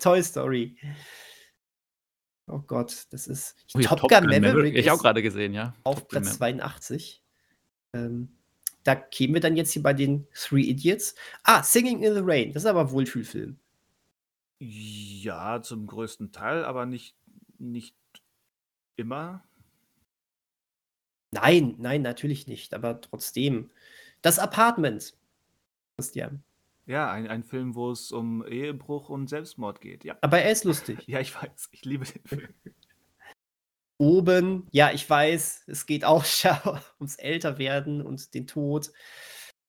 Toy 0.00 0.22
Story. 0.22 0.76
Oh 2.46 2.60
Gott, 2.60 3.06
das 3.10 3.26
ist. 3.26 3.56
Oh, 3.74 3.80
Top, 3.80 4.00
Top 4.00 4.10
Gun 4.10 4.24
Maverick. 4.24 4.42
Maverick 4.42 4.76
ich 4.76 4.90
auch 4.90 5.02
gerade 5.02 5.22
gesehen, 5.22 5.52
ja. 5.52 5.74
Auf 5.84 6.00
Top 6.00 6.08
Platz 6.08 6.38
82. 6.38 7.22
Ähm, 7.92 8.28
da 8.84 8.94
kämen 8.94 9.34
wir 9.34 9.42
dann 9.42 9.56
jetzt 9.56 9.72
hier 9.72 9.82
bei 9.82 9.92
den 9.92 10.26
Three 10.32 10.62
Idiots. 10.62 11.14
Ah, 11.42 11.62
Singing 11.62 12.02
in 12.02 12.14
the 12.14 12.22
Rain. 12.24 12.54
Das 12.54 12.62
ist 12.62 12.70
aber 12.70 12.90
Wohlfühlfilm. 12.90 13.58
Ja, 14.60 15.60
zum 15.60 15.86
größten 15.86 16.32
Teil, 16.32 16.64
aber 16.64 16.86
nicht, 16.86 17.14
nicht 17.58 17.94
immer. 18.96 19.44
Nein, 21.32 21.74
nein, 21.78 22.02
natürlich 22.02 22.46
nicht, 22.46 22.74
aber 22.74 23.00
trotzdem. 23.00 23.70
Das 24.22 24.38
Apartment, 24.38 25.14
Christian. 25.96 26.42
Ja, 26.86 27.10
ein, 27.12 27.28
ein 27.28 27.44
Film, 27.44 27.74
wo 27.74 27.90
es 27.90 28.12
um 28.12 28.46
Ehebruch 28.46 29.10
und 29.10 29.28
Selbstmord 29.28 29.80
geht, 29.82 30.04
ja. 30.04 30.16
Aber 30.22 30.40
er 30.40 30.50
ist 30.50 30.64
lustig. 30.64 30.98
Ja, 31.06 31.20
ich 31.20 31.34
weiß, 31.34 31.68
ich 31.72 31.84
liebe 31.84 32.06
den 32.06 32.24
Film. 32.24 32.48
Oben, 33.98 34.68
ja, 34.70 34.92
ich 34.92 35.08
weiß, 35.08 35.64
es 35.66 35.84
geht 35.84 36.04
auch 36.04 36.24
ums 36.98 37.16
Älterwerden 37.16 38.00
und 38.00 38.32
den 38.32 38.46
Tod. 38.46 38.90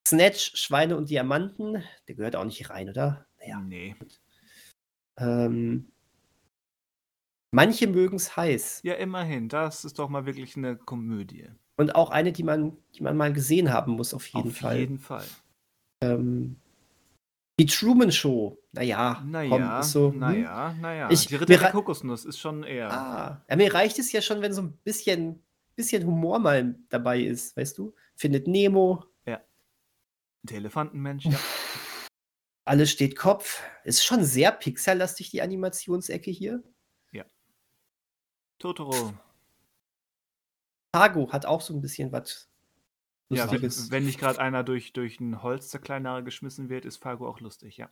Snatch, 0.08 0.56
Schweine 0.56 0.96
und 0.96 1.10
Diamanten, 1.10 1.84
der 2.08 2.16
gehört 2.16 2.36
auch 2.36 2.46
nicht 2.46 2.70
rein, 2.70 2.90
oder? 2.90 3.26
Naja. 3.40 3.60
Nee. 3.60 3.96
Ähm, 5.18 5.92
manche 7.52 7.88
mögen 7.88 8.18
es 8.18 8.36
heiß. 8.36 8.82
Ja, 8.84 8.96
immerhin. 8.96 9.50
Das 9.50 9.86
ist 9.86 10.00
doch 10.00 10.10
mal 10.10 10.26
wirklich 10.26 10.56
eine 10.56 10.76
Komödie. 10.76 11.50
Und 11.78 11.96
auch 11.96 12.10
eine, 12.10 12.32
die 12.32 12.44
man, 12.44 12.78
die 12.96 13.04
man 13.04 13.16
mal 13.16 13.32
gesehen 13.32 13.72
haben 13.72 13.94
muss, 13.94 14.14
auf 14.14 14.28
jeden 14.28 14.50
auf 14.50 14.58
Fall. 14.58 14.74
Auf 14.74 14.80
jeden 14.80 15.00
Fall. 15.00 15.26
Ähm, 16.02 16.58
die 17.60 17.66
Truman 17.66 18.12
Show. 18.12 18.58
Naja, 18.72 19.24
naja, 19.26 19.84
so, 19.84 20.12
hm? 20.12 20.20
naja, 20.20 20.76
naja. 20.80 21.10
Ich, 21.12 21.28
die 21.28 21.36
Ritter 21.36 21.58
der 21.58 21.72
Kokosnuss 21.72 22.24
ist 22.24 22.40
schon 22.40 22.64
eher. 22.64 22.92
Ah, 22.92 23.44
ja, 23.50 23.56
mir 23.56 23.74
reicht 23.74 24.00
es 24.00 24.12
ja 24.12 24.22
schon, 24.22 24.42
wenn 24.42 24.54
so 24.54 24.62
ein 24.62 24.74
bisschen, 24.84 25.44
bisschen 25.76 26.06
Humor 26.06 26.40
mal 26.40 26.76
dabei 26.90 27.20
ist, 27.22 27.58
weißt 27.58 27.78
du? 27.78 27.94
Findet 28.16 28.48
Nemo. 28.48 29.04
Ja. 29.26 29.42
Der 30.44 30.58
Elefantenmensch, 30.58 31.26
ja. 31.26 31.38
Alles 32.66 32.92
steht 32.92 33.18
Kopf. 33.18 33.62
Ist 33.84 34.06
schon 34.06 34.24
sehr 34.24 34.52
pixellastig, 34.52 35.32
die 35.32 35.42
Animationsecke 35.42 36.32
hier. 36.32 36.64
Totoro. 38.60 39.14
Fargo 40.94 41.32
hat 41.32 41.46
auch 41.46 41.62
so 41.62 41.74
ein 41.74 41.82
bisschen 41.82 42.12
was. 42.12 42.50
Ja, 43.30 43.52
wenn, 43.52 43.62
wenn 43.62 44.06
nicht 44.06 44.20
gerade 44.20 44.40
einer 44.40 44.64
durch, 44.64 44.92
durch 44.92 45.20
ein 45.20 45.44
Holzzerkleinerer 45.44 46.24
geschmissen 46.24 46.70
wird, 46.70 46.86
ist 46.86 46.98
Fargo 46.98 47.28
auch 47.28 47.40
lustig, 47.40 47.78
ja. 47.78 47.90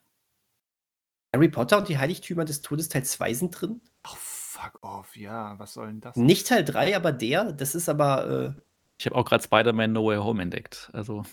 Harry 1.33 1.49
Potter 1.49 1.77
und 1.77 1.89
die 1.89 1.97
Heiligtümer 1.97 2.45
des 2.45 2.61
Todes 2.61 2.89
Teil 2.89 3.03
2 3.03 3.33
sind 3.33 3.51
drin. 3.51 3.81
Oh, 4.07 4.15
fuck 4.15 4.79
off, 4.81 5.15
ja, 5.15 5.57
was 5.59 5.73
soll 5.73 5.87
denn 5.87 6.01
das? 6.01 6.15
Nicht 6.15 6.47
Teil 6.47 6.65
3, 6.65 6.95
aber 6.95 7.11
der, 7.11 7.51
das 7.51 7.75
ist 7.75 7.87
aber. 7.87 8.55
Äh, 8.57 8.61
ich 8.97 9.05
habe 9.05 9.15
auch 9.15 9.25
gerade 9.25 9.43
Spider-Man 9.43 9.91
No 9.91 10.07
Way 10.07 10.17
Home 10.17 10.41
entdeckt. 10.41 10.89
Also. 10.93 11.23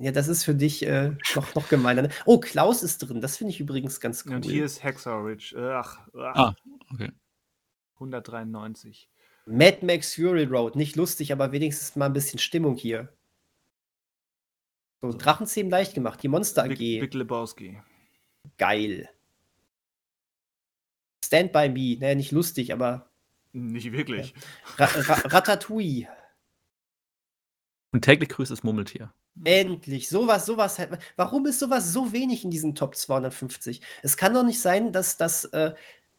Ja, 0.00 0.12
das 0.12 0.28
ist 0.28 0.44
für 0.44 0.54
dich 0.54 0.86
äh, 0.86 1.16
noch, 1.34 1.56
noch 1.56 1.68
gemeiner. 1.68 2.02
Ne? 2.02 2.10
Oh, 2.24 2.38
Klaus 2.38 2.84
ist 2.84 2.98
drin. 2.98 3.20
Das 3.20 3.36
finde 3.36 3.52
ich 3.52 3.58
übrigens 3.58 3.98
ganz 3.98 4.24
cool. 4.26 4.36
Und 4.36 4.44
hier 4.44 4.64
ist 4.64 4.84
Hexer 4.84 5.24
Ridge. 5.24 5.56
Ach, 5.58 5.98
ach. 6.14 6.36
Ah, 6.36 6.54
okay. 6.92 7.10
193. 8.00 9.08
Mad 9.46 9.82
Max 9.82 10.14
Fury 10.14 10.44
Road. 10.44 10.76
Nicht 10.76 10.96
lustig, 10.96 11.32
aber 11.32 11.52
wenigstens 11.52 11.96
mal 11.96 12.06
ein 12.06 12.12
bisschen 12.12 12.38
Stimmung 12.38 12.76
hier. 12.76 13.12
So, 15.00 15.12
Drachenzähmen 15.12 15.70
leicht 15.70 15.94
gemacht. 15.94 16.22
Die 16.22 16.28
Monster 16.28 16.64
AG. 16.64 16.68
Big, 16.68 17.00
Big 17.00 17.14
Lebowski. 17.14 17.80
Geil. 18.56 19.08
Stand 21.24 21.52
by 21.52 21.68
Me. 21.68 21.96
Naja, 21.98 22.14
nicht 22.14 22.32
lustig, 22.32 22.72
aber. 22.72 23.10
Nicht 23.52 23.92
wirklich. 23.92 24.34
Ra 24.76 24.86
Ra 24.86 25.14
Ratatouille. 25.28 26.08
Und 27.92 28.02
täglich 28.04 28.28
grüßt 28.28 28.50
das 28.50 28.62
Murmeltier. 28.62 29.12
Endlich, 29.44 30.08
sowas, 30.08 30.46
sowas. 30.46 30.78
Warum 31.16 31.46
ist 31.46 31.60
sowas 31.60 31.92
so 31.92 32.12
wenig 32.12 32.44
in 32.44 32.50
diesen 32.50 32.74
Top 32.74 32.96
250? 32.96 33.80
Es 34.02 34.16
kann 34.16 34.34
doch 34.34 34.42
nicht 34.42 34.60
sein, 34.60 34.92
dass, 34.92 35.16
dass, 35.16 35.44
äh, 35.46 35.74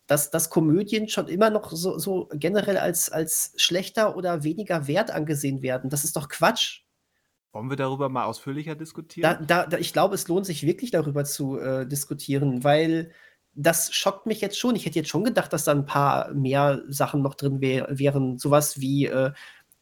dass, 0.09 0.31
dass 0.31 0.49
Komödien 0.49 1.07
schon 1.07 1.27
immer 1.27 1.51
noch 1.51 1.71
so, 1.71 1.99
so 1.99 2.27
generell 2.33 2.79
als, 2.79 3.11
als 3.11 3.53
schlechter 3.57 4.17
oder 4.17 4.43
weniger 4.43 4.87
wert 4.87 5.11
angesehen 5.11 5.61
werden. 5.61 5.91
Das 5.91 6.03
ist 6.03 6.15
doch 6.15 6.29
Quatsch. 6.29 6.81
Wollen 7.51 7.69
wir 7.69 7.77
darüber 7.77 8.09
mal 8.09 8.25
ausführlicher 8.25 8.75
diskutieren? 8.75 9.21
Da, 9.21 9.35
da, 9.35 9.67
da, 9.67 9.77
ich 9.77 9.93
glaube, 9.93 10.15
es 10.15 10.27
lohnt 10.27 10.47
sich 10.47 10.65
wirklich 10.65 10.89
darüber 10.89 11.25
zu 11.25 11.59
äh, 11.59 11.87
diskutieren, 11.87 12.63
weil 12.63 13.11
das 13.53 13.93
schockt 13.93 14.25
mich 14.25 14.41
jetzt 14.41 14.57
schon. 14.57 14.75
Ich 14.75 14.87
hätte 14.87 14.97
jetzt 14.97 15.09
schon 15.09 15.23
gedacht, 15.23 15.53
dass 15.53 15.65
da 15.65 15.73
ein 15.73 15.85
paar 15.85 16.33
mehr 16.33 16.81
Sachen 16.87 17.21
noch 17.21 17.35
drin 17.35 17.61
wär, 17.61 17.87
wären. 17.91 18.39
Sowas 18.39 18.79
wie 18.79 19.05
äh, 19.05 19.31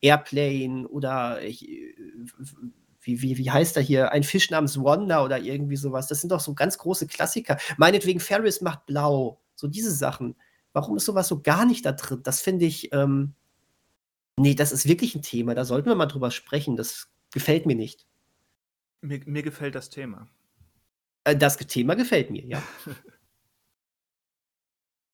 Airplane 0.01 0.89
oder 0.89 1.41
äh, 1.41 1.55
wie, 2.99 3.21
wie, 3.21 3.37
wie 3.37 3.51
heißt 3.51 3.77
er 3.77 3.83
hier? 3.83 4.11
Ein 4.11 4.23
Fisch 4.23 4.49
namens 4.49 4.77
Wanda 4.77 5.23
oder 5.23 5.39
irgendwie 5.39 5.77
sowas. 5.77 6.07
Das 6.07 6.19
sind 6.19 6.33
doch 6.33 6.41
so 6.41 6.53
ganz 6.53 6.77
große 6.77 7.07
Klassiker. 7.07 7.57
Meinetwegen 7.77 8.19
Ferris 8.19 8.59
macht 8.59 8.85
blau. 8.87 9.39
So 9.57 9.67
diese 9.67 9.91
Sachen. 9.91 10.35
Warum 10.71 10.97
ist 10.97 11.05
sowas 11.05 11.27
so 11.27 11.41
gar 11.41 11.65
nicht 11.65 11.85
da 11.85 11.91
drin? 11.91 12.21
Das 12.23 12.39
finde 12.41 12.65
ich, 12.65 12.93
ähm, 12.93 13.33
nee, 14.37 14.53
das 14.53 14.71
ist 14.71 14.87
wirklich 14.87 15.15
ein 15.15 15.23
Thema. 15.23 15.55
Da 15.55 15.65
sollten 15.65 15.89
wir 15.89 15.95
mal 15.95 16.05
drüber 16.05 16.31
sprechen. 16.31 16.77
Das 16.77 17.09
gefällt 17.33 17.65
mir 17.65 17.75
nicht. 17.75 18.05
Mir, 19.01 19.21
mir 19.25 19.43
gefällt 19.43 19.75
das 19.75 19.89
Thema. 19.89 20.27
Äh, 21.23 21.35
das 21.35 21.57
Thema 21.57 21.95
gefällt 21.95 22.29
mir, 22.29 22.45
ja. 22.45 22.61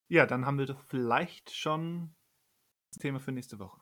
ja, 0.08 0.26
dann 0.26 0.46
haben 0.46 0.58
wir 0.58 0.66
doch 0.66 0.82
vielleicht 0.82 1.54
schon 1.54 2.14
das 2.92 3.00
Thema 3.00 3.18
für 3.18 3.32
nächste 3.32 3.58
Woche. 3.58 3.80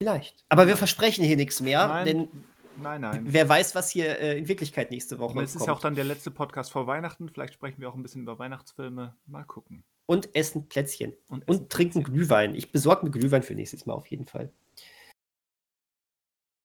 Vielleicht. 0.00 0.44
Aber 0.48 0.66
wir 0.66 0.76
versprechen 0.76 1.24
hier 1.24 1.36
nichts 1.36 1.60
mehr, 1.60 1.88
nein, 1.88 2.04
denn 2.06 2.44
nein, 2.80 3.00
nein. 3.00 3.24
wer 3.26 3.48
weiß, 3.48 3.74
was 3.74 3.90
hier 3.90 4.18
äh, 4.18 4.38
in 4.38 4.48
Wirklichkeit 4.48 4.90
nächste 4.90 5.18
Woche 5.18 5.34
kommt. 5.34 5.44
Es 5.44 5.54
ist 5.54 5.66
ja 5.66 5.72
auch 5.72 5.80
dann 5.80 5.94
der 5.94 6.04
letzte 6.04 6.30
Podcast 6.30 6.72
vor 6.72 6.86
Weihnachten. 6.86 7.28
Vielleicht 7.28 7.54
sprechen 7.54 7.80
wir 7.80 7.88
auch 7.88 7.94
ein 7.94 8.02
bisschen 8.02 8.22
über 8.22 8.38
Weihnachtsfilme. 8.38 9.16
Mal 9.26 9.44
gucken. 9.44 9.84
Und 10.06 10.34
essen 10.34 10.68
Plätzchen. 10.68 11.14
Und, 11.28 11.48
essen 11.48 11.62
und 11.62 11.70
trinken 11.70 12.02
Plätzchen. 12.02 12.14
Glühwein. 12.14 12.54
Ich 12.54 12.72
besorge 12.72 13.04
mir 13.04 13.10
Glühwein 13.10 13.42
für 13.42 13.54
nächstes 13.54 13.86
Mal 13.86 13.94
auf 13.94 14.06
jeden 14.06 14.26
Fall. 14.26 14.52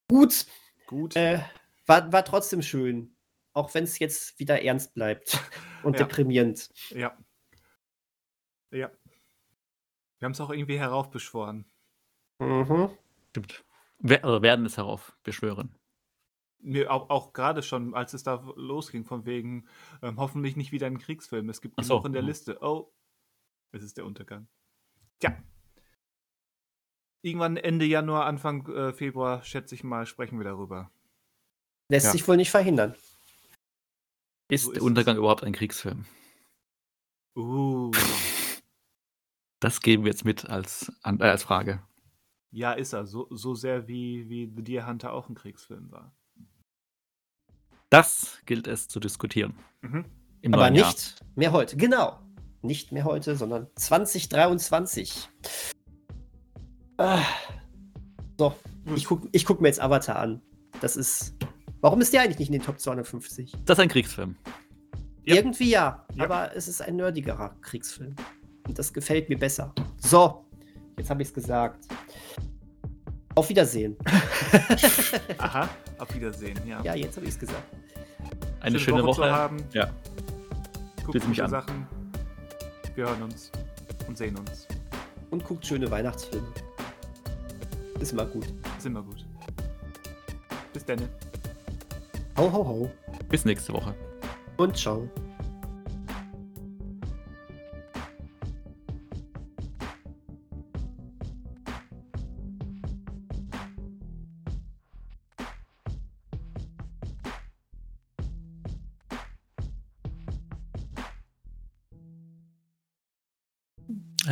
Gut. 0.10 0.45
Gut. 0.88 1.15
Äh, 1.15 1.40
war, 1.85 2.11
war 2.11 2.26
trotzdem 2.26 2.61
schön. 2.61 3.15
Auch 3.53 3.73
wenn 3.73 3.84
es 3.84 3.99
jetzt 3.99 4.40
wieder 4.40 4.64
ernst 4.64 4.94
bleibt 4.94 5.40
und 5.84 5.94
ja. 5.94 6.06
deprimierend. 6.06 6.69
Ja. 6.90 7.18
Ja. 8.72 8.91
Wir 10.19 10.26
haben 10.26 10.31
es 10.31 10.41
auch 10.41 10.49
irgendwie 10.49 10.80
heraufbeschworen. 10.80 11.65
Mhm. 12.40 12.90
Stimmt. 13.30 13.64
Wir 13.99 14.23
also 14.23 14.41
werden 14.41 14.65
es 14.65 14.77
herauf 14.77 15.18
beschwören. 15.23 15.76
Mir 16.64 16.91
auch, 16.91 17.10
auch 17.10 17.34
gerade 17.34 17.61
schon, 17.61 17.94
als 17.94 18.14
es 18.14 18.23
da 18.23 18.35
losging, 18.56 19.03
von 19.03 19.26
wegen 19.26 19.68
ähm, 20.02 20.18
hoffentlich 20.18 20.56
nicht 20.56 20.72
wieder 20.72 20.88
ein 20.88 20.98
Kriegsfilm. 20.98 21.49
Es 21.49 21.61
gibt 21.61 21.84
so. 21.84 21.98
noch 21.98 22.06
in 22.06 22.14
der 22.14 22.22
mhm. 22.22 22.30
Liste. 22.30 22.57
Oh, 22.61 22.91
es 23.72 23.84
ist 23.84 23.98
der 23.98 24.06
Untergang. 24.06 24.48
Tja. 25.19 25.38
Irgendwann 27.22 27.57
Ende 27.57 27.85
Januar, 27.85 28.26
Anfang 28.26 28.68
äh, 28.68 28.94
Februar, 28.94 29.44
schätze 29.44 29.76
ich 29.76 29.84
mal, 29.84 30.06
sprechen 30.06 30.40
wir 30.40 30.45
darüber. 30.45 30.91
Lässt 31.90 32.07
ja. 32.07 32.11
sich 32.14 32.27
wohl 32.27 32.38
nicht 32.38 32.52
verhindern. 32.52 32.95
Ist, 34.49 34.64
so 34.64 34.72
ist 34.72 34.76
der 34.77 34.84
Untergang 34.84 35.15
es. 35.15 35.19
überhaupt 35.19 35.44
ein 35.44 35.53
Kriegsfilm? 35.53 36.06
Uh. 37.35 37.91
Das 39.60 39.80
geben 39.80 40.03
wir 40.03 40.11
jetzt 40.11 40.26
mit 40.26 40.49
als, 40.49 40.91
äh, 41.06 41.23
als 41.23 41.44
Frage. 41.44 41.81
Ja, 42.52 42.73
ist 42.73 42.91
er. 42.91 43.06
So, 43.06 43.27
so 43.30 43.56
sehr 43.56 43.88
wie, 43.88 44.27
wie 44.27 44.52
The 44.53 44.61
Deer 44.61 44.85
Hunter 44.85 45.14
auch 45.14 45.30
ein 45.30 45.35
Kriegsfilm 45.35 45.90
war. 45.90 46.14
Das 47.94 48.40
gilt 48.48 48.65
es 48.65 48.88
zu 48.88 48.99
diskutieren. 48.99 49.53
Mhm. 49.82 50.06
Aber 50.52 50.72
nicht 50.72 50.82
Jahr. 50.82 51.30
mehr 51.36 51.52
heute. 51.52 51.78
Genau. 51.78 52.18
Nicht 52.64 52.91
mehr 52.91 53.03
heute, 53.03 53.36
sondern 53.36 53.68
2023. 53.76 55.30
Ah. 56.98 57.22
So, 58.40 58.56
hm. 58.86 58.95
ich 58.95 59.06
gucke 59.06 59.30
ich 59.32 59.45
guck 59.45 59.61
mir 59.61 59.68
jetzt 59.68 59.80
Avatar 59.80 60.15
an. 60.15 60.41
Das 60.82 60.95
ist. 60.95 61.36
Warum 61.82 62.02
ist 62.02 62.11
der 62.14 62.22
eigentlich 62.22 62.40
nicht 62.40 62.48
in 62.48 62.53
den 62.53 62.64
Top 62.64 62.80
250? 62.80 63.52
Das 63.64 63.78
ist 63.78 63.84
ein 63.84 63.90
Kriegsfilm. 63.90 64.38
Yep. 65.28 65.38
Irgendwie 65.38 65.70
ja, 65.70 66.03
yep. 66.14 66.24
aber 66.24 66.56
es 66.56 66.68
ist 66.68 66.82
ein 66.82 66.95
nerdigerer 66.95 67.56
Kriegsfilm. 67.61 68.15
Und 68.68 68.80
das 68.80 68.91
gefällt 68.91 69.30
mir 69.30 69.38
besser. 69.38 69.72
So, 69.98 70.48
jetzt 70.98 71.11
habe 71.11 71.22
ich 71.22 71.28
es 71.28 71.34
gesagt. 71.36 71.86
Auf 73.35 73.49
Wiedersehen. 73.49 73.97
Aha, 75.38 75.69
auf 75.97 76.14
Wiedersehen, 76.14 76.60
ja. 76.68 76.81
Ja, 76.84 76.93
jetzt 76.95 77.15
habe 77.15 77.26
ich 77.26 77.34
es 77.34 77.39
gesagt. 77.39 77.64
Eine 78.60 78.80
schöne, 78.80 78.97
schöne 78.97 79.07
Woche. 79.07 79.22
Woche. 79.22 79.31
haben. 79.31 79.57
Ja. 79.73 79.89
Guckt 81.03 81.27
mich 81.27 81.41
an. 81.41 81.49
Sachen. 81.49 81.88
Wir 82.95 83.05
hören 83.05 83.23
uns 83.23 83.51
und 84.07 84.18
sehen 84.18 84.38
uns. 84.38 84.68
und 85.31 85.43
guckt 85.43 85.65
schöne 85.65 85.89
Weihnachtsfilme. 85.89 86.47
Ist 87.99 88.11
immer 88.11 88.26
gut. 88.26 88.45
Ist 88.77 88.85
immer 88.85 89.01
gut. 89.01 89.26
Bis 90.73 90.85
dann. 90.85 90.99
Ho, 92.38 92.51
ho, 92.51 92.65
ho. 92.68 92.91
Bis 93.30 93.45
nächste 93.45 93.73
Woche. 93.73 93.95
Und 94.57 94.77
ciao. 94.77 95.10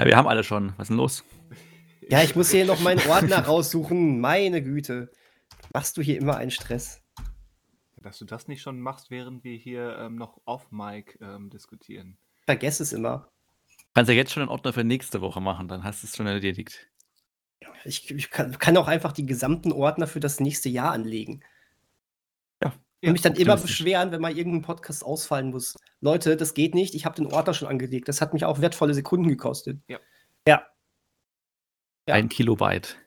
Ja, 0.01 0.07
wir 0.07 0.17
haben 0.17 0.27
alle 0.27 0.43
schon. 0.43 0.73
Was 0.77 0.85
ist 0.85 0.87
denn 0.89 0.97
los? 0.97 1.23
Ja, 2.09 2.23
ich 2.23 2.35
muss 2.35 2.49
hier 2.49 2.65
noch 2.65 2.79
meinen 2.79 3.07
Ordner 3.07 3.37
raussuchen. 3.45 4.19
Meine 4.19 4.63
Güte. 4.63 5.11
Machst 5.75 5.95
du 5.95 6.01
hier 6.01 6.17
immer 6.17 6.37
einen 6.37 6.49
Stress? 6.49 7.03
Dass 7.97 8.17
du 8.17 8.25
das 8.25 8.47
nicht 8.47 8.63
schon 8.63 8.79
machst, 8.79 9.11
während 9.11 9.43
wir 9.43 9.55
hier 9.55 9.99
ähm, 9.99 10.15
noch 10.15 10.41
off 10.45 10.71
Mic 10.71 11.19
ähm, 11.21 11.51
diskutieren. 11.51 12.17
Ich 12.39 12.45
vergesse 12.45 12.81
es 12.81 12.93
immer. 12.93 13.29
Kannst 13.93 14.09
ja 14.09 14.15
jetzt 14.15 14.33
schon 14.33 14.41
einen 14.41 14.49
Ordner 14.49 14.73
für 14.73 14.83
nächste 14.83 15.21
Woche 15.21 15.39
machen, 15.39 15.67
dann 15.67 15.83
hast 15.83 16.01
du 16.01 16.07
es 16.07 16.15
schon 16.15 16.25
erledigt. 16.25 16.89
Ich, 17.85 18.09
ich 18.09 18.31
kann, 18.31 18.57
kann 18.57 18.77
auch 18.77 18.87
einfach 18.87 19.11
die 19.11 19.27
gesamten 19.27 19.71
Ordner 19.71 20.07
für 20.07 20.19
das 20.19 20.39
nächste 20.39 20.69
Jahr 20.69 20.93
anlegen. 20.93 21.43
Ja. 23.01 23.09
Und 23.09 23.13
mich 23.13 23.21
dann 23.21 23.35
immer 23.35 23.57
beschweren, 23.57 24.11
wenn 24.11 24.21
mal 24.21 24.35
irgendein 24.37 24.61
Podcast 24.61 25.03
ausfallen 25.03 25.49
muss. 25.49 25.75
Leute, 26.01 26.37
das 26.37 26.53
geht 26.53 26.75
nicht. 26.75 26.93
Ich 26.93 27.05
habe 27.05 27.15
den 27.15 27.25
Ordner 27.33 27.53
schon 27.55 27.67
angelegt. 27.67 28.07
Das 28.07 28.21
hat 28.21 28.33
mich 28.33 28.45
auch 28.45 28.61
wertvolle 28.61 28.93
Sekunden 28.93 29.27
gekostet. 29.27 29.81
Ja. 29.87 29.99
Ja. 30.47 30.67
Ja. 32.07 32.13
Ein 32.15 32.29
Kilobyte. 32.29 32.97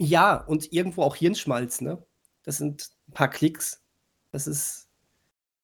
Ja, 0.00 0.36
und 0.36 0.72
irgendwo 0.72 1.02
auch 1.02 1.16
Hirnschmalz, 1.16 1.80
ne? 1.80 2.04
Das 2.42 2.58
sind 2.58 2.90
ein 3.08 3.12
paar 3.12 3.28
Klicks. 3.28 3.82
Das 4.30 4.46
ist. 4.46 4.88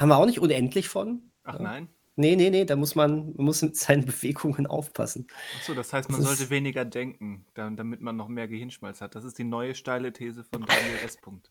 Haben 0.00 0.10
wir 0.10 0.16
auch 0.16 0.26
nicht 0.26 0.38
unendlich 0.40 0.88
von. 0.88 1.32
Ach 1.44 1.58
nein? 1.58 1.88
Nee, 2.14 2.34
nee, 2.36 2.50
nee, 2.50 2.64
da 2.64 2.74
muss 2.76 2.94
man, 2.94 3.32
man 3.36 3.44
muss 3.46 3.62
mit 3.62 3.76
seinen 3.76 4.04
Bewegungen 4.06 4.66
aufpassen. 4.66 5.26
Achso, 5.56 5.72
das 5.74 5.92
heißt, 5.92 6.10
man 6.10 6.20
Das 6.20 6.28
sollte 6.28 6.50
weniger 6.50 6.84
denken, 6.84 7.46
da- 7.54 7.70
damit 7.70 8.00
man 8.00 8.16
noch 8.16 8.28
mehr 8.28 8.48
Gehirnschmalz 8.48 9.00
hat. 9.00 9.14
Das 9.14 9.24
ist 9.24 9.38
die 9.38 9.44
neue 9.44 9.74
steile 9.74 10.12
These 10.12 10.44
von 10.44 10.62
Daniel 10.66 10.96
S. 11.04 11.16
Punkt. 11.16 11.50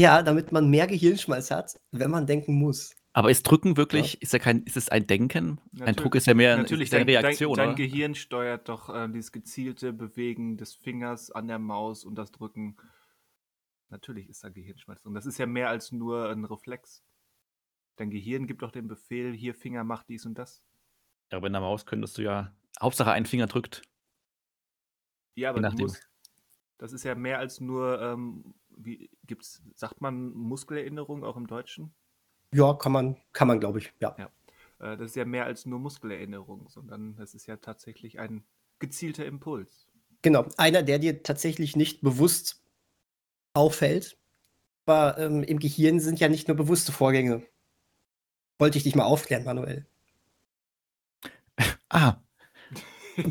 Ja, 0.00 0.22
damit 0.22 0.50
man 0.50 0.70
mehr 0.70 0.86
Gehirnschmalz 0.86 1.50
hat, 1.50 1.78
wenn 1.90 2.10
man 2.10 2.26
denken 2.26 2.54
muss. 2.54 2.96
Aber 3.12 3.30
ist 3.30 3.42
Drücken 3.42 3.76
wirklich, 3.76 4.22
ist 4.22 4.32
ja 4.32 4.38
kein, 4.38 4.62
ist 4.62 4.78
es 4.78 4.88
ein 4.88 5.06
Denken? 5.06 5.58
Ein 5.58 5.60
Natürlich- 5.72 5.96
Druck 5.96 6.14
ist 6.14 6.26
ja 6.26 6.32
mehr 6.32 6.56
Natürlich, 6.56 6.84
ist 6.84 6.92
ja 6.94 7.00
eine 7.00 7.12
dein, 7.12 7.24
Reaktion, 7.24 7.54
dein, 7.54 7.68
dein? 7.68 7.76
Gehirn 7.76 8.14
steuert 8.14 8.70
doch 8.70 8.88
äh, 8.88 9.08
dieses 9.08 9.30
gezielte 9.30 9.92
Bewegen 9.92 10.56
des 10.56 10.72
Fingers 10.74 11.30
an 11.30 11.48
der 11.48 11.58
Maus 11.58 12.06
und 12.06 12.14
das 12.14 12.32
Drücken. 12.32 12.78
Natürlich 13.90 14.30
ist 14.30 14.42
da 14.42 14.48
Gehirnschmalz 14.48 15.02
drin. 15.02 15.12
Das 15.12 15.26
ist 15.26 15.36
ja 15.36 15.44
mehr 15.44 15.68
als 15.68 15.92
nur 15.92 16.30
ein 16.30 16.46
Reflex. 16.46 17.04
Dein 17.96 18.08
Gehirn 18.08 18.46
gibt 18.46 18.62
doch 18.62 18.70
den 18.70 18.88
Befehl, 18.88 19.34
hier 19.34 19.54
Finger 19.54 19.84
macht 19.84 20.08
dies 20.08 20.24
und 20.24 20.38
das. 20.38 20.62
Ja, 21.30 21.36
aber 21.36 21.48
in 21.48 21.52
der 21.52 21.60
Maus 21.60 21.84
könntest 21.84 22.16
du 22.16 22.22
ja, 22.22 22.54
Hauptsache 22.80 23.12
ein 23.12 23.26
Finger 23.26 23.48
drückt. 23.48 23.82
Ja, 25.34 25.50
aber 25.50 25.60
du 25.60 25.76
musst, 25.76 26.08
das 26.78 26.94
ist 26.94 27.04
ja 27.04 27.14
mehr 27.14 27.38
als 27.38 27.60
nur, 27.60 28.00
ähm, 28.00 28.54
wie 28.84 29.10
gibt's, 29.26 29.62
sagt 29.74 30.00
man 30.00 30.32
Muskelerinnerung 30.32 31.24
auch 31.24 31.36
im 31.36 31.46
Deutschen? 31.46 31.94
Ja, 32.52 32.74
kann 32.74 32.92
man, 32.92 33.16
kann 33.32 33.48
man, 33.48 33.60
glaube 33.60 33.78
ich. 33.78 33.92
Ja. 34.00 34.16
Äh, 34.18 34.96
das 34.96 35.10
ist 35.10 35.16
ja 35.16 35.24
mehr 35.24 35.44
als 35.44 35.66
nur 35.66 35.78
Muskelerinnerung, 35.78 36.68
sondern 36.68 37.16
das 37.16 37.34
ist 37.34 37.46
ja 37.46 37.56
tatsächlich 37.56 38.18
ein 38.18 38.44
gezielter 38.78 39.24
Impuls. 39.26 39.88
Genau. 40.22 40.46
Einer, 40.56 40.82
der 40.82 40.98
dir 40.98 41.22
tatsächlich 41.22 41.76
nicht 41.76 42.02
bewusst 42.02 42.62
auffällt. 43.54 44.18
Aber 44.86 45.18
ähm, 45.18 45.44
im 45.44 45.60
Gehirn 45.60 46.00
sind 46.00 46.18
ja 46.18 46.28
nicht 46.28 46.48
nur 46.48 46.56
bewusste 46.56 46.90
Vorgänge. 46.90 47.46
Wollte 48.58 48.78
ich 48.78 48.84
dich 48.84 48.96
mal 48.96 49.04
aufklären, 49.04 49.44
Manuel. 49.44 49.86
Ah, 51.92 52.22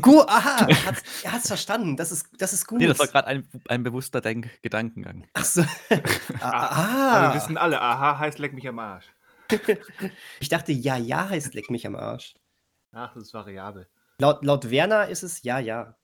Gut, 0.00 0.28
aha, 0.28 0.66
er 0.68 0.86
hat's, 0.86 1.02
er 1.22 1.32
hat's 1.32 1.48
verstanden. 1.48 1.96
Das 1.96 2.12
ist, 2.12 2.28
das 2.38 2.52
ist 2.52 2.66
gut. 2.66 2.78
nee, 2.80 2.86
das 2.86 2.98
war 2.98 3.06
gerade 3.06 3.26
ein, 3.26 3.48
ein 3.68 3.82
bewusster 3.82 4.20
Denk 4.20 4.62
Gedankengang. 4.62 5.26
Ach 5.34 5.44
so. 5.44 5.62
Aber 6.40 6.70
ah, 6.70 7.28
wir 7.28 7.34
wissen 7.40 7.56
alle, 7.56 7.80
aha 7.80 8.18
heißt 8.18 8.38
leck 8.38 8.52
mich 8.52 8.68
am 8.68 8.78
Arsch. 8.78 9.06
ich 10.40 10.48
dachte, 10.48 10.72
ja, 10.72 10.96
ja 10.96 11.28
heißt 11.28 11.54
leck 11.54 11.70
mich 11.70 11.86
am 11.86 11.96
Arsch. 11.96 12.34
Ach, 12.92 13.12
das 13.14 13.24
ist 13.24 13.34
variabel. 13.34 13.88
Laut, 14.18 14.44
laut 14.44 14.70
Werner 14.70 15.08
ist 15.08 15.22
es 15.22 15.42
ja, 15.42 15.58
ja. 15.58 15.96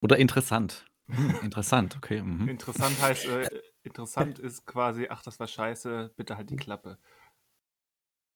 Oder 0.00 0.18
interessant. 0.18 0.86
Hm, 1.08 1.36
interessant, 1.42 1.96
okay. 1.96 2.22
Mhm. 2.22 2.48
Interessant 2.48 3.00
heißt, 3.00 3.26
äh, 3.26 3.48
interessant 3.82 4.38
ist 4.38 4.66
quasi, 4.66 5.06
ach, 5.08 5.22
das 5.22 5.38
war 5.38 5.46
scheiße, 5.46 6.12
bitte 6.16 6.36
halt 6.36 6.50
die 6.50 6.56
Klappe. 6.56 6.98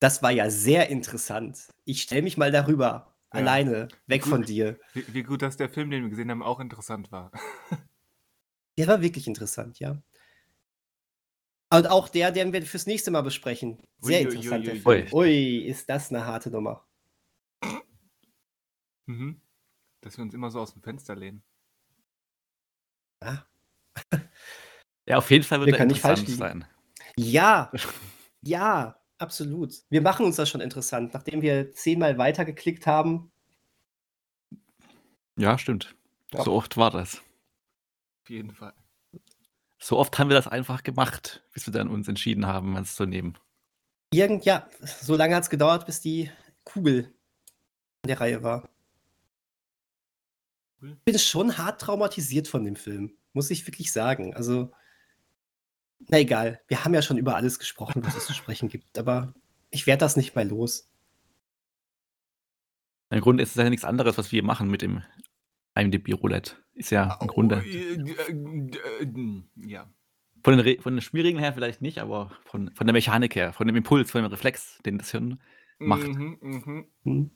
Das 0.01 0.23
war 0.23 0.31
ja 0.31 0.51
sehr 0.51 0.89
interessant. 0.89 1.69
Ich 1.85 2.03
stelle 2.03 2.23
mich 2.23 2.39
mal 2.39 2.51
darüber. 2.51 3.10
Ja. 3.33 3.41
Alleine. 3.41 3.89
Weg 4.07 4.23
Gut. 4.23 4.31
von 4.31 4.43
dir. 4.43 4.79
Wie, 4.93 5.15
wie 5.15 5.23
gut, 5.23 5.43
dass 5.43 5.57
der 5.57 5.69
Film, 5.69 5.91
den 5.91 6.03
wir 6.03 6.11
gesehen 6.11 6.31
haben, 6.31 6.43
auch 6.43 6.61
interessant 6.61 7.13
war. 7.13 7.31
Der 8.79 8.87
war 8.89 9.03
wirklich 9.03 9.27
interessant, 9.27 9.79
ja. 9.79 10.01
Und 11.73 11.87
auch 11.91 12.09
der, 12.09 12.33
den 12.33 12.53
wir 12.53 12.63
fürs 12.63 12.87
nächste 12.87 13.11
Mal 13.11 13.21
besprechen. 13.23 13.79
Sehr 14.01 14.21
Ui, 14.21 14.27
ui, 14.27 14.33
interessant, 14.35 14.67
der 14.67 14.75
ui, 14.75 14.81
Film. 14.81 15.07
ui. 15.13 15.13
Ui, 15.13 15.59
ist 15.67 15.89
das 15.91 16.11
eine 16.11 16.25
harte 16.25 16.51
Nummer. 16.51 16.87
Mhm. 19.07 19.41
Dass 20.01 20.17
wir 20.17 20.23
uns 20.23 20.33
immer 20.35 20.51
so 20.51 20.61
aus 20.61 20.73
dem 20.73 20.83
Fenster 20.83 21.15
lehnen. 21.15 21.43
Ja, 23.23 23.47
Ja, 25.07 25.19
auf 25.19 25.31
jeden 25.31 25.45
Fall 25.45 25.61
wird 25.61 25.69
Der 25.69 25.75
er 25.75 25.79
kann 25.79 25.89
nicht 25.89 26.01
falsch 26.01 26.21
interessant 26.21 26.65
sein. 26.65 27.15
ja, 27.17 27.71
ja, 28.43 29.00
absolut. 29.21 29.75
Wir 29.91 30.03
machen 30.03 30.27
uns 30.27 30.37
das 30.37 30.49
schon 30.49 30.61
interessant. 30.61 31.15
Nachdem 31.15 31.43
wir 31.43 31.73
zehnmal 31.73 32.19
weitergeklickt 32.19 32.87
haben, 32.87 33.31
Ja, 35.37 35.57
stimmt. 35.59 35.95
Ja. 36.33 36.45
So 36.45 36.53
oft 36.53 36.77
war 36.77 36.91
das. 36.91 37.23
Auf 38.23 38.31
jeden 38.31 38.53
Fall. 38.53 38.75
So 39.79 39.99
oft 39.99 40.19
haben 40.19 40.29
wir 40.29 40.37
das 40.37 40.47
einfach 40.47 40.83
gemacht, 40.83 41.43
bis 41.55 41.67
wir 41.67 41.73
dann 41.73 41.89
uns 41.89 42.07
entschieden 42.09 42.47
haben, 42.47 42.77
es 42.77 42.95
zu 42.95 43.07
nehmen. 43.07 43.39
irgend, 44.13 44.45
ja, 44.45 44.69
so 44.81 45.17
lange 45.17 45.35
hat 45.35 45.45
es 45.45 45.51
gedauert, 45.51 45.87
bis 45.87 46.01
die 46.01 46.31
Kugel 46.65 47.15
in 48.03 48.09
der 48.09 48.21
Reihe 48.21 48.43
war. 48.43 48.69
Ich 50.83 50.99
bin 51.05 51.19
schon 51.19 51.57
hart 51.59 51.81
traumatisiert 51.81 52.49
von 52.49 52.65
dem 52.65 52.77
Film, 52.77 53.17
muss 53.33 53.51
ich 53.51 53.67
wirklich 53.67 53.93
sagen. 53.93 54.35
Also, 54.35 54.73
na 56.09 56.19
egal, 56.19 56.61
wir 56.69 56.85
haben 56.85 56.95
ja 56.95 57.03
schon 57.03 57.19
über 57.19 57.37
alles 57.37 57.59
gesprochen, 57.59 58.05
was 58.05 58.17
es 58.17 58.27
zu 58.27 58.35
sprechen 58.35 58.69
gibt, 58.69 58.99
aber 58.99 59.35
ich 59.71 59.87
werde 59.87 60.01
das 60.01 60.17
nicht 60.17 60.35
mehr 60.35 60.45
los. 60.45 60.91
Im 63.11 63.21
Grunde 63.21 63.43
ist 63.43 63.51
es 63.51 63.57
ja 63.57 63.69
nichts 63.69 63.85
anderes, 63.85 64.19
was 64.19 64.33
wir 64.33 64.43
machen 64.43 64.71
mit 64.71 64.83
dem 64.83 65.03
IMDb-Roulette. 65.75 66.57
Ist 66.75 66.91
ja 66.91 67.19
im 67.21 67.27
Grunde. 67.27 67.63
äh, 67.65 67.95
äh, 67.95 69.03
äh, 69.03 69.43
Ja. 69.57 69.89
Von 70.43 70.57
den, 70.57 70.61
Re 70.61 70.79
von 70.81 70.95
den 70.95 71.03
Spielregeln 71.03 71.43
her 71.43 71.53
vielleicht 71.53 71.83
nicht, 71.83 71.99
aber 71.99 72.33
von, 72.47 72.71
von 72.75 72.87
der 72.87 72.95
Mechanik 72.95 73.35
her, 73.35 73.53
von 73.53 73.67
dem 73.67 73.77
Impuls, 73.77 74.11
von 74.11 74.23
dem 74.23 74.31
Reflex, 74.31 74.79
den 74.87 74.97
das 74.97 75.11
Hirn 75.11 75.39
macht. 75.79 76.09
Mhm, 76.09 76.39
mhm. 76.41 76.87
Hm. 77.05 77.31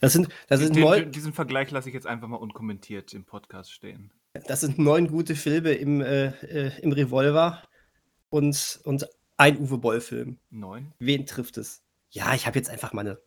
Das 0.00 0.12
sind, 0.12 0.28
das 0.48 0.60
sind, 0.60 0.76
Den, 0.76 0.84
neun, 0.84 1.10
diesen 1.10 1.32
Vergleich 1.32 1.70
lasse 1.70 1.88
ich 1.88 1.94
jetzt 1.94 2.06
einfach 2.06 2.28
mal 2.28 2.36
unkommentiert 2.36 3.12
im 3.14 3.24
Podcast 3.24 3.72
stehen. 3.72 4.12
das 4.46 4.60
sind 4.60 4.78
neun 4.78 5.08
gute 5.08 5.34
Filme 5.34 5.72
im, 5.72 6.00
äh, 6.00 6.78
im 6.80 6.92
Revolver 6.92 7.62
und, 8.34 8.80
und 8.82 9.08
ein 9.36 9.58
Uwe 9.60 9.78
Boll-Film. 9.78 10.38
Neun? 10.50 10.92
Wen 10.98 11.24
trifft 11.24 11.56
es? 11.56 11.82
Ja, 12.10 12.34
ich 12.34 12.46
habe 12.46 12.58
jetzt 12.58 12.68
einfach 12.68 12.92
mal 12.92 13.02
eine 13.02 13.18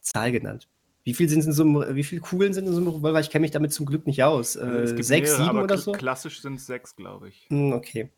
Zahl 0.00 0.32
genannt. 0.32 0.68
Wie 1.02 1.12
viel 1.12 1.28
sind 1.28 1.44
in 1.44 1.52
so 1.52 1.64
einem, 1.64 1.94
wie 1.94 2.02
viele 2.04 2.22
Kugeln 2.22 2.54
sind 2.54 2.66
in 2.66 2.72
so 2.72 2.78
einem 2.80 2.88
Revolver? 2.88 3.20
Ich 3.20 3.28
kenne 3.28 3.42
mich 3.42 3.50
damit 3.50 3.74
zum 3.74 3.84
Glück 3.84 4.06
nicht 4.06 4.22
aus. 4.22 4.56
Äh, 4.56 4.84
gibt 4.94 5.04
sechs, 5.04 5.32
mehrere, 5.32 5.44
sieben 5.50 5.62
oder 5.62 5.76
so? 5.76 5.92
Klassisch 5.92 6.40
sind 6.40 6.54
es 6.54 6.66
sechs, 6.66 6.96
glaube 6.96 7.28
ich. 7.28 7.46
Hm, 7.50 7.72
okay. 7.72 8.08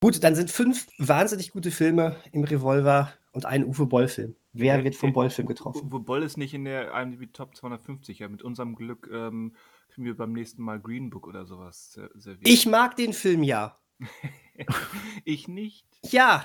Gut, 0.00 0.24
dann 0.24 0.34
sind 0.34 0.50
fünf 0.50 0.88
wahnsinnig 0.98 1.52
gute 1.52 1.70
Filme 1.70 2.16
im 2.32 2.42
Revolver 2.42 3.12
und 3.30 3.46
ein 3.46 3.64
Uwe 3.64 3.86
Boll-Film. 3.86 4.34
Wer 4.52 4.80
Äh, 4.80 4.84
wird 4.84 4.96
vom 4.96 5.10
äh, 5.10 5.12
Boll-Film 5.12 5.46
getroffen? 5.46 5.86
Uwe 5.86 6.00
Boll 6.00 6.24
ist 6.24 6.36
nicht 6.36 6.52
in 6.54 6.64
der 6.64 6.92
IMDb 7.00 7.32
Top 7.32 7.54
250. 7.54 8.18
Ja, 8.18 8.28
mit 8.28 8.42
unserem 8.42 8.74
Glück 8.74 9.08
ähm, 9.12 9.54
kriegen 9.88 10.04
wir 10.04 10.16
beim 10.16 10.32
nächsten 10.32 10.62
Mal 10.62 10.80
Green 10.80 11.10
Book 11.10 11.28
oder 11.28 11.46
sowas 11.46 11.92
ser- 11.92 12.10
serviert. 12.16 12.48
Ich 12.48 12.66
mag 12.66 12.96
den 12.96 13.12
Film 13.12 13.44
ja. 13.44 13.78
ich 15.24 15.48
nicht. 15.48 15.86
Ja, 16.04 16.44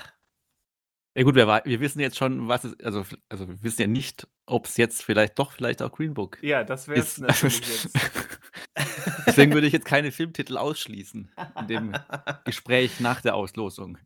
Ja 1.18 1.24
gut, 1.24 1.34
wir, 1.34 1.48
wir 1.48 1.80
wissen 1.80 1.98
jetzt 1.98 2.16
schon, 2.16 2.46
was 2.46 2.62
es, 2.62 2.78
also, 2.80 3.04
also 3.28 3.48
wir 3.48 3.60
wissen 3.62 3.80
ja 3.80 3.86
nicht, 3.88 4.28
ob 4.46 4.66
es 4.66 4.76
jetzt 4.76 5.02
vielleicht 5.02 5.36
doch 5.38 5.50
vielleicht 5.50 5.82
auch 5.82 5.90
Green 5.90 6.14
Book 6.14 6.38
Ja, 6.42 6.62
das 6.62 6.86
wäre 6.86 7.00
es 7.00 7.18
natürlich 7.18 7.58
jetzt. 7.58 7.90
Deswegen 9.26 9.52
würde 9.52 9.66
ich 9.66 9.72
jetzt 9.72 9.84
keine 9.84 10.12
Filmtitel 10.12 10.56
ausschließen 10.56 11.32
in 11.60 11.66
dem 11.66 11.92
Gespräch 12.44 13.00
nach 13.00 13.20
der 13.20 13.34
Auslosung. 13.34 13.98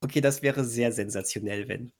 okay, 0.00 0.20
das 0.20 0.42
wäre 0.42 0.64
sehr 0.64 0.90
sensationell, 0.90 1.68
wenn. 1.68 1.92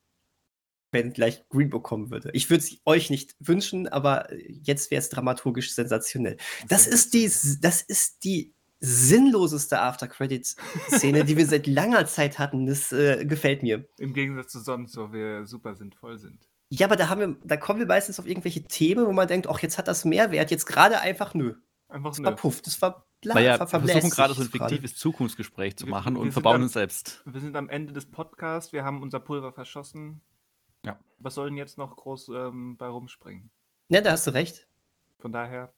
wenn 0.90 1.12
gleich 1.12 1.48
Green 1.48 1.70
Book 1.70 1.84
kommen 1.84 2.10
würde. 2.10 2.30
Ich 2.32 2.50
würde 2.50 2.64
es 2.64 2.76
euch 2.84 3.08
nicht 3.08 3.36
wünschen, 3.38 3.86
aber 3.86 4.28
jetzt 4.34 4.90
wäre 4.90 4.98
es 4.98 5.10
dramaturgisch 5.10 5.72
sensationell. 5.72 6.38
Das 6.68 6.88
ist 6.88 7.14
die, 7.14 7.30
das 7.60 7.82
ist 7.82 8.24
die 8.24 8.52
sinnloseste 8.80 9.80
After-Credit-Szene, 9.80 11.24
die 11.24 11.36
wir 11.36 11.46
seit 11.46 11.66
langer 11.66 12.06
Zeit 12.06 12.38
hatten. 12.38 12.66
Das 12.66 12.92
äh, 12.92 13.24
gefällt 13.26 13.62
mir. 13.62 13.86
Im 13.98 14.14
Gegensatz 14.14 14.52
zu 14.52 14.60
sonst, 14.60 14.96
wo 14.96 15.12
wir 15.12 15.46
super 15.46 15.74
sinnvoll 15.74 16.18
sind. 16.18 16.48
Ja, 16.70 16.86
aber 16.86 16.96
da 16.96 17.08
haben 17.08 17.20
wir, 17.20 17.36
da 17.44 17.56
kommen 17.56 17.80
wir 17.80 17.86
meistens 17.86 18.18
auf 18.18 18.26
irgendwelche 18.26 18.62
Themen, 18.64 19.06
wo 19.06 19.12
man 19.12 19.28
denkt, 19.28 19.48
ach, 19.48 19.58
jetzt 19.58 19.76
hat 19.76 19.88
das 19.88 20.04
Mehrwert, 20.04 20.50
jetzt 20.50 20.66
gerade 20.66 21.00
einfach 21.00 21.34
nö. 21.34 21.56
Einfach 21.88 22.10
das 22.10 22.20
nö. 22.20 22.26
war 22.26 22.36
puff, 22.36 22.62
das 22.62 22.80
war 22.80 23.06
bla, 23.20 23.34
Weil 23.34 23.44
ja, 23.44 23.58
wir 23.58 23.66
versuchen 23.66 24.10
gerade 24.10 24.34
so 24.34 24.42
ein 24.42 24.48
fiktives 24.48 24.94
Zukunftsgespräch 24.94 25.76
zu 25.76 25.86
machen 25.86 26.14
wir, 26.14 26.20
wir 26.20 26.22
und 26.22 26.32
verbauen 26.32 26.56
am, 26.56 26.62
uns 26.62 26.74
selbst. 26.74 27.22
Wir 27.26 27.40
sind 27.40 27.56
am 27.56 27.68
Ende 27.68 27.92
des 27.92 28.08
Podcasts, 28.08 28.72
wir 28.72 28.84
haben 28.84 29.02
unser 29.02 29.18
Pulver 29.18 29.52
verschossen. 29.52 30.20
Ja. 30.84 30.98
Was 31.18 31.34
soll 31.34 31.48
denn 31.48 31.58
jetzt 31.58 31.76
noch 31.76 31.96
groß 31.96 32.28
ähm, 32.28 32.76
bei 32.76 32.86
rumspringen? 32.86 33.50
Ja, 33.88 34.00
da 34.00 34.12
hast 34.12 34.28
du 34.28 34.30
recht. 34.30 34.68
Von 35.18 35.32
daher 35.32 35.74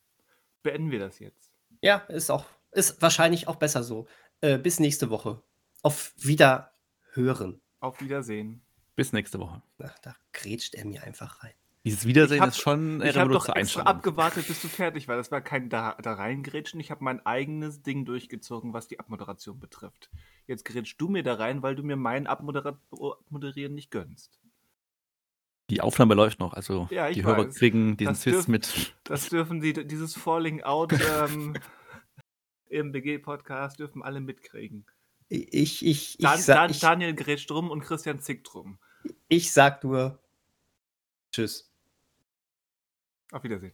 beenden 0.62 0.90
wir 0.90 0.98
das 0.98 1.18
jetzt. 1.18 1.50
Ja, 1.80 1.96
ist 2.08 2.30
auch, 2.30 2.44
ist 2.72 3.00
wahrscheinlich 3.00 3.48
auch 3.48 3.56
besser 3.56 3.82
so. 3.82 4.06
Äh, 4.40 4.58
bis 4.58 4.80
nächste 4.80 5.10
Woche. 5.10 5.42
Auf 5.82 6.12
Wiederhören. 6.16 7.60
Auf 7.80 8.00
Wiedersehen. 8.00 8.62
Bis 8.96 9.12
nächste 9.12 9.38
Woche. 9.38 9.62
Ach, 9.82 9.98
da 10.00 10.14
grätscht 10.32 10.74
er 10.74 10.84
mir 10.84 11.02
einfach 11.02 11.42
rein. 11.42 11.54
Dieses 11.84 12.06
Wiedersehen 12.06 12.40
hab, 12.40 12.50
ist 12.50 12.58
schon 12.58 13.02
Ich 13.02 13.16
habe 13.16 13.32
doch 13.32 13.48
extra 13.48 13.82
abgewartet, 13.82 14.46
bis 14.46 14.62
du 14.62 14.68
fertig 14.68 15.08
war. 15.08 15.16
Das 15.16 15.32
war 15.32 15.40
kein 15.40 15.68
da, 15.68 15.96
da 16.00 16.12
reingrätschen. 16.12 16.78
Ich 16.78 16.92
habe 16.92 17.02
mein 17.02 17.24
eigenes 17.26 17.82
Ding 17.82 18.04
durchgezogen, 18.04 18.72
was 18.72 18.86
die 18.86 19.00
Abmoderation 19.00 19.58
betrifft. 19.58 20.10
Jetzt 20.46 20.64
grätschst 20.64 21.00
du 21.00 21.08
mir 21.08 21.24
da 21.24 21.34
rein, 21.34 21.62
weil 21.62 21.74
du 21.74 21.82
mir 21.82 21.96
mein 21.96 22.28
Abmoderieren 22.28 23.74
nicht 23.74 23.90
gönnst. 23.90 24.38
Die 25.70 25.80
Aufnahme 25.80 26.14
läuft 26.14 26.38
noch, 26.38 26.52
also 26.52 26.86
ja, 26.90 27.10
die 27.10 27.24
Hörer 27.24 27.46
weiß. 27.46 27.54
kriegen 27.54 27.96
diesen 27.96 28.14
Twist 28.14 28.48
mit. 28.48 28.94
Das 29.04 29.28
dürfen 29.30 29.60
sie, 29.60 29.72
dieses 29.72 30.14
Falling 30.14 30.62
Out 30.62 30.92
ähm, 30.92 31.54
im 32.72 32.92
BG-Podcast 32.92 33.78
dürfen 33.78 34.02
alle 34.02 34.20
mitkriegen. 34.20 34.86
Ich, 35.28 35.84
ich, 35.84 36.18
Dan, 36.18 36.38
ich, 36.38 36.46
Dan, 36.46 36.70
ich, 36.70 36.80
Daniel 36.80 37.14
grätscht 37.14 37.48
drum 37.50 37.70
und 37.70 37.80
Christian 37.80 38.20
zickt 38.20 38.52
drum. 38.52 38.78
ich 39.28 39.52
sag 39.52 39.82
nur 39.84 40.18
Tschüss. 41.32 41.72
Auf 43.30 43.42
Wiedersehen. 43.42 43.72